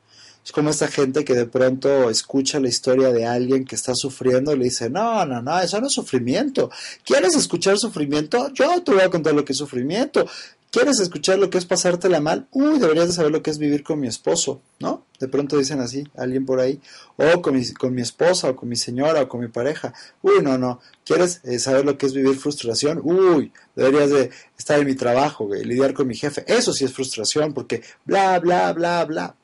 Es 0.46 0.52
como 0.52 0.70
esta 0.70 0.88
gente 0.88 1.26
que 1.26 1.34
de 1.34 1.48
pronto 1.48 2.12
escucha 2.12 2.60
la 2.60 2.68
historia 2.68 3.12
de 3.12 3.26
alguien 3.26 3.66
que 3.66 3.74
está 3.74 3.94
sufriendo 3.96 4.54
y 4.54 4.58
le 4.60 4.66
dice, 4.66 4.92
no, 4.92 5.26
no, 5.26 5.42
no, 5.42 5.60
eso 5.60 5.82
no 5.82 5.88
es 5.88 5.94
sufrimiento. 5.94 6.70
¿Quieres 7.04 7.34
escuchar 7.36 7.80
sufrimiento? 7.80 8.54
Yo 8.54 8.84
te 8.84 8.92
voy 8.92 9.02
a 9.02 9.10
contar 9.10 9.34
lo 9.34 9.44
que 9.44 9.54
es 9.54 9.58
sufrimiento. 9.58 10.28
¿Quieres 10.74 11.00
escuchar 11.00 11.38
lo 11.38 11.52
que 11.52 11.60
es 11.60 11.66
pasártela 11.66 12.20
mal? 12.20 12.48
Uy, 12.52 12.80
deberías 12.80 13.06
de 13.06 13.14
saber 13.14 13.32
lo 13.32 13.44
que 13.44 13.52
es 13.52 13.60
vivir 13.60 13.84
con 13.84 14.00
mi 14.00 14.08
esposo, 14.08 14.60
¿no? 14.80 15.06
De 15.20 15.28
pronto 15.28 15.56
dicen 15.56 15.80
así, 15.80 16.04
alguien 16.18 16.48
por 16.48 16.60
ahí. 16.60 16.82
O 17.16 17.44
con 17.44 17.56
mi, 17.56 17.74
con 17.74 17.94
mi 17.94 18.02
esposa, 18.02 18.50
o 18.50 18.56
con 18.56 18.70
mi 18.70 18.76
señora, 18.76 19.22
o 19.22 19.30
con 19.30 19.42
mi 19.42 19.50
pareja. 19.50 19.94
Uy, 20.24 20.42
no, 20.42 20.58
no. 20.58 20.80
¿Quieres 21.06 21.42
eh, 21.44 21.60
saber 21.60 21.86
lo 21.86 21.96
que 21.96 22.08
es 22.08 22.14
vivir 22.16 22.36
frustración? 22.40 23.02
Uy, 23.04 23.54
deberías 23.76 24.10
de 24.10 24.32
estar 24.58 24.80
en 24.80 24.88
mi 24.88 24.96
trabajo, 24.96 25.48
lidiar 25.54 25.94
con 25.94 26.08
mi 26.08 26.16
jefe. 26.16 26.44
Eso 26.48 26.74
sí 26.74 26.86
es 26.86 26.92
frustración, 26.92 27.54
porque 27.54 27.84
bla, 28.04 28.40
bla, 28.40 28.74
bla, 28.74 29.06
bla. 29.06 29.36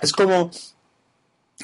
Es 0.00 0.12
como 0.12 0.52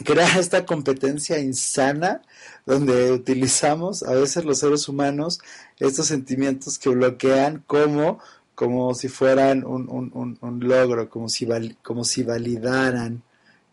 crear 0.04 0.36
esta 0.40 0.66
competencia 0.66 1.38
insana 1.38 2.22
donde 2.66 3.12
utilizamos 3.12 4.02
a 4.02 4.14
veces 4.14 4.44
los 4.44 4.58
seres 4.58 4.88
humanos 4.88 5.38
estos 5.78 6.06
sentimientos 6.06 6.78
que 6.78 6.90
bloquean 6.90 7.62
como 7.66 8.18
como 8.56 8.94
si 8.94 9.08
fueran 9.08 9.64
un, 9.66 10.58
logro, 10.60 11.10
como 11.10 11.28
si, 11.28 11.46
como 11.82 12.04
si 12.04 12.22
validaran 12.22 13.22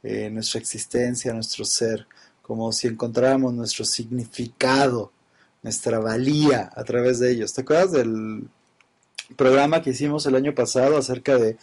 eh, 0.03 0.29
nuestra 0.29 0.59
existencia, 0.59 1.33
nuestro 1.33 1.63
ser, 1.63 2.05
como 2.41 2.71
si 2.73 2.87
encontráramos 2.87 3.53
nuestro 3.53 3.85
significado, 3.85 5.13
nuestra 5.63 5.99
valía 5.99 6.69
a 6.75 6.83
través 6.83 7.19
de 7.19 7.31
ellos. 7.31 7.53
¿Te 7.53 7.61
acuerdas 7.61 7.93
del 7.93 8.49
programa 9.37 9.81
que 9.81 9.91
hicimos 9.91 10.25
el 10.25 10.35
año 10.35 10.53
pasado 10.53 10.97
acerca 10.97 11.37
de, 11.37 11.57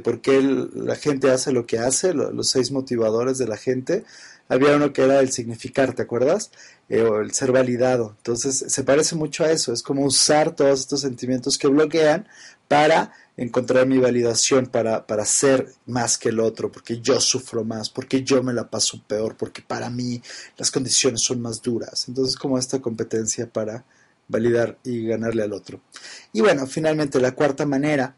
por 0.00 0.20
qué 0.20 0.42
la 0.42 0.96
gente 0.96 1.30
hace 1.30 1.52
lo 1.52 1.66
que 1.66 1.78
hace, 1.78 2.14
los 2.14 2.48
seis 2.48 2.72
motivadores 2.72 3.38
de 3.38 3.46
la 3.46 3.56
gente? 3.56 4.04
Había 4.48 4.74
uno 4.74 4.92
que 4.92 5.02
era 5.02 5.20
el 5.20 5.30
significar, 5.30 5.94
¿te 5.94 6.02
acuerdas? 6.02 6.50
Eh, 6.88 7.02
o 7.02 7.20
el 7.20 7.32
ser 7.32 7.50
validado. 7.50 8.14
Entonces 8.18 8.64
se 8.68 8.84
parece 8.84 9.16
mucho 9.16 9.44
a 9.44 9.50
eso, 9.50 9.72
es 9.72 9.82
como 9.82 10.04
usar 10.04 10.54
todos 10.54 10.80
estos 10.80 11.00
sentimientos 11.00 11.58
que 11.58 11.66
bloquean 11.66 12.28
para 12.68 13.12
encontrar 13.36 13.86
mi 13.86 13.98
validación, 13.98 14.66
para, 14.66 15.06
para 15.06 15.24
ser 15.24 15.72
más 15.86 16.16
que 16.16 16.30
el 16.30 16.40
otro, 16.40 16.72
porque 16.72 17.00
yo 17.00 17.20
sufro 17.20 17.64
más, 17.64 17.90
porque 17.90 18.22
yo 18.22 18.42
me 18.42 18.52
la 18.52 18.68
paso 18.68 19.02
peor, 19.06 19.36
porque 19.36 19.62
para 19.62 19.90
mí 19.90 20.22
las 20.56 20.70
condiciones 20.70 21.20
son 21.22 21.40
más 21.40 21.60
duras. 21.62 22.08
Entonces 22.08 22.36
como 22.36 22.58
esta 22.58 22.80
competencia 22.80 23.46
para 23.46 23.84
validar 24.28 24.78
y 24.84 25.06
ganarle 25.06 25.42
al 25.42 25.52
otro. 25.52 25.80
Y 26.32 26.40
bueno, 26.40 26.66
finalmente 26.66 27.20
la 27.20 27.32
cuarta 27.32 27.66
manera 27.66 28.16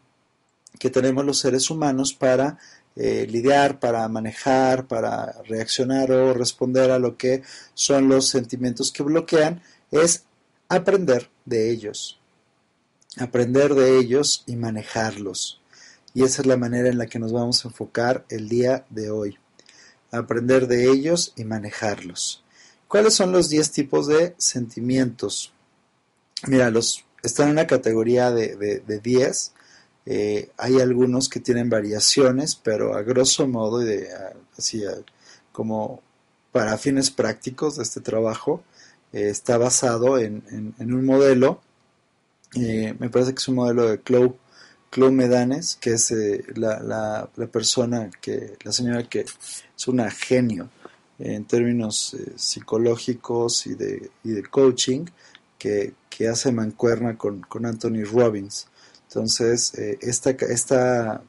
que 0.78 0.90
tenemos 0.90 1.24
los 1.24 1.38
seres 1.38 1.70
humanos 1.70 2.12
para 2.12 2.58
eh, 2.96 3.26
lidiar, 3.28 3.78
para 3.78 4.08
manejar, 4.08 4.86
para 4.86 5.40
reaccionar 5.42 6.10
o 6.12 6.34
responder 6.34 6.90
a 6.90 6.98
lo 6.98 7.16
que 7.16 7.42
son 7.74 8.08
los 8.08 8.28
sentimientos 8.28 8.92
que 8.92 9.02
bloquean, 9.02 9.62
es 9.90 10.24
aprender 10.68 11.30
de 11.44 11.70
ellos. 11.70 12.17
Aprender 13.16 13.74
de 13.74 13.98
ellos 13.98 14.44
y 14.46 14.56
manejarlos. 14.56 15.60
Y 16.14 16.24
esa 16.24 16.42
es 16.42 16.46
la 16.46 16.56
manera 16.56 16.88
en 16.88 16.98
la 16.98 17.06
que 17.06 17.18
nos 17.18 17.32
vamos 17.32 17.64
a 17.64 17.68
enfocar 17.68 18.24
el 18.28 18.48
día 18.48 18.84
de 18.90 19.10
hoy. 19.10 19.38
Aprender 20.10 20.66
de 20.66 20.90
ellos 20.90 21.32
y 21.36 21.44
manejarlos. 21.44 22.44
¿Cuáles 22.86 23.14
son 23.14 23.32
los 23.32 23.48
10 23.48 23.72
tipos 23.72 24.06
de 24.06 24.34
sentimientos? 24.38 25.52
Mira, 26.46 26.70
los, 26.70 27.04
están 27.22 27.46
en 27.46 27.52
una 27.52 27.66
categoría 27.66 28.30
de, 28.30 28.56
de 28.56 28.98
10 29.00 29.52
eh, 30.10 30.48
hay 30.56 30.80
algunos 30.80 31.28
que 31.28 31.38
tienen 31.38 31.68
variaciones, 31.68 32.54
pero 32.54 32.94
a 32.94 33.02
grosso 33.02 33.46
modo, 33.46 33.86
y 33.86 34.04
así 34.56 34.82
como 35.52 36.00
para 36.50 36.78
fines 36.78 37.10
prácticos 37.10 37.76
de 37.76 37.82
este 37.82 38.00
trabajo, 38.00 38.62
eh, 39.12 39.28
está 39.28 39.58
basado 39.58 40.18
en, 40.18 40.42
un 40.80 41.04
modelo, 41.04 41.60
eh, 42.54 42.94
me 42.98 43.10
parece 43.10 43.32
que 43.34 43.38
es 43.38 43.48
un 43.48 43.56
modelo 43.56 43.88
de 43.88 44.02
Chloe, 44.02 45.10
Medanes, 45.10 45.76
que 45.76 45.92
es 45.92 46.12
la, 46.56 46.80
la, 46.80 47.46
persona, 47.46 48.10
que 48.20 48.56
la 48.64 48.72
señora 48.72 49.02
que 49.02 49.20
es 49.20 49.88
una 49.88 50.10
genio 50.10 50.70
en 51.18 51.44
términos 51.44 52.16
psicológicos 52.36 53.66
y 53.66 53.74
de, 53.74 54.10
y 54.24 54.30
de 54.30 54.42
coaching, 54.44 55.04
que, 55.58 55.92
que 56.08 56.28
hace 56.28 56.52
mancuerna 56.52 57.18
con, 57.18 57.40
con 57.42 57.66
Anthony 57.66 58.04
Robbins. 58.04 58.68
Entonces, 59.08 59.72
eh, 59.78 59.98
esta, 60.02 60.30
esta, 60.30 61.22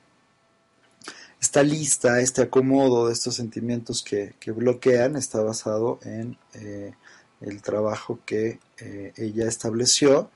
esta, 1.40 1.64
lista, 1.64 2.20
este 2.20 2.42
acomodo 2.42 3.08
de 3.08 3.14
estos 3.14 3.36
sentimientos 3.36 4.04
que, 4.04 4.34
bloquean 4.52 5.16
está 5.16 5.42
basado 5.42 6.00
en 6.04 6.38
eh, 6.56 6.94
el 7.40 7.62
trabajo 7.62 8.20
que 8.26 8.60
eh, 8.80 9.14
ella 9.16 9.48
estableció 9.48 10.30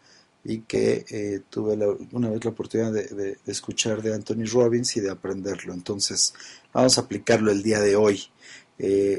y 0.43 0.59
que 0.59 1.41
tuve 1.49 1.77
una 2.11 2.29
vez 2.29 2.43
la 2.43 2.51
oportunidad 2.51 2.91
de, 2.91 3.37
escuchar 3.45 4.01
de 4.01 4.13
Anthony 4.13 4.45
Robbins 4.51 4.97
y 4.97 4.99
de 4.99 5.11
aprenderlo. 5.11 5.73
Entonces, 5.73 6.33
vamos 6.73 6.97
a 6.97 7.01
aplicarlo 7.01 7.51
el 7.51 7.63
día 7.63 7.79
de 7.79 7.95
hoy. 7.95 8.29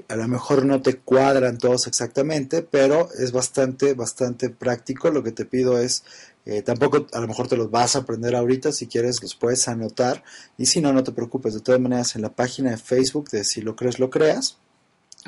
a 0.09 0.17
lo 0.17 0.29
mejor 0.29 0.67
no 0.67 0.83
te 0.83 0.99
cuadran 0.99 1.59
todos 1.59 1.87
exactamente, 1.87 2.63
pero 2.63 3.09
es 3.19 3.33
bastante, 3.33 3.95
bastante 3.95 4.51
práctico. 4.51 5.11
Lo 5.11 5.23
que 5.23 5.33
te 5.33 5.47
pido 5.47 5.79
es 5.79 6.05
eh, 6.47 6.63
tampoco 6.63 7.07
a 7.13 7.21
lo 7.21 7.27
mejor 7.27 7.49
te 7.49 7.57
los 7.57 7.71
vas 7.71 7.97
a 7.97 8.01
aprender 8.01 8.35
ahorita, 8.37 8.71
si 8.73 8.87
quieres 8.87 9.23
los 9.23 9.35
puedes 9.35 9.67
anotar 9.67 10.23
y 10.59 10.67
si 10.67 10.81
no, 10.81 10.93
no 10.93 11.03
te 11.03 11.13
preocupes, 11.13 11.55
de 11.55 11.61
todas 11.61 11.81
maneras 11.81 12.17
en 12.17 12.23
la 12.23 12.35
página 12.35 12.71
de 12.71 12.77
Facebook 12.77 13.31
de 13.31 13.45
Si 13.45 13.63
lo 13.63 13.77
crees, 13.77 13.99
lo 13.99 14.11
creas, 14.11 14.59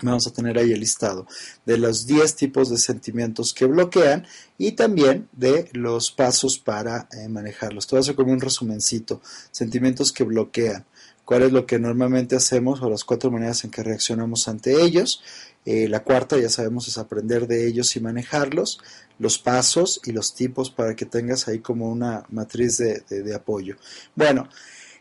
vamos 0.02 0.26
a 0.26 0.32
tener 0.32 0.58
ahí 0.58 0.72
el 0.72 0.80
listado 0.80 1.26
de 1.64 1.78
los 1.78 2.06
10 2.06 2.36
tipos 2.36 2.70
de 2.70 2.78
sentimientos 2.78 3.54
que 3.54 3.66
bloquean 3.66 4.26
y 4.58 4.72
también 4.72 5.28
de 5.32 5.68
los 5.72 6.10
pasos 6.10 6.58
para 6.58 7.08
eh, 7.12 7.28
manejarlos. 7.28 7.92
A 7.92 7.98
hacer 7.98 8.14
como 8.14 8.32
un 8.32 8.40
resumencito, 8.40 9.20
sentimientos 9.50 10.12
que 10.12 10.24
bloquean 10.24 10.84
cuál 11.26 11.42
es 11.42 11.52
lo 11.52 11.66
que 11.66 11.78
normalmente 11.78 12.36
hacemos 12.36 12.80
o 12.80 12.88
las 12.88 13.04
cuatro 13.04 13.30
maneras 13.30 13.64
en 13.64 13.70
que 13.70 13.82
reaccionamos 13.82 14.48
ante 14.48 14.80
ellos. 14.80 15.22
Eh, 15.66 15.88
la 15.88 16.04
cuarta, 16.04 16.38
ya 16.38 16.48
sabemos, 16.48 16.86
es 16.86 16.96
aprender 16.96 17.48
de 17.48 17.66
ellos 17.66 17.94
y 17.96 18.00
manejarlos 18.00 18.78
los 19.18 19.38
pasos 19.38 20.00
y 20.04 20.12
los 20.12 20.34
tipos 20.34 20.70
para 20.70 20.94
que 20.94 21.04
tengas 21.04 21.48
ahí 21.48 21.58
como 21.58 21.90
una 21.90 22.24
matriz 22.30 22.78
de, 22.78 23.34
apoyo. 23.34 23.76
Bueno, 24.14 24.48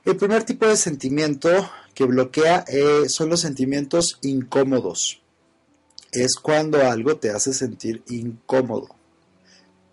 el 0.05 0.17
primer 0.17 0.43
tipo 0.43 0.67
de 0.67 0.77
sentimiento 0.77 1.49
que 1.95 2.05
bloquea 2.05 2.63
eh, 2.67 3.09
son 3.09 3.29
los 3.29 3.41
sentimientos 3.41 4.19
incómodos. 4.21 5.21
Es 6.11 6.35
cuando 6.35 6.79
algo 6.87 7.17
te 7.17 7.31
hace 7.31 7.53
sentir 7.53 8.03
incómodo. 8.07 8.95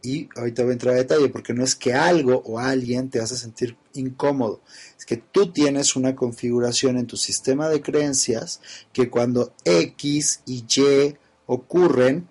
Y 0.02 0.28
ahorita 0.36 0.62
voy 0.62 0.70
a 0.70 0.72
entrar 0.74 0.94
a 0.94 0.98
detalle 0.98 1.28
porque 1.28 1.54
no 1.54 1.64
es 1.64 1.74
que 1.74 1.94
algo 1.94 2.42
o 2.44 2.58
alguien 2.58 3.08
te 3.08 3.20
hace 3.20 3.36
sentir 3.36 3.76
incómodo, 3.94 4.60
es 4.98 5.06
que 5.06 5.16
tú 5.16 5.52
tienes 5.52 5.96
una 5.96 6.16
configuración 6.16 6.98
en 6.98 7.06
tu 7.06 7.16
sistema 7.16 7.68
de 7.68 7.80
creencias 7.80 8.60
que 8.92 9.08
cuando 9.08 9.54
X 9.64 10.42
y 10.44 10.64
Y 10.68 11.16
ocurren, 11.46 12.28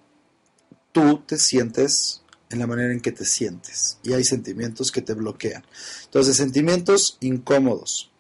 tú 0.92 1.24
te 1.26 1.38
sientes 1.38 2.21
en 2.52 2.60
la 2.60 2.68
manera 2.68 2.94
en 2.94 3.00
que 3.00 3.12
te 3.12 3.26
sientes 3.26 3.98
y 4.04 4.14
hay 4.14 4.24
sentimientos 4.24 4.92
que 4.92 5.02
te 5.02 5.14
bloquean. 5.14 5.64
Entonces, 6.06 6.38
sentimientos 6.38 7.18
incómodos. 7.22 8.12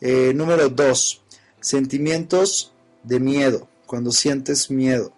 Eh, 0.00 0.32
número 0.34 0.68
dos, 0.68 1.22
sentimientos 1.60 2.72
de 3.02 3.20
miedo, 3.20 3.68
cuando 3.86 4.12
sientes 4.12 4.70
miedo. 4.70 5.12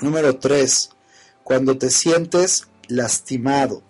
Número 0.00 0.38
tres, 0.38 0.90
cuando 1.44 1.76
te 1.76 1.90
sientes 1.90 2.68
lastimado. 2.88 3.82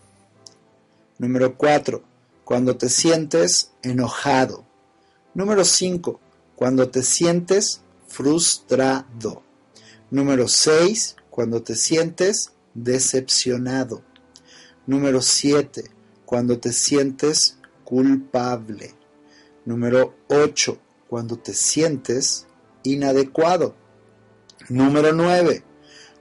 Número 1.18 1.57
cuatro, 1.57 2.03
cuando 2.45 2.76
te 2.76 2.88
sientes 2.88 3.70
enojado. 3.82 4.64
Número 5.34 5.64
cinco, 5.64 6.20
cuando 6.57 6.88
te 6.90 7.03
sientes 7.03 7.80
frustrado. 8.09 9.43
Número 10.11 10.49
seis, 10.49 11.16
cuando 11.30 11.62
te 11.62 11.74
sientes 11.74 12.53
decepcionado. 12.74 14.02
Número 14.86 15.22
7, 15.22 15.90
cuando 16.24 16.58
te 16.58 16.72
sientes 16.72 17.58
culpable. 17.84 18.94
Número 19.64 20.14
8, 20.28 20.78
cuando 21.08 21.38
te 21.38 21.54
sientes 21.54 22.46
inadecuado. 22.82 23.74
Número 24.68 25.12
9, 25.12 25.62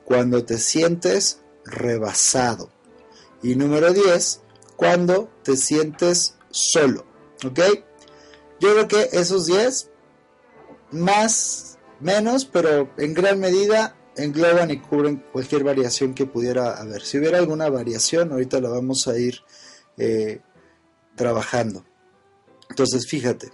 cuando 0.05 0.43
te 0.43 0.57
sientes 0.57 1.41
rebasado. 1.65 2.69
Y 3.41 3.55
número 3.55 3.93
10, 3.93 4.41
cuando 4.75 5.29
te 5.43 5.55
sientes 5.55 6.35
solo. 6.49 7.05
¿Ok? 7.45 7.59
Yo 8.59 8.73
creo 8.73 8.87
que 8.87 9.09
esos 9.13 9.45
10, 9.47 9.89
más, 10.91 11.79
menos, 11.99 12.45
pero 12.45 12.91
en 12.97 13.13
gran 13.13 13.39
medida 13.39 13.95
engloban 14.24 14.72
y 14.72 14.78
cubren 14.78 15.24
cualquier 15.32 15.63
variación 15.63 16.13
que 16.13 16.26
pudiera 16.26 16.80
haber. 16.80 17.01
Si 17.01 17.17
hubiera 17.17 17.38
alguna 17.38 17.69
variación, 17.69 18.32
ahorita 18.32 18.59
la 18.59 18.69
vamos 18.69 19.07
a 19.07 19.17
ir 19.17 19.41
eh, 19.97 20.41
trabajando. 21.15 21.86
Entonces, 22.69 23.07
fíjate, 23.07 23.51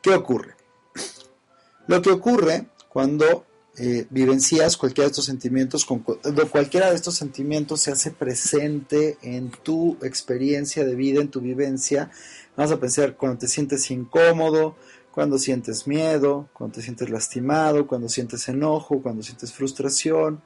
¿qué 0.00 0.14
ocurre? 0.14 0.54
Lo 1.86 2.00
que 2.02 2.10
ocurre 2.10 2.68
cuando 2.88 3.46
eh, 3.78 4.06
vivencias 4.08 4.78
cualquiera 4.78 5.06
de 5.06 5.10
estos 5.10 5.26
sentimientos, 5.26 5.84
cuando 5.84 6.50
cualquiera 6.50 6.88
de 6.88 6.96
estos 6.96 7.16
sentimientos 7.16 7.82
se 7.82 7.92
hace 7.92 8.10
presente 8.10 9.18
en 9.20 9.50
tu 9.50 9.98
experiencia 10.02 10.82
de 10.82 10.94
vida, 10.94 11.20
en 11.20 11.28
tu 11.28 11.42
vivencia, 11.42 12.10
vamos 12.56 12.72
a 12.72 12.80
pensar 12.80 13.16
cuando 13.16 13.40
te 13.40 13.48
sientes 13.48 13.90
incómodo, 13.90 14.76
cuando 15.16 15.38
sientes 15.38 15.86
miedo, 15.86 16.50
cuando 16.52 16.74
te 16.74 16.82
sientes 16.82 17.08
lastimado, 17.08 17.86
cuando 17.86 18.06
sientes 18.06 18.50
enojo, 18.50 19.00
cuando 19.00 19.22
sientes 19.22 19.50
frustración, 19.50 20.42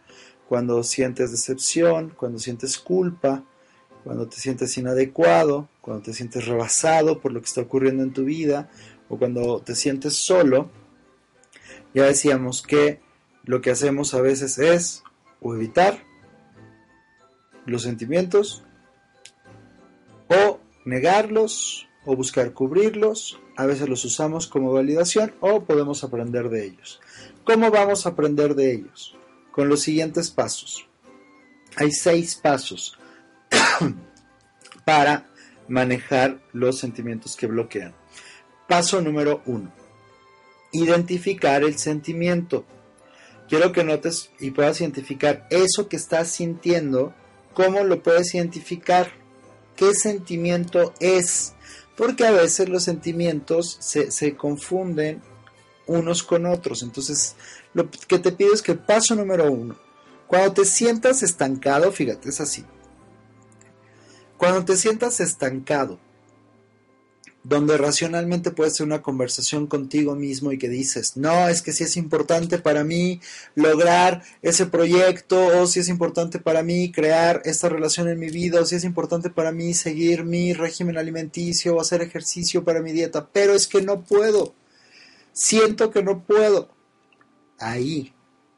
cuando 0.48 0.84
sientes 0.84 1.32
decepción, 1.32 2.10
cuando 2.16 2.38
sientes 2.38 2.78
culpa, 2.78 3.42
cuando 4.04 4.28
te 4.28 4.36
sientes 4.36 4.78
inadecuado, 4.78 5.68
cuando 5.80 6.04
te 6.04 6.12
sientes 6.12 6.46
rebasado 6.46 7.20
por 7.20 7.32
lo 7.32 7.40
que 7.40 7.46
está 7.46 7.62
ocurriendo 7.62 8.04
en 8.04 8.12
tu 8.12 8.22
vida 8.22 8.70
o 9.08 9.18
cuando 9.18 9.60
te 9.60 9.74
sientes 9.74 10.14
solo, 10.14 10.70
ya 11.92 12.04
decíamos 12.04 12.62
que 12.62 13.00
lo 13.42 13.62
que 13.62 13.72
hacemos 13.72 14.14
a 14.14 14.20
veces 14.20 14.56
es 14.60 15.02
o 15.40 15.52
evitar 15.52 15.98
los 17.66 17.82
sentimientos 17.82 18.62
o 20.28 20.60
negarlos 20.84 21.88
o 22.06 22.14
buscar 22.14 22.52
cubrirlos, 22.52 23.40
a 23.60 23.66
veces 23.66 23.90
los 23.90 24.06
usamos 24.06 24.46
como 24.46 24.72
validación 24.72 25.34
o 25.40 25.64
podemos 25.64 26.02
aprender 26.02 26.48
de 26.48 26.64
ellos. 26.64 26.98
¿Cómo 27.44 27.70
vamos 27.70 28.06
a 28.06 28.08
aprender 28.08 28.54
de 28.54 28.72
ellos? 28.72 29.14
Con 29.52 29.68
los 29.68 29.82
siguientes 29.82 30.30
pasos. 30.30 30.88
Hay 31.76 31.92
seis 31.92 32.36
pasos 32.36 32.98
para 34.86 35.28
manejar 35.68 36.40
los 36.54 36.78
sentimientos 36.78 37.36
que 37.36 37.48
bloquean. 37.48 37.92
Paso 38.66 39.02
número 39.02 39.42
uno. 39.44 39.70
Identificar 40.72 41.62
el 41.62 41.76
sentimiento. 41.76 42.64
Quiero 43.46 43.72
que 43.72 43.84
notes 43.84 44.30
y 44.40 44.52
puedas 44.52 44.80
identificar 44.80 45.46
eso 45.50 45.86
que 45.86 45.96
estás 45.96 46.28
sintiendo. 46.28 47.12
¿Cómo 47.52 47.84
lo 47.84 48.02
puedes 48.02 48.34
identificar? 48.34 49.10
¿Qué 49.76 49.92
sentimiento 49.92 50.94
es? 50.98 51.52
Porque 51.96 52.26
a 52.26 52.30
veces 52.30 52.68
los 52.68 52.84
sentimientos 52.84 53.76
se, 53.80 54.10
se 54.10 54.36
confunden 54.36 55.22
unos 55.86 56.22
con 56.22 56.46
otros. 56.46 56.82
Entonces, 56.82 57.36
lo 57.74 57.90
que 57.90 58.18
te 58.18 58.32
pido 58.32 58.54
es 58.54 58.62
que 58.62 58.74
paso 58.74 59.14
número 59.14 59.50
uno, 59.50 59.76
cuando 60.26 60.52
te 60.52 60.64
sientas 60.64 61.22
estancado, 61.22 61.90
fíjate, 61.90 62.28
es 62.28 62.40
así. 62.40 62.64
Cuando 64.36 64.64
te 64.64 64.76
sientas 64.76 65.20
estancado, 65.20 65.98
donde 67.42 67.78
racionalmente 67.78 68.50
puede 68.50 68.70
ser 68.70 68.86
una 68.86 69.00
conversación 69.00 69.66
contigo 69.66 70.14
mismo 70.14 70.52
y 70.52 70.58
que 70.58 70.68
dices, 70.68 71.16
no, 71.16 71.48
es 71.48 71.62
que 71.62 71.72
si 71.72 71.84
es 71.84 71.96
importante 71.96 72.58
para 72.58 72.84
mí 72.84 73.20
lograr 73.54 74.22
ese 74.42 74.66
proyecto, 74.66 75.46
o 75.58 75.66
si 75.66 75.80
es 75.80 75.88
importante 75.88 76.38
para 76.38 76.62
mí 76.62 76.92
crear 76.92 77.40
esta 77.44 77.70
relación 77.70 78.08
en 78.08 78.18
mi 78.18 78.28
vida, 78.28 78.60
o 78.60 78.66
si 78.66 78.76
es 78.76 78.84
importante 78.84 79.30
para 79.30 79.52
mí 79.52 79.72
seguir 79.72 80.24
mi 80.24 80.52
régimen 80.52 80.98
alimenticio 80.98 81.76
o 81.76 81.80
hacer 81.80 82.02
ejercicio 82.02 82.62
para 82.62 82.82
mi 82.82 82.92
dieta, 82.92 83.28
pero 83.32 83.54
es 83.54 83.66
que 83.66 83.80
no 83.80 84.02
puedo, 84.02 84.54
siento 85.32 85.90
que 85.90 86.02
no 86.02 86.22
puedo. 86.24 86.68
Ahí, 87.58 88.12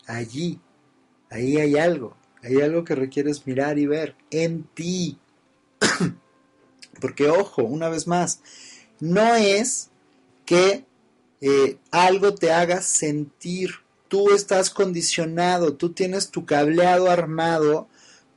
allí, 0.06 0.60
ahí 1.30 1.58
hay 1.58 1.76
algo, 1.76 2.16
hay 2.42 2.60
algo 2.60 2.84
que 2.84 2.96
requieres 2.96 3.46
mirar 3.46 3.78
y 3.78 3.86
ver 3.86 4.16
en 4.30 4.64
ti. 4.74 5.18
Porque 7.00 7.28
ojo, 7.28 7.62
una 7.62 7.88
vez 7.88 8.06
más, 8.06 8.40
no 9.02 9.34
es 9.34 9.88
que 10.46 10.84
eh, 11.40 11.76
algo 11.90 12.36
te 12.36 12.52
haga 12.52 12.80
sentir. 12.82 13.70
Tú 14.06 14.32
estás 14.32 14.70
condicionado, 14.70 15.74
tú 15.74 15.92
tienes 15.92 16.30
tu 16.30 16.46
cableado 16.46 17.10
armado, 17.10 17.88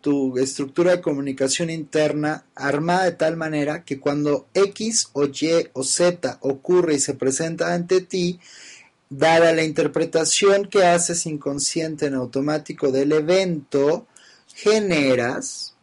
tu 0.02 0.40
estructura 0.40 0.96
de 0.96 1.02
comunicación 1.04 1.70
interna 1.70 2.46
armada 2.56 3.04
de 3.04 3.12
tal 3.12 3.38
manera 3.38 3.84
que 3.84 4.00
cuando 4.00 4.48
X 4.56 5.10
o 5.14 5.26
Y 5.26 5.70
o 5.74 5.84
Z 5.84 6.40
ocurre 6.42 6.96
y 6.96 7.00
se 7.00 7.14
presenta 7.14 7.76
ante 7.76 8.02
ti, 8.02 8.40
dada 9.08 9.54
la 9.54 9.64
interpretación 9.64 10.66
que 10.66 10.84
haces 10.84 11.28
inconsciente 11.28 12.08
en 12.08 12.16
automático 12.16 12.92
del 12.92 13.12
evento, 13.12 14.08
generas 14.48 15.75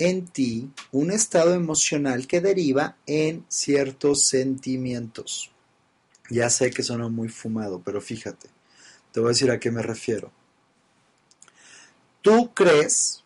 en 0.00 0.26
ti 0.26 0.70
un 0.92 1.10
estado 1.10 1.54
emocional 1.54 2.26
que 2.26 2.40
deriva 2.40 2.96
en 3.06 3.44
ciertos 3.48 4.26
sentimientos. 4.26 5.50
Ya 6.30 6.48
sé 6.48 6.70
que 6.70 6.82
suena 6.82 7.08
muy 7.08 7.28
fumado, 7.28 7.82
pero 7.84 8.00
fíjate, 8.00 8.48
te 9.12 9.20
voy 9.20 9.28
a 9.28 9.32
decir 9.32 9.50
a 9.50 9.60
qué 9.60 9.70
me 9.70 9.82
refiero. 9.82 10.32
Tú 12.22 12.52
crees 12.54 13.24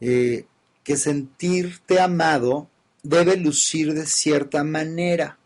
eh, 0.00 0.46
que 0.82 0.96
sentirte 0.96 2.00
amado 2.00 2.68
debe 3.04 3.36
lucir 3.36 3.94
de 3.94 4.06
cierta 4.06 4.64
manera, 4.64 5.38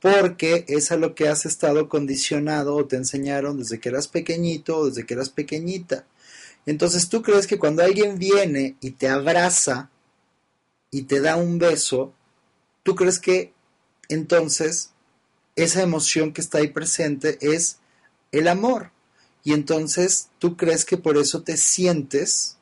porque 0.00 0.64
es 0.66 0.90
a 0.90 0.96
lo 0.96 1.14
que 1.14 1.28
has 1.28 1.46
estado 1.46 1.88
condicionado 1.88 2.74
o 2.74 2.86
te 2.86 2.96
enseñaron 2.96 3.58
desde 3.58 3.78
que 3.78 3.90
eras 3.90 4.08
pequeñito 4.08 4.76
o 4.76 4.86
desde 4.88 5.06
que 5.06 5.14
eras 5.14 5.30
pequeñita. 5.30 6.04
Entonces 6.66 7.08
tú 7.08 7.22
crees 7.22 7.46
que 7.46 7.58
cuando 7.58 7.82
alguien 7.82 8.18
viene 8.18 8.76
y 8.80 8.90
te 8.90 9.08
abraza 9.08 9.88
y 10.90 11.02
te 11.02 11.20
da 11.20 11.36
un 11.36 11.58
beso, 11.58 12.12
tú 12.82 12.96
crees 12.96 13.20
que 13.20 13.52
entonces 14.08 14.90
esa 15.54 15.82
emoción 15.82 16.32
que 16.32 16.40
está 16.40 16.58
ahí 16.58 16.68
presente 16.68 17.38
es 17.40 17.78
el 18.32 18.48
amor. 18.48 18.90
Y 19.44 19.52
entonces 19.52 20.28
tú 20.40 20.56
crees 20.56 20.84
que 20.84 20.96
por 20.96 21.16
eso 21.16 21.42
te 21.42 21.56
sientes 21.56 22.56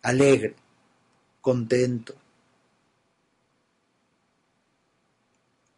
alegre, 0.00 0.56
contento, 1.42 2.14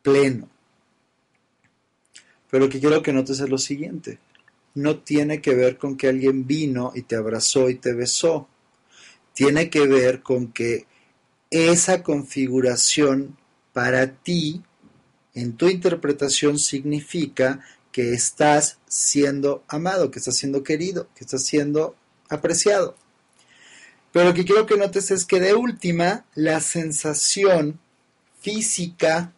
pleno. 0.03 0.49
Pero 2.49 2.67
lo 2.67 2.71
que 2.71 2.79
quiero 2.79 3.03
que 3.03 3.13
notes 3.13 3.41
es 3.41 3.49
lo 3.49 3.59
siguiente 3.59 4.21
no 4.75 5.01
tiene 5.01 5.41
que 5.41 5.55
ver 5.55 5.77
con 5.77 5.97
que 5.97 6.09
alguien 6.09 6.47
vino 6.47 6.93
y 6.95 7.03
te 7.03 7.17
abrazó 7.17 7.69
y 7.69 7.77
te 7.77 7.93
besó. 7.93 8.49
Tiene 9.35 9.71
que 9.71 9.87
ver 9.87 10.23
con 10.23 10.53
que 10.53 10.87
esa 11.51 12.03
configuración 12.03 13.37
para 13.73 14.15
ti, 14.17 14.63
en 15.35 15.57
tu 15.57 15.69
interpretación, 15.69 16.59
significa 16.59 17.61
que 17.91 18.13
estás 18.13 18.79
siendo 18.87 19.65
amado, 19.69 20.11
que 20.11 20.19
estás 20.19 20.37
siendo 20.37 20.63
querido, 20.63 21.09
que 21.15 21.25
estás 21.25 21.45
siendo 21.45 21.95
apreciado. 22.29 22.97
Pero 24.13 24.27
lo 24.27 24.35
que 24.35 24.45
quiero 24.45 24.67
que 24.67 24.77
notes 24.77 25.11
es 25.11 25.25
que 25.25 25.41
de 25.41 25.55
última, 25.55 26.25
la 26.35 26.61
sensación 26.61 27.81
física 28.41 29.33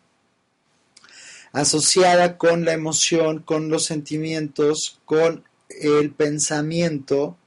asociada 1.54 2.36
con 2.36 2.64
la 2.64 2.72
emoción, 2.72 3.38
con 3.38 3.68
los 3.68 3.84
sentimientos, 3.84 5.00
con 5.04 5.44
el 5.68 6.10
pensamiento, 6.10 7.38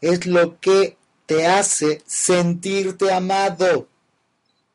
es 0.00 0.24
lo 0.26 0.60
que 0.60 0.96
te 1.26 1.46
hace 1.46 2.00
sentirte 2.06 3.12
amado. 3.12 3.88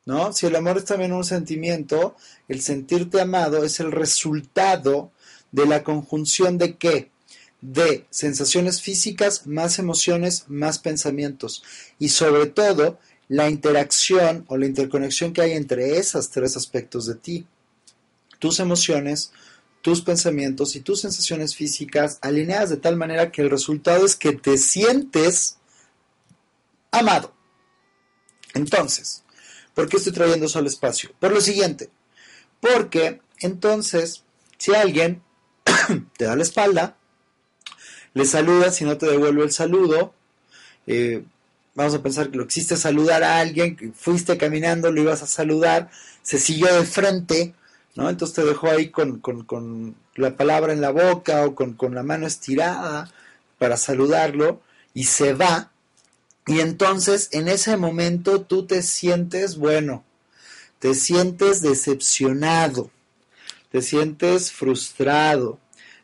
¿No? 0.05 0.33
Si 0.33 0.45
el 0.45 0.55
amor 0.55 0.77
es 0.77 0.85
también 0.85 1.13
un 1.13 1.23
sentimiento, 1.23 2.15
el 2.47 2.61
sentirte 2.61 3.21
amado 3.21 3.63
es 3.63 3.79
el 3.79 3.91
resultado 3.91 5.09
de 5.51 5.65
la 5.65 5.83
conjunción 5.83 6.59
de 6.59 6.75
qué? 6.75 7.09
De 7.61 8.05
sensaciones 8.11 8.81
físicas, 8.81 9.47
más 9.47 9.79
emociones, 9.79 10.43
más 10.47 10.79
pensamientos. 10.79 11.63
Y 11.97 12.09
sobre 12.09 12.45
todo, 12.47 12.99
la 13.29 13.49
interacción 13.49 14.45
o 14.47 14.57
la 14.57 14.67
interconexión 14.67 15.33
que 15.33 15.41
hay 15.41 15.53
entre 15.53 15.97
esos 15.97 16.29
tres 16.29 16.55
aspectos 16.57 17.07
de 17.07 17.15
ti 17.15 17.47
tus 18.45 18.59
emociones, 18.59 19.31
tus 19.81 20.01
pensamientos 20.01 20.75
y 20.75 20.81
tus 20.81 21.01
sensaciones 21.01 21.55
físicas 21.55 22.19
alineadas 22.21 22.69
de 22.69 22.77
tal 22.77 22.95
manera 22.95 23.31
que 23.31 23.41
el 23.41 23.49
resultado 23.49 24.05
es 24.05 24.15
que 24.15 24.33
te 24.33 24.59
sientes 24.59 25.57
amado. 26.91 27.33
Entonces, 28.53 29.23
¿por 29.73 29.89
qué 29.89 29.97
estoy 29.97 30.13
trayendo 30.13 30.47
solo 30.47 30.67
espacio? 30.67 31.09
Por 31.19 31.31
lo 31.31 31.41
siguiente, 31.41 31.89
porque 32.61 33.19
entonces, 33.39 34.23
si 34.59 34.75
alguien 34.75 35.23
te 36.17 36.25
da 36.25 36.35
la 36.35 36.43
espalda, 36.43 36.97
le 38.13 38.25
saludas 38.25 38.79
y 38.79 38.85
no 38.85 38.95
te 38.99 39.07
devuelve 39.07 39.41
el 39.41 39.51
saludo, 39.51 40.13
eh, 40.85 41.23
vamos 41.73 41.95
a 41.95 42.03
pensar 42.03 42.29
que 42.29 42.37
lo 42.37 42.43
existe 42.43 42.77
saludar 42.77 43.23
a 43.23 43.39
alguien, 43.39 43.75
que 43.75 43.91
fuiste 43.91 44.37
caminando, 44.37 44.91
lo 44.91 45.01
ibas 45.01 45.23
a 45.23 45.27
saludar, 45.27 45.89
se 46.21 46.39
siguió 46.39 46.71
de 46.75 46.85
frente, 46.85 47.55
Entonces 47.95 48.33
te 48.35 48.43
dejó 48.43 48.67
ahí 48.67 48.89
con, 48.89 49.95
la 50.15 50.35
palabra 50.35 50.73
en 50.73 50.81
la 50.81 50.91
boca 50.91 51.45
o 51.45 51.55
con, 51.55 51.73
con 51.73 51.95
la 51.95 52.03
mano 52.03 52.27
estirada 52.27 53.09
para 53.57 53.77
saludarlo 53.77 54.61
y 54.93 55.05
se 55.05 55.33
va. 55.33 55.71
Y 56.47 56.59
entonces 56.59 57.29
en 57.31 57.47
ese 57.47 57.77
momento 57.77 58.41
tú 58.41 58.65
te 58.65 58.81
sientes, 58.81 59.57
bueno, 59.57 60.03
te 60.79 60.93
sientes 60.93 61.61
decepcionado, 61.61 62.91
te 63.71 63.81
sientes 63.81 64.51
frustrado, 64.51 65.59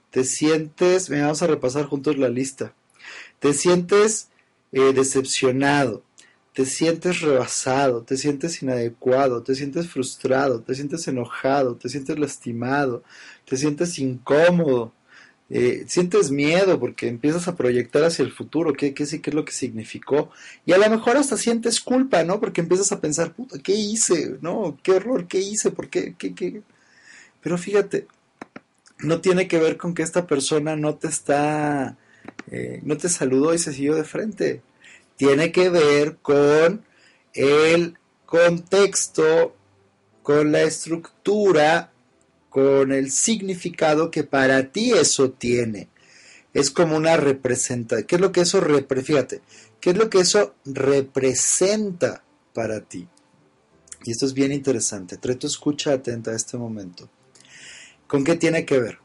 te 0.10 0.24
sientes, 0.24 1.10
vamos 1.10 1.42
a 1.42 1.48
repasar 1.48 1.86
juntos 1.86 2.18
la 2.18 2.30
lista, 2.30 2.74
te 3.40 3.54
sientes 3.54 4.30
eh, 4.72 4.94
decepcionado, 4.94 6.04
te 6.54 6.66
sientes 6.66 7.22
rebasado, 7.22 8.04
te 8.04 8.18
sientes 8.18 8.62
inadecuado, 8.62 9.42
te 9.42 9.56
sientes 9.56 9.88
frustrado, 9.90 10.62
te 10.62 10.76
sientes 10.76 11.08
enojado, 11.08 11.76
te 11.76 11.88
sientes 11.90 12.20
lastimado, 12.20 13.04
te 13.46 13.56
sientes 13.56 13.98
incómodo, 14.00 14.94
eh, 15.50 15.86
sientes 15.88 16.32
miedo 16.32 16.80
porque 16.80 17.08
empiezas 17.08 17.48
a 17.48 17.56
proyectar 17.56 18.04
hacia 18.04 18.24
el 18.24 18.32
futuro, 18.34 18.74
qué, 18.74 18.94
qué, 18.94 19.06
qué 19.06 19.30
es 19.30 19.34
lo 19.34 19.46
que 19.46 19.54
significó, 19.54 20.32
y 20.66 20.74
a 20.74 20.78
lo 20.78 20.90
mejor 20.90 21.18
hasta 21.18 21.38
sientes 21.38 21.80
culpa, 21.80 22.24
¿no? 22.24 22.40
Porque 22.40 22.62
empiezas 22.62 22.92
a 22.92 23.02
pensar, 23.02 23.34
puta, 23.34 23.58
¿qué 23.60 23.74
hice? 23.74 24.38
¿No? 24.42 24.78
¿Qué 24.84 24.98
error? 24.98 25.28
¿Qué 25.28 25.40
hice? 25.40 25.72
¿Por 25.72 25.90
qué? 25.90 26.16
¿Qué, 26.18 26.36
qué? 26.36 26.62
Pero 27.42 27.58
fíjate, 27.58 28.08
no 29.00 29.22
tiene 29.22 29.48
que 29.48 29.60
ver 29.60 29.78
con 29.78 29.94
que 29.94 30.04
esta 30.04 30.28
persona 30.28 30.76
no 30.76 30.96
te 30.96 31.08
está, 31.08 31.98
eh, 32.52 32.82
no 32.84 32.98
te 32.98 33.10
saludó 33.10 33.54
y 33.54 33.58
se 33.58 33.74
siguió 33.74 33.96
de 33.96 34.04
frente 34.04 34.62
tiene 35.22 35.52
que 35.52 35.70
ver 35.70 36.18
con 36.24 36.84
el 37.36 37.96
contexto, 38.26 39.56
con 40.24 40.52
la 40.52 40.64
estructura, 40.64 41.92
con 42.50 42.92
el 42.92 43.12
significado 43.12 44.10
que 44.10 44.24
para 44.24 44.72
ti 44.72 44.94
eso 44.94 45.30
tiene. 45.30 45.90
Es 46.56 46.72
como 46.72 46.98
una 46.98 47.18
representación. 47.18 48.08
¿Qué 48.08 48.16
es 48.16 48.22
lo 48.22 48.32
que 48.32 48.42
eso 48.42 48.62
representa? 48.62 49.06
Fíjate, 49.06 49.42
¿qué 49.80 49.92
es 49.92 49.96
lo 49.96 50.10
que 50.10 50.22
eso 50.22 50.56
representa 50.66 52.24
para 52.56 52.82
ti? 52.82 53.08
Y 54.04 54.10
esto 54.10 54.26
es 54.26 54.34
bien 54.34 54.52
interesante. 54.52 55.18
Trae 55.18 55.38
escucha 55.44 55.94
atenta 55.94 56.32
a 56.32 56.36
este 56.36 56.58
momento. 56.58 57.12
¿Con 58.08 58.24
qué 58.24 58.38
tiene 58.38 58.66
que 58.66 58.80
ver? 58.80 58.98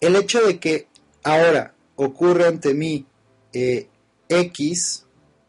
El 0.00 0.16
hecho 0.16 0.44
de 0.44 0.58
que 0.58 0.88
ahora 1.22 1.76
ocurre 1.94 2.48
ante 2.48 2.74
mí 2.74 3.06
eh, 3.52 3.86
X 4.28 5.04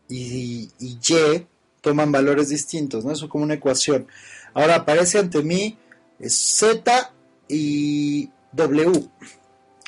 y, 0.10 0.70
y, 0.80 1.00
Y 1.02 1.48
toman 1.82 2.12
valores 2.12 2.50
distintos, 2.50 3.06
¿no? 3.06 3.12
Eso 3.12 3.26
es 3.26 3.32
como 3.32 3.44
una 3.44 3.56
ecuación. 3.56 4.08
Ahora 4.54 4.76
aparece 4.76 5.20
ante 5.20 5.42
mí 5.44 5.78
eh, 6.20 6.30
Z 6.30 7.14
y 7.48 8.30
W. 8.52 9.10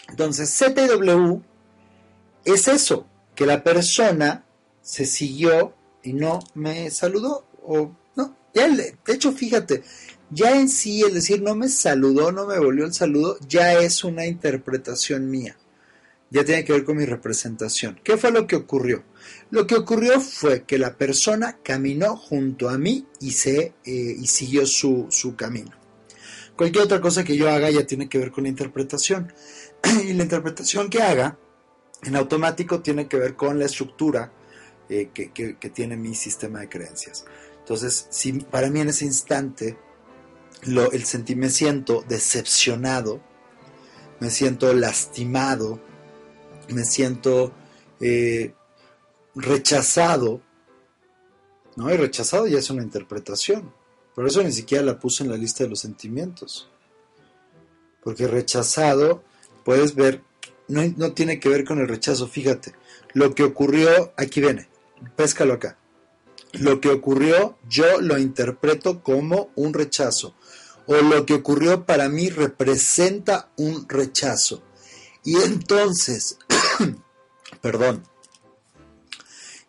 Entonces, 0.09 0.49
Z 0.49 0.83
y 0.83 0.87
W 0.87 1.41
es 2.45 2.67
eso, 2.67 3.05
que 3.35 3.45
la 3.45 3.63
persona 3.63 4.43
se 4.81 5.05
siguió 5.05 5.73
y 6.03 6.13
no 6.13 6.39
me 6.53 6.89
saludó 6.89 7.45
o 7.63 7.91
de 8.53 9.13
hecho, 9.13 9.31
fíjate, 9.31 9.83
ya 10.29 10.59
en 10.59 10.69
sí 10.69 11.01
el 11.01 11.13
decir 11.13 11.41
no 11.41 11.55
me 11.55 11.69
saludó, 11.69 12.31
no 12.31 12.45
me 12.45 12.59
volvió 12.59 12.85
el 12.85 12.93
saludo, 12.93 13.37
ya 13.47 13.73
es 13.73 14.03
una 14.03 14.25
interpretación 14.25 15.29
mía. 15.29 15.57
Ya 16.31 16.45
tiene 16.45 16.63
que 16.63 16.73
ver 16.73 16.83
con 16.83 16.97
mi 16.97 17.05
representación. 17.05 17.99
¿Qué 18.03 18.17
fue 18.17 18.31
lo 18.31 18.45
que 18.45 18.55
ocurrió? 18.55 19.03
Lo 19.49 19.65
que 19.65 19.75
ocurrió 19.75 20.21
fue 20.21 20.63
que 20.63 20.77
la 20.77 20.95
persona 20.95 21.57
caminó 21.63 22.15
junto 22.15 22.69
a 22.69 22.77
mí 22.77 23.07
y, 23.19 23.31
se, 23.31 23.73
eh, 23.83 24.15
y 24.19 24.27
siguió 24.27 24.65
su, 24.67 25.07
su 25.09 25.35
camino. 25.35 25.71
Cualquier 26.55 26.83
otra 26.83 27.01
cosa 27.01 27.23
que 27.23 27.35
yo 27.35 27.49
haga 27.49 27.71
ya 27.71 27.87
tiene 27.87 28.09
que 28.09 28.19
ver 28.19 28.31
con 28.31 28.43
la 28.43 28.49
interpretación. 28.49 29.33
y 30.05 30.13
la 30.13 30.23
interpretación 30.23 30.89
que 30.89 31.01
haga 31.01 31.37
en 32.03 32.15
automático 32.15 32.81
tiene 32.81 33.07
que 33.07 33.17
ver 33.17 33.35
con 33.35 33.59
la 33.59 33.65
estructura 33.65 34.31
eh, 34.89 35.09
que, 35.13 35.31
que, 35.31 35.69
tiene 35.69 35.97
mi 35.97 36.15
sistema 36.15 36.61
de 36.61 36.69
creencias. 36.69 37.25
Entonces, 37.59 38.07
si 38.09 38.33
para 38.33 38.69
mí 38.69 38.79
en 38.79 38.89
ese 38.89 39.05
instante 39.05 39.77
lo, 40.63 40.91
el 40.91 41.03
me 41.35 41.49
siento 41.49 42.03
decepcionado, 42.07 43.21
me 44.19 44.29
siento 44.29 44.73
lastimado, 44.73 45.79
me 46.69 46.85
siento 46.85 47.51
eh, 47.99 48.53
rechazado, 49.35 50.41
¿no? 51.75 51.93
Y 51.93 51.97
rechazado 51.97 52.47
ya 52.47 52.59
es 52.59 52.69
una 52.69 52.83
interpretación. 52.83 53.73
Por 54.15 54.27
eso 54.27 54.43
ni 54.43 54.51
siquiera 54.51 54.83
la 54.83 54.99
puse 54.99 55.23
en 55.23 55.29
la 55.29 55.37
lista 55.37 55.63
de 55.63 55.69
los 55.69 55.79
sentimientos. 55.79 56.69
Porque 58.03 58.27
rechazado, 58.27 59.23
puedes 59.63 59.95
ver, 59.95 60.21
no, 60.67 60.81
no 60.97 61.13
tiene 61.13 61.39
que 61.39 61.49
ver 61.49 61.63
con 61.63 61.79
el 61.79 61.87
rechazo, 61.87 62.27
fíjate. 62.27 62.73
Lo 63.13 63.33
que 63.33 63.43
ocurrió, 63.43 64.13
aquí 64.17 64.41
viene, 64.41 64.67
péscalo 65.15 65.53
acá 65.53 65.77
lo 66.53 66.81
que 66.81 66.89
ocurrió 66.89 67.57
yo 67.69 68.01
lo 68.01 68.17
interpreto 68.17 69.03
como 69.03 69.51
un 69.55 69.73
rechazo 69.73 70.35
o 70.87 70.95
lo 70.95 71.25
que 71.25 71.35
ocurrió 71.35 71.85
para 71.85 72.09
mí 72.09 72.29
representa 72.29 73.51
un 73.57 73.87
rechazo. 73.87 74.63
Y 75.23 75.35
entonces, 75.35 76.39
perdón, 77.61 78.03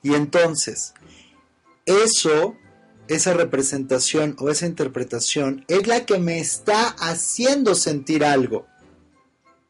y 0.03 0.15
entonces, 0.15 0.95
eso, 1.85 2.57
esa 3.09 3.35
representación 3.35 4.37
o 4.39 4.49
esa 4.51 4.67
interpretación 4.67 5.65
es 5.69 5.87
la 5.87 6.07
que 6.07 6.19
me 6.19 6.39
está 6.39 6.89
haciendo 6.89 7.75
sentir 7.75 8.25
algo. 8.25 8.67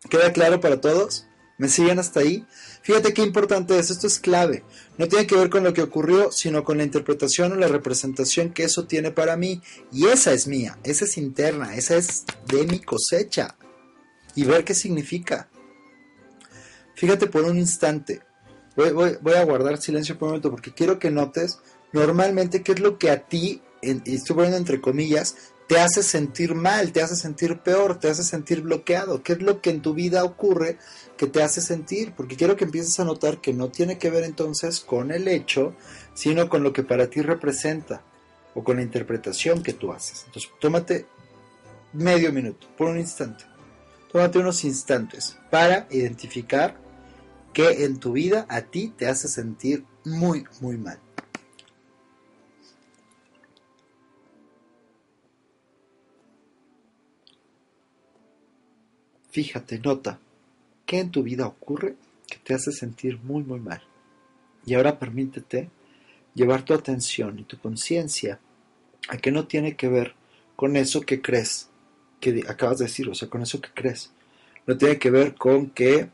¿Queda 0.09 0.32
claro 0.32 0.61
para 0.61 0.80
todos? 0.80 1.26
¿Me 1.59 1.68
siguen 1.68 1.99
hasta 1.99 2.20
ahí? 2.20 2.47
Fíjate 2.82 3.12
qué 3.12 3.22
importante 3.22 3.78
es, 3.78 3.91
esto 3.91 4.07
es 4.07 4.18
clave. 4.18 4.64
No 4.97 5.09
tiene 5.09 5.26
que 5.26 5.36
ver 5.36 5.51
con 5.51 5.62
lo 5.62 5.74
que 5.74 5.82
ocurrió, 5.82 6.32
sino 6.32 6.64
con 6.64 6.78
la 6.78 6.84
interpretación 6.84 7.53
o 7.53 7.57
la 7.57 7.68
representación 7.68 8.51
que 8.51 8.64
eso 8.64 8.86
tiene 8.86 9.11
para 9.11 9.36
mí. 9.36 9.61
Y 9.93 10.07
esa 10.07 10.32
es 10.32 10.47
mía, 10.47 10.78
esa 10.84 11.05
es 11.05 11.18
interna, 11.18 11.74
esa 11.74 11.97
es 11.97 12.24
de 12.47 12.66
mi 12.66 12.78
cosecha. 12.78 13.57
Y 14.34 14.45
ver 14.45 14.64
qué 14.64 14.74
significa. 14.74 15.49
Fíjate 17.01 17.28
por 17.28 17.44
un 17.44 17.57
instante. 17.57 18.20
Voy, 18.76 19.34
a 19.34 19.44
guardar 19.44 19.80
silencio 19.80 20.18
por 20.18 20.26
un 20.26 20.32
momento 20.32 20.51
porque 20.51 20.74
quiero 20.74 20.98
que 20.98 21.11
notes 21.11 21.59
normalmente 21.94 22.62
qué 22.62 22.72
es 22.72 22.80
lo 22.80 22.98
que 22.98 23.11
a 23.11 23.26
ti, 23.26 23.62
y 23.80 24.14
estoy 24.14 24.36
poniendo 24.36 24.59
entre 24.59 24.82
comillas, 24.82 25.34
te 25.66 25.80
hace 25.80 26.03
sentir 26.03 26.55
mal, 26.55 26.92
te 26.92 27.01
hace 27.01 27.16
sentir 27.16 27.61
peor, 27.61 27.98
te 27.98 28.11
hace 28.11 28.22
sentir 28.22 28.61
bloqueado. 28.61 29.22
¿Qué 29.22 29.32
es 29.32 29.40
lo 29.40 29.62
que 29.62 29.70
en 29.70 29.80
tu 29.80 29.94
vida 29.94 30.24
ocurre 30.24 30.76
que 31.16 31.26
te 31.26 31.42
hace 31.42 31.62
sentir? 31.62 32.12
Porque 32.14 32.36
quiero 32.36 32.55
que 32.55 32.64
empieces 32.64 33.01
a 33.01 33.05
notar 33.07 33.40
que 33.40 33.55
no 33.55 33.70
tiene 33.70 33.96
que 33.96 34.11
ver 34.11 34.24
entonces 34.24 34.80
con 34.80 35.11
el 35.11 35.26
hecho, 35.26 35.74
sino 36.12 36.51
con 36.51 36.62
lo 36.62 36.74
que 36.74 36.82
para 36.82 37.09
ti 37.09 37.22
representa 37.22 38.03
o 38.55 38.62
con 38.62 38.76
la 38.76 38.82
interpretación 38.82 39.62
que 39.62 39.72
tú 39.72 39.90
haces. 39.90 40.24
Entonces, 40.26 40.51
tómate 40.61 41.07
medio 41.94 42.30
minuto, 42.30 42.66
por 42.76 42.88
un 42.88 42.98
instante. 42.98 43.44
Tómate 44.12 44.38
unos 44.38 44.64
instantes 44.64 45.38
para 45.51 45.86
identificar 45.90 46.89
qué 47.53 47.84
en 47.84 47.98
tu 47.98 48.12
vida 48.12 48.46
a 48.48 48.62
ti 48.62 48.92
te 48.96 49.07
hace 49.07 49.28
sentir 49.28 49.84
muy, 50.05 50.44
muy 50.61 50.76
mal. 50.76 50.98
Fíjate, 59.30 59.78
nota, 59.78 60.18
¿qué 60.86 60.98
en 60.98 61.11
tu 61.11 61.22
vida 61.22 61.46
ocurre 61.46 61.96
que 62.26 62.38
te 62.38 62.53
hace 62.53 62.72
sentir 62.72 63.20
muy, 63.22 63.44
muy 63.44 63.61
mal? 63.61 63.82
Y 64.66 64.74
ahora 64.74 64.98
permítete 64.98 65.70
llevar 66.34 66.64
tu 66.64 66.74
atención 66.74 67.38
y 67.38 67.44
tu 67.44 67.59
conciencia 67.59 68.40
a 69.09 69.16
que 69.18 69.30
no 69.30 69.46
tiene 69.46 69.76
que 69.76 69.88
ver 69.88 70.14
con 70.57 70.76
eso 70.76 71.03
que 71.03 71.22
crees, 71.22 71.70
que 72.20 72.44
acabas 72.48 72.78
de 72.78 72.86
decir, 72.86 73.09
o 73.09 73.14
sea, 73.14 73.28
con 73.28 73.42
eso 73.42 73.61
que 73.61 73.70
crees. 73.72 74.12
No 74.66 74.76
tiene 74.76 74.98
que 74.98 75.11
ver 75.11 75.34
con 75.36 75.70
que 75.70 76.11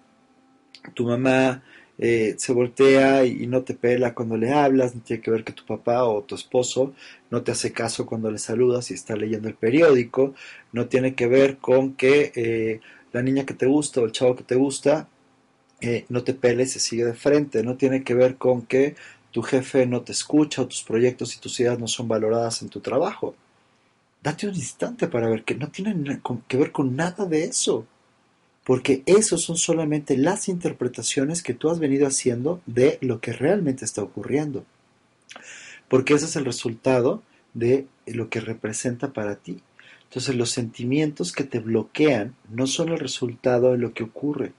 tu 0.90 1.06
mamá 1.06 1.62
eh, 1.98 2.34
se 2.38 2.52
voltea 2.52 3.24
y, 3.24 3.46
no 3.46 3.62
te 3.62 3.74
pela 3.74 4.14
cuando 4.14 4.36
le 4.36 4.52
hablas, 4.52 4.94
no 4.94 5.02
tiene 5.02 5.22
que 5.22 5.30
ver 5.30 5.44
que 5.44 5.52
tu 5.52 5.64
papá 5.64 6.04
o 6.04 6.22
tu 6.22 6.34
esposo 6.34 6.94
no 7.30 7.42
te 7.42 7.52
hace 7.52 7.72
caso 7.72 8.06
cuando 8.06 8.30
le 8.30 8.38
saludas 8.38 8.90
y 8.90 8.94
está 8.94 9.16
leyendo 9.16 9.48
el 9.48 9.54
periódico, 9.54 10.34
no 10.72 10.86
tiene 10.86 11.14
que 11.14 11.26
ver 11.26 11.58
con 11.58 11.94
que 11.94 12.32
eh, 12.34 12.80
la 13.12 13.22
niña 13.22 13.46
que 13.46 13.54
te 13.54 13.66
gusta 13.66 14.00
o 14.00 14.04
el 14.04 14.12
chavo 14.12 14.36
que 14.36 14.44
te 14.44 14.54
gusta, 14.56 15.08
eh, 15.80 16.06
no 16.08 16.22
te 16.24 16.34
peles, 16.34 16.72
se 16.72 16.80
sigue 16.80 17.04
de 17.04 17.14
frente. 17.14 17.62
No 17.62 17.76
tiene 17.76 18.02
que 18.02 18.14
ver 18.14 18.36
con 18.36 18.62
que 18.62 18.96
tu 19.30 19.42
jefe 19.42 19.86
no 19.86 20.02
te 20.02 20.12
escucha 20.12 20.62
o 20.62 20.66
tus 20.66 20.82
proyectos 20.82 21.36
y 21.36 21.40
tus 21.40 21.58
ideas 21.60 21.78
no 21.78 21.88
son 21.88 22.08
valoradas 22.08 22.62
en 22.62 22.68
tu 22.68 22.80
trabajo. 22.80 23.34
Date 24.22 24.48
un 24.48 24.54
instante 24.54 25.08
para 25.08 25.28
ver 25.28 25.44
que 25.44 25.54
no 25.54 25.68
tiene 25.68 26.20
que 26.48 26.56
ver 26.56 26.72
con 26.72 26.96
nada 26.96 27.26
de 27.26 27.44
eso. 27.44 27.86
Porque 28.66 29.04
eso 29.06 29.38
son 29.38 29.56
solamente 29.56 30.16
las 30.16 30.48
interpretaciones 30.48 31.44
que 31.44 31.54
tú 31.54 31.70
has 31.70 31.78
venido 31.78 32.04
haciendo 32.04 32.60
de 32.66 32.98
lo 33.00 33.20
que 33.20 33.32
realmente 33.32 33.84
está 33.84 34.02
ocurriendo. 34.02 34.64
Porque 35.86 36.14
ese 36.14 36.24
es 36.24 36.34
el 36.34 36.44
resultado 36.44 37.22
de 37.54 37.86
lo 38.06 38.28
que 38.28 38.40
representa 38.40 39.12
para 39.12 39.36
ti. 39.36 39.60
Entonces 40.02 40.34
los 40.34 40.50
sentimientos 40.50 41.30
que 41.30 41.44
te 41.44 41.60
bloquean 41.60 42.34
no 42.50 42.66
son 42.66 42.88
el 42.88 42.98
resultado 42.98 43.70
de 43.70 43.78
lo 43.78 43.94
que 43.94 44.02
ocurre, 44.02 44.52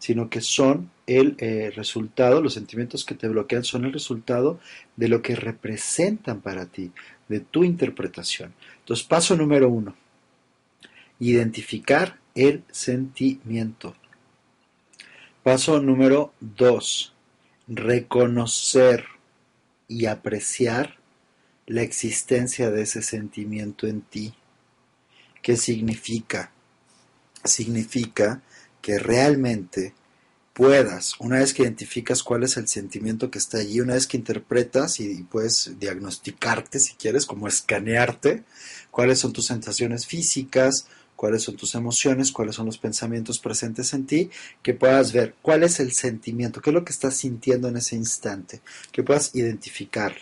sino 0.00 0.28
que 0.28 0.40
son 0.40 0.90
el 1.06 1.36
eh, 1.38 1.70
resultado, 1.72 2.42
los 2.42 2.54
sentimientos 2.54 3.04
que 3.04 3.14
te 3.14 3.28
bloquean 3.28 3.62
son 3.62 3.84
el 3.84 3.92
resultado 3.92 4.58
de 4.96 5.06
lo 5.06 5.22
que 5.22 5.36
representan 5.36 6.40
para 6.40 6.66
ti, 6.66 6.90
de 7.28 7.38
tu 7.38 7.62
interpretación. 7.62 8.54
Entonces, 8.80 9.06
paso 9.06 9.36
número 9.36 9.68
uno, 9.68 9.94
identificar 11.20 12.18
el 12.34 12.64
sentimiento. 12.70 13.94
Paso 15.42 15.80
número 15.80 16.32
dos, 16.40 17.12
reconocer 17.66 19.06
y 19.88 20.06
apreciar 20.06 20.98
la 21.66 21.82
existencia 21.82 22.70
de 22.70 22.82
ese 22.82 23.02
sentimiento 23.02 23.86
en 23.86 24.02
ti. 24.02 24.34
¿Qué 25.42 25.56
significa? 25.56 26.52
Significa 27.44 28.42
que 28.80 28.98
realmente 28.98 29.94
puedas, 30.52 31.14
una 31.18 31.38
vez 31.38 31.54
que 31.54 31.62
identificas 31.62 32.22
cuál 32.22 32.42
es 32.42 32.56
el 32.56 32.68
sentimiento 32.68 33.30
que 33.30 33.38
está 33.38 33.58
allí, 33.58 33.80
una 33.80 33.94
vez 33.94 34.06
que 34.06 34.16
interpretas 34.16 35.00
y 35.00 35.22
puedes 35.22 35.78
diagnosticarte 35.78 36.78
si 36.78 36.94
quieres, 36.94 37.26
como 37.26 37.48
escanearte, 37.48 38.44
cuáles 38.90 39.18
son 39.18 39.32
tus 39.32 39.46
sensaciones 39.46 40.06
físicas, 40.06 40.86
cuáles 41.22 41.44
son 41.44 41.54
tus 41.54 41.76
emociones, 41.76 42.32
cuáles 42.32 42.56
son 42.56 42.66
los 42.66 42.78
pensamientos 42.78 43.38
presentes 43.38 43.94
en 43.94 44.06
ti, 44.06 44.28
que 44.60 44.74
puedas 44.74 45.12
ver 45.12 45.36
cuál 45.40 45.62
es 45.62 45.78
el 45.78 45.92
sentimiento, 45.92 46.60
qué 46.60 46.70
es 46.70 46.74
lo 46.74 46.84
que 46.84 46.90
estás 46.90 47.16
sintiendo 47.16 47.68
en 47.68 47.76
ese 47.76 47.94
instante, 47.94 48.60
que 48.90 49.04
puedas 49.04 49.32
identificar. 49.36 50.16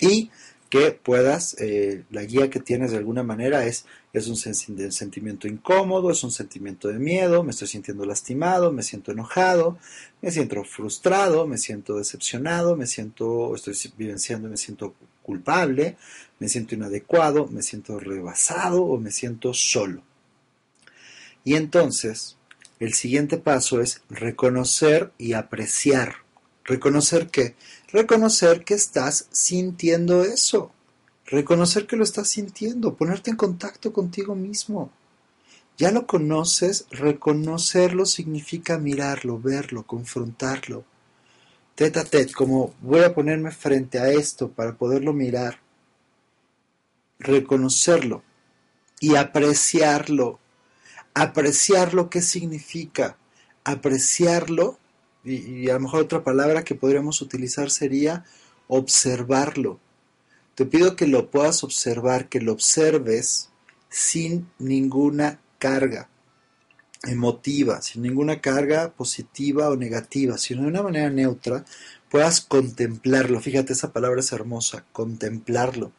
Y 0.00 0.30
que 0.70 0.92
puedas, 0.92 1.54
eh, 1.58 2.04
la 2.10 2.24
guía 2.24 2.48
que 2.48 2.60
tienes 2.60 2.92
de 2.92 2.96
alguna 2.96 3.22
manera 3.22 3.66
es, 3.66 3.84
es 4.14 4.26
un 4.26 4.36
sen- 4.36 4.90
sentimiento 4.90 5.48
incómodo, 5.48 6.10
es 6.10 6.24
un 6.24 6.30
sentimiento 6.30 6.88
de 6.88 6.98
miedo, 6.98 7.42
me 7.42 7.50
estoy 7.50 7.68
sintiendo 7.68 8.06
lastimado, 8.06 8.72
me 8.72 8.82
siento 8.82 9.12
enojado, 9.12 9.76
me 10.22 10.30
siento 10.30 10.64
frustrado, 10.64 11.46
me 11.46 11.58
siento 11.58 11.98
decepcionado, 11.98 12.74
me 12.74 12.86
siento, 12.86 13.54
estoy 13.54 13.74
vivenciando, 13.98 14.48
me 14.48 14.56
siento 14.56 14.94
culpable, 15.22 15.98
me 16.38 16.48
siento 16.48 16.74
inadecuado, 16.74 17.48
me 17.48 17.60
siento 17.60 18.00
rebasado 18.00 18.82
o 18.82 18.98
me 18.98 19.10
siento 19.10 19.52
solo. 19.52 20.05
Y 21.46 21.54
entonces, 21.54 22.36
el 22.80 22.94
siguiente 22.94 23.38
paso 23.38 23.80
es 23.80 24.02
reconocer 24.10 25.12
y 25.16 25.34
apreciar. 25.34 26.16
¿Reconocer 26.64 27.28
qué? 27.28 27.54
Reconocer 27.92 28.64
que 28.64 28.74
estás 28.74 29.28
sintiendo 29.30 30.24
eso. 30.24 30.72
Reconocer 31.24 31.86
que 31.86 31.94
lo 31.94 32.02
estás 32.02 32.28
sintiendo, 32.30 32.96
ponerte 32.96 33.30
en 33.30 33.36
contacto 33.36 33.92
contigo 33.92 34.34
mismo. 34.34 34.90
Ya 35.78 35.92
lo 35.92 36.08
conoces, 36.08 36.86
reconocerlo 36.90 38.06
significa 38.06 38.78
mirarlo, 38.78 39.38
verlo, 39.38 39.84
confrontarlo. 39.84 40.84
Tete 41.76 42.00
a 42.00 42.04
como 42.34 42.74
voy 42.80 43.04
a 43.04 43.14
ponerme 43.14 43.52
frente 43.52 44.00
a 44.00 44.10
esto 44.10 44.50
para 44.50 44.74
poderlo 44.74 45.12
mirar, 45.12 45.60
reconocerlo 47.20 48.24
y 48.98 49.14
apreciarlo. 49.14 50.40
Apreciarlo, 51.18 52.10
¿qué 52.10 52.20
significa? 52.20 53.16
Apreciarlo, 53.64 54.78
y, 55.24 55.62
y 55.62 55.70
a 55.70 55.74
lo 55.74 55.80
mejor 55.80 56.02
otra 56.02 56.22
palabra 56.22 56.62
que 56.62 56.74
podríamos 56.74 57.22
utilizar 57.22 57.70
sería 57.70 58.26
observarlo. 58.68 59.80
Te 60.54 60.66
pido 60.66 60.94
que 60.94 61.06
lo 61.06 61.30
puedas 61.30 61.64
observar, 61.64 62.28
que 62.28 62.42
lo 62.42 62.52
observes 62.52 63.48
sin 63.88 64.50
ninguna 64.58 65.40
carga 65.58 66.10
emotiva, 67.04 67.80
sin 67.80 68.02
ninguna 68.02 68.42
carga 68.42 68.92
positiva 68.92 69.70
o 69.70 69.76
negativa, 69.76 70.36
sino 70.36 70.62
de 70.62 70.68
una 70.68 70.82
manera 70.82 71.08
neutra, 71.08 71.64
puedas 72.10 72.42
contemplarlo. 72.42 73.40
Fíjate, 73.40 73.72
esa 73.72 73.92
palabra 73.92 74.20
es 74.20 74.32
hermosa, 74.32 74.84
contemplarlo. 74.92 75.92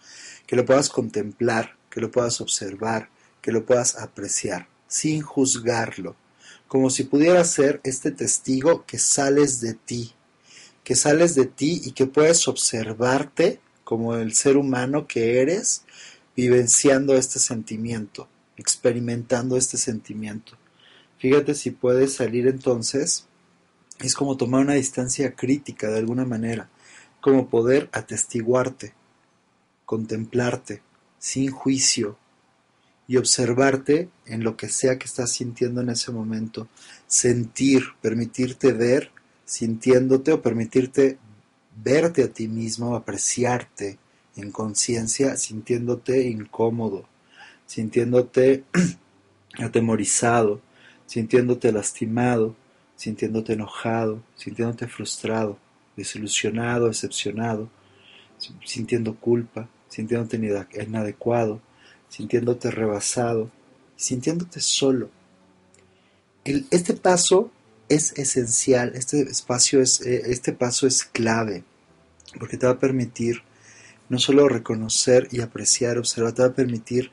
Que 0.46 0.56
lo 0.56 0.64
puedas 0.64 0.90
contemplar, 0.90 1.76
que 1.90 2.02
lo 2.02 2.12
puedas 2.12 2.40
observar, 2.40 3.10
que 3.42 3.52
lo 3.52 3.66
puedas 3.66 3.98
apreciar, 3.98 4.68
sin 4.88 5.22
juzgarlo. 5.22 6.16
Como 6.68 6.90
si 6.90 7.04
pudiera 7.04 7.44
ser 7.44 7.80
este 7.84 8.12
testigo 8.12 8.86
que 8.86 9.00
sales 9.00 9.62
de 9.62 9.74
ti, 9.74 10.14
que 10.84 10.96
sales 10.96 11.36
de 11.36 11.46
ti 11.46 11.82
y 11.84 11.92
que 11.92 12.08
puedes 12.08 12.48
observarte 12.48 13.60
como 13.84 14.16
el 14.16 14.34
ser 14.34 14.58
humano 14.58 15.08
que 15.08 15.42
eres, 15.42 15.84
vivenciando 16.36 17.16
este 17.16 17.40
sentimiento, 17.40 18.28
experimentando 18.58 19.58
este 19.58 19.78
sentimiento. 19.78 20.58
Fíjate 21.18 21.56
si 21.56 21.72
puedes 21.72 22.14
salir 22.14 22.48
entonces, 22.48 23.26
es 24.00 24.14
como 24.14 24.38
tomar 24.38 24.62
una 24.62 24.74
distancia 24.74 25.34
crítica 25.36 25.90
de 25.90 25.98
alguna 25.98 26.26
manera, 26.26 26.70
como 27.22 27.50
poder 27.50 27.90
atestiguarte, 27.92 28.94
contemplarte, 29.86 30.82
sin 31.18 31.50
juicio, 31.50 32.18
y 33.08 33.18
observarte 33.18 34.10
en 34.26 34.44
lo 34.44 34.58
que 34.58 34.68
sea 34.68 34.98
que 34.98 35.06
estás 35.06 35.32
sintiendo 35.32 35.82
en 35.82 35.90
ese 35.90 36.12
momento, 36.12 36.68
sentir, 37.08 37.84
permitirte 38.02 38.74
ver, 38.74 39.12
sintiéndote 39.46 40.34
o 40.34 40.42
permitirte 40.42 41.18
verte 41.82 42.24
a 42.24 42.28
ti 42.28 42.48
mismo, 42.48 42.96
apreciarte 42.96 43.98
en 44.36 44.52
conciencia, 44.52 45.38
sintiéndote 45.38 46.28
incómodo, 46.28 47.08
sintiéndote 47.66 48.66
atemorizado, 49.58 50.62
sintiéndote 51.06 51.72
lastimado, 51.72 52.56
sintiéndote 52.98 53.54
enojado, 53.54 54.22
sintiéndote 54.36 54.88
frustrado, 54.88 55.58
desilusionado, 55.96 56.88
decepcionado, 56.88 57.70
sintiendo 58.66 59.16
culpa, 59.16 59.70
sintiéndote 59.88 60.38
inadecuado, 60.84 61.62
sintiéndote 62.10 62.72
rebasado, 62.72 63.52
sintiéndote 63.96 64.62
solo. 64.62 65.10
Este 66.44 66.94
paso 66.94 67.52
es 67.90 68.18
esencial, 68.18 68.94
este 68.96 69.22
espacio 69.22 69.82
es, 69.82 70.02
este 70.02 70.54
paso 70.54 70.88
es 70.88 71.04
clave, 71.04 71.64
porque 72.40 72.58
te 72.58 72.66
va 72.66 72.74
a 72.74 72.80
permitir 72.80 73.42
no 74.10 74.20
solo 74.20 74.48
reconocer 74.48 75.28
y 75.32 75.42
apreciar, 75.42 75.98
observar, 75.98 76.34
te 76.34 76.42
va 76.42 76.48
a 76.50 76.54
permitir 76.54 77.12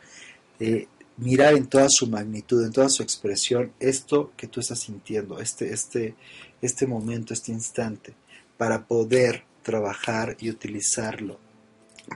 eh, 0.60 0.86
mirar 1.16 1.54
en 1.54 1.66
toda 1.66 1.86
su 1.88 2.06
magnitud, 2.06 2.64
en 2.64 2.72
toda 2.72 2.88
su 2.88 3.02
expresión, 3.02 3.72
esto 3.80 4.32
que 4.36 4.46
tú 4.46 4.60
estás 4.60 4.80
sintiendo, 4.80 5.38
este, 5.38 5.72
este, 5.72 6.14
este 6.62 6.86
momento, 6.86 7.34
este 7.34 7.52
instante, 7.52 8.14
para 8.56 8.86
poder 8.86 9.44
trabajar 9.62 10.36
y 10.40 10.50
utilizarlo, 10.50 11.38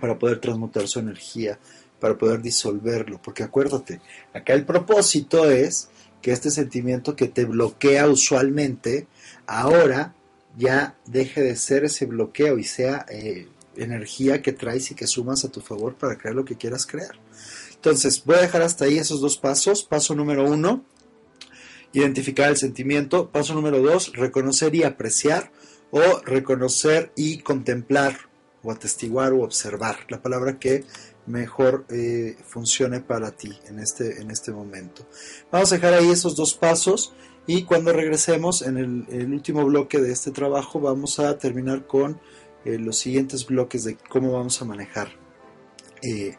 para 0.00 0.18
poder 0.18 0.40
transmutar 0.40 0.86
su 0.86 0.98
energía, 1.00 1.59
para 2.00 2.16
poder 2.16 2.42
disolverlo, 2.42 3.20
porque 3.22 3.42
acuérdate, 3.42 4.00
acá 4.32 4.52
el 4.54 4.64
propósito 4.64 5.50
es 5.50 5.88
que 6.22 6.32
este 6.32 6.50
sentimiento 6.50 7.16
que 7.16 7.28
te 7.28 7.44
bloquea 7.44 8.08
usualmente, 8.08 9.06
ahora 9.46 10.14
ya 10.56 10.96
deje 11.06 11.42
de 11.42 11.56
ser 11.56 11.84
ese 11.84 12.06
bloqueo 12.06 12.58
y 12.58 12.64
sea 12.64 13.06
eh, 13.08 13.48
energía 13.76 14.42
que 14.42 14.52
traes 14.52 14.90
y 14.90 14.94
que 14.94 15.06
sumas 15.06 15.44
a 15.44 15.50
tu 15.50 15.60
favor 15.60 15.94
para 15.94 16.18
crear 16.18 16.34
lo 16.34 16.44
que 16.44 16.56
quieras 16.56 16.86
crear. 16.86 17.18
Entonces, 17.74 18.24
voy 18.24 18.36
a 18.36 18.40
dejar 18.40 18.62
hasta 18.62 18.86
ahí 18.86 18.98
esos 18.98 19.20
dos 19.20 19.38
pasos. 19.38 19.84
Paso 19.84 20.14
número 20.16 20.44
uno, 20.44 20.84
identificar 21.92 22.50
el 22.50 22.56
sentimiento. 22.56 23.30
Paso 23.30 23.54
número 23.54 23.80
dos, 23.80 24.12
reconocer 24.14 24.74
y 24.74 24.82
apreciar 24.82 25.52
o 25.92 26.20
reconocer 26.24 27.12
y 27.14 27.38
contemplar 27.38 28.28
o 28.64 28.72
atestiguar 28.72 29.32
o 29.32 29.42
observar. 29.42 30.06
La 30.08 30.20
palabra 30.20 30.58
que 30.58 30.84
mejor 31.28 31.84
eh, 31.90 32.36
funcione 32.44 33.00
para 33.00 33.30
ti 33.30 33.56
en 33.68 33.78
este, 33.78 34.20
en 34.20 34.30
este 34.30 34.50
momento. 34.50 35.06
Vamos 35.52 35.72
a 35.72 35.76
dejar 35.76 35.94
ahí 35.94 36.10
esos 36.10 36.34
dos 36.34 36.55
pasos 36.55 37.12
y 37.46 37.64
cuando 37.64 37.92
regresemos 37.92 38.62
en 38.62 38.76
el, 38.76 39.32
último 39.32 39.64
bloque 39.64 39.98
de 39.98 40.12
este 40.12 40.30
trabajo 40.30 40.80
vamos 40.80 41.18
a 41.18 41.38
terminar 41.38 41.86
con 41.86 42.20
eh, 42.64 42.78
los 42.78 42.98
siguientes 42.98 43.46
bloques 43.46 43.84
de 43.84 43.96
cómo 43.96 44.32
vamos 44.32 44.60
a 44.60 44.64
manejar 44.64 45.09
eh, 46.02 46.36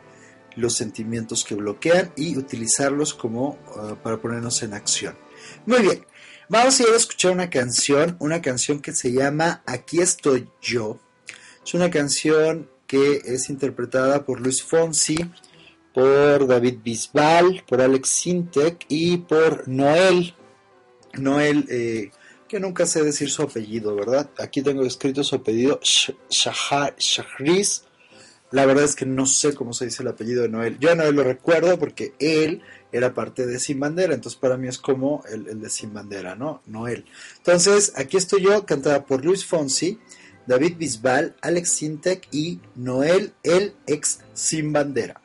los 0.55 0.75
sentimientos 0.75 1.43
que 1.43 1.55
bloquean 1.55 2.11
y 2.15 2.37
utilizarlos 2.37 3.13
como 3.13 3.57
uh, 3.75 3.95
para 4.03 4.17
ponernos 4.17 4.61
en 4.63 4.73
acción. 4.73 5.17
Muy 5.65 5.81
bien, 5.81 6.05
vamos 6.49 6.79
a 6.79 6.83
ir 6.83 6.89
a 6.89 6.97
escuchar 6.97 7.31
una 7.31 7.49
canción, 7.49 8.17
una 8.19 8.41
canción 8.41 8.79
que 8.79 8.93
se 8.93 9.11
llama 9.11 9.63
Aquí 9.65 10.01
estoy 10.01 10.49
yo. 10.61 10.99
Es 11.65 11.73
una 11.73 11.89
canción 11.89 12.69
que 12.89 13.21
es 13.23 13.51
interpretada 13.51 14.25
por 14.25 14.41
Luis 14.41 14.63
Fonsi, 14.63 15.15
por 15.93 16.47
David 16.47 16.79
Bisbal, 16.83 17.63
por 17.67 17.81
Alex 17.81 18.09
Sintek 18.09 18.83
y 18.89 19.17
por 19.17 19.67
Noel. 19.67 20.33
Noel, 21.13 21.67
eh, 21.69 22.09
que 22.47 22.59
nunca 22.59 22.87
sé 22.87 23.03
decir 23.03 23.29
su 23.29 23.43
apellido, 23.43 23.95
¿verdad? 23.95 24.31
Aquí 24.39 24.63
tengo 24.63 24.83
escrito 24.83 25.23
su 25.23 25.35
apellido, 25.35 25.79
Shahriz. 26.29 27.83
La 28.49 28.65
verdad 28.65 28.85
es 28.85 28.95
que 28.95 29.05
no 29.05 29.27
sé 29.27 29.53
cómo 29.53 29.71
se 29.71 29.85
dice 29.85 30.01
el 30.01 30.09
apellido 30.09 30.41
de 30.41 30.49
Noel. 30.49 30.79
Yo 30.79 30.91
a 30.91 30.95
Noel 30.95 31.15
lo 31.15 31.23
recuerdo 31.23 31.77
porque 31.77 32.15
él 32.17 32.63
era 32.91 33.13
parte 33.13 33.45
de 33.45 33.59
Sin 33.59 33.79
Bandera, 33.79 34.15
entonces 34.15 34.39
para 34.39 34.57
mí 34.57 34.67
es 34.67 34.79
como 34.79 35.23
el, 35.31 35.47
el 35.47 35.61
de 35.61 35.69
Sin 35.69 35.93
Bandera, 35.93 36.33
¿no? 36.33 36.63
Noel. 36.65 37.05
Entonces, 37.37 37.93
aquí 37.95 38.17
estoy 38.17 38.41
yo, 38.41 38.65
cantada 38.65 39.05
por 39.05 39.23
Luis 39.23 39.45
Fonsi. 39.45 39.99
David 40.49 40.77
Bisbal, 40.79 41.35
Alex 41.43 41.69
Sintek 41.69 42.27
y 42.31 42.59
Noel, 42.73 43.33
el 43.43 43.75
ex 43.85 44.21
Sin 44.33 44.73
Bandera. 44.73 45.21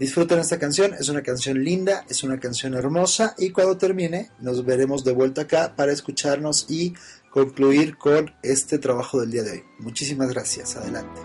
Disfruten 0.00 0.40
esta 0.40 0.58
canción, 0.58 0.94
es 0.94 1.08
una 1.08 1.22
canción 1.22 1.62
linda, 1.62 2.04
es 2.08 2.24
una 2.24 2.40
canción 2.40 2.74
hermosa 2.74 3.36
y 3.38 3.50
cuando 3.50 3.78
termine 3.78 4.32
nos 4.40 4.64
veremos 4.64 5.04
de 5.04 5.12
vuelta 5.12 5.42
acá 5.42 5.76
para 5.76 5.92
escucharnos 5.92 6.66
y 6.68 6.92
concluir 7.30 7.96
con 7.96 8.34
este 8.42 8.78
trabajo 8.78 9.20
del 9.20 9.30
día 9.30 9.44
de 9.44 9.52
hoy. 9.52 9.62
Muchísimas 9.78 10.28
gracias, 10.30 10.74
adelante. 10.74 11.20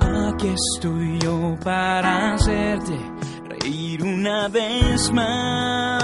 Aquí 0.00 0.48
estoy 0.48 1.18
yo 1.20 1.58
para 1.62 2.32
hacerte 2.32 2.98
reír 3.50 4.02
una 4.02 4.48
vez 4.48 5.12
más. 5.12 6.02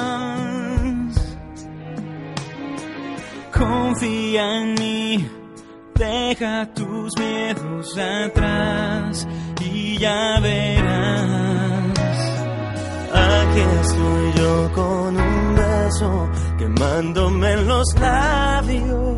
Confía 3.55 4.62
en 4.62 4.74
mí 4.74 5.38
Deja 5.98 6.64
tus 6.74 7.12
miedos 7.18 7.98
atrás 7.98 9.26
y 9.60 9.98
ya 9.98 10.38
verás. 10.40 11.98
Aquí 13.12 13.60
estoy 13.80 14.32
yo 14.36 14.72
con 14.76 15.16
un 15.16 15.56
beso 15.56 16.30
quemándome 16.56 17.52
en 17.52 17.66
los 17.66 17.94
labios. 18.00 19.16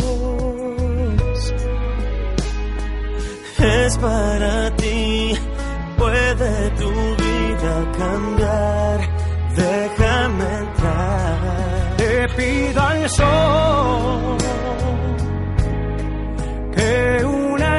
Es 3.58 3.98
para 3.98 4.74
ti, 4.76 5.32
puede 5.98 6.70
tu 6.70 6.90
vida 6.90 7.92
cambiar. 7.98 9.00
Déjame 9.54 10.44
entrar. 10.60 11.96
Te 11.98 12.28
pido 12.38 12.80
al 12.80 13.10
sol 13.10 14.40
que 16.80 17.24
una 17.26 17.78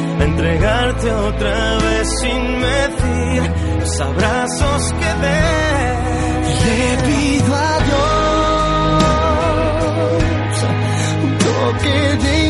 entregarte 0.23 1.11
otra 1.11 1.77
vez 1.77 2.07
sin 2.21 2.59
medir 2.59 3.41
los 3.79 4.01
abrazos 4.01 4.93
que 4.93 5.11
des. 5.23 6.01
Le 6.65 6.97
pido 7.07 7.55
a 7.55 7.79
Dios 7.87 8.01
un 11.23 11.31
toque 11.37 11.95
de 12.23 12.40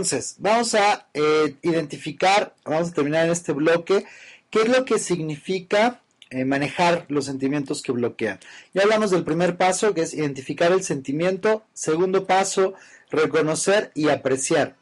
Entonces, 0.00 0.36
vamos 0.38 0.74
a 0.74 1.08
eh, 1.12 1.56
identificar, 1.60 2.54
vamos 2.64 2.88
a 2.88 2.92
terminar 2.94 3.26
en 3.26 3.32
este 3.32 3.52
bloque, 3.52 4.06
qué 4.48 4.62
es 4.62 4.68
lo 4.70 4.86
que 4.86 4.98
significa 4.98 6.00
eh, 6.30 6.46
manejar 6.46 7.04
los 7.08 7.26
sentimientos 7.26 7.82
que 7.82 7.92
bloquean. 7.92 8.40
Ya 8.72 8.84
hablamos 8.84 9.10
del 9.10 9.24
primer 9.24 9.58
paso, 9.58 9.92
que 9.92 10.00
es 10.00 10.14
identificar 10.14 10.72
el 10.72 10.82
sentimiento. 10.84 11.64
Segundo 11.74 12.26
paso, 12.26 12.72
reconocer 13.10 13.92
y 13.94 14.08
apreciar. 14.08 14.74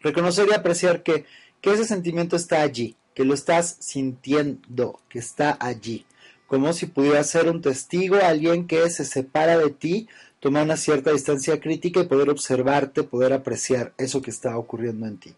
Reconocer 0.00 0.48
y 0.50 0.54
apreciar 0.54 1.04
que, 1.04 1.24
que 1.60 1.70
ese 1.70 1.84
sentimiento 1.84 2.34
está 2.34 2.62
allí, 2.62 2.96
que 3.14 3.24
lo 3.24 3.32
estás 3.32 3.76
sintiendo, 3.78 4.98
que 5.08 5.20
está 5.20 5.56
allí. 5.60 6.04
Como 6.48 6.72
si 6.72 6.86
pudiera 6.86 7.22
ser 7.22 7.48
un 7.48 7.62
testigo, 7.62 8.16
alguien 8.16 8.66
que 8.66 8.90
se 8.90 9.04
separa 9.04 9.56
de 9.56 9.70
ti, 9.70 10.08
tomar 10.46 10.62
una 10.62 10.76
cierta 10.76 11.10
distancia 11.10 11.58
crítica 11.58 11.98
y 11.98 12.06
poder 12.06 12.30
observarte, 12.30 13.02
poder 13.02 13.32
apreciar 13.32 13.92
eso 13.98 14.22
que 14.22 14.30
está 14.30 14.56
ocurriendo 14.56 15.04
en 15.04 15.18
ti. 15.18 15.34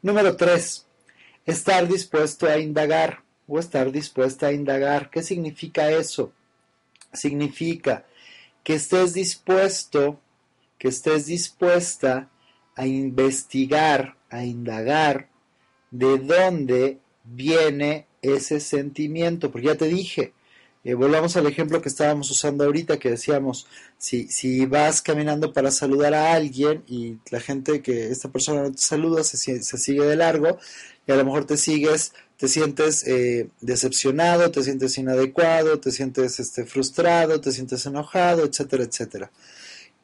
Número 0.00 0.36
3. 0.36 0.86
Estar 1.44 1.86
dispuesto 1.86 2.46
a 2.46 2.56
indagar 2.56 3.22
o 3.46 3.58
estar 3.58 3.92
dispuesta 3.92 4.46
a 4.46 4.52
indagar. 4.52 5.10
¿Qué 5.10 5.22
significa 5.22 5.90
eso? 5.90 6.32
Significa 7.12 8.06
que 8.64 8.76
estés 8.76 9.12
dispuesto, 9.12 10.18
que 10.78 10.88
estés 10.88 11.26
dispuesta 11.26 12.30
a 12.74 12.86
investigar, 12.86 14.16
a 14.30 14.46
indagar 14.46 15.28
de 15.90 16.16
dónde 16.16 17.00
viene 17.22 18.06
ese 18.22 18.60
sentimiento. 18.60 19.50
Porque 19.50 19.66
ya 19.66 19.74
te 19.74 19.88
dije, 19.88 20.32
eh, 20.88 20.94
volvamos 20.94 21.36
al 21.36 21.46
ejemplo 21.46 21.82
que 21.82 21.88
estábamos 21.90 22.30
usando 22.30 22.64
ahorita, 22.64 22.98
que 22.98 23.10
decíamos, 23.10 23.66
si, 23.98 24.28
si 24.28 24.64
vas 24.66 25.02
caminando 25.02 25.52
para 25.52 25.70
saludar 25.70 26.14
a 26.14 26.32
alguien 26.32 26.82
y 26.86 27.18
la 27.30 27.40
gente 27.40 27.82
que 27.82 28.08
esta 28.10 28.30
persona 28.30 28.62
no 28.62 28.72
te 28.72 28.78
saluda, 28.78 29.22
se, 29.24 29.36
si- 29.36 29.62
se 29.62 29.76
sigue 29.78 30.04
de 30.04 30.16
largo, 30.16 30.58
y 31.06 31.12
a 31.12 31.16
lo 31.16 31.24
mejor 31.24 31.44
te 31.46 31.56
sigues, 31.56 32.12
te 32.38 32.48
sientes 32.48 33.06
eh, 33.06 33.48
decepcionado, 33.60 34.50
te 34.50 34.62
sientes 34.62 34.96
inadecuado, 34.98 35.78
te 35.80 35.90
sientes 35.90 36.40
este, 36.40 36.64
frustrado, 36.64 37.40
te 37.40 37.52
sientes 37.52 37.84
enojado, 37.86 38.44
etcétera, 38.44 38.84
etcétera. 38.84 39.30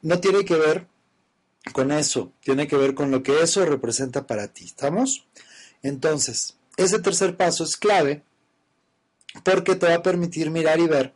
No 0.02 0.20
tiene 0.20 0.44
que 0.44 0.56
ver 0.56 0.86
con 1.73 1.93
eso, 1.93 2.32
tiene 2.43 2.66
que 2.69 2.77
ver 2.77 2.94
con 2.94 3.11
lo 3.11 3.23
que 3.23 3.43
eso 3.43 3.65
representa 3.65 4.27
para 4.27 4.48
ti, 4.48 4.65
¿estamos? 4.65 5.27
Entonces, 5.82 6.56
ese 6.77 6.98
tercer 6.98 7.36
paso 7.36 7.65
es 7.65 7.77
clave 7.77 8.23
porque 9.43 9.74
te 9.74 9.86
va 9.86 9.94
a 9.94 10.02
permitir 10.02 10.51
mirar 10.51 10.78
y 10.78 10.86
ver 10.86 11.12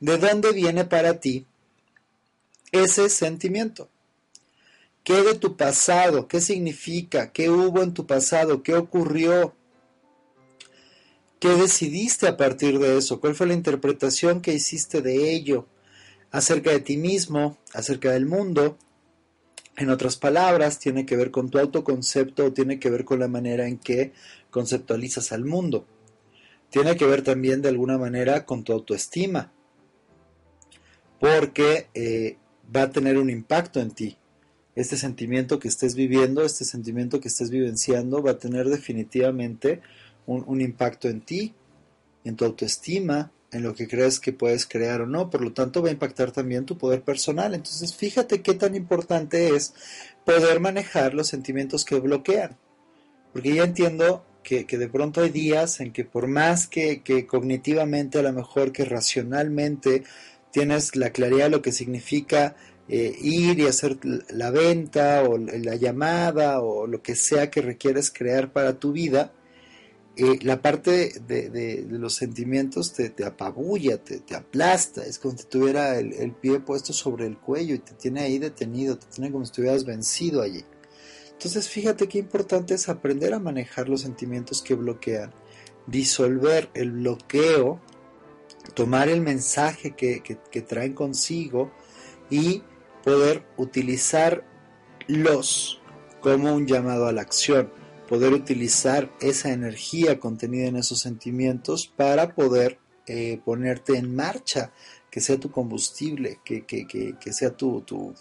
de 0.00 0.16
dónde 0.18 0.52
viene 0.52 0.84
para 0.84 1.20
ti 1.20 1.46
ese 2.72 3.08
sentimiento. 3.08 3.88
¿Qué 5.02 5.22
de 5.22 5.34
tu 5.34 5.56
pasado? 5.56 6.28
¿Qué 6.28 6.40
significa? 6.40 7.32
¿Qué 7.32 7.50
hubo 7.50 7.82
en 7.82 7.94
tu 7.94 8.06
pasado? 8.06 8.62
¿Qué 8.62 8.74
ocurrió? 8.74 9.54
¿Qué 11.40 11.48
decidiste 11.48 12.26
a 12.26 12.36
partir 12.36 12.78
de 12.78 12.98
eso? 12.98 13.20
¿Cuál 13.20 13.34
fue 13.34 13.46
la 13.46 13.54
interpretación 13.54 14.42
que 14.42 14.52
hiciste 14.52 15.00
de 15.00 15.32
ello? 15.32 15.66
Acerca 16.30 16.70
de 16.70 16.80
ti 16.80 16.96
mismo, 16.96 17.56
acerca 17.72 18.10
del 18.12 18.26
mundo. 18.26 18.76
En 19.76 19.88
otras 19.88 20.16
palabras, 20.16 20.78
tiene 20.78 21.06
que 21.06 21.16
ver 21.16 21.30
con 21.30 21.48
tu 21.48 21.58
autoconcepto 21.58 22.46
o 22.46 22.52
tiene 22.52 22.78
que 22.78 22.90
ver 22.90 23.04
con 23.04 23.20
la 23.20 23.28
manera 23.28 23.66
en 23.66 23.78
que 23.78 24.12
conceptualizas 24.50 25.32
al 25.32 25.44
mundo. 25.44 25.86
Tiene 26.70 26.96
que 26.96 27.06
ver 27.06 27.22
también 27.22 27.62
de 27.62 27.68
alguna 27.68 27.98
manera 27.98 28.44
con 28.44 28.64
tu 28.64 28.72
autoestima. 28.72 29.52
Porque 31.18 31.88
eh, 31.94 32.36
va 32.74 32.82
a 32.82 32.90
tener 32.90 33.18
un 33.18 33.30
impacto 33.30 33.80
en 33.80 33.90
ti. 33.90 34.16
Este 34.74 34.96
sentimiento 34.96 35.58
que 35.58 35.68
estés 35.68 35.94
viviendo, 35.94 36.44
este 36.44 36.64
sentimiento 36.64 37.20
que 37.20 37.28
estés 37.28 37.50
vivenciando, 37.50 38.22
va 38.22 38.32
a 38.32 38.38
tener 38.38 38.68
definitivamente 38.68 39.80
un, 40.26 40.60
impacto 40.60 41.08
en 41.08 41.22
ti, 41.22 41.54
en 42.22 42.36
tu 42.36 42.44
autoestima, 42.44 43.32
en 43.50 43.62
lo 43.62 43.74
que 43.74 43.88
crees 43.88 44.20
que 44.20 44.32
puedes 44.32 44.66
crear 44.66 45.00
o 45.00 45.06
no. 45.06 45.30
Por 45.30 45.40
lo 45.40 45.52
tanto, 45.52 45.82
va 45.82 45.88
a 45.88 45.92
impactar 45.92 46.30
también 46.30 46.66
tu 46.66 46.76
poder 46.76 47.02
personal. 47.02 47.54
Entonces, 47.54 47.96
fíjate 47.96 48.42
qué 48.42 48.54
tan 48.54 48.76
importante 48.76 49.56
es 49.56 49.74
poder 50.24 50.60
manejar 50.60 51.14
los 51.14 51.28
sentimientos 51.28 51.84
que 51.84 51.98
bloquean. 51.98 52.56
Porque 53.32 53.54
ya 53.54 53.64
entiendo 53.64 54.24
que, 54.42 54.64
de 54.64 54.88
pronto 54.88 55.20
hay 55.20 55.30
días 55.30 55.80
en 55.80 55.92
que 55.92 56.04
por 56.04 56.26
más 56.26 56.66
que, 56.66 57.02
que, 57.02 57.26
cognitivamente, 57.26 58.18
a 58.18 58.22
lo 58.22 58.32
mejor 58.32 58.72
que 58.72 58.84
racionalmente, 58.84 60.04
tienes 60.50 60.96
la 60.96 61.10
claridad 61.10 61.44
de 61.44 61.50
lo 61.50 61.62
que 61.62 61.72
significa 61.72 62.56
eh, 62.88 63.14
ir 63.20 63.58
y 63.58 63.66
hacer 63.66 63.98
la 64.30 64.50
venta 64.50 65.22
o 65.22 65.36
la 65.36 65.76
llamada 65.76 66.60
o 66.60 66.86
lo 66.86 67.02
que 67.02 67.16
sea 67.16 67.50
que 67.50 67.60
requieres 67.60 68.10
crear 68.10 68.52
para 68.52 68.78
tu 68.78 68.92
vida, 68.92 69.32
eh, 70.16 70.38
la 70.42 70.60
parte 70.60 71.12
de, 71.28 71.86
los 71.88 72.14
sentimientos 72.14 72.92
te, 72.92 73.24
apabulla, 73.24 73.98
te, 73.98 74.34
aplasta, 74.34 75.04
es 75.04 75.18
como 75.18 75.38
si 75.38 75.44
tuviera 75.44 75.96
el, 75.96 76.32
pie 76.32 76.58
puesto 76.58 76.92
sobre 76.92 77.26
el 77.26 77.38
cuello 77.38 77.76
y 77.76 77.78
te 77.78 77.92
tiene 77.92 78.22
ahí 78.22 78.38
detenido, 78.38 78.98
te 78.98 79.06
tiene 79.06 79.30
como 79.30 79.44
si 79.44 79.50
estuvieras 79.50 79.84
vencido 79.84 80.42
allí. 80.42 80.64
Entonces 81.38 81.68
fíjate 81.68 82.08
qué 82.08 82.18
importante 82.18 82.74
es 82.74 82.88
aprender 82.88 83.32
a 83.32 83.38
manejar 83.38 83.88
los 83.88 84.00
sentimientos 84.00 84.60
que 84.60 84.74
bloquean, 84.74 85.32
disolver 85.86 86.68
el 86.74 86.90
bloqueo, 86.90 87.80
tomar 88.74 89.08
el 89.08 89.20
mensaje 89.20 89.94
que, 89.94 90.20
que 90.22 90.62
traen 90.62 90.94
consigo 90.94 91.70
y 92.28 92.64
poder 93.04 93.46
utilizarlos 93.56 94.42
como 96.20 96.52
un 96.54 96.66
llamado 96.66 97.06
a 97.06 97.12
la 97.12 97.22
acción 97.22 97.70
poder 98.08 98.32
utilizar 98.32 99.12
esa 99.20 99.52
energía 99.52 100.18
contenida 100.18 100.66
en 100.66 100.76
esos 100.76 100.98
sentimientos 101.00 101.86
para 101.86 102.34
poder 102.34 102.78
eh, 103.06 103.40
ponerte 103.44 103.96
en 103.96 104.16
marcha, 104.16 104.72
que 105.10 105.20
sea 105.20 105.38
tu 105.38 105.50
combustible, 105.50 106.40
que, 106.44 106.64
sea 107.32 107.54
tu, 107.54 107.82
tu, 107.82 108.14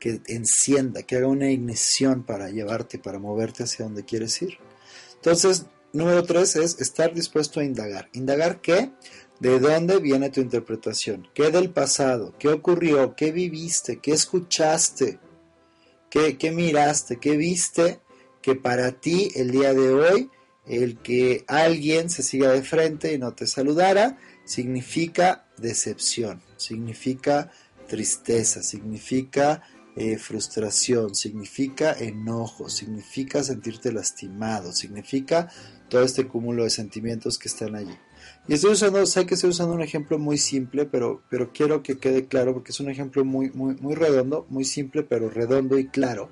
que 0.00 0.20
encienda, 0.26 1.04
que 1.04 1.16
haga 1.16 1.28
una 1.28 1.50
ignición 1.50 2.24
para 2.24 2.50
llevarte, 2.50 2.98
para 2.98 3.20
moverte 3.20 3.62
hacia 3.62 3.84
donde 3.84 4.04
quieres 4.04 4.42
ir. 4.42 4.58
Entonces, 5.14 5.66
número 5.92 6.24
tres 6.24 6.56
es 6.56 6.80
estar 6.80 7.14
dispuesto 7.14 7.60
a 7.60 7.64
indagar. 7.64 8.08
¿Indagar 8.12 8.60
qué? 8.60 8.90
¿De 9.38 9.60
dónde 9.60 9.98
viene 9.98 10.30
tu 10.30 10.40
interpretación? 10.40 11.28
¿Qué 11.34 11.50
del 11.52 11.70
pasado? 11.70 12.34
¿Qué 12.38 12.48
ocurrió? 12.48 13.14
¿Qué 13.14 13.30
viviste? 13.30 13.98
¿Qué 13.98 14.12
escuchaste? 14.12 15.20
¿Qué, 16.10 16.36
qué 16.36 16.50
miraste? 16.50 17.18
¿Qué 17.18 17.36
viste? 17.36 18.00
que 18.42 18.54
para 18.54 18.92
ti 18.92 19.30
el 19.34 19.50
día 19.50 19.74
de 19.74 19.90
hoy 19.90 20.30
el 20.66 20.98
que 20.98 21.44
alguien 21.48 22.10
se 22.10 22.22
siga 22.22 22.50
de 22.50 22.62
frente 22.62 23.12
y 23.12 23.18
no 23.18 23.34
te 23.34 23.46
saludara 23.46 24.18
significa 24.44 25.48
decepción, 25.56 26.42
significa 26.56 27.50
tristeza, 27.88 28.62
significa 28.62 29.62
eh, 30.00 30.16
frustración, 30.16 31.14
significa 31.14 31.92
enojo, 31.92 32.70
significa 32.70 33.42
sentirte 33.42 33.92
lastimado, 33.92 34.72
significa 34.72 35.50
todo 35.90 36.02
este 36.02 36.26
cúmulo 36.26 36.64
de 36.64 36.70
sentimientos 36.70 37.38
que 37.38 37.48
están 37.48 37.76
allí. 37.76 37.94
Y 38.48 38.54
estoy 38.54 38.72
usando, 38.72 39.04
sé 39.04 39.26
que 39.26 39.34
estoy 39.34 39.50
usando 39.50 39.74
un 39.74 39.82
ejemplo 39.82 40.18
muy 40.18 40.38
simple, 40.38 40.86
pero, 40.86 41.22
pero 41.28 41.52
quiero 41.52 41.82
que 41.82 41.98
quede 41.98 42.24
claro 42.24 42.54
porque 42.54 42.72
es 42.72 42.80
un 42.80 42.88
ejemplo 42.88 43.26
muy, 43.26 43.50
muy, 43.50 43.74
muy 43.74 43.94
redondo, 43.94 44.46
muy 44.48 44.64
simple, 44.64 45.02
pero 45.02 45.28
redondo 45.28 45.78
y 45.78 45.88
claro. 45.88 46.30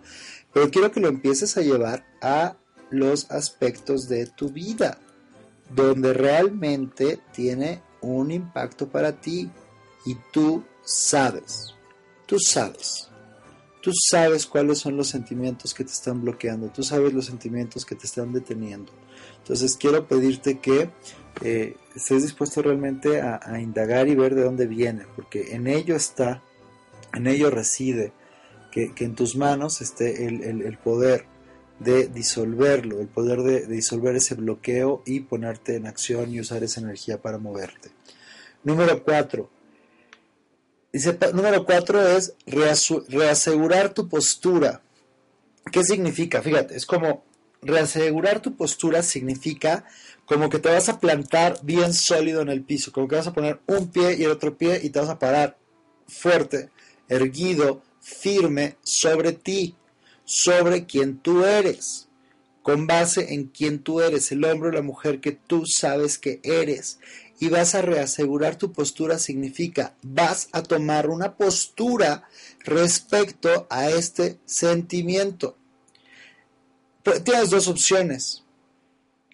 Pero 0.54 0.70
quiero 0.70 0.90
que 0.90 1.00
lo 1.00 1.08
empieces 1.08 1.58
a 1.58 1.60
llevar 1.60 2.06
a 2.22 2.56
los 2.88 3.30
aspectos 3.30 4.08
de 4.08 4.24
tu 4.24 4.48
vida, 4.48 4.98
donde 5.76 6.14
realmente 6.14 7.20
tiene 7.34 7.82
un 8.00 8.30
impacto 8.30 8.88
para 8.88 9.12
ti 9.20 9.50
y 10.06 10.16
tú 10.32 10.64
sabes, 10.82 11.74
tú 12.24 12.38
sabes, 12.38 13.10
tú 13.80 13.92
sabes 14.10 14.46
cuáles 14.46 14.78
son 14.78 14.96
los 14.96 15.08
sentimientos 15.08 15.74
que 15.74 15.84
te 15.84 15.92
están 15.92 16.22
bloqueando, 16.22 16.68
tú 16.68 16.82
sabes 16.82 17.12
los 17.12 17.26
sentimientos 17.26 17.84
que 17.84 17.94
te 17.94 18.06
están 18.06 18.32
deteniendo. 18.32 18.92
Entonces 19.38 19.76
quiero 19.76 20.06
pedirte 20.06 20.58
que 20.58 20.90
eh, 21.42 21.76
estés 21.94 22.22
dispuesto 22.22 22.62
realmente 22.62 23.20
a, 23.20 23.60
indagar 23.60 24.08
y 24.08 24.14
ver 24.14 24.34
de 24.34 24.44
dónde 24.44 24.66
viene, 24.66 25.06
porque 25.14 25.54
en 25.54 25.66
ello 25.66 25.96
está, 25.96 26.42
en 27.14 27.26
ello 27.26 27.50
reside 27.50 28.12
que, 28.70 28.92
en 28.98 29.14
tus 29.14 29.36
manos 29.36 29.80
esté 29.80 30.26
el, 30.26 30.78
poder 30.78 31.26
de 31.78 32.08
disolverlo, 32.08 33.00
el 33.00 33.08
poder 33.08 33.42
de, 33.42 33.66
disolver 33.66 34.16
ese 34.16 34.34
bloqueo 34.34 35.02
y 35.06 35.20
ponerte 35.20 35.76
en 35.76 35.86
acción 35.86 36.32
y 36.32 36.40
usar 36.40 36.62
esa 36.64 36.80
energía 36.80 37.22
para 37.22 37.38
moverte. 37.38 37.90
Número 38.64 39.02
cuatro. 39.02 39.48
Dice, 40.92 41.18
número 41.34 41.64
cuatro 41.64 42.06
es 42.06 42.34
reasegurar 42.46 43.92
tu 43.92 44.08
postura. 44.08 44.80
¿Qué 45.70 45.84
significa? 45.84 46.40
Fíjate, 46.40 46.76
es 46.76 46.86
como 46.86 47.24
reasegurar 47.60 48.40
tu 48.40 48.56
postura 48.56 49.02
significa 49.02 49.84
como 50.24 50.48
que 50.48 50.58
te 50.58 50.68
vas 50.68 50.88
a 50.88 51.00
plantar 51.00 51.58
bien 51.62 51.94
sólido 51.94 52.42
en 52.42 52.48
el 52.50 52.62
piso, 52.62 52.92
como 52.92 53.08
que 53.08 53.16
vas 53.16 53.26
a 53.26 53.32
poner 53.32 53.60
un 53.66 53.90
pie 53.90 54.16
y 54.18 54.24
el 54.24 54.30
otro 54.30 54.56
pie 54.56 54.80
y 54.82 54.90
te 54.90 55.00
vas 55.00 55.08
a 55.08 55.18
parar 55.18 55.56
fuerte, 56.06 56.70
erguido, 57.08 57.82
firme 58.00 58.76
sobre 58.82 59.32
ti, 59.32 59.74
sobre 60.24 60.84
quien 60.84 61.18
tú 61.18 61.44
eres, 61.44 62.08
con 62.62 62.86
base 62.86 63.32
en 63.32 63.44
quien 63.46 63.78
tú 63.78 64.02
eres, 64.02 64.30
el 64.30 64.44
hombre 64.44 64.68
o 64.68 64.72
la 64.72 64.82
mujer 64.82 65.20
que 65.20 65.32
tú 65.32 65.64
sabes 65.66 66.18
que 66.18 66.40
eres. 66.42 66.98
Y 67.40 67.48
vas 67.48 67.74
a 67.74 67.82
reasegurar 67.82 68.56
tu 68.56 68.72
postura 68.72 69.18
significa, 69.18 69.94
vas 70.02 70.48
a 70.52 70.62
tomar 70.62 71.08
una 71.08 71.36
postura 71.36 72.28
respecto 72.64 73.66
a 73.70 73.90
este 73.90 74.38
sentimiento. 74.44 75.56
tienes 77.24 77.50
dos 77.50 77.68
opciones 77.68 78.44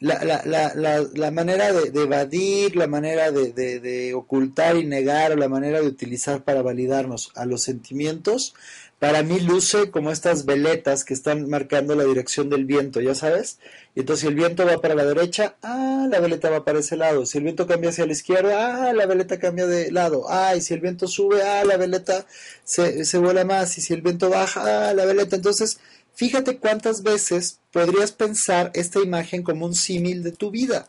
la, 0.01 0.25
la, 0.25 0.43
la, 0.75 1.05
la, 1.15 1.31
manera 1.31 1.73
de, 1.73 2.03
evadir, 2.03 2.77
la 2.77 2.87
manera 2.87 3.31
de, 3.31 3.53
de, 3.53 4.15
ocultar 4.15 4.77
y 4.77 4.85
negar, 4.85 5.39
la 5.39 5.49
manera 5.49 5.81
de 5.81 5.87
utilizar 5.87 6.43
para 6.43 6.63
validarnos 6.63 7.31
a 7.37 7.47
los 7.47 7.63
sentimientos, 7.63 8.55
para 8.99 9.23
mí 9.23 9.41
luce 9.41 9.91
como 9.91 10.11
estas 10.11 10.47
veletas 10.47 11.05
que 11.05 11.15
están 11.15 11.49
marcando 11.49 11.95
la 11.95 12.05
dirección 12.05 12.49
del 12.49 12.65
viento, 12.65 13.01
¿ya 13.01 13.15
sabes? 13.15 13.59
Y 13.95 14.01
entonces 14.01 14.23
si 14.23 14.29
el 14.29 14.35
viento 14.35 14.67
va 14.67 14.81
para 14.81 14.95
la 14.95 15.05
derecha, 15.05 15.57
ah, 15.63 16.07
la 16.11 16.21
veleta 16.21 16.51
va 16.51 16.65
para 16.65 16.79
ese 16.79 16.97
lado. 16.97 17.27
Si 17.27 17.39
el 17.39 17.45
viento 17.45 17.67
cambia 17.67 17.91
hacia 17.91 18.07
la 18.07 18.13
izquierda, 18.13 18.89
ah, 18.89 18.93
la 18.93 19.07
veleta 19.07 19.39
cambia 19.39 19.67
de 19.67 19.91
lado. 19.93 20.25
Ah, 20.29 20.57
y 20.57 20.61
si 20.61 20.75
el 20.75 20.81
viento 20.81 21.07
sube, 21.07 21.43
ah, 21.43 21.65
la 21.65 21.77
veleta 21.77 22.27
se, 22.65 23.05
se 23.05 23.19
vuela 23.19 23.45
más. 23.45 23.77
Y 23.79 23.83
si 23.83 23.95
el 23.95 24.03
viento 24.03 24.31
baja, 24.31 24.89
ah, 24.89 24.95
la 24.95 25.05
veleta. 25.05 25.37
Entonces, 25.37 25.79
Fíjate 26.15 26.59
cuántas 26.59 27.03
veces 27.03 27.61
podrías 27.73 28.13
pensar 28.13 28.71
esta 28.75 29.01
imagen 29.01 29.43
como 29.43 29.67
un 29.67 29.75
símil 29.75 30.23
de 30.23 30.33
tu 30.33 30.51
vida. 30.51 30.89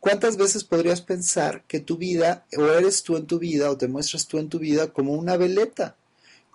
¿Cuántas 0.00 0.36
veces 0.36 0.62
podrías 0.62 1.00
pensar 1.00 1.64
que 1.66 1.80
tu 1.80 1.96
vida, 1.96 2.46
o 2.56 2.64
eres 2.66 3.02
tú 3.02 3.16
en 3.16 3.26
tu 3.26 3.38
vida, 3.38 3.70
o 3.70 3.76
te 3.76 3.88
muestras 3.88 4.28
tú 4.28 4.38
en 4.38 4.48
tu 4.48 4.58
vida 4.58 4.88
como 4.92 5.14
una 5.14 5.36
veleta? 5.36 5.96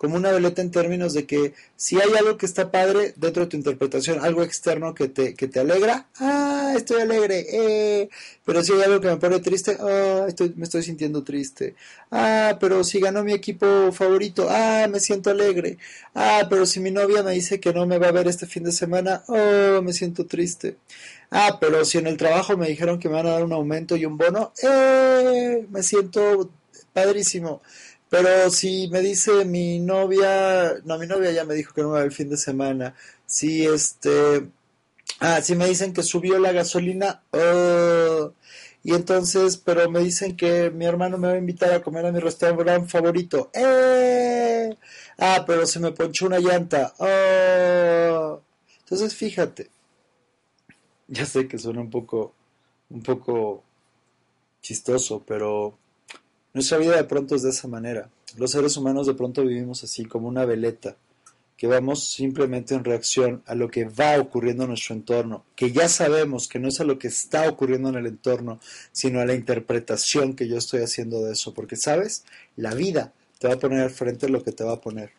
Como 0.04 0.16
una 0.16 0.32
veleta 0.32 0.60
en 0.60 0.70
términos 0.70 1.14
de 1.14 1.24
que 1.24 1.54
si 1.76 1.98
hay 1.98 2.12
algo 2.18 2.36
que 2.36 2.44
está 2.44 2.70
padre 2.70 3.14
dentro 3.16 3.44
de 3.44 3.48
tu 3.48 3.56
interpretación, 3.56 4.22
algo 4.22 4.42
externo 4.42 4.94
que 4.94 5.08
te, 5.08 5.32
que 5.32 5.48
te 5.48 5.60
alegra, 5.60 6.08
ah, 6.20 6.74
estoy 6.76 7.00
alegre, 7.00 7.46
eh. 7.50 8.10
pero 8.44 8.62
si 8.62 8.74
hay 8.74 8.82
algo 8.82 9.00
que 9.00 9.08
me 9.08 9.16
pone 9.16 9.40
triste, 9.40 9.78
ah, 9.80 10.26
estoy, 10.28 10.52
me 10.56 10.64
estoy 10.64 10.82
sintiendo 10.82 11.24
triste, 11.24 11.74
ah, 12.10 12.58
pero 12.60 12.84
si 12.84 13.00
ganó 13.00 13.24
mi 13.24 13.32
equipo 13.32 13.92
favorito, 13.92 14.46
ah, 14.50 14.86
me 14.90 15.00
siento 15.00 15.30
alegre, 15.30 15.78
ah, 16.14 16.46
pero 16.50 16.66
si 16.66 16.80
mi 16.80 16.90
novia 16.90 17.22
me 17.22 17.32
dice 17.32 17.58
que 17.58 17.72
no 17.72 17.86
me 17.86 17.96
va 17.96 18.08
a 18.08 18.12
ver 18.12 18.28
este 18.28 18.44
fin 18.46 18.64
de 18.64 18.72
semana, 18.72 19.24
oh, 19.28 19.80
me 19.80 19.94
siento 19.94 20.26
triste, 20.26 20.76
ah, 21.30 21.56
pero 21.58 21.82
si 21.86 21.96
en 21.96 22.08
el 22.08 22.18
trabajo 22.18 22.58
me 22.58 22.68
dijeron 22.68 22.98
que 22.98 23.08
me 23.08 23.14
van 23.14 23.26
a 23.28 23.30
dar 23.30 23.44
un 23.44 23.54
aumento 23.54 23.96
y 23.96 24.04
un 24.04 24.18
bono, 24.18 24.52
eh, 24.62 25.66
me 25.70 25.82
siento 25.82 26.50
padrísimo. 26.92 27.62
Pero 28.14 28.48
si 28.50 28.88
me 28.88 29.00
dice 29.00 29.44
mi 29.44 29.80
novia, 29.80 30.74
no, 30.84 30.98
mi 30.98 31.06
novia 31.06 31.32
ya 31.32 31.44
me 31.44 31.54
dijo 31.54 31.74
que 31.74 31.82
no 31.82 31.90
va 31.90 32.02
el 32.02 32.12
fin 32.12 32.30
de 32.30 32.36
semana. 32.36 32.94
Si 33.26 33.66
este, 33.66 34.48
Ah, 35.20 35.40
si 35.40 35.54
me 35.56 35.66
dicen 35.66 35.92
que 35.92 36.02
subió 36.02 36.38
la 36.38 36.52
gasolina, 36.52 37.22
oh, 37.30 38.32
y 38.82 38.94
entonces, 38.94 39.56
pero 39.56 39.90
me 39.90 40.00
dicen 40.00 40.36
que 40.36 40.70
mi 40.70 40.84
hermano 40.84 41.18
me 41.18 41.28
va 41.28 41.34
a 41.34 41.38
invitar 41.38 41.72
a 41.72 41.82
comer 41.82 42.06
a 42.06 42.12
mi 42.12 42.20
restaurante 42.20 42.88
favorito. 42.88 43.50
¡Eh! 43.54 44.76
Ah, 45.18 45.44
pero 45.46 45.66
se 45.66 45.80
me 45.80 45.92
ponchó 45.92 46.26
una 46.26 46.38
llanta. 46.40 46.94
Oh. 46.98 48.42
Entonces, 48.80 49.14
fíjate. 49.14 49.70
Ya 51.08 51.24
sé 51.26 51.48
que 51.48 51.58
suena 51.58 51.80
un 51.80 51.90
poco, 51.90 52.34
un 52.90 53.02
poco 53.02 53.62
chistoso, 54.60 55.22
pero 55.26 55.78
nuestra 56.54 56.78
vida 56.78 56.96
de 56.96 57.04
pronto 57.04 57.34
es 57.34 57.42
de 57.42 57.50
esa 57.50 57.68
manera. 57.68 58.08
Los 58.36 58.52
seres 58.52 58.76
humanos 58.76 59.06
de 59.06 59.14
pronto 59.14 59.42
vivimos 59.42 59.84
así, 59.84 60.04
como 60.06 60.28
una 60.28 60.44
veleta 60.44 60.96
que 61.56 61.66
vamos 61.66 62.08
simplemente 62.08 62.74
en 62.74 62.84
reacción 62.84 63.42
a 63.46 63.54
lo 63.54 63.70
que 63.70 63.84
va 63.84 64.18
ocurriendo 64.18 64.64
en 64.64 64.70
nuestro 64.70 64.94
entorno, 64.94 65.44
que 65.54 65.70
ya 65.72 65.88
sabemos 65.88 66.48
que 66.48 66.58
no 66.58 66.68
es 66.68 66.80
a 66.80 66.84
lo 66.84 66.98
que 66.98 67.08
está 67.08 67.48
ocurriendo 67.48 67.88
en 67.90 67.94
el 67.96 68.06
entorno, 68.06 68.58
sino 68.92 69.20
a 69.20 69.26
la 69.26 69.34
interpretación 69.34 70.34
que 70.34 70.48
yo 70.48 70.56
estoy 70.56 70.82
haciendo 70.82 71.22
de 71.22 71.32
eso, 71.32 71.54
porque 71.54 71.76
sabes, 71.76 72.24
la 72.56 72.74
vida 72.74 73.12
te 73.38 73.48
va 73.48 73.54
a 73.54 73.58
poner 73.58 73.80
al 73.80 73.90
frente 73.90 74.28
lo 74.28 74.42
que 74.42 74.52
te 74.52 74.64
va 74.64 74.74
a 74.74 74.80
poner. 74.80 75.12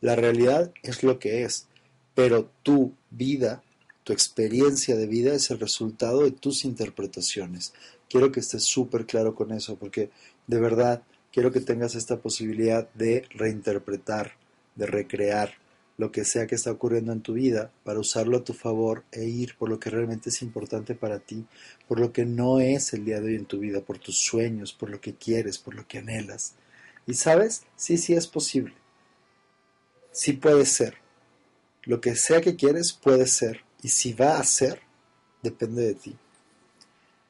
La 0.00 0.14
realidad 0.14 0.72
es 0.82 1.02
lo 1.02 1.18
que 1.18 1.42
es, 1.42 1.66
pero 2.14 2.50
tu 2.62 2.92
vida, 3.10 3.62
tu 4.04 4.12
experiencia 4.12 4.94
de 4.94 5.06
vida 5.06 5.34
es 5.34 5.50
el 5.50 5.58
resultado 5.58 6.22
de 6.22 6.32
tus 6.32 6.64
interpretaciones. 6.64 7.72
Quiero 8.10 8.30
que 8.30 8.40
estés 8.40 8.64
súper 8.64 9.06
claro 9.06 9.34
con 9.34 9.52
eso, 9.52 9.76
porque 9.76 10.10
de 10.48 10.60
verdad 10.60 11.02
quiero 11.32 11.52
que 11.52 11.60
tengas 11.60 11.94
esta 11.94 12.16
posibilidad 12.16 12.88
de 12.94 13.24
reinterpretar, 13.30 14.32
de 14.74 14.86
recrear, 14.86 15.54
lo 15.98 16.12
que 16.12 16.24
sea 16.24 16.46
que 16.46 16.54
está 16.54 16.70
ocurriendo 16.70 17.12
en 17.12 17.22
tu 17.22 17.34
vida 17.34 17.72
para 17.82 17.98
usarlo 17.98 18.38
a 18.38 18.44
tu 18.44 18.54
favor 18.54 19.04
e 19.10 19.24
ir 19.24 19.56
por 19.56 19.68
lo 19.68 19.80
que 19.80 19.90
realmente 19.90 20.30
es 20.30 20.42
importante 20.42 20.94
para 20.94 21.18
ti, 21.18 21.44
por 21.88 21.98
lo 21.98 22.12
que 22.12 22.24
no 22.24 22.60
es 22.60 22.92
el 22.92 23.04
día 23.04 23.20
de 23.20 23.26
hoy 23.26 23.34
en 23.34 23.46
tu 23.46 23.58
vida, 23.58 23.80
por 23.80 23.98
tus 23.98 24.16
sueños, 24.16 24.72
por 24.72 24.90
lo 24.90 25.00
que 25.00 25.14
quieres, 25.14 25.58
por 25.58 25.74
lo 25.74 25.86
que 25.88 25.98
anhelas. 25.98 26.54
Y 27.04 27.14
sabes, 27.14 27.64
sí, 27.74 27.98
sí 27.98 28.14
es 28.14 28.28
posible. 28.28 28.74
Sí 30.12 30.34
puede 30.34 30.64
ser. 30.66 30.94
Lo 31.82 32.00
que 32.00 32.14
sea 32.14 32.40
que 32.40 32.54
quieres 32.54 32.92
puede 32.92 33.26
ser. 33.26 33.62
Y 33.82 33.88
si 33.88 34.12
va 34.12 34.38
a 34.38 34.44
ser, 34.44 34.80
depende 35.42 35.82
de 35.82 35.94
ti. 35.94 36.16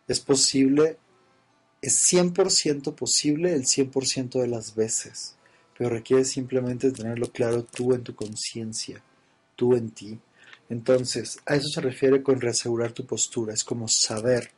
Es 0.07 0.21
posible, 0.21 0.99
es 1.83 2.13
100% 2.13 2.95
posible 2.95 3.53
el 3.53 3.65
100% 3.65 4.41
de 4.41 4.49
las 4.49 4.75
veces 4.75 5.39
pero 5.79 5.91
requiere 5.91 6.25
simplemente 6.25 6.91
tenerlo 6.91 7.31
claro 7.31 7.63
tú 7.63 7.95
en 7.95 8.03
tu 8.03 8.17
conciencia, 8.17 9.01
tú 9.55 9.77
en 9.77 9.91
ti. 9.91 10.19
Entonces, 10.69 11.39
a 11.47 11.55
eso 11.55 11.69
se 11.69 11.81
refiere 11.81 12.21
con 12.21 12.41
reasegurar 12.41 12.91
tu 12.91 13.07
postura, 13.07 13.55
es 13.55 13.63
como 13.63 13.87
saber 13.87 14.51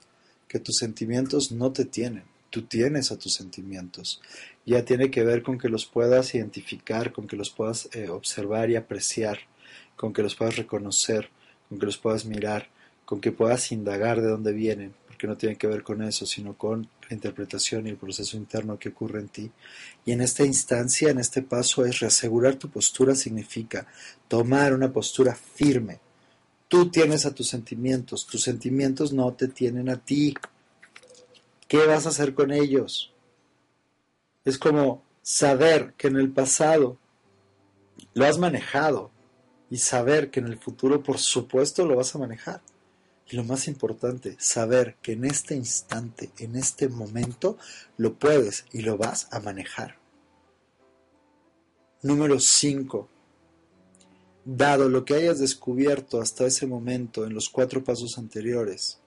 que 0.48 0.59
tus 0.59 0.78
sentimientos 0.78 1.52
no 1.52 1.72
te 1.72 1.84
tienen, 1.84 2.24
tú 2.48 2.62
tienes 2.62 3.12
a 3.12 3.18
tus 3.18 3.34
sentimientos. 3.34 4.22
Ya 4.64 4.82
tiene 4.86 5.10
que 5.10 5.22
ver 5.22 5.42
con 5.42 5.59
que 5.59 5.68
los 5.68 5.84
puedas 5.84 6.34
identificar, 6.34 7.12
con 7.12 7.26
que 7.26 7.36
los 7.36 7.51
puedas 7.51 7.90
eh, 7.92 8.09
observar 8.09 8.70
y 8.70 8.76
apreciar, 8.76 9.40
con 9.97 10.14
que 10.14 10.22
los 10.22 10.34
puedas 10.34 10.56
reconocer, 10.56 11.28
con 11.68 11.78
que 11.78 11.86
los 11.86 11.98
puedas 11.98 12.24
mirar, 12.24 12.70
con 13.05 13.20
que 13.20 13.30
puedas 13.30 13.70
indagar 13.72 14.22
de 14.22 14.28
dónde 14.28 14.52
vienen, 14.52 14.94
porque 15.20 15.28
no 15.28 15.36
tiene 15.36 15.56
que 15.56 15.66
ver 15.66 15.82
con 15.82 16.01
eso, 16.01 16.24
sino 16.24 16.56
con 16.56 16.88
la 17.10 17.14
interpretación 17.14 17.86
y 17.86 17.90
el 17.90 17.98
proceso 17.98 18.38
interno 18.38 18.78
que 18.78 18.88
ocurre 18.88 19.20
en 19.20 19.28
ti. 19.28 19.52
Y 20.06 20.12
en 20.12 20.22
esta 20.22 20.47
instancia, 20.47 21.10
en 21.10 21.18
este 21.18 21.42
paso, 21.42 21.84
es 21.84 22.01
reasegurar 22.01 22.55
tu 22.55 22.70
postura, 22.70 23.14
significa 23.14 23.86
tomar 24.28 24.72
una 24.72 24.90
postura 24.90 25.34
firme. 25.34 26.01
Tú 26.68 26.90
tienes 26.90 27.26
a 27.26 27.34
tus 27.34 27.48
sentimientos, 27.48 28.26
tus 28.26 28.42
sentimientos 28.42 29.12
no 29.12 29.30
te 29.34 29.48
tienen 29.48 29.90
a 29.90 30.02
ti. 30.02 30.34
¿Qué 31.68 31.84
vas 31.84 32.06
a 32.06 32.09
hacer 32.09 32.32
con 32.32 32.51
ellos? 32.51 33.12
Es 34.47 34.56
como 34.56 35.02
saber 35.20 35.92
que 35.98 36.09
en 36.09 36.16
el 36.16 36.30
pasado 36.30 36.97
lo 38.14 38.24
has 38.24 38.38
manejado 38.38 39.10
y 39.68 39.76
saber 39.76 40.30
que 40.30 40.40
en 40.40 40.47
el 40.47 40.56
futuro, 40.56 41.02
por 41.02 41.18
supuesto, 41.18 41.84
lo 41.84 41.97
vas 41.97 42.14
a 42.14 42.18
manejar. 42.18 42.62
Y 43.31 43.36
lo 43.36 43.44
más 43.44 43.69
importante, 43.69 44.36
saber 44.39 44.97
que 45.01 45.12
en 45.12 45.24
este 45.24 45.55
instante, 45.55 46.31
en 46.39 46.57
este 46.57 46.89
momento, 46.89 47.57
lo 47.97 48.15
puedes 48.15 48.65
y 48.73 48.82
lo 48.82 48.98
vas 48.98 49.28
a 49.31 49.39
manejar. 49.39 49.98
Número 52.02 52.40
5. 52.40 53.09
Dado 54.44 54.89
lo 54.89 55.05
que 55.05 55.15
hayas 55.15 55.39
descubierto 55.39 56.20
hasta 56.20 56.47
ese 56.47 56.66
momento 56.66 57.24
en 57.24 57.35
los 57.35 57.48
cuatro 57.48 57.85
pasos 57.85 58.19
anteriores, 58.19 58.98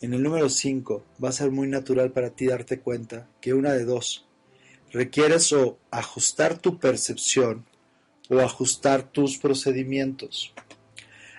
en 0.00 0.14
el 0.14 0.22
número 0.22 0.48
5 0.48 1.04
va 1.22 1.28
a 1.28 1.32
ser 1.32 1.50
muy 1.50 1.68
natural 1.68 2.12
para 2.12 2.30
ti 2.30 2.46
darte 2.46 2.80
cuenta 2.80 3.28
que 3.40 3.52
una 3.52 3.72
de 3.72 3.84
dos, 3.84 4.26
requieres 4.92 5.52
o 5.52 5.76
ajustar 5.90 6.58
tu 6.58 6.78
percepción 6.78 7.64
o 8.28 8.38
ajustar 8.38 9.02
tus 9.10 9.38
procedimientos. 9.38 10.52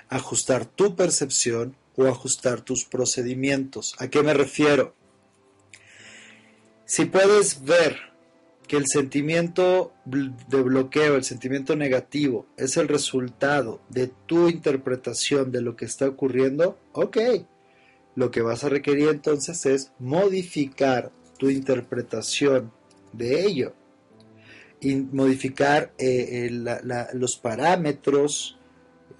Ajustar 0.09 0.65
tu 0.65 0.95
percepción 0.95 1.75
o 1.99 2.07
ajustar 2.07 2.61
tus 2.61 2.85
procedimientos. 2.85 3.93
¿A 3.99 4.07
qué 4.07 4.23
me 4.23 4.33
refiero? 4.33 4.95
Si 6.85 7.05
puedes 7.05 7.65
ver 7.65 7.97
que 8.67 8.77
el 8.77 8.85
sentimiento 8.87 9.91
de 10.05 10.61
bloqueo, 10.61 11.17
el 11.17 11.25
sentimiento 11.25 11.75
negativo, 11.75 12.45
es 12.55 12.77
el 12.77 12.87
resultado 12.87 13.81
de 13.89 14.11
tu 14.27 14.47
interpretación 14.47 15.51
de 15.51 15.61
lo 15.61 15.75
que 15.75 15.85
está 15.85 16.07
ocurriendo, 16.07 16.79
ok. 16.93 17.17
Lo 18.15 18.31
que 18.31 18.41
vas 18.41 18.63
a 18.63 18.69
requerir 18.69 19.09
entonces 19.09 19.65
es 19.65 19.91
modificar 19.99 21.11
tu 21.37 21.49
interpretación 21.49 22.71
de 23.11 23.45
ello 23.45 23.73
y 24.79 24.95
modificar 24.95 25.93
eh, 25.97 26.49
los 27.13 27.37
parámetros 27.37 28.58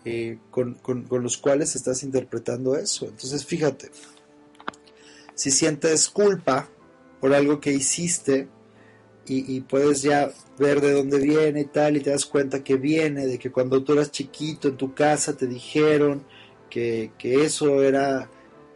eh, 0.06 0.38
con, 0.50 0.78
los 1.10 1.38
cuales 1.38 1.76
estás 1.76 2.04
interpretando 2.04 2.78
eso. 2.78 3.06
Entonces, 3.06 3.46
fíjate, 3.46 3.92
si 5.36 5.52
sientes 5.52 6.10
culpa 6.10 6.70
por 7.20 7.34
algo 7.34 7.60
que 7.60 7.74
hiciste 7.74 8.48
y, 9.32 9.62
puedes 9.62 10.02
ya 10.02 10.32
ver 10.58 10.82
de 10.82 10.92
dónde 10.92 11.20
viene 11.20 11.62
y 11.62 11.66
tal, 11.66 11.98
y 11.98 12.00
te 12.00 12.10
das 12.10 12.26
cuenta 12.26 12.64
que 12.64 12.78
viene 12.78 13.28
de 13.28 13.38
que 13.38 13.52
cuando 13.52 13.84
tú 13.84 13.94
eras 13.94 14.10
chiquito 14.10 14.70
en 14.70 14.78
tu 14.78 14.96
casa 14.96 15.38
te 15.38 15.46
dijeron 15.46 16.24
que, 16.68 17.12
eso 17.22 17.84
era, 17.84 18.28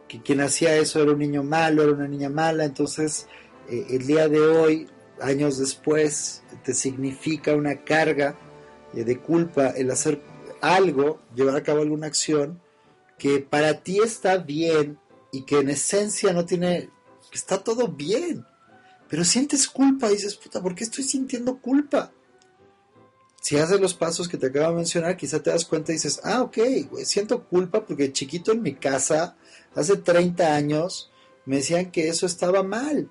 que 0.06 0.22
quien 0.22 0.40
hacía 0.40 0.76
eso 0.76 1.02
era 1.02 1.10
un 1.10 1.18
niño 1.18 1.42
malo, 1.42 1.82
era 1.82 1.92
una 1.92 2.06
niña 2.06 2.28
mala, 2.28 2.64
entonces 2.64 3.26
eh, 3.68 3.86
el 3.90 4.06
día 4.06 4.28
de 4.28 4.40
hoy, 4.42 4.86
años 5.20 5.58
después, 5.58 6.44
te 6.62 6.72
significa 6.72 7.56
una 7.56 7.82
carga 7.82 8.36
eh, 8.94 9.02
de 9.02 9.18
culpa 9.18 9.70
el 9.70 9.90
hacer 9.90 10.20
algo, 10.72 11.20
llevar 11.34 11.56
a 11.56 11.62
cabo 11.62 11.82
alguna 11.82 12.06
acción 12.06 12.60
que 13.18 13.40
para 13.40 13.80
ti 13.82 14.00
está 14.00 14.38
bien 14.38 14.98
y 15.30 15.42
que 15.42 15.58
en 15.58 15.70
esencia 15.70 16.32
no 16.32 16.44
tiene, 16.44 16.90
está 17.32 17.62
todo 17.62 17.88
bien, 17.88 18.44
pero 19.08 19.24
sientes 19.24 19.68
culpa 19.68 20.08
y 20.08 20.14
dices, 20.14 20.36
puta, 20.36 20.62
¿por 20.62 20.74
qué 20.74 20.84
estoy 20.84 21.04
sintiendo 21.04 21.58
culpa? 21.60 22.12
Si 23.40 23.58
haces 23.58 23.78
los 23.78 23.92
pasos 23.92 24.26
que 24.26 24.38
te 24.38 24.46
acabo 24.46 24.70
de 24.70 24.76
mencionar, 24.76 25.16
quizá 25.16 25.42
te 25.42 25.50
das 25.50 25.66
cuenta 25.66 25.92
y 25.92 25.96
dices, 25.96 26.20
ah, 26.24 26.42
ok, 26.42 26.58
siento 27.04 27.44
culpa 27.44 27.84
porque 27.84 28.12
chiquito 28.12 28.52
en 28.52 28.62
mi 28.62 28.74
casa, 28.74 29.36
hace 29.74 29.96
30 29.96 30.54
años, 30.54 31.10
me 31.44 31.56
decían 31.56 31.90
que 31.90 32.08
eso 32.08 32.24
estaba 32.24 32.62
mal. 32.62 33.10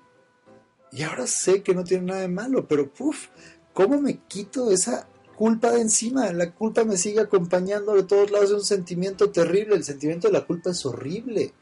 Y 0.90 1.02
ahora 1.02 1.26
sé 1.26 1.62
que 1.62 1.74
no 1.74 1.84
tiene 1.84 2.06
nada 2.06 2.20
de 2.22 2.28
malo, 2.28 2.66
pero 2.66 2.92
puff, 2.92 3.28
¿cómo 3.72 4.00
me 4.00 4.18
quito 4.26 4.72
esa 4.72 5.08
culpa 5.34 5.70
de 5.72 5.80
encima, 5.80 6.32
la 6.32 6.52
culpa 6.52 6.84
me 6.84 6.96
sigue 6.96 7.20
acompañando 7.20 7.94
de 7.94 8.04
todos 8.04 8.30
lados, 8.30 8.50
es 8.50 8.56
un 8.56 8.64
sentimiento 8.64 9.30
terrible, 9.30 9.76
el 9.76 9.84
sentimiento 9.84 10.28
de 10.28 10.32
la 10.32 10.44
culpa 10.44 10.70
es 10.70 10.84
horrible, 10.86 11.52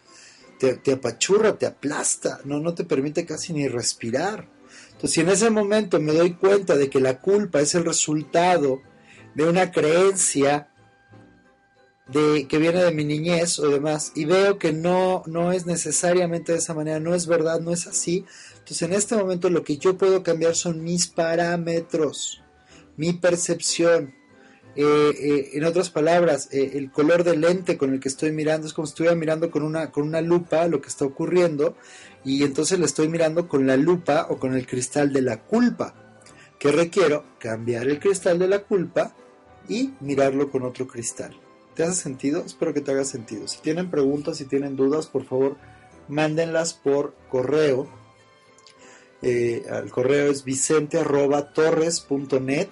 te, 0.58 0.92
apachurra, 0.92 1.58
te 1.58 1.66
aplasta, 1.66 2.40
no, 2.44 2.60
no 2.60 2.74
te 2.74 2.84
permite 2.84 3.26
casi 3.26 3.52
ni 3.52 3.66
respirar. 3.66 4.48
Entonces, 4.86 5.10
si 5.10 5.20
en 5.20 5.28
ese 5.28 5.50
momento 5.50 5.98
me 6.00 6.12
doy 6.12 6.34
cuenta 6.34 6.76
de 6.76 6.88
que 6.88 7.00
la 7.00 7.20
culpa 7.20 7.60
es 7.60 7.74
el 7.74 7.84
resultado 7.84 8.80
de 9.34 9.44
una 9.44 9.72
creencia 9.72 10.68
de, 12.06 12.46
que 12.46 12.58
viene 12.58 12.84
de 12.84 12.92
mi 12.92 13.04
niñez 13.04 13.58
o 13.58 13.68
demás, 13.68 14.12
y 14.14 14.24
veo 14.24 14.58
que 14.58 14.72
no, 14.72 15.22
no 15.26 15.52
es 15.52 15.66
necesariamente 15.66 16.52
de 16.52 16.58
esa 16.58 16.74
manera, 16.74 17.00
no 17.00 17.14
es 17.14 17.26
verdad, 17.26 17.60
no 17.60 17.72
es 17.72 17.86
así, 17.86 18.24
entonces 18.52 18.82
en 18.82 18.92
este 18.92 19.16
momento 19.16 19.50
lo 19.50 19.64
que 19.64 19.78
yo 19.78 19.96
puedo 19.96 20.22
cambiar 20.22 20.54
son 20.54 20.84
mis 20.84 21.08
parámetros 21.08 22.41
mi 22.96 23.12
percepción. 23.12 24.14
Eh, 24.74 24.84
eh, 24.84 25.50
en 25.52 25.64
otras 25.64 25.90
palabras, 25.90 26.48
eh, 26.50 26.72
el 26.74 26.90
color 26.90 27.24
del 27.24 27.42
lente 27.42 27.76
con 27.76 27.92
el 27.92 28.00
que 28.00 28.08
estoy 28.08 28.32
mirando 28.32 28.66
es 28.66 28.72
como 28.72 28.86
si 28.86 28.92
estuviera 28.92 29.14
mirando 29.14 29.50
con 29.50 29.62
una, 29.62 29.90
con 29.90 30.04
una 30.04 30.22
lupa 30.22 30.66
lo 30.66 30.80
que 30.80 30.88
está 30.88 31.04
ocurriendo 31.04 31.76
y 32.24 32.42
entonces 32.42 32.78
le 32.78 32.86
estoy 32.86 33.08
mirando 33.08 33.48
con 33.48 33.66
la 33.66 33.76
lupa 33.76 34.26
o 34.30 34.38
con 34.38 34.54
el 34.54 34.66
cristal 34.66 35.12
de 35.12 35.22
la 35.22 35.42
culpa. 35.42 35.94
que 36.58 36.72
requiero? 36.72 37.24
Cambiar 37.38 37.88
el 37.88 37.98
cristal 37.98 38.38
de 38.38 38.48
la 38.48 38.60
culpa 38.60 39.14
y 39.68 39.92
mirarlo 40.00 40.50
con 40.50 40.62
otro 40.62 40.86
cristal. 40.86 41.36
¿Te 41.74 41.82
hace 41.82 41.94
sentido? 41.94 42.42
Espero 42.44 42.74
que 42.74 42.80
te 42.80 42.92
haga 42.92 43.04
sentido. 43.04 43.48
Si 43.48 43.60
tienen 43.60 43.90
preguntas, 43.90 44.36
si 44.36 44.44
tienen 44.44 44.76
dudas, 44.76 45.06
por 45.06 45.24
favor, 45.24 45.56
mándenlas 46.08 46.74
por 46.74 47.14
correo. 47.28 47.88
Eh, 49.22 49.64
el 49.70 49.90
correo 49.90 50.30
es 50.30 50.44
vicente.torres.net 50.44 52.68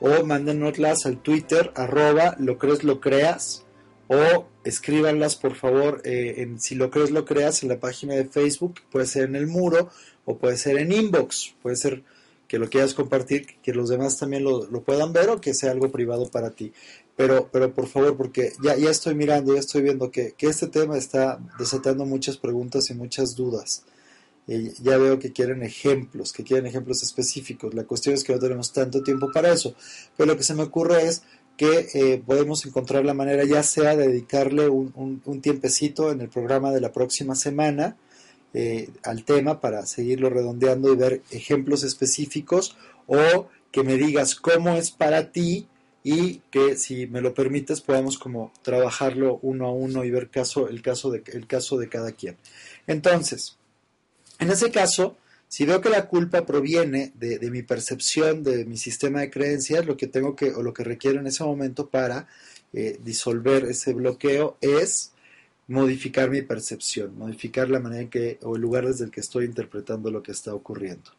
o 0.00 0.24
mándennoslas 0.24 1.04
al 1.04 1.22
Twitter 1.22 1.72
arroba 1.74 2.34
lo 2.38 2.56
crees 2.56 2.84
lo 2.84 3.00
creas 3.00 3.66
o 4.08 4.46
escríbanlas 4.64 5.36
por 5.36 5.54
favor 5.54 6.00
eh, 6.04 6.36
en 6.38 6.58
si 6.58 6.74
lo 6.74 6.90
crees 6.90 7.10
lo 7.10 7.26
creas 7.26 7.62
en 7.62 7.68
la 7.68 7.78
página 7.78 8.14
de 8.14 8.24
Facebook, 8.24 8.80
puede 8.90 9.06
ser 9.06 9.24
en 9.24 9.36
el 9.36 9.46
muro 9.46 9.90
o 10.24 10.38
puede 10.38 10.56
ser 10.56 10.78
en 10.78 10.90
inbox, 10.90 11.54
puede 11.62 11.76
ser 11.76 12.02
que 12.48 12.58
lo 12.58 12.68
quieras 12.68 12.94
compartir, 12.94 13.46
que 13.62 13.72
los 13.72 13.88
demás 13.88 14.18
también 14.18 14.42
lo, 14.42 14.66
puedan 14.82 15.12
ver 15.12 15.30
o 15.30 15.40
que 15.40 15.54
sea 15.54 15.70
algo 15.70 15.92
privado 15.92 16.28
para 16.28 16.50
ti. 16.50 16.72
Pero, 17.14 17.48
pero 17.52 17.72
por 17.72 17.86
favor, 17.86 18.16
porque 18.16 18.52
ya, 18.60 18.76
ya 18.76 18.90
estoy 18.90 19.14
mirando, 19.14 19.54
ya 19.54 19.60
estoy 19.60 19.82
viendo 19.82 20.10
que, 20.10 20.34
que 20.36 20.48
este 20.48 20.66
tema 20.66 20.98
está 20.98 21.38
desatando 21.60 22.04
muchas 22.06 22.38
preguntas 22.38 22.90
y 22.90 22.94
muchas 22.94 23.36
dudas. 23.36 23.84
Eh, 24.52 24.72
ya 24.82 24.98
veo 24.98 25.20
que 25.20 25.32
quieren 25.32 25.62
ejemplos, 25.62 26.32
que 26.32 26.42
quieren 26.42 26.66
ejemplos 26.66 27.04
específicos. 27.04 27.72
La 27.72 27.84
cuestión 27.84 28.16
es 28.16 28.24
que 28.24 28.32
no 28.32 28.40
tenemos 28.40 28.72
tanto 28.72 29.00
tiempo 29.00 29.30
para 29.32 29.52
eso. 29.52 29.76
Pero 30.16 30.32
lo 30.32 30.36
que 30.36 30.42
se 30.42 30.56
me 30.56 30.64
ocurre 30.64 31.06
es 31.06 31.22
que 31.56 31.88
eh, 31.94 32.20
podemos 32.26 32.66
encontrar 32.66 33.04
la 33.04 33.14
manera 33.14 33.44
ya 33.44 33.62
sea 33.62 33.94
de 33.94 34.08
dedicarle 34.08 34.68
un, 34.68 35.22
un, 35.24 35.40
tiempecito 35.40 36.10
en 36.10 36.20
el 36.20 36.28
programa 36.28 36.72
de 36.72 36.80
la 36.80 36.90
próxima 36.90 37.36
semana 37.36 37.96
eh, 38.52 38.88
al 39.04 39.24
tema 39.24 39.60
para 39.60 39.86
seguirlo 39.86 40.30
redondeando 40.30 40.92
y 40.92 40.96
ver 40.96 41.22
ejemplos 41.30 41.84
específicos 41.84 42.76
o 43.06 43.46
que 43.70 43.84
me 43.84 43.96
digas 43.98 44.34
cómo 44.34 44.70
es 44.70 44.90
para 44.90 45.30
ti 45.30 45.68
y 46.02 46.40
que 46.50 46.76
si 46.76 47.06
me 47.06 47.20
lo 47.20 47.34
permites 47.34 47.82
podamos 47.82 48.18
como 48.18 48.52
trabajarlo 48.62 49.38
uno 49.42 49.66
a 49.66 49.72
uno 49.72 50.02
y 50.02 50.10
ver 50.10 50.28
caso, 50.28 50.68
el, 50.68 50.82
caso 50.82 51.12
de, 51.12 51.22
el 51.26 51.46
caso 51.46 51.78
de 51.78 51.88
cada 51.88 52.10
quien. 52.10 52.36
Entonces, 52.88 53.59
en 54.40 54.50
ese 54.50 54.70
caso, 54.70 55.16
si 55.50 55.66
veo 55.66 55.80
que 55.80 55.90
la 55.90 56.06
culpa 56.06 56.46
proviene 56.46 57.12
de, 57.16 57.50
mi 57.50 57.62
percepción, 57.62 58.42
de 58.42 58.64
mi 58.64 58.76
sistema 58.76 59.20
de 59.20 59.30
creencias, 59.30 59.84
lo 59.84 59.96
que 59.96 60.06
tengo 60.06 60.36
que, 60.36 60.52
o 60.52 60.62
lo 60.62 60.72
que 60.72 60.84
requiero 60.84 61.18
en 61.18 61.26
ese 61.26 61.42
momento 61.44 61.88
para 61.88 62.28
eh, 62.72 62.98
disolver 63.02 63.64
ese 63.64 63.92
bloqueo 63.92 64.56
es 64.60 65.12
modificar 65.66 66.30
mi 66.30 66.42
percepción, 66.42 67.18
modificar 67.18 67.68
la 67.68 67.80
manera 67.80 68.02
en 68.02 68.10
que, 68.10 68.38
o 68.42 68.56
el 68.56 68.62
lugar 68.62 68.86
desde 68.86 69.04
el 69.04 69.10
que 69.10 69.20
estoy 69.20 69.44
interpretando 69.44 70.10
lo 70.10 70.22
que 70.22 70.32
está 70.32 70.54
ocurriendo. 70.54 71.10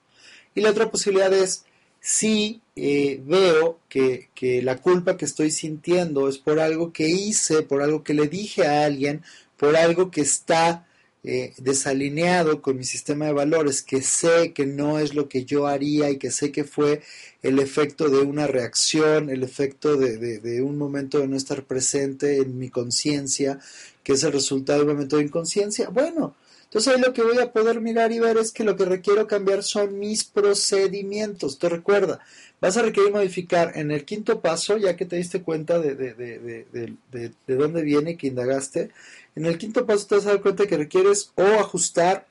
Y 0.56 0.62
la 0.62 0.72
otra 0.72 0.90
posibilidad 0.90 1.34
es, 1.34 1.66
si 2.00 2.62
eh, 2.76 3.22
veo 3.26 3.80
que, 3.90 4.30
que 4.34 4.62
la 4.62 4.78
culpa 4.78 5.18
que 5.18 5.26
estoy 5.26 5.52
sintiendo 5.52 6.28
es 6.28 6.38
por 6.38 6.60
algo 6.60 6.92
que 6.92 7.08
hice, 7.08 7.64
por 7.64 7.82
algo 7.82 8.02
que 8.04 8.14
le 8.14 8.28
dije 8.28 8.66
a 8.66 8.86
alguien, 8.86 9.24
por 9.58 9.76
algo 9.76 10.10
que 10.10 10.22
está 10.22 10.88
eh, 11.24 11.54
desalineado 11.58 12.64
con 12.64 12.78
mi 12.78 12.84
sistema 12.84 13.26
de 13.26 13.34
valores, 13.34 13.84
que 13.84 14.02
sé 14.02 14.54
que 14.54 14.66
no 14.66 14.98
es 14.98 15.14
lo 15.14 15.30
que 15.30 15.46
yo 15.46 15.68
haría 15.68 16.10
y 16.10 16.18
que 16.18 16.32
sé 16.32 16.52
que 16.52 16.64
fue 16.64 17.02
el 17.44 17.60
efecto 17.60 18.10
de 18.10 18.22
una 18.22 18.48
reacción, 18.48 19.30
el 19.30 19.44
efecto 19.44 19.98
de, 19.98 20.62
un 20.64 20.80
momento 20.80 21.20
de 21.20 21.28
no 21.28 21.38
estar 21.38 21.64
presente 21.64 22.38
en 22.38 22.58
mi 22.58 22.70
conciencia, 22.70 23.60
que 24.04 24.14
es 24.14 24.24
el 24.24 24.32
resultado 24.32 24.80
de 24.80 24.86
un 24.86 24.94
momento 24.94 25.18
de 25.18 25.24
inconsciencia. 25.24 25.90
Bueno, 25.90 26.34
entonces 26.64 26.96
ahí 26.96 27.00
lo 27.00 27.14
que 27.14 27.22
voy 27.22 27.38
a 27.38 27.52
poder 27.52 27.82
mirar 27.82 28.12
y 28.12 28.20
ver 28.20 28.38
es 28.38 28.52
que 28.52 28.64
lo 28.64 28.76
que 28.76 28.86
requiero 28.86 29.28
cambiar 29.28 29.62
son 29.62 30.00
mis 30.00 30.24
procedimientos. 30.24 31.60
Te 31.60 31.70
recuerda, 31.70 32.20
vas 32.60 32.78
a 32.78 32.82
requerir 32.82 33.12
modificar 33.12 33.74
en 33.76 33.92
el 33.92 34.06
quinto 34.06 34.42
paso, 34.42 34.78
ya 34.78 34.96
que 34.96 35.06
te 35.06 35.18
diste 35.18 35.44
cuenta 35.44 35.78
de, 35.78 35.94
de 35.96 37.56
dónde 37.56 37.84
viene 37.84 38.18
que 38.18 38.28
indagaste, 38.28 38.90
en 39.36 39.46
el 39.46 39.58
quinto 39.58 39.86
paso 39.86 40.08
te 40.08 40.16
vas 40.16 40.26
a 40.26 40.30
dar 40.30 40.42
cuenta 40.42 40.68
que 40.68 40.78
requieres 40.78 41.32
o 41.36 41.44
ajustar 41.44 42.28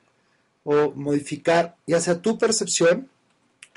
o 0.63 0.91
modificar 0.91 1.75
ya 1.87 1.99
sea 1.99 2.21
tu 2.21 2.37
percepción 2.37 3.09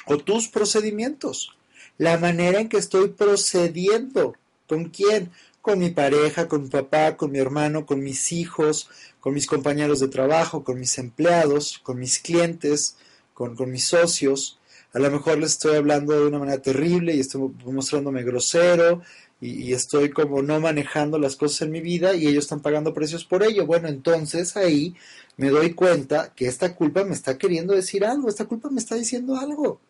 o 0.07 0.19
tus 0.19 0.49
procedimientos. 0.49 1.57
La 1.97 2.19
manera 2.19 2.61
en 2.61 2.69
que 2.69 2.77
estoy 2.77 3.09
procediendo. 3.09 4.35
¿Con 4.69 4.87
quién? 4.87 5.31
Con 5.63 5.79
mi 5.79 5.91
pareja, 5.91 6.49
con 6.49 6.65
mi 6.65 6.69
papá, 6.69 7.17
con 7.17 7.31
mi 7.31 7.39
hermano, 7.39 7.87
con 7.87 8.03
mis 8.03 8.33
hijos, 8.33 8.91
con 9.21 9.33
mis 9.33 9.47
compañeros 9.47 10.01
de 10.01 10.09
trabajo, 10.09 10.65
con 10.65 10.79
mis 10.79 10.99
empleados, 10.99 11.81
con 11.83 11.99
mis 11.99 12.19
clientes, 12.19 12.97
con, 13.33 13.57
con 13.57 13.71
mis 13.71 13.85
socios. 13.85 14.59
A 14.93 14.99
lo 14.99 15.11
mejor 15.11 15.39
les 15.39 15.53
estoy 15.53 15.77
hablando 15.77 16.13
de 16.13 16.27
una 16.27 16.39
manera 16.39 16.61
terrible 16.61 17.15
y 17.15 17.21
estoy 17.21 17.51
mostrándome 17.65 18.23
grosero 18.23 19.03
y, 19.41 19.73
estoy 19.73 20.11
como 20.11 20.43
no 20.43 20.61
manejando 20.61 21.19
las 21.19 21.37
cosas 21.37 21.63
en 21.63 21.71
mi 21.71 21.81
vida 21.81 22.15
y 22.15 22.27
ellos 22.27 22.45
están 22.45 22.61
pagando 22.63 22.95
precios 22.95 23.25
por 23.25 23.43
ello. 23.43 23.67
Bueno, 23.67 23.89
entonces 23.89 24.57
ahí 24.57 24.95
me 25.37 25.51
doy 25.51 25.75
cuenta 25.75 26.33
que 26.35 26.47
esta 26.47 26.75
culpa 26.75 27.05
me 27.05 27.15
está 27.15 27.37
queriendo 27.37 27.75
decir 27.75 28.05
algo, 28.05 28.29
esta 28.29 28.47
culpa 28.47 28.71
me 28.71 28.81
está 28.81 28.95
diciendo 28.95 29.37
algo. 29.37 29.81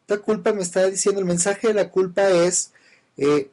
Esta 0.00 0.18
culpa 0.18 0.52
me 0.52 0.62
está 0.62 0.90
diciendo, 0.90 1.20
el 1.20 1.26
mensaje 1.26 1.68
de 1.68 1.74
la 1.74 1.90
culpa 1.90 2.28
es, 2.30 2.72
eh, 3.16 3.50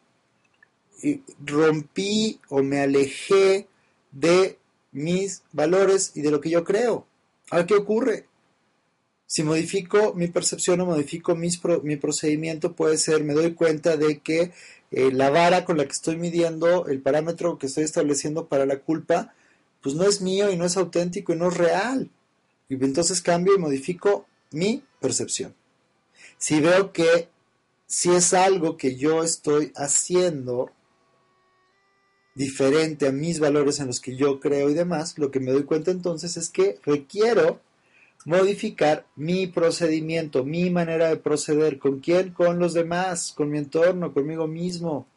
rompí 1.45 2.39
o 2.49 2.63
me 2.63 2.79
alejé 2.79 3.67
de 4.11 4.57
mis 4.91 5.43
valores 5.51 6.13
y 6.15 6.21
de 6.21 6.31
lo 6.31 6.41
que 6.41 6.49
yo 6.49 6.63
creo. 6.63 7.05
Ahora, 7.51 7.65
¿qué 7.67 7.75
ocurre? 7.75 8.25
Si 9.27 9.43
modifico 9.43 10.13
mi 10.13 10.27
percepción 10.29 10.79
o 10.79 10.85
modifico 10.85 11.35
mis 11.35 11.61
mi 11.83 11.97
procedimiento, 11.97 12.73
puede 12.73 12.97
ser, 12.97 13.25
me 13.25 13.33
doy 13.33 13.53
cuenta 13.53 13.97
de 13.97 14.19
que 14.19 14.53
eh, 14.91 15.11
la 15.11 15.29
vara 15.29 15.65
con 15.65 15.77
la 15.77 15.83
que 15.83 15.91
estoy 15.91 16.15
midiendo, 16.15 16.87
el 16.87 17.01
parámetro 17.01 17.57
que 17.57 17.67
estoy 17.67 17.83
estableciendo 17.83 18.47
para 18.47 18.65
la 18.65 18.79
culpa, 18.79 19.33
pues 19.81 19.95
no 19.95 20.05
es 20.05 20.21
mío 20.21 20.49
y 20.49 20.55
no 20.55 20.63
es 20.63 20.77
auténtico 20.77 21.33
y 21.33 21.35
no 21.35 21.49
es 21.49 21.57
real. 21.57 22.09
Y 22.69 22.75
entonces 22.75 23.21
cambio 23.21 23.53
y 23.53 23.59
modifico 23.59 24.25
mi 24.51 24.83
percepción. 25.01 25.53
Si 26.37 26.61
veo 26.61 26.93
que 26.93 27.27
si 27.85 28.11
es 28.11 28.33
algo 28.33 28.77
que 28.77 28.95
yo 28.95 29.23
estoy 29.23 29.73
haciendo 29.75 30.71
diferente 32.33 33.07
a 33.07 33.11
mis 33.11 33.39
valores 33.39 33.79
en 33.79 33.87
los 33.87 33.99
que 33.99 34.15
yo 34.15 34.39
creo 34.39 34.69
y 34.69 34.73
demás, 34.73 35.17
lo 35.17 35.31
que 35.31 35.41
me 35.41 35.51
doy 35.51 35.63
cuenta 35.63 35.91
entonces 35.91 36.37
es 36.37 36.49
que 36.49 36.79
requiero 36.85 37.59
modificar 38.25 39.05
mi 39.15 39.47
procedimiento, 39.47 40.43
mi 40.43 40.69
manera 40.69 41.09
de 41.09 41.17
proceder. 41.17 41.79
¿Con 41.79 41.99
quién? 41.99 42.31
Con 42.31 42.59
los 42.59 42.73
demás, 42.73 43.33
con 43.35 43.49
mi 43.49 43.57
entorno, 43.57 44.13
conmigo 44.13 44.47
mismo. 44.47 45.07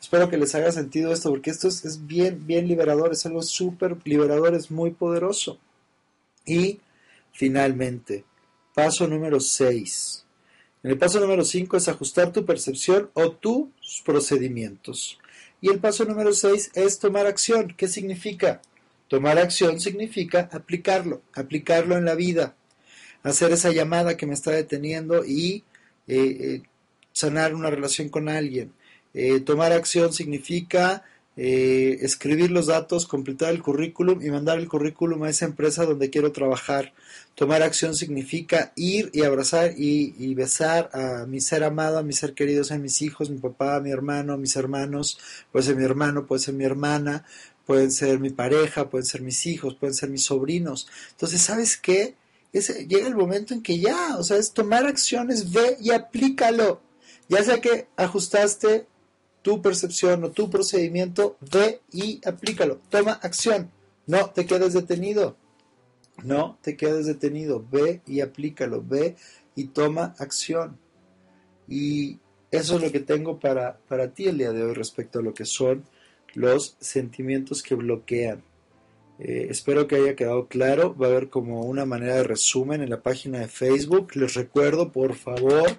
Espero 0.00 0.28
que 0.28 0.36
les 0.36 0.54
haga 0.54 0.70
sentido 0.70 1.12
esto, 1.12 1.30
porque 1.30 1.50
esto 1.50 1.68
es, 1.68 2.06
bien, 2.06 2.46
bien 2.46 2.68
liberador, 2.68 3.12
es 3.12 3.24
algo 3.24 3.42
súper 3.42 3.96
liberador, 4.04 4.54
es 4.54 4.70
muy 4.70 4.90
poderoso. 4.90 5.58
Y 6.44 6.80
finalmente, 7.32 8.24
paso 8.74 9.06
número 9.06 9.40
6. 9.40 10.26
En 10.82 10.90
el 10.90 10.98
paso 10.98 11.20
número 11.20 11.42
5 11.42 11.78
es 11.78 11.88
ajustar 11.88 12.32
tu 12.32 12.44
percepción 12.44 13.10
o 13.14 13.30
tus 13.30 14.02
procedimientos. 14.04 15.18
Y 15.62 15.70
el 15.70 15.78
paso 15.78 16.04
número 16.04 16.34
6 16.34 16.72
es 16.74 16.98
tomar 16.98 17.26
acción. 17.26 17.72
¿Qué 17.74 17.88
significa? 17.88 18.60
Tomar 19.08 19.38
acción 19.38 19.80
significa 19.80 20.48
aplicarlo, 20.52 21.22
aplicarlo 21.34 21.96
en 21.96 22.04
la 22.04 22.14
vida, 22.14 22.54
hacer 23.22 23.52
esa 23.52 23.72
llamada 23.72 24.16
que 24.16 24.26
me 24.26 24.34
está 24.34 24.50
deteniendo 24.52 25.24
y 25.24 25.64
eh, 26.06 26.36
eh, 26.40 26.62
sanar 27.12 27.54
una 27.54 27.70
relación 27.70 28.08
con 28.08 28.28
alguien. 28.28 28.72
Eh, 29.12 29.40
tomar 29.40 29.72
acción 29.72 30.12
significa 30.12 31.04
escribir 31.36 32.52
los 32.52 32.66
datos, 32.68 33.08
completar 33.08 33.52
el 33.52 33.60
currículum 33.60 34.22
y 34.22 34.30
mandar 34.30 34.60
el 34.60 34.68
currículum 34.68 35.24
a 35.24 35.30
esa 35.30 35.46
empresa 35.46 35.84
donde 35.84 36.08
quiero 36.08 36.30
trabajar. 36.30 36.92
Tomar 37.34 37.62
acción 37.62 37.96
significa 37.96 38.72
ir 38.76 39.10
y 39.12 39.24
abrazar 39.24 39.72
y, 39.76 40.14
y, 40.16 40.32
besar 40.36 40.90
a 40.92 41.26
mi 41.26 41.40
ser 41.40 41.64
amado, 41.64 41.98
a 41.98 42.04
mi 42.04 42.12
ser 42.12 42.34
querido, 42.34 42.62
a 42.70 42.78
mis 42.78 43.02
hijos, 43.02 43.30
mi 43.30 43.38
papá, 43.38 43.80
mi 43.80 43.90
hermano, 43.90 44.38
mis 44.38 44.54
hermanos, 44.54 45.18
puede 45.50 45.66
ser 45.66 45.74
mi 45.74 45.82
hermano, 45.82 46.24
puede 46.24 46.40
ser 46.40 46.54
mi 46.54 46.62
hermana, 46.62 47.24
pueden 47.66 47.90
ser 47.90 48.20
mi 48.20 48.30
pareja, 48.30 48.90
pueden 48.90 49.06
ser 49.06 49.22
mis 49.22 49.46
hijos, 49.46 49.74
pueden 49.74 49.94
ser 49.94 50.10
mis 50.10 50.24
sobrinos. 50.24 50.88
Entonces, 51.12 51.40
¿sabes 51.40 51.76
qué? 51.76 52.14
llega 52.86 53.08
el 53.08 53.16
momento 53.16 53.52
en 53.52 53.62
que 53.62 53.80
ya, 53.80 54.16
o 54.16 54.22
sea, 54.22 54.36
es 54.36 54.52
tomar 54.52 54.86
acciones, 54.86 55.52
ve 55.52 55.76
y 55.80 55.90
aplícalo. 55.90 56.80
Ya 57.28 57.42
sea 57.42 57.60
que 57.60 57.88
ajustaste 57.96 58.86
tu 59.42 59.60
percepción 59.60 60.22
o 60.24 60.30
tu 60.30 60.50
procedimiento, 60.50 61.36
ve 61.52 61.80
y 61.90 62.20
aplícalo. 62.26 62.80
Toma 62.90 63.12
acción. 63.12 63.70
No 64.06 64.30
te 64.30 64.46
quedes 64.46 64.72
detenido. 64.72 65.36
No 66.22 66.58
te 66.62 66.76
quedes 66.76 67.06
detenido. 67.06 67.64
Ve 67.70 68.02
y 68.06 68.20
aplícalo. 68.20 68.82
Ve 68.86 69.16
y 69.56 69.64
toma 69.68 70.14
acción. 70.18 70.78
Y 71.66 72.20
eso 72.50 72.76
es 72.76 72.82
lo 72.82 72.92
que 72.92 73.00
tengo 73.00 73.40
para, 73.40 73.78
para 73.88 74.12
ti 74.12 74.26
el 74.26 74.38
día 74.38 74.52
de 74.52 74.62
hoy 74.62 74.74
respecto 74.74 75.18
a 75.18 75.22
lo 75.22 75.34
que 75.34 75.44
son 75.44 75.84
los 76.34 76.76
sentimientos 76.80 77.62
que 77.62 77.74
bloquean. 77.74 78.42
Eh, 79.18 79.46
espero 79.50 79.86
que 79.86 79.96
haya 79.96 80.16
quedado 80.16 80.48
claro. 80.48 80.94
Va 80.96 81.06
a 81.06 81.10
haber 81.10 81.28
como 81.28 81.62
una 81.62 81.84
manera 81.86 82.16
de 82.16 82.24
resumen 82.24 82.82
en 82.82 82.90
la 82.90 83.02
página 83.02 83.40
de 83.40 83.48
Facebook. 83.48 84.14
Les 84.14 84.34
recuerdo, 84.34 84.92
por 84.92 85.14
favor, 85.14 85.78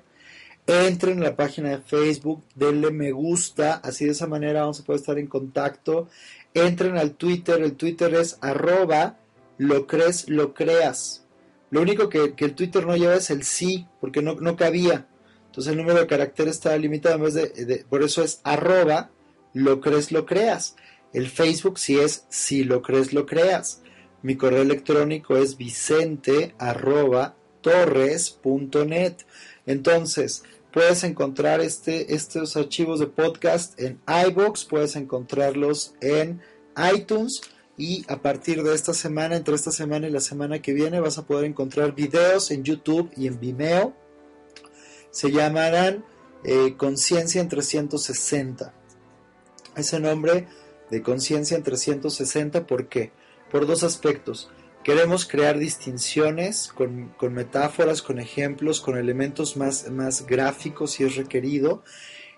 entren 0.65 1.19
a 1.19 1.25
la 1.25 1.35
página 1.35 1.69
de 1.69 1.79
Facebook, 1.79 2.43
denle 2.55 2.91
me 2.91 3.11
gusta, 3.11 3.75
así 3.75 4.05
de 4.05 4.11
esa 4.11 4.27
manera 4.27 4.61
vamos 4.61 4.79
a 4.79 4.83
poder 4.83 5.01
estar 5.01 5.19
en 5.19 5.27
contacto. 5.27 6.07
Entren 6.53 6.97
al 6.97 7.15
Twitter, 7.15 7.61
el 7.61 7.75
Twitter 7.75 8.13
es 8.15 8.37
arroba 8.41 9.17
lo 9.57 9.87
crees, 9.87 10.29
lo 10.29 10.53
creas. 10.53 11.23
Lo 11.71 11.81
único 11.81 12.09
que, 12.09 12.33
el 12.37 12.55
Twitter 12.55 12.85
no 12.85 12.95
lleva 12.95 13.15
es 13.15 13.29
el 13.29 13.43
sí, 13.43 13.87
porque 13.99 14.21
no, 14.21 14.35
no 14.35 14.55
cabía. 14.55 15.07
Entonces 15.47 15.71
el 15.71 15.77
número 15.77 15.99
de 15.99 16.07
caracteres 16.07 16.55
está 16.55 16.77
limitado, 16.77 17.29
de, 17.29 17.85
por 17.89 18.03
eso 18.03 18.23
es 18.23 18.41
arroba 18.43 19.09
lo 19.55 19.79
crees, 19.79 20.11
lo 20.11 20.25
creas. 20.25 20.75
El 21.13 21.29
Facebook 21.29 21.79
sí 21.79 21.97
es 21.97 22.25
si 22.29 22.65
lo 22.65 22.81
crees, 22.81 23.13
lo 23.13 23.25
creas. 23.25 23.81
Mi 24.21 24.35
correo 24.35 24.61
electrónico 24.61 25.37
es 25.37 25.57
vicente. 25.57 26.53
Entonces, 29.65 30.43
puedes 30.73 31.03
encontrar 31.05 31.61
este, 31.61 32.13
estos 32.13 32.57
archivos 32.57 32.99
de 32.99 33.07
podcast 33.07 33.79
en 33.79 34.01
iBox, 34.27 34.65
puedes 34.65 34.97
encontrarlos 34.97 35.95
en 36.01 36.41
iTunes 36.93 37.41
y 37.77 38.03
a 38.09 38.21
partir 38.21 38.61
de 38.61 38.75
esta 38.75 38.93
semana, 38.93 39.37
entre 39.37 39.55
esta 39.55 39.71
semana 39.71 40.07
y 40.07 40.11
la 40.11 40.19
semana 40.19 40.61
que 40.61 40.73
viene, 40.73 40.99
vas 40.99 41.17
a 41.17 41.25
poder 41.25 41.45
encontrar 41.45 41.95
videos 41.95 42.51
en 42.51 42.63
YouTube 42.63 43.09
y 43.15 43.27
en 43.27 43.39
Vimeo. 43.39 43.95
Se 45.11 45.31
llamarán 45.31 46.03
eh, 46.43 46.75
Conciencia 46.75 47.39
en 47.39 47.47
360. 47.47 48.73
Ese 49.75 49.99
nombre 49.99 50.47
de 50.89 51.01
Conciencia 51.01 51.57
en 51.57 51.63
360, 51.63 52.65
¿por 52.65 52.87
qué? 52.87 53.11
Por 53.51 53.67
dos 53.67 53.83
aspectos. 53.83 54.49
Queremos 54.83 55.25
crear 55.25 55.57
distinciones 55.57 56.71
con, 56.71 57.15
metáforas, 57.33 58.01
con 58.01 58.19
ejemplos, 58.19 58.81
con 58.81 58.97
elementos 58.97 59.57
más, 59.57 59.89
más 59.89 60.27
gráficos 60.27 60.91
si 60.91 61.03
es 61.03 61.15
requerido. 61.15 61.83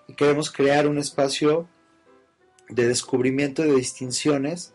Y 0.06 0.14
queremos 0.14 0.50
crear 0.50 0.88
un 0.88 0.98
espacio 0.98 1.68
de 2.70 2.88
descubrimiento 2.88 3.62
de 3.62 3.74
distinciones. 3.74 4.72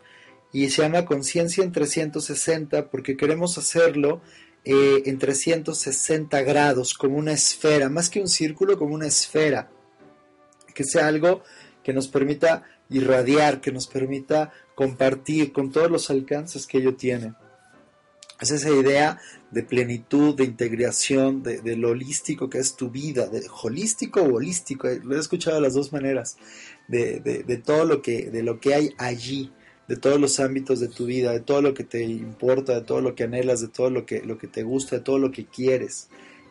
Y 0.52 0.70
se 0.70 0.82
llama 0.82 1.04
Conciencia 1.04 1.64
en 1.64 1.72
360 1.72 2.90
porque 2.90 3.16
queremos 3.16 3.58
hacerlo 3.58 4.22
eh, 4.64 5.02
en 5.06 5.18
360 5.18 6.42
grados, 6.42 6.94
como 6.94 7.18
una 7.18 7.32
esfera, 7.32 7.90
más 7.90 8.08
que 8.08 8.20
un 8.20 8.28
círculo, 8.28 8.78
como 8.78 8.94
una 8.94 9.08
esfera. 9.08 9.68
Que 10.74 10.84
sea 10.84 11.08
algo 11.08 11.42
que 11.84 11.92
nos 11.92 12.08
permita 12.08 12.64
irradiar, 12.90 13.60
que 13.60 13.70
nos 13.70 13.86
permita 13.86 14.52
compartir 14.74 15.52
con 15.52 15.70
todos 15.70 15.90
los 15.90 16.10
alcances 16.10 16.66
que 16.66 16.78
ello 16.78 16.96
tiene. 16.96 17.34
Es 18.40 18.50
esa 18.50 18.70
idea 18.70 19.20
de 19.52 19.62
plenitud, 19.62 20.34
de 20.34 20.44
integración, 20.44 21.42
de, 21.44 21.76
lo 21.76 21.90
holístico 21.90 22.50
que 22.50 22.58
es 22.58 22.74
tu 22.74 22.90
vida, 22.90 23.28
de 23.28 23.46
holístico 23.62 24.22
o 24.22 24.34
holístico, 24.34 24.88
eh, 24.88 25.00
lo 25.04 25.16
he 25.16 25.20
escuchado 25.20 25.56
de 25.56 25.62
las 25.62 25.74
dos 25.74 25.92
maneras, 25.92 26.36
de, 26.88 27.20
de, 27.20 27.56
todo 27.58 27.84
lo 27.84 28.02
que, 28.02 28.30
de 28.30 28.42
lo 28.42 28.58
que 28.58 28.74
hay 28.74 28.90
allí, 28.98 29.52
de 29.86 29.96
todos 29.96 30.20
los 30.20 30.40
ámbitos 30.40 30.80
de 30.80 30.88
tu 30.88 31.06
vida, 31.06 31.30
de 31.30 31.40
todo 31.40 31.62
lo 31.62 31.74
que 31.74 31.84
te 31.84 32.02
importa, 32.02 32.74
de 32.74 32.80
todo 32.80 33.00
lo 33.00 33.14
que 33.14 33.24
anhelas, 33.24 33.60
de 33.60 33.68
todo 33.68 33.90
lo 33.90 34.04
que, 34.04 34.22
lo 34.22 34.36
que 34.36 34.48
te 34.48 34.64
gusta, 34.64 34.96
de 34.96 35.02
todo 35.02 35.18
lo 35.18 35.30
que 35.30 35.46
quieres. 35.46 36.08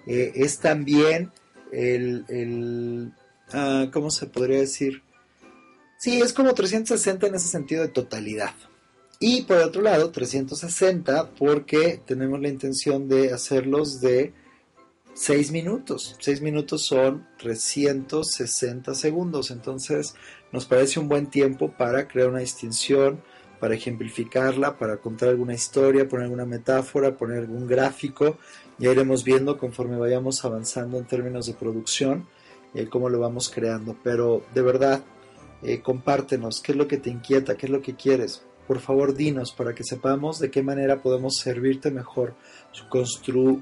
Eh, 0.07 0.31
es 0.35 0.59
también 0.59 1.31
el, 1.71 2.25
el 2.29 3.11
ah, 3.51 3.89
¿cómo 3.91 4.09
se 4.09 4.27
podría 4.27 4.59
decir? 4.59 5.03
Sí, 6.03 6.19
es 6.19 6.33
como 6.33 6.53
360 6.53 7.27
en 7.27 7.35
ese 7.35 7.47
sentido 7.47 7.81
de 7.81 7.87
totalidad. 7.87 8.53
Y 9.21 9.43
por 9.43 9.59
otro 9.59 9.81
lado, 9.81 10.11
360 10.11 11.29
porque 11.39 12.01
tenemos 12.05 12.41
la 12.41 12.49
intención 12.49 13.07
de 13.07 13.31
hacerlos 13.31 14.01
de 14.01 14.33
6 15.13 15.51
minutos. 15.53 16.17
6 16.19 16.41
minutos 16.41 16.85
son 16.85 17.25
360 17.39 18.93
segundos. 18.95 19.49
Entonces 19.49 20.15
nos 20.51 20.65
parece 20.65 20.99
un 20.99 21.07
buen 21.07 21.27
tiempo 21.27 21.71
para 21.71 22.05
crear 22.05 22.27
una 22.27 22.39
distinción, 22.39 23.23
para 23.61 23.75
ejemplificarla, 23.75 24.77
para 24.77 24.97
contar 24.97 25.29
alguna 25.29 25.53
historia, 25.53 26.09
poner 26.09 26.25
alguna 26.25 26.45
metáfora, 26.45 27.15
poner 27.15 27.37
algún 27.37 27.65
gráfico. 27.65 28.37
Ya 28.77 28.91
iremos 28.91 29.23
viendo 29.23 29.57
conforme 29.57 29.97
vayamos 29.97 30.43
avanzando 30.43 30.97
en 30.97 31.05
términos 31.05 31.45
de 31.45 31.53
producción 31.53 32.27
eh, 32.73 32.89
cómo 32.89 33.07
lo 33.07 33.21
vamos 33.21 33.49
creando. 33.49 33.95
Pero 34.03 34.43
de 34.53 34.63
verdad, 34.63 35.01
eh, 35.63 35.81
compártenos 35.81 36.61
qué 36.61 36.73
es 36.73 36.77
lo 36.77 36.87
que 36.87 36.97
te 36.97 37.09
inquieta, 37.09 37.55
qué 37.55 37.67
es 37.67 37.71
lo 37.71 37.81
que 37.81 37.95
quieres 37.95 38.43
por 38.67 38.79
favor 38.79 39.13
dinos 39.13 39.51
para 39.51 39.75
que 39.75 39.83
sepamos 39.83 40.39
de 40.39 40.49
qué 40.49 40.63
manera 40.63 41.01
podemos 41.01 41.37
servirte 41.37 41.91
mejor, 41.91 42.35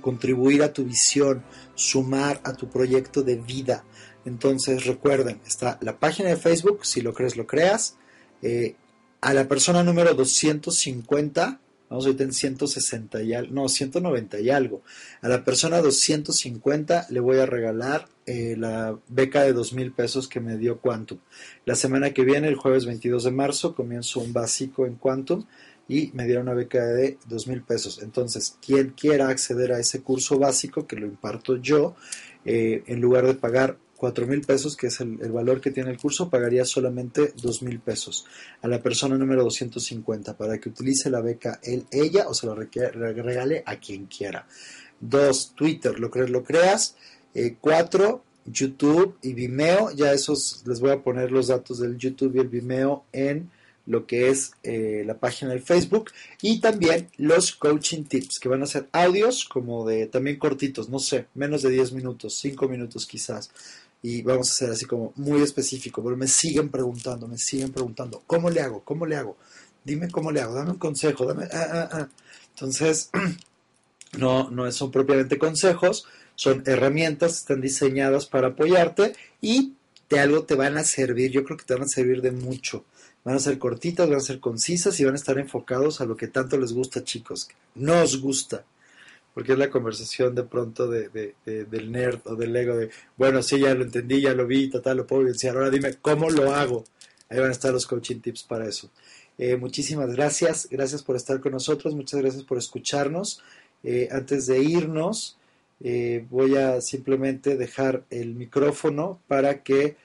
contribuir 0.02 0.64
a 0.64 0.74
tu 0.74 0.86
visión, 0.86 1.44
sumar 1.76 2.40
a 2.44 2.54
tu 2.54 2.70
proyecto 2.70 3.24
de 3.24 3.36
vida. 3.36 3.84
Entonces 4.26 4.86
recuerden, 4.86 5.42
está 5.46 5.80
la 5.82 5.98
página 6.00 6.30
de 6.30 6.38
Facebook, 6.38 6.86
si 6.86 7.02
lo 7.02 7.14
crees, 7.14 7.36
lo 7.36 7.48
creas. 7.48 7.98
Eh, 8.42 8.76
a 9.22 9.34
la 9.34 9.48
persona 9.48 9.84
número 9.84 10.14
250 10.14 11.60
Vamos 11.92 12.06
ahorita 12.06 12.24
en 12.24 12.32
160 12.32 13.22
y 13.22 13.34
algo, 13.34 13.54
no, 13.54 13.68
190 13.68 14.40
y 14.40 14.50
algo. 14.50 14.82
A 15.22 15.28
la 15.28 15.44
persona 15.44 15.82
250 15.82 17.08
le 17.10 17.20
voy 17.20 17.40
a 17.40 17.46
regalar 17.46 18.08
eh, 18.34 18.56
la 18.58 18.98
beca 19.10 19.44
de 19.44 19.52
2 19.52 19.74
mil 19.74 19.92
pesos 19.92 20.30
que 20.30 20.40
me 20.40 20.56
dio 20.56 20.80
Quantum. 20.80 21.18
La 21.66 21.76
semana 21.76 22.14
que 22.14 22.24
viene, 22.24 22.48
el 22.48 22.56
jueves 22.56 22.86
22 22.86 23.26
de 23.26 23.32
marzo, 23.32 23.76
comienzo 23.76 24.22
un 24.22 24.32
básico 24.32 24.86
en 24.86 24.96
Quantum 24.96 25.44
y 25.90 26.12
me 26.14 26.24
dieron 26.24 26.44
una 26.44 26.54
beca 26.54 26.82
de 26.82 27.18
2 27.28 27.48
mil 27.48 27.62
pesos. 27.62 28.02
Entonces, 28.02 28.58
quien 28.66 28.92
quiera 28.92 29.28
acceder 29.28 29.74
a 29.74 29.80
ese 29.80 30.02
curso 30.02 30.40
básico, 30.40 30.88
que 30.88 30.96
lo 30.96 31.08
imparto 31.08 31.58
yo, 31.58 31.98
eh, 32.46 32.84
en 32.88 33.02
lugar 33.02 33.28
de 33.28 33.34
pagar 33.34 33.78
4 33.98 34.26
mil 34.28 34.40
pesos, 34.44 34.78
que 34.78 34.88
es 34.88 35.02
el, 35.02 35.18
valor 35.18 35.60
que 35.60 35.72
tiene 35.72 35.92
el 35.92 35.98
curso, 35.98 36.30
pagaría 36.30 36.64
solamente 36.64 37.34
2 37.36 37.64
mil 37.64 37.82
pesos 37.82 38.26
a 38.62 38.70
la 38.70 38.82
persona 38.82 39.18
número 39.18 39.44
250 39.44 40.38
para 40.38 40.58
que 40.58 40.70
utilice 40.70 41.10
la 41.10 41.20
beca 41.20 41.60
él, 41.64 41.86
ella 41.92 42.30
o 42.30 42.34
se 42.34 42.48
lo 42.48 42.56
regale 42.56 43.62
a 43.66 43.76
quien 43.76 44.06
quiera. 44.06 44.48
Dos, 45.02 45.54
Twitter, 45.54 46.00
lo 46.00 46.10
crees, 46.10 46.30
lo 46.30 46.44
creas. 46.46 46.96
Eh, 47.34 47.56
cuatro, 47.60 48.24
YouTube 48.46 49.18
y 49.22 49.34
Vimeo. 49.34 49.92
Ya 49.92 50.14
esos 50.14 50.64
les 50.66 50.80
voy 50.80 50.92
a 50.92 51.02
poner 51.02 51.32
los 51.32 51.48
datos 51.48 51.80
del 51.80 51.98
YouTube 51.98 52.36
y 52.36 52.40
el 52.40 52.48
Vimeo 52.48 53.04
en 53.12 53.50
lo 53.88 54.06
que 54.06 54.30
es 54.30 54.54
eh, 54.64 55.04
la 55.06 55.18
página 55.18 55.52
del 55.52 55.62
Facebook 55.62 56.12
y 56.42 56.60
también 56.60 57.10
los 57.18 57.52
coaching 57.54 58.04
tips 58.04 58.40
que 58.40 58.50
van 58.50 58.62
a 58.64 58.68
ser 58.68 58.88
audios 58.92 59.46
como 59.46 59.88
de 59.88 60.08
también 60.08 60.38
cortitos, 60.38 60.90
no 60.90 61.00
sé, 61.00 61.28
menos 61.34 61.64
de 61.64 61.72
10 61.72 61.94
minutos, 61.94 62.38
5 62.40 62.68
minutos 62.68 63.06
quizás, 63.06 63.52
y 64.04 64.22
vamos 64.22 64.50
a 64.52 64.54
ser 64.54 64.70
así 64.72 64.86
como 64.86 65.14
muy 65.16 65.42
específico, 65.42 66.04
pero 66.04 66.16
me 66.16 66.28
siguen 66.28 66.70
preguntando, 66.70 67.28
me 67.28 67.38
siguen 67.38 67.72
preguntando, 67.72 68.24
¿cómo 68.28 68.50
le 68.50 68.62
hago? 68.62 68.82
¿Cómo 68.84 69.06
le 69.06 69.16
hago? 69.16 69.38
Dime 69.84 70.10
cómo 70.10 70.32
le 70.32 70.42
hago, 70.42 70.54
dame 70.54 70.72
un 70.72 70.78
consejo, 70.78 71.26
dame... 71.26 71.46
Ah, 71.52 71.68
ah, 71.72 71.90
ah. 71.92 72.10
Entonces, 72.54 73.10
no, 74.18 74.50
no 74.52 74.72
son 74.72 74.92
propiamente 74.92 75.38
consejos, 75.38 76.06
son 76.42 76.64
herramientas, 76.66 77.38
están 77.38 77.62
diseñadas 77.62 78.26
para 78.26 78.48
apoyarte 78.48 79.14
y 79.42 79.74
de 80.10 80.20
algo 80.20 80.44
te 80.44 80.56
van 80.56 80.76
a 80.76 80.84
servir, 80.84 81.30
yo 81.30 81.44
creo 81.44 81.56
que 81.56 81.66
te 81.66 81.76
van 81.76 81.84
a 81.84 81.88
servir 81.88 82.24
de 82.24 82.32
mucho. 82.32 82.84
Van 83.24 83.36
a 83.36 83.40
ser 83.40 83.60
cortitas, 83.60 84.10
van 84.10 84.18
a 84.18 84.22
ser 84.22 84.40
concisas 84.40 85.00
y 85.00 85.06
van 85.06 85.14
a 85.14 85.18
estar 85.18 85.38
enfocados 85.38 86.02
a 86.02 86.06
lo 86.06 86.18
que 86.18 86.28
tanto 86.28 86.58
les 86.58 86.74
gusta, 86.74 87.04
chicos. 87.04 87.48
Nos 87.76 88.20
gusta 88.20 88.66
porque 89.36 89.52
es 89.52 89.60
la 89.60 89.70
conversación 89.70 90.34
de 90.34 90.44
pronto 90.44 90.88
de, 90.88 91.36
del 91.46 91.92
nerd 91.92 92.22
o 92.26 92.36
del 92.36 92.56
ego 92.56 92.76
de, 92.76 92.90
bueno, 93.18 93.44
sí, 93.44 93.60
ya 93.60 93.76
lo 93.76 93.84
entendí, 93.84 94.22
ya 94.22 94.34
lo 94.34 94.48
vi, 94.48 94.68
tal, 94.72 94.98
lo 94.98 95.06
puedo 95.06 95.22
evidenciar, 95.22 95.56
ahora 95.56 95.70
dime 95.70 95.94
cómo 96.02 96.28
lo 96.32 96.52
hago. 96.56 96.86
Ahí 97.30 97.40
van 97.40 97.50
a 97.50 97.54
estar 97.54 97.72
los 97.72 97.86
coaching 97.86 98.20
tips 98.20 98.44
para 98.44 98.68
eso. 98.68 98.90
Eh, 99.38 99.58
muchísimas 99.58 100.12
gracias, 100.12 100.68
gracias 100.72 101.04
por 101.04 101.16
estar 101.16 101.40
con 101.40 101.52
nosotros, 101.52 101.94
muchas 101.94 102.20
gracias 102.20 102.44
por 102.44 102.58
escucharnos. 102.58 103.44
Eh, 103.84 104.10
antes 104.12 104.48
de 104.48 104.60
irnos, 104.64 105.38
eh, 105.84 106.26
voy 106.30 106.56
a 106.56 106.82
simplemente 106.82 107.58
dejar 107.58 108.04
el 108.10 108.36
micrófono 108.36 109.20
para 109.28 109.64
que 109.64 109.98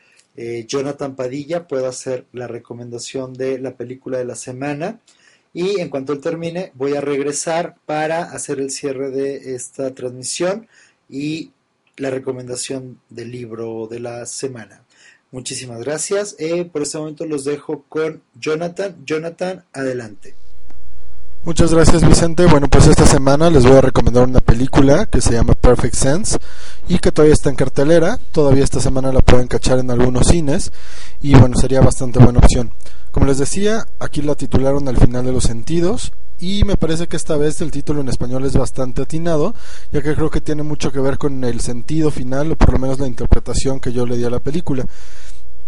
Jonathan 0.67 1.17
Padilla 1.17 1.67
pueda 1.67 1.89
hacer 1.89 2.27
la 2.35 2.47
recomendación 2.47 3.33
de 3.33 3.59
la 3.59 3.75
película 3.75 4.19
de 4.19 4.27
la 4.27 4.35
semana 4.35 5.01
y 5.55 5.81
en 5.81 5.89
cuanto 5.89 6.13
él 6.13 6.21
termine 6.21 6.71
voy 6.75 6.95
a 6.97 7.01
regresar 7.01 7.77
para 7.87 8.25
hacer 8.25 8.61
el 8.61 8.71
cierre 8.71 9.11
de 9.11 9.55
esta 9.55 9.95
transmisión 9.95 10.69
y 11.09 11.53
la 11.97 12.11
recomendación 12.11 13.01
del 13.09 13.31
libro 13.31 13.87
de 13.91 14.01
la 14.01 14.27
semana. 14.27 14.83
Muchísimas 15.33 15.81
gracias. 15.81 16.37
Eh, 16.39 16.67
por 16.67 16.83
este 16.83 16.99
momento 16.99 17.25
los 17.25 17.45
dejo 17.45 17.85
con 17.89 18.23
Jonathan. 18.39 18.97
Jonathan, 19.07 19.65
adelante. 19.73 20.35
Muchas 21.47 21.73
gracias 21.73 22.05
Vicente. 22.05 22.45
Bueno, 22.47 22.67
pues 22.67 22.89
esta 22.89 23.07
semana 23.07 23.51
les 23.51 23.65
voy 23.65 23.77
a 23.77 23.81
recomendar 23.81 24.25
una 24.25 24.41
película 24.41 25.07
que 25.07 25.21
se 25.21 25.35
llama 25.35 25.55
Perfect 25.55 25.95
Sense 25.95 26.39
y 26.89 26.99
que 26.99 27.13
todavía 27.13 27.35
está 27.35 27.51
en 27.51 27.55
cartelera, 27.55 28.19
todavía 28.33 28.65
esta 28.65 28.81
semana 28.81 29.13
la 29.13 29.21
pueden 29.21 29.47
cachar 29.47 29.79
en 29.79 29.93
algunos 29.93 30.27
cines 30.27 30.73
y 31.23 31.37
bueno, 31.37 31.57
sería 31.57 31.81
bastante 31.81 32.19
buena 32.19 32.41
opción. 32.41 32.73
Como 33.13 33.27
les 33.27 33.39
decía, 33.39 33.87
aquí 34.01 34.23
la 34.23 34.35
titularon 34.35 34.89
al 34.89 34.97
final 34.97 35.25
de 35.25 35.31
los 35.31 35.45
sentidos 35.45 36.11
y 36.41 36.65
me 36.65 36.77
parece 36.77 37.07
que 37.07 37.17
esta 37.17 37.37
vez 37.37 37.61
el 37.61 37.71
título 37.71 38.01
en 38.01 38.09
español 38.09 38.45
es 38.45 38.57
bastante 38.57 39.03
atinado, 39.03 39.55
ya 39.93 40.03
que 40.03 40.17
creo 40.17 40.31
que 40.31 40.41
tiene 40.41 40.65
mucho 40.65 40.91
que 40.91 40.99
ver 40.99 41.17
con 41.17 41.45
el 41.45 41.61
sentido 41.61 42.11
final 42.11 42.51
o 42.51 42.57
por 42.57 42.73
lo 42.73 42.81
menos 42.81 42.99
la 42.99 43.07
interpretación 43.07 43.79
que 43.79 43.93
yo 43.93 44.05
le 44.05 44.17
di 44.17 44.25
a 44.25 44.31
la 44.31 44.41
película. 44.41 44.85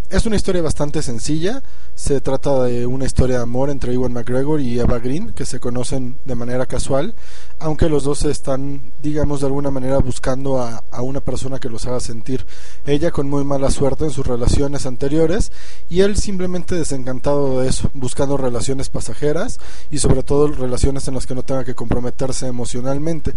Es 0.09 0.25
una 0.25 0.37
historia 0.37 0.63
bastante 0.63 1.03
sencilla. 1.03 1.61
Se 1.93 2.19
trata 2.19 2.63
de 2.63 2.87
una 2.87 3.05
historia 3.05 3.37
de 3.37 3.43
amor 3.43 3.69
entre 3.69 3.93
Ewan 3.93 4.11
McGregor 4.11 4.59
y 4.59 4.79
Eva 4.79 4.97
Green, 4.97 5.33
que 5.33 5.45
se 5.45 5.59
conocen 5.59 6.17
de 6.25 6.33
manera 6.33 6.65
casual, 6.65 7.13
aunque 7.59 7.89
los 7.89 8.05
dos 8.05 8.25
están, 8.25 8.81
digamos, 9.03 9.41
de 9.41 9.45
alguna 9.45 9.69
manera 9.69 9.99
buscando 9.99 10.63
a, 10.63 10.83
a, 10.89 11.03
una 11.03 11.19
persona 11.19 11.59
que 11.59 11.69
los 11.69 11.85
haga 11.85 11.99
sentir. 11.99 12.43
Ella 12.87 13.11
con 13.11 13.29
muy 13.29 13.43
mala 13.43 13.69
suerte 13.69 14.05
en 14.05 14.09
sus 14.09 14.25
relaciones 14.25 14.87
anteriores 14.87 15.51
y 15.91 16.01
él 16.01 16.17
simplemente 16.17 16.73
desencantado 16.73 17.59
de 17.61 17.69
eso, 17.69 17.91
buscando 17.93 18.35
relaciones 18.35 18.89
pasajeras 18.89 19.59
y 19.91 19.99
sobre 19.99 20.23
todo 20.23 20.47
relaciones 20.47 21.07
en 21.07 21.13
las 21.13 21.27
que 21.27 21.35
no 21.35 21.43
tenga 21.43 21.63
que 21.63 21.75
comprometerse 21.75 22.47
emocionalmente. 22.47 23.35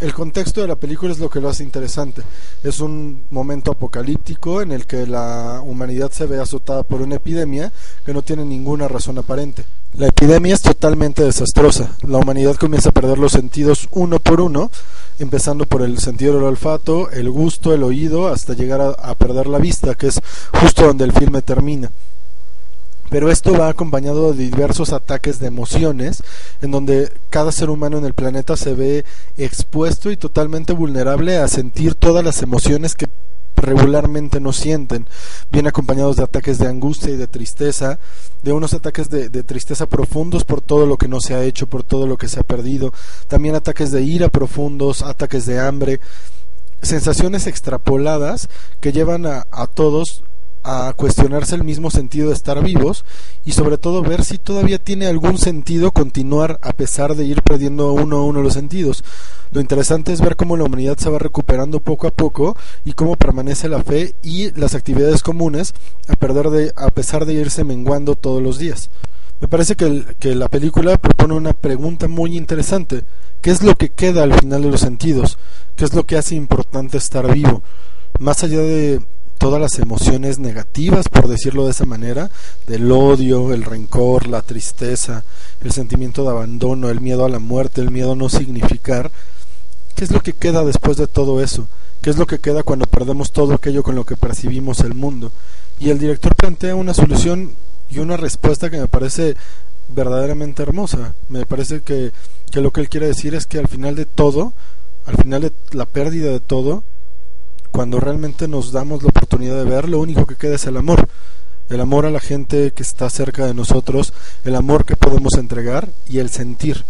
El 0.00 0.14
contexto 0.14 0.60
de 0.60 0.68
la 0.68 0.76
película 0.76 1.12
es 1.12 1.18
lo 1.18 1.28
que 1.28 1.40
lo 1.40 1.48
hace 1.48 1.64
interesante. 1.64 2.22
Es 2.62 2.78
un 2.78 3.24
momento 3.30 3.72
apocalíptico 3.72 4.62
en 4.62 4.70
el 4.70 4.86
que 4.86 5.06
la 5.08 5.60
humanidad 5.64 6.07
se 6.12 6.26
ve 6.26 6.40
azotada 6.40 6.82
por 6.82 7.02
una 7.02 7.16
epidemia 7.16 7.72
que 8.04 8.12
no 8.12 8.22
tiene 8.22 8.44
ninguna 8.44 8.88
razón 8.88 9.18
aparente. 9.18 9.64
La 9.94 10.08
epidemia 10.08 10.54
es 10.54 10.62
totalmente 10.62 11.24
desastrosa. 11.24 11.96
La 12.06 12.18
humanidad 12.18 12.56
comienza 12.56 12.90
a 12.90 12.92
perder 12.92 13.18
los 13.18 13.32
sentidos 13.32 13.88
uno 13.92 14.20
por 14.20 14.40
uno, 14.40 14.70
empezando 15.18 15.66
por 15.66 15.82
el 15.82 15.98
sentido 15.98 16.34
del 16.34 16.44
olfato, 16.44 17.10
el 17.10 17.30
gusto, 17.30 17.74
el 17.74 17.82
oído, 17.82 18.28
hasta 18.28 18.54
llegar 18.54 18.80
a, 18.80 19.14
perder 19.14 19.46
la 19.46 19.58
vista, 19.58 19.94
que 19.94 20.08
es 20.08 20.20
justo 20.60 20.86
donde 20.86 21.04
el 21.04 21.12
filme 21.12 21.42
termina 21.42 21.90
pero 23.10 23.30
esto 23.30 23.56
va 23.56 23.68
acompañado 23.68 24.32
de 24.32 24.44
diversos 24.44 24.92
ataques 24.92 25.38
de 25.38 25.46
emociones 25.46 26.22
en 26.60 26.70
donde 26.70 27.10
cada 27.30 27.52
ser 27.52 27.70
humano 27.70 27.98
en 27.98 28.04
el 28.04 28.12
planeta 28.12 28.56
se 28.56 28.74
ve 28.74 29.04
expuesto 29.38 30.10
y 30.10 30.18
totalmente 30.18 30.72
vulnerable 30.72 31.38
a 31.38 31.48
sentir 31.48 31.94
todas 31.94 32.24
las 32.24 32.42
emociones 32.42 32.94
que 32.94 33.06
regularmente 33.60 34.40
no 34.40 34.52
sienten, 34.52 35.06
bien 35.50 35.66
acompañados 35.66 36.16
de 36.16 36.24
ataques 36.24 36.58
de 36.58 36.68
angustia 36.68 37.10
y 37.10 37.16
de 37.16 37.26
tristeza, 37.26 37.98
de 38.42 38.52
unos 38.52 38.74
ataques 38.74 39.10
de, 39.10 39.28
de, 39.28 39.42
tristeza 39.42 39.86
profundos 39.86 40.44
por 40.44 40.60
todo 40.60 40.86
lo 40.86 40.96
que 40.96 41.08
no 41.08 41.20
se 41.20 41.34
ha 41.34 41.42
hecho, 41.42 41.66
por 41.66 41.82
todo 41.82 42.06
lo 42.06 42.16
que 42.16 42.28
se 42.28 42.40
ha 42.40 42.44
perdido, 42.44 42.92
también 43.26 43.54
ataques 43.54 43.90
de 43.90 44.02
ira 44.02 44.28
profundos, 44.28 45.02
ataques 45.02 45.46
de 45.46 45.60
hambre, 45.60 46.00
sensaciones 46.82 47.46
extrapoladas 47.46 48.48
que 48.80 48.92
llevan 48.92 49.26
a, 49.26 49.46
a 49.50 49.66
todos 49.66 50.22
a 50.70 50.92
cuestionarse 50.92 51.54
el 51.54 51.64
mismo 51.64 51.90
sentido 51.90 52.28
de 52.28 52.34
estar 52.34 52.62
vivos 52.62 53.06
y 53.42 53.52
sobre 53.52 53.78
todo 53.78 54.02
ver 54.02 54.22
si 54.22 54.36
todavía 54.36 54.78
tiene 54.78 55.06
algún 55.06 55.38
sentido 55.38 55.92
continuar 55.92 56.58
a 56.60 56.74
pesar 56.74 57.14
de 57.14 57.24
ir 57.24 57.40
perdiendo 57.40 57.94
uno 57.94 58.18
a 58.18 58.24
uno 58.24 58.42
los 58.42 58.52
sentidos. 58.52 59.02
Lo 59.50 59.62
interesante 59.62 60.12
es 60.12 60.20
ver 60.20 60.36
cómo 60.36 60.58
la 60.58 60.64
humanidad 60.64 60.98
se 60.98 61.08
va 61.08 61.18
recuperando 61.18 61.80
poco 61.80 62.06
a 62.06 62.10
poco 62.10 62.54
y 62.84 62.92
cómo 62.92 63.16
permanece 63.16 63.70
la 63.70 63.82
fe 63.82 64.14
y 64.22 64.50
las 64.60 64.74
actividades 64.74 65.22
comunes 65.22 65.72
a, 66.06 66.16
perder 66.16 66.50
de, 66.50 66.72
a 66.76 66.90
pesar 66.90 67.24
de 67.24 67.32
irse 67.32 67.64
menguando 67.64 68.14
todos 68.14 68.42
los 68.42 68.58
días. 68.58 68.90
Me 69.40 69.48
parece 69.48 69.74
que, 69.74 70.04
que 70.18 70.34
la 70.34 70.48
película 70.48 70.98
propone 70.98 71.32
una 71.32 71.54
pregunta 71.54 72.08
muy 72.08 72.36
interesante. 72.36 73.04
¿Qué 73.40 73.50
es 73.50 73.62
lo 73.62 73.74
que 73.74 73.88
queda 73.88 74.22
al 74.22 74.38
final 74.38 74.60
de 74.60 74.70
los 74.70 74.80
sentidos? 74.80 75.38
¿Qué 75.76 75.86
es 75.86 75.94
lo 75.94 76.04
que 76.04 76.18
hace 76.18 76.34
importante 76.34 76.98
estar 76.98 77.32
vivo? 77.32 77.62
Más 78.18 78.44
allá 78.44 78.58
de 78.58 79.00
todas 79.38 79.60
las 79.60 79.78
emociones 79.78 80.38
negativas, 80.38 81.08
por 81.08 81.28
decirlo 81.28 81.64
de 81.64 81.70
esa 81.70 81.86
manera, 81.86 82.30
del 82.66 82.90
odio, 82.90 83.54
el 83.54 83.64
rencor, 83.64 84.26
la 84.26 84.42
tristeza, 84.42 85.24
el 85.62 85.72
sentimiento 85.72 86.24
de 86.24 86.30
abandono, 86.30 86.90
el 86.90 87.00
miedo 87.00 87.24
a 87.24 87.28
la 87.28 87.38
muerte, 87.38 87.80
el 87.80 87.90
miedo 87.90 88.12
a 88.12 88.16
no 88.16 88.28
significar, 88.28 89.10
¿qué 89.94 90.04
es 90.04 90.10
lo 90.10 90.20
que 90.20 90.32
queda 90.32 90.64
después 90.64 90.96
de 90.96 91.06
todo 91.06 91.42
eso? 91.42 91.68
¿Qué 92.02 92.10
es 92.10 92.18
lo 92.18 92.26
que 92.26 92.38
queda 92.38 92.62
cuando 92.62 92.86
perdemos 92.86 93.32
todo 93.32 93.54
aquello 93.54 93.82
con 93.82 93.94
lo 93.94 94.04
que 94.04 94.16
percibimos 94.16 94.80
el 94.80 94.94
mundo? 94.94 95.32
Y 95.80 95.90
el 95.90 95.98
director 95.98 96.34
plantea 96.34 96.74
una 96.74 96.94
solución 96.94 97.52
y 97.90 97.98
una 97.98 98.16
respuesta 98.16 98.70
que 98.70 98.78
me 98.78 98.88
parece 98.88 99.36
verdaderamente 99.88 100.62
hermosa. 100.62 101.14
Me 101.28 101.46
parece 101.46 101.80
que, 101.80 102.12
que 102.50 102.60
lo 102.60 102.72
que 102.72 102.82
él 102.82 102.88
quiere 102.88 103.06
decir 103.06 103.34
es 103.34 103.46
que 103.46 103.58
al 103.58 103.68
final 103.68 103.94
de 103.94 104.04
todo, 104.04 104.52
al 105.06 105.16
final 105.16 105.42
de 105.42 105.52
la 105.72 105.86
pérdida 105.86 106.30
de 106.30 106.40
todo, 106.40 106.84
cuando 107.72 108.00
realmente 108.00 108.48
nos 108.48 108.72
damos 108.72 109.02
la 109.02 109.08
oportunidad 109.08 109.56
de 109.56 109.70
ver, 109.70 109.88
lo 109.88 110.00
único 110.00 110.26
que 110.26 110.36
queda 110.36 110.56
es 110.56 110.66
el 110.66 110.76
amor. 110.76 111.08
El 111.68 111.80
amor 111.80 112.06
a 112.06 112.10
la 112.10 112.20
gente 112.20 112.72
que 112.72 112.82
está 112.82 113.10
cerca 113.10 113.46
de 113.46 113.52
nosotros, 113.52 114.14
el 114.44 114.54
amor 114.54 114.86
que 114.86 114.96
podemos 114.96 115.34
entregar 115.34 115.90
y 116.08 116.18
el 116.18 116.30
sentir. 116.30 116.84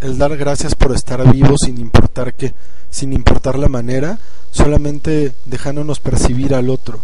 El 0.00 0.18
dar 0.18 0.36
gracias 0.36 0.74
por 0.74 0.94
estar 0.94 1.30
vivos 1.32 1.60
sin 1.64 1.78
importar 1.78 2.34
qué, 2.34 2.54
sin 2.90 3.12
importar 3.12 3.58
la 3.58 3.68
manera, 3.68 4.18
solamente 4.50 5.32
dejándonos 5.46 6.00
percibir 6.00 6.54
al 6.54 6.70
otro. 6.70 7.00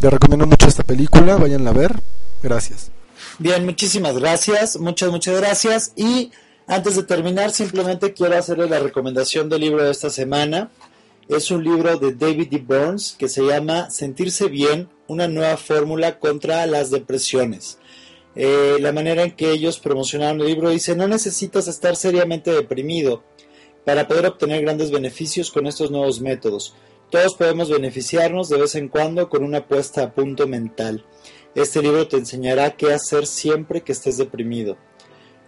Les 0.00 0.12
recomiendo 0.12 0.46
mucho 0.46 0.66
esta 0.66 0.82
película, 0.84 1.36
vayan 1.36 1.66
a 1.66 1.72
ver. 1.72 2.00
Gracias. 2.42 2.90
Bien, 3.38 3.64
muchísimas 3.64 4.18
gracias, 4.18 4.78
muchas, 4.78 5.10
muchas 5.10 5.36
gracias. 5.36 5.92
Y 5.96 6.30
antes 6.66 6.96
de 6.96 7.02
terminar, 7.02 7.50
simplemente 7.50 8.12
quiero 8.12 8.38
hacerles 8.38 8.70
la 8.70 8.78
recomendación 8.78 9.48
del 9.48 9.62
libro 9.62 9.82
de 9.82 9.90
esta 9.90 10.10
semana 10.10 10.70
es 11.28 11.50
un 11.50 11.64
libro 11.64 11.96
de 11.96 12.12
David 12.12 12.48
D. 12.50 12.58
Burns 12.58 13.16
que 13.18 13.28
se 13.28 13.42
llama 13.42 13.90
Sentirse 13.90 14.48
bien, 14.48 14.88
una 15.06 15.26
nueva 15.26 15.56
fórmula 15.56 16.18
contra 16.18 16.66
las 16.66 16.90
depresiones. 16.90 17.78
Eh, 18.36 18.76
la 18.80 18.92
manera 18.92 19.22
en 19.22 19.30
que 19.30 19.50
ellos 19.52 19.78
promocionaron 19.78 20.40
el 20.40 20.48
libro 20.48 20.70
dice, 20.70 20.96
no 20.96 21.08
necesitas 21.08 21.68
estar 21.68 21.96
seriamente 21.96 22.50
deprimido 22.50 23.22
para 23.84 24.06
poder 24.08 24.26
obtener 24.26 24.62
grandes 24.62 24.90
beneficios 24.90 25.50
con 25.50 25.66
estos 25.66 25.90
nuevos 25.90 26.20
métodos. 26.20 26.74
Todos 27.10 27.34
podemos 27.34 27.70
beneficiarnos 27.70 28.48
de 28.48 28.58
vez 28.58 28.74
en 28.74 28.88
cuando 28.88 29.28
con 29.28 29.44
una 29.44 29.66
puesta 29.66 30.02
a 30.02 30.14
punto 30.14 30.46
mental. 30.46 31.04
Este 31.54 31.80
libro 31.80 32.08
te 32.08 32.16
enseñará 32.16 32.76
qué 32.76 32.92
hacer 32.92 33.26
siempre 33.26 33.82
que 33.82 33.92
estés 33.92 34.18
deprimido. 34.18 34.76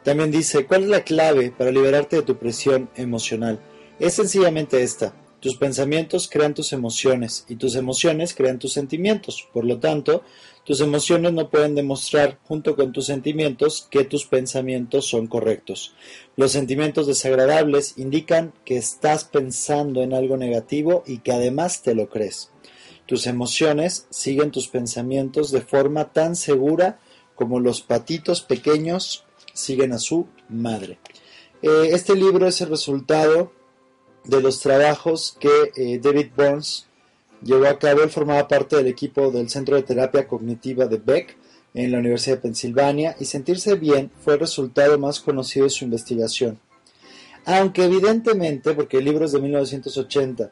También 0.05 0.31
dice, 0.31 0.67
¿cuál 0.67 0.85
es 0.85 0.89
la 0.89 1.03
clave 1.03 1.51
para 1.51 1.73
liberarte 1.73 2.17
de 2.17 2.23
tu 2.23 2.39
presión 2.39 2.89
emocional? 2.95 3.59
Es 3.99 4.15
sencillamente 4.15 4.83
esta 4.83 5.15
tus 5.41 5.57
pensamientos 5.57 6.29
crean 6.31 6.55
tus 6.55 6.73
emociones 6.73 7.45
y 7.49 7.57
tus 7.57 7.77
emociones 7.77 8.35
crean 8.35 8.59
tus 8.59 8.73
sentimientos. 8.73 9.47
Por 9.53 9.65
lo 9.65 9.79
tanto, 9.79 10.23
tus 10.65 10.81
emociones 10.81 11.33
no 11.33 11.51
pueden 11.51 11.75
demostrar 11.75 12.39
junto 12.45 12.75
con 12.75 12.93
tus 12.93 13.07
sentimientos 13.07 13.87
que 13.91 14.05
tus 14.05 14.25
pensamientos 14.25 15.07
son 15.07 15.27
correctos. 15.27 15.95
Los 16.37 16.53
sentimientos 16.53 17.07
desagradables 17.07 17.95
indican 17.99 18.53
que 18.65 18.77
estás 18.77 19.25
pensando 19.25 20.03
en 20.03 20.15
algo 20.15 20.37
negativo 20.37 21.05
y 21.07 21.19
que 21.19 21.33
además 21.33 21.83
te 21.83 21.95
lo 21.95 22.09
crees. 22.09 22.51
Tus 23.07 23.27
emociones 23.27 24.07
siguen 24.11 24.51
tus 24.51 24.69
pensamientos 24.69 25.53
de 25.53 25.61
forma 25.61 26.13
tan 26.13 26.35
segura 26.35 26.99
como 27.37 27.61
los 27.61 27.83
patitos 27.83 28.41
pequeños 28.41 29.25
siguen 29.53 29.93
a 29.93 29.99
su 29.99 30.27
madre. 30.49 30.99
Eh, 31.63 31.91
este 31.93 32.17
libro 32.17 32.49
es 32.49 32.61
el 32.61 32.69
resultado 32.69 33.53
de 34.27 34.41
los 34.41 34.61
trabajos 34.61 35.37
que 35.39 35.73
eh, 35.77 35.99
David 36.03 36.29
Burns 36.37 36.87
llevó 37.43 37.67
a 37.67 37.79
cabo. 37.79 38.03
Él 38.03 38.11
formaba 38.11 38.49
parte 38.49 38.77
del 38.77 38.87
equipo 38.87 39.31
del 39.31 39.49
Centro 39.49 39.77
de 39.77 39.83
Terapia 39.83 40.27
Cognitiva 40.27 40.87
de 40.87 40.99
Beck 40.99 41.37
en 41.75 41.93
la 41.93 41.99
Universidad 41.99 42.37
de 42.37 42.43
Pensilvania 42.43 43.17
y 43.21 43.27
sentirse 43.27 43.75
bien 43.75 44.11
fue 44.21 44.35
el 44.35 44.41
resultado 44.41 44.99
más 44.99 45.21
conocido 45.21 45.65
de 45.65 45.71
su 45.71 45.85
investigación. 45.85 46.59
Aunque 47.45 47.85
evidentemente, 47.85 48.75
porque 48.75 48.99
el 48.99 49.05
libro 49.05 49.25
es 49.27 49.33
de 49.33 49.41
1980, 49.41 50.51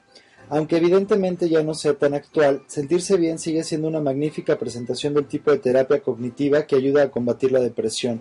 aunque 0.51 0.77
evidentemente 0.77 1.49
ya 1.49 1.63
no 1.63 1.75
sea 1.75 1.95
tan 1.95 2.15
actual, 2.15 2.63
sentirse 2.67 3.17
bien 3.17 3.39
sigue 3.39 3.65
siendo 3.65 3.89
una 3.89 4.01
magnífica 4.01 4.59
presentación 4.59 5.15
del 5.15 5.27
tipo 5.27 5.51
de 5.51 5.59
terapia 5.59 6.01
cognitiva 6.01 6.67
que 6.67 6.77
ayuda 6.77 7.05
a 7.05 7.11
combatir 7.11 7.51
la 7.51 7.61
depresión 7.61 8.21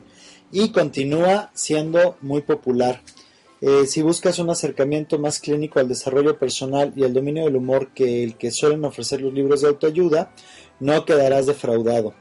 y 0.51 0.71
continúa 0.71 1.51
siendo 1.53 2.17
muy 2.21 2.41
popular. 2.41 3.01
Eh, 3.65 3.87
si 3.87 4.01
buscas 4.01 4.39
un 4.39 4.49
acercamiento 4.49 5.17
más 5.19 5.39
clínico 5.39 5.79
al 5.79 5.87
desarrollo 5.87 6.37
personal 6.37 6.91
y 6.97 7.05
al 7.05 7.13
dominio 7.13 7.45
del 7.45 7.55
humor 7.55 7.93
que 7.93 8.21
el 8.21 8.35
que 8.35 8.51
suelen 8.51 8.83
ofrecer 8.83 9.21
los 9.21 9.33
libros 9.33 9.61
de 9.61 9.69
autoayuda, 9.69 10.33
no 10.81 11.05
quedarás 11.05 11.45
defraudado. 11.45 12.13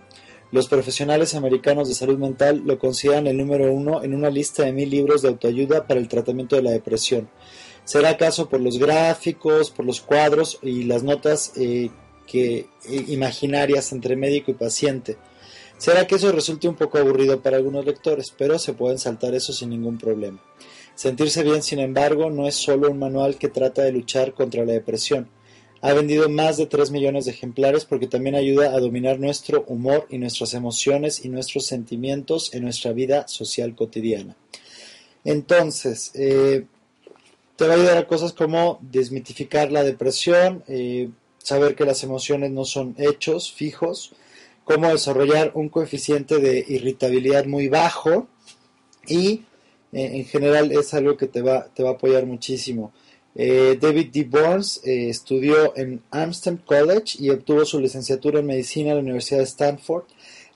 Los 0.52 0.68
profesionales 0.68 1.34
americanos 1.34 1.88
de 1.88 1.96
salud 1.96 2.16
mental 2.16 2.62
lo 2.64 2.78
consideran 2.78 3.26
el 3.26 3.38
número 3.38 3.72
uno 3.72 4.04
en 4.04 4.14
una 4.14 4.30
lista 4.30 4.62
de 4.62 4.72
mil 4.72 4.88
libros 4.88 5.20
de 5.20 5.30
autoayuda 5.30 5.88
para 5.88 5.98
el 5.98 6.06
tratamiento 6.06 6.54
de 6.54 6.62
la 6.62 6.70
depresión. 6.70 7.28
¿Será 7.82 8.10
acaso 8.10 8.48
por 8.48 8.60
los 8.60 8.78
gráficos, 8.78 9.72
por 9.72 9.84
los 9.84 10.00
cuadros 10.00 10.60
y 10.62 10.84
las 10.84 11.02
notas 11.02 11.54
eh, 11.56 11.90
que, 12.24 12.68
eh, 12.88 13.04
imaginarias 13.08 13.90
entre 13.90 14.14
médico 14.14 14.52
y 14.52 14.54
paciente? 14.54 15.16
Será 15.76 16.06
que 16.06 16.14
eso 16.14 16.30
resulte 16.30 16.68
un 16.68 16.76
poco 16.76 16.98
aburrido 16.98 17.40
para 17.42 17.56
algunos 17.56 17.84
lectores, 17.84 18.32
pero 18.38 18.60
se 18.60 18.74
pueden 18.74 19.00
saltar 19.00 19.34
eso 19.34 19.52
sin 19.52 19.70
ningún 19.70 19.98
problema. 19.98 20.38
Sentirse 20.94 21.42
bien, 21.42 21.62
sin 21.62 21.78
embargo, 21.78 22.30
no 22.30 22.46
es 22.46 22.54
solo 22.54 22.90
un 22.90 22.98
manual 22.98 23.36
que 23.36 23.48
trata 23.48 23.82
de 23.82 23.92
luchar 23.92 24.34
contra 24.34 24.64
la 24.64 24.72
depresión. 24.72 25.28
Ha 25.80 25.94
vendido 25.94 26.28
más 26.28 26.58
de 26.58 26.66
3 26.66 26.92
millones 26.92 27.24
de 27.24 27.32
ejemplares 27.32 27.84
porque 27.84 28.06
también 28.06 28.36
ayuda 28.36 28.72
a 28.72 28.78
dominar 28.78 29.18
nuestro 29.18 29.64
humor 29.66 30.06
y 30.10 30.18
nuestras 30.18 30.54
emociones 30.54 31.24
y 31.24 31.28
nuestros 31.28 31.66
sentimientos 31.66 32.54
en 32.54 32.62
nuestra 32.62 32.92
vida 32.92 33.26
social 33.26 33.74
cotidiana. 33.74 34.36
Entonces, 35.24 36.12
eh, 36.14 36.66
te 37.56 37.66
va 37.66 37.74
a 37.74 37.76
ayudar 37.76 37.98
a 37.98 38.06
cosas 38.06 38.32
como 38.32 38.78
desmitificar 38.80 39.72
la 39.72 39.82
depresión, 39.82 40.62
eh, 40.68 41.10
saber 41.38 41.74
que 41.74 41.84
las 41.84 42.02
emociones 42.04 42.50
no 42.52 42.64
son 42.64 42.94
hechos 42.98 43.52
fijos, 43.52 44.12
cómo 44.64 44.88
desarrollar 44.88 45.50
un 45.54 45.68
coeficiente 45.68 46.38
de 46.38 46.64
irritabilidad 46.68 47.46
muy 47.46 47.68
bajo 47.68 48.28
y 49.06 49.42
eh, 49.92 50.10
en 50.14 50.24
general 50.24 50.72
es 50.72 50.94
algo 50.94 51.16
que 51.16 51.26
te 51.26 51.42
va, 51.42 51.66
te 51.74 51.82
va 51.82 51.90
a 51.90 51.92
apoyar 51.92 52.26
muchísimo. 52.26 52.92
Eh, 53.34 53.78
David 53.80 54.08
D. 54.12 54.24
Burns 54.24 54.80
eh, 54.84 55.08
estudió 55.08 55.76
en 55.76 56.02
Amsterdam 56.10 56.62
College 56.64 57.16
y 57.18 57.30
obtuvo 57.30 57.64
su 57.64 57.78
licenciatura 57.78 58.40
en 58.40 58.46
medicina 58.46 58.90
en 58.90 58.96
la 58.96 59.02
Universidad 59.02 59.38
de 59.38 59.44
Stanford. 59.44 60.04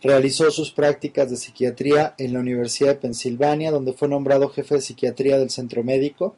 Realizó 0.03 0.51
sus 0.51 0.71
prácticas 0.73 1.31
de 1.31 1.37
psiquiatría 1.37 2.15
en 2.19 2.33
la 2.33 2.41
Universidad 2.41 2.91
de 2.91 2.97
Pensilvania, 2.97 3.71
donde 3.71 3.93
fue 3.93 4.09
nombrado 4.09 4.49
jefe 4.49 4.77
de 4.77 4.81
psiquiatría 4.81 5.39
del 5.39 5.51
centro 5.51 5.83
médico. 5.83 6.37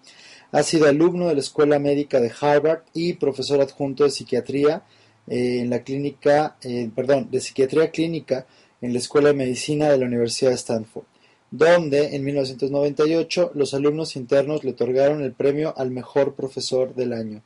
Ha 0.52 0.62
sido 0.62 0.86
alumno 0.86 1.28
de 1.28 1.34
la 1.34 1.40
Escuela 1.40 1.78
Médica 1.78 2.20
de 2.20 2.32
Harvard 2.40 2.82
y 2.94 3.14
profesor 3.14 3.60
adjunto 3.60 4.04
de 4.04 4.10
psiquiatría 4.10 4.82
en 5.26 5.68
la 5.68 5.82
clínica, 5.82 6.56
perdón, 6.96 7.28
de 7.30 7.40
psiquiatría 7.40 7.90
clínica 7.90 8.46
en 8.80 8.94
la 8.94 8.98
Escuela 8.98 9.28
de 9.28 9.34
Medicina 9.34 9.90
de 9.90 9.98
la 9.98 10.06
Universidad 10.06 10.52
de 10.52 10.56
Stanford 10.56 11.04
donde 11.50 12.14
en 12.14 12.24
1998 12.24 13.52
los 13.54 13.74
alumnos 13.74 14.16
internos 14.16 14.64
le 14.64 14.70
otorgaron 14.70 15.22
el 15.22 15.32
premio 15.32 15.74
al 15.76 15.90
mejor 15.90 16.34
profesor 16.34 16.94
del 16.94 17.12
año. 17.12 17.42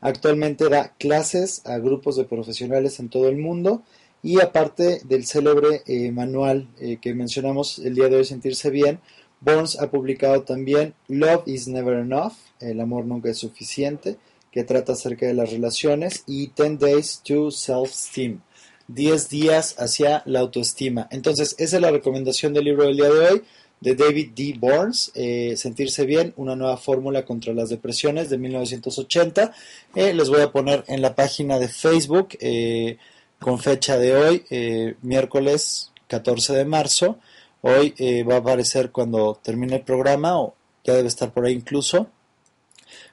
Actualmente 0.00 0.68
da 0.68 0.94
clases 0.98 1.62
a 1.64 1.78
grupos 1.78 2.16
de 2.16 2.24
profesionales 2.24 3.00
en 3.00 3.08
todo 3.08 3.28
el 3.28 3.36
mundo 3.36 3.82
y 4.22 4.40
aparte 4.40 5.00
del 5.04 5.24
célebre 5.24 5.82
eh, 5.86 6.10
manual 6.10 6.68
eh, 6.80 6.98
que 7.00 7.14
mencionamos 7.14 7.78
el 7.78 7.94
día 7.94 8.08
de 8.08 8.16
hoy, 8.16 8.24
Sentirse 8.24 8.70
Bien, 8.70 8.98
Burns 9.40 9.78
ha 9.78 9.90
publicado 9.90 10.42
también 10.42 10.94
Love 11.08 11.46
is 11.46 11.68
Never 11.68 11.98
Enough, 11.98 12.32
El 12.58 12.80
amor 12.80 13.04
nunca 13.04 13.30
es 13.30 13.38
suficiente, 13.38 14.16
que 14.50 14.64
trata 14.64 14.92
acerca 14.92 15.26
de 15.26 15.34
las 15.34 15.52
relaciones, 15.52 16.24
y 16.26 16.48
Ten 16.48 16.78
Days 16.78 17.20
to 17.22 17.50
Self-Esteem, 17.50 18.40
10 18.88 19.28
días 19.28 19.74
hacia 19.78 20.22
la 20.26 20.40
autoestima. 20.40 21.08
Entonces, 21.10 21.54
esa 21.58 21.76
es 21.76 21.82
la 21.82 21.90
recomendación 21.90 22.52
del 22.54 22.64
libro 22.64 22.84
del 22.84 22.96
día 22.96 23.10
de 23.10 23.18
hoy 23.18 23.42
de 23.80 23.94
David 23.94 24.30
D. 24.34 24.56
Burns, 24.58 25.12
eh, 25.14 25.54
Sentirse 25.56 26.06
Bien, 26.06 26.32
una 26.36 26.56
nueva 26.56 26.76
fórmula 26.76 27.24
contra 27.24 27.52
las 27.52 27.68
depresiones 27.68 28.30
de 28.30 28.38
1980. 28.38 29.52
Eh, 29.94 30.14
les 30.14 30.28
voy 30.28 30.40
a 30.40 30.50
poner 30.50 30.84
en 30.88 31.02
la 31.02 31.14
página 31.14 31.58
de 31.58 31.68
Facebook 31.68 32.28
eh, 32.40 32.98
con 33.38 33.58
fecha 33.58 33.98
de 33.98 34.16
hoy, 34.16 34.96
miércoles 35.02 35.92
14 36.08 36.54
de 36.54 36.64
marzo. 36.64 37.18
Hoy 37.60 37.94
va 38.28 38.36
a 38.36 38.38
aparecer 38.38 38.90
cuando 38.92 39.38
termine 39.42 39.76
el 39.76 39.82
programa, 39.82 40.40
o 40.40 40.54
ya 40.84 40.94
debe 40.94 41.08
estar 41.08 41.32
por 41.32 41.44
ahí 41.44 41.52
incluso, 41.52 42.08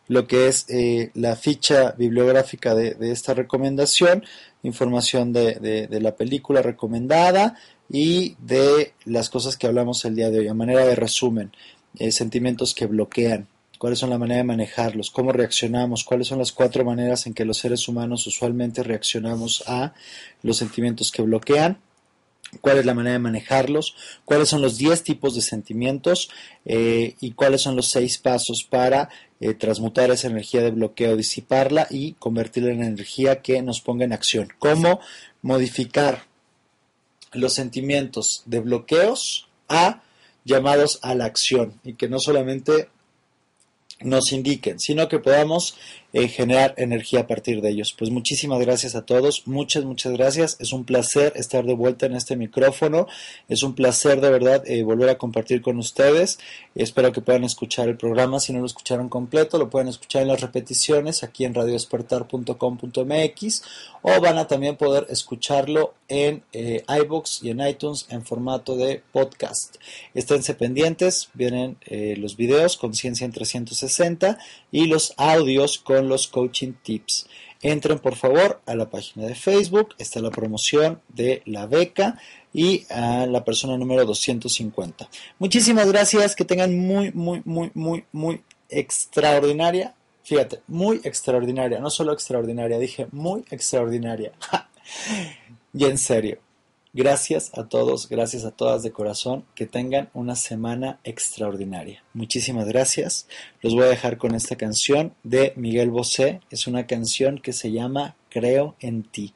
lo 0.08 0.28
que 0.28 0.48
es 0.48 0.68
la 1.14 1.36
ficha 1.36 1.91
bibliográfica 1.98 2.74
de, 2.74 2.94
de 2.94 3.12
esta 3.12 3.34
recomendación 3.34 4.24
información 4.64 5.31
de, 5.34 5.88
la 6.02 6.15
película 6.15 6.61
recomendada 6.61 7.56
y 7.90 8.35
de 8.40 8.94
las 9.06 9.30
cosas 9.30 9.57
que 9.57 9.68
hablamos 9.68 10.03
el 10.06 10.15
día 10.15 10.30
de 10.30 10.40
hoy, 10.40 10.48
a 10.48 10.53
manera 10.53 10.85
de 10.85 10.95
resumen, 10.95 11.52
eh, 11.99 12.11
sentimientos 12.11 12.73
que 12.73 12.88
bloquean, 12.88 13.48
cuáles 13.77 13.99
son 13.99 14.10
la 14.10 14.18
manera 14.18 14.38
de 14.38 14.45
manejarlos, 14.45 15.11
cómo 15.11 15.31
reaccionamos, 15.31 16.03
cuáles 16.03 16.27
son 16.27 16.40
las 16.40 16.52
cuatro 16.52 16.84
maneras 16.85 17.27
en 17.27 17.34
que 17.34 17.45
los 17.45 17.57
seres 17.57 17.88
humanos 17.88 18.26
usualmente 18.26 18.81
reaccionamos 18.81 19.64
a 19.68 19.94
los 20.41 20.57
sentimientos 20.57 21.11
que 21.11 21.22
bloquean 21.22 21.77
cuál 22.62 22.78
es 22.78 22.86
la 22.86 22.94
manera 22.94 23.14
de 23.14 23.20
manejarlos, 23.20 23.96
cuáles 24.26 24.50
son 24.50 24.62
los 24.62 24.78
10 24.78 25.04
tipos 25.04 25.36
de 25.36 25.42
sentimientos 25.42 26.30
eh, 26.66 27.16
y 27.20 27.32
cuáles 27.32 27.62
son 27.62 27.76
los 27.76 27.88
6 27.90 28.18
pasos 28.20 28.68
para 28.70 29.10
eh, 29.40 29.54
transmutar 29.54 30.12
esa 30.12 30.28
energía 30.28 30.62
de 30.62 30.72
bloqueo, 30.72 31.16
disiparla 31.16 31.88
y 31.90 32.14
convertirla 32.14 32.72
en 32.72 32.84
energía 32.84 33.42
que 33.42 33.62
nos 33.62 33.82
ponga 33.82 34.06
en 34.06 34.14
acción. 34.14 34.50
¿Cómo 34.60 35.00
modificar 35.42 36.24
los 37.34 37.54
sentimientos 37.54 38.44
de 38.46 38.60
bloqueos 38.60 39.48
a 39.68 40.04
llamados 40.46 41.00
a 41.02 41.16
la 41.16 41.26
acción 41.26 41.80
y 41.84 41.94
que 41.94 42.08
no 42.08 42.20
solamente 42.20 42.90
nos 44.02 44.32
indiquen, 44.32 44.80
sino 44.80 45.08
que 45.08 45.20
podamos 45.20 45.78
eh, 46.14 46.27
generar 46.27 46.73
energía 46.77 47.22
a 47.22 47.27
partir 47.27 47.61
de 47.61 47.69
ellos. 47.69 47.94
Pues 47.98 48.11
muchísimas 48.11 48.60
gracias 48.60 48.95
a 48.95 49.06
todos, 49.06 49.48
muchas, 49.48 49.84
muchas 49.84 50.14
gracias. 50.14 50.57
Es 50.60 50.72
un 50.72 50.85
placer 50.85 51.34
estar 51.35 51.65
de 51.65 51.73
vuelta 51.73 52.06
en 52.06 52.15
este 52.15 52.35
micrófono, 52.35 53.07
es 53.49 53.64
un 53.64 53.73
placer 53.73 54.22
de 54.22 54.30
verdad 54.30 54.64
eh, 54.68 54.84
volver 54.84 55.10
a 55.10 55.18
compartir 55.18 55.61
con 55.61 55.77
ustedes. 55.77 56.40
Espero 56.76 57.12
que 57.12 57.22
puedan 57.22 57.44
escuchar 57.44 57.88
el 57.88 57.98
programa, 57.98 58.40
si 58.40 58.52
no 58.52 58.58
lo 58.60 58.66
escucharon 58.66 59.10
completo, 59.10 59.60
lo 59.60 59.70
pueden 59.70 59.90
escuchar 59.90 60.24
en 60.24 60.30
las 60.30 60.41
repeticiones 60.41 61.22
aquí 61.24 61.45
en 61.45 61.54
radiodespertar.com.mx 61.54 63.64
o 64.02 64.20
van 64.20 64.40
a 64.40 64.48
también 64.48 64.76
poder 64.76 65.06
escucharlo 65.10 65.94
en 66.08 66.41
eh, 66.52 66.84
iBooks 66.88 67.44
y 67.44 67.52
en 67.52 67.62
iTunes 67.62 68.08
en 68.10 68.26
formato 68.26 68.76
de 68.76 69.04
podcast. 69.12 69.76
Esténse 70.16 70.56
pendientes, 70.56 71.30
vienen 71.34 71.78
eh, 71.86 72.16
los 72.18 72.38
videos 72.38 72.76
con 72.78 72.95
Ciencia 72.95 73.26
en 73.26 73.34
360 73.34 74.40
y 74.72 74.88
los 74.88 75.14
audios 75.18 75.78
con 75.78 76.10
los 76.10 76.28
coaching 76.28 76.74
tips. 76.82 77.28
Entren 77.64 77.98
por 77.98 78.15
favor 78.15 78.61
a 78.68 78.76
la 78.76 78.90
página 78.90 79.26
de 79.26 79.34
Facebook, 79.34 79.95
está 79.98 80.19
la 80.19 80.30
promoción 80.30 81.02
de 81.07 81.41
la 81.45 81.65
beca 81.65 82.19
y 82.53 82.85
a 82.91 83.26
la 83.26 83.44
persona 83.44 83.77
número 83.77 84.06
250. 84.06 85.10
Muchísimas 85.40 85.91
gracias, 85.91 86.35
que 86.35 86.45
tengan 86.45 86.77
muy, 86.77 87.11
muy, 87.14 87.41
muy, 87.45 87.72
muy, 87.73 88.06
muy 88.11 88.41
extraordinaria 88.69 89.95
Fíjate, 90.23 90.61
muy 90.68 91.02
extraordinaria, 91.03 91.80
no 91.80 91.90
solo 91.90 92.14
extraordinaria, 92.14 92.80
dije 92.80 93.07
muy 93.11 93.44
extraordinaria. 93.52 94.31
y 95.73 95.84
en 95.84 95.98
serio, 95.98 96.40
gracias 96.94 97.52
a 97.57 97.68
todos, 97.68 98.07
gracias 98.07 98.45
a 98.45 98.52
todas 98.52 98.84
de 98.84 98.91
corazón, 98.91 99.45
que 99.56 99.65
tengan 99.65 100.10
una 100.14 100.36
semana 100.36 100.99
extraordinaria. 101.03 102.03
Muchísimas 102.14 102.68
gracias. 102.68 103.28
Los 103.61 103.74
voy 103.74 103.84
a 103.84 103.90
dejar 103.90 104.18
con 104.18 104.36
esta 104.36 104.56
canción 104.56 105.14
de 105.24 105.53
Miguel 105.56 105.90
Bosé. 105.90 106.41
Es 106.49 106.68
una 106.68 106.86
canción 106.88 107.40
que 107.40 107.53
se 107.53 107.72
llama 107.72 108.15
Creo 108.30 108.76
en 108.80 109.03
ti. 109.03 109.34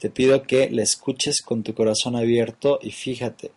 Te 0.00 0.10
pido 0.10 0.44
que 0.44 0.70
la 0.70 0.82
escuches 0.82 1.42
con 1.42 1.62
tu 1.62 1.74
corazón 1.74 2.16
abierto 2.16 2.78
y 2.80 2.90
fíjate 2.90 3.52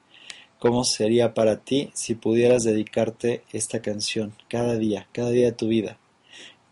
cómo 0.59 0.83
sería 0.83 1.33
para 1.33 1.61
ti 1.61 1.91
si 1.93 2.15
pudieras 2.15 2.63
dedicarte 2.63 3.43
esta 3.51 3.81
canción 3.81 4.33
cada 4.47 4.75
día, 4.77 5.07
cada 5.11 5.29
día 5.29 5.45
de 5.45 5.51
tu 5.51 5.67
vida 5.67 5.97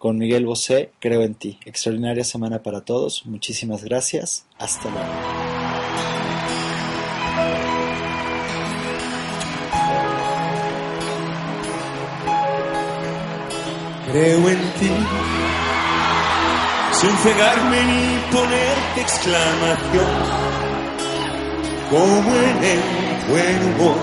con 0.01 0.17
Miguel 0.17 0.47
Bosé, 0.47 0.89
Creo 0.99 1.21
en 1.21 1.35
ti. 1.35 1.59
Extraordinaria 1.63 2.23
semana 2.23 2.63
para 2.63 2.81
todos. 2.81 3.23
Muchísimas 3.27 3.83
gracias. 3.83 4.47
Hasta 4.57 4.89
luego. 4.89 5.40
Creo 14.11 14.49
en 14.49 14.61
ti, 14.79 14.91
sin 16.99 17.17
cegarme 17.23 17.83
ni 17.83 18.19
ponerte 18.31 19.01
exclamación, 19.01 20.11
como 21.89 22.31
en 22.49 22.63
el 22.73 22.81
buen 23.29 23.73
humor, 23.73 23.97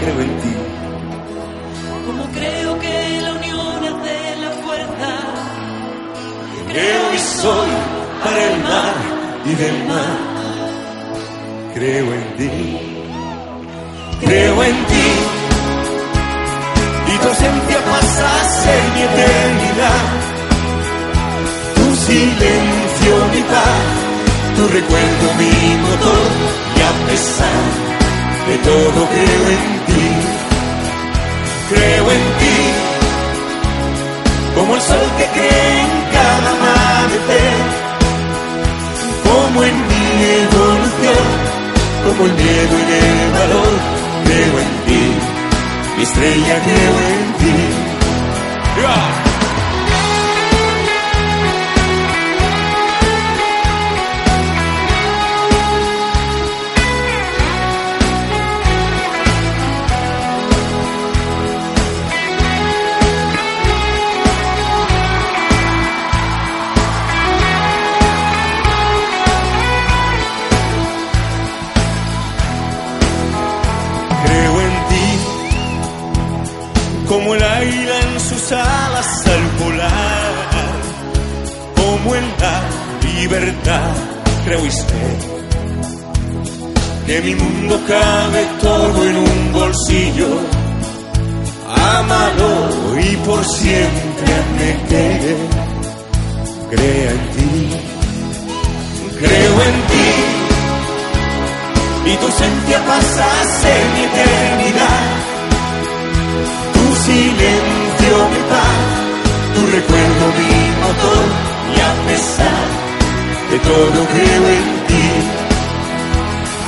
creo 0.00 0.20
en 0.20 0.40
ti. 0.40 0.54
Como 2.06 2.24
creo 2.32 2.78
que 2.80 3.20
la 3.22 3.34
Creo 6.74 7.14
y 7.14 7.18
soy 7.18 7.68
para 8.24 8.44
el 8.44 8.62
mar 8.64 8.94
y 9.46 9.54
del 9.54 9.84
mar. 9.86 10.18
Creo 11.72 12.12
en 12.14 12.36
ti, 12.36 12.50
creo 14.20 14.64
en 14.64 14.86
ti. 14.86 15.13
Tu 17.24 17.30
ausencia 17.30 17.78
pasa 17.90 18.24
a 18.38 18.44
ser 18.44 18.82
mi 18.94 19.00
eternidad. 19.00 20.04
Tu 21.74 21.86
silencio 22.06 23.12
mi 23.32 23.42
paz, 23.52 23.86
tu 24.56 24.62
recuerdo 24.68 25.26
mi 25.40 25.54
motor. 25.84 26.26
Y 26.76 26.80
a 26.82 26.92
pesar 27.08 27.64
de 28.48 28.56
todo 28.58 29.08
creo 29.14 29.44
en 29.56 29.64
ti, 29.88 30.06
creo 31.70 32.10
en 32.12 32.24
ti. 32.40 32.58
Como 34.54 34.74
el 34.74 34.82
sol 34.82 35.08
que 35.16 35.26
cree 35.36 35.80
en 35.80 35.92
cada 36.12 36.50
amanecer, 36.56 37.56
como 39.24 39.64
en 39.64 39.76
mi 39.88 40.04
evolución, 40.44 41.26
como 42.04 42.26
el 42.26 42.34
miedo 42.34 42.74
y 42.80 42.92
el 42.92 43.32
valor, 43.32 43.72
creo 44.26 44.58
en 44.60 44.72
ti, 44.86 45.13
estrella 46.02 46.60
creo 46.62 47.00
en 47.00 47.32
ti. 47.38 49.33
Libertad, 83.34 83.94
sé 84.70 85.02
que 87.06 87.20
mi 87.20 87.34
mundo 87.34 87.80
cabe 87.86 88.46
todo 88.60 89.04
en 89.04 89.16
un 89.16 89.52
bolsillo. 89.52 90.28
Ámalo 91.98 93.00
y 93.00 93.16
por 93.16 93.44
siempre 93.44 94.32
me 94.58 94.88
quede. 94.88 95.36
Crea 96.70 97.10
en 97.10 97.30
ti, 97.34 97.70
creo 99.18 99.54
en 99.68 99.78
ti. 99.90 100.08
Y 102.06 102.16
tu 102.16 102.26
ausencia 102.26 102.78
pasa 102.86 103.26
en 103.76 103.86
mi 103.94 104.02
eternidad. 104.10 105.04
Tu 106.74 106.84
silencio 107.06 108.14
mi 108.32 108.42
paz, 108.52 108.78
tu 109.54 109.60
recuerdo 109.76 110.24
mi 110.38 110.54
motor. 110.82 111.24
Y 111.76 111.80
a 111.80 112.06
pesar 112.06 112.83
de 113.54 113.60
todo 113.60 114.00
creo 114.14 114.44
en 114.58 114.66
ti. 114.88 115.06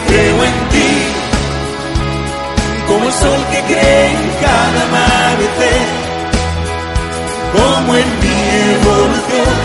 Creo 0.09 0.39
en 0.49 0.57
ti, 0.73 0.91
como 2.89 3.05
el 3.09 3.15
sol 3.23 3.41
que 3.51 3.61
cree 3.71 4.07
en 4.13 4.23
cada 4.45 4.81
amanecer, 4.89 5.87
como 7.55 7.93
mi 8.23 8.37
evolución, 8.77 9.57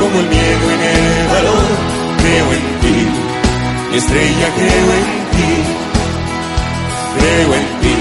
como 0.00 0.14
el 0.20 0.28
miedo 0.36 0.64
en 0.74 0.80
el 0.96 1.28
valor, 1.34 1.68
creo 2.22 2.48
en 2.58 2.66
ti, 2.82 2.96
estrella 3.98 4.48
creo 4.58 4.88
en 5.00 5.08
ti, 5.34 5.52
creo 7.18 7.50
en 7.60 7.66
ti, 7.82 7.96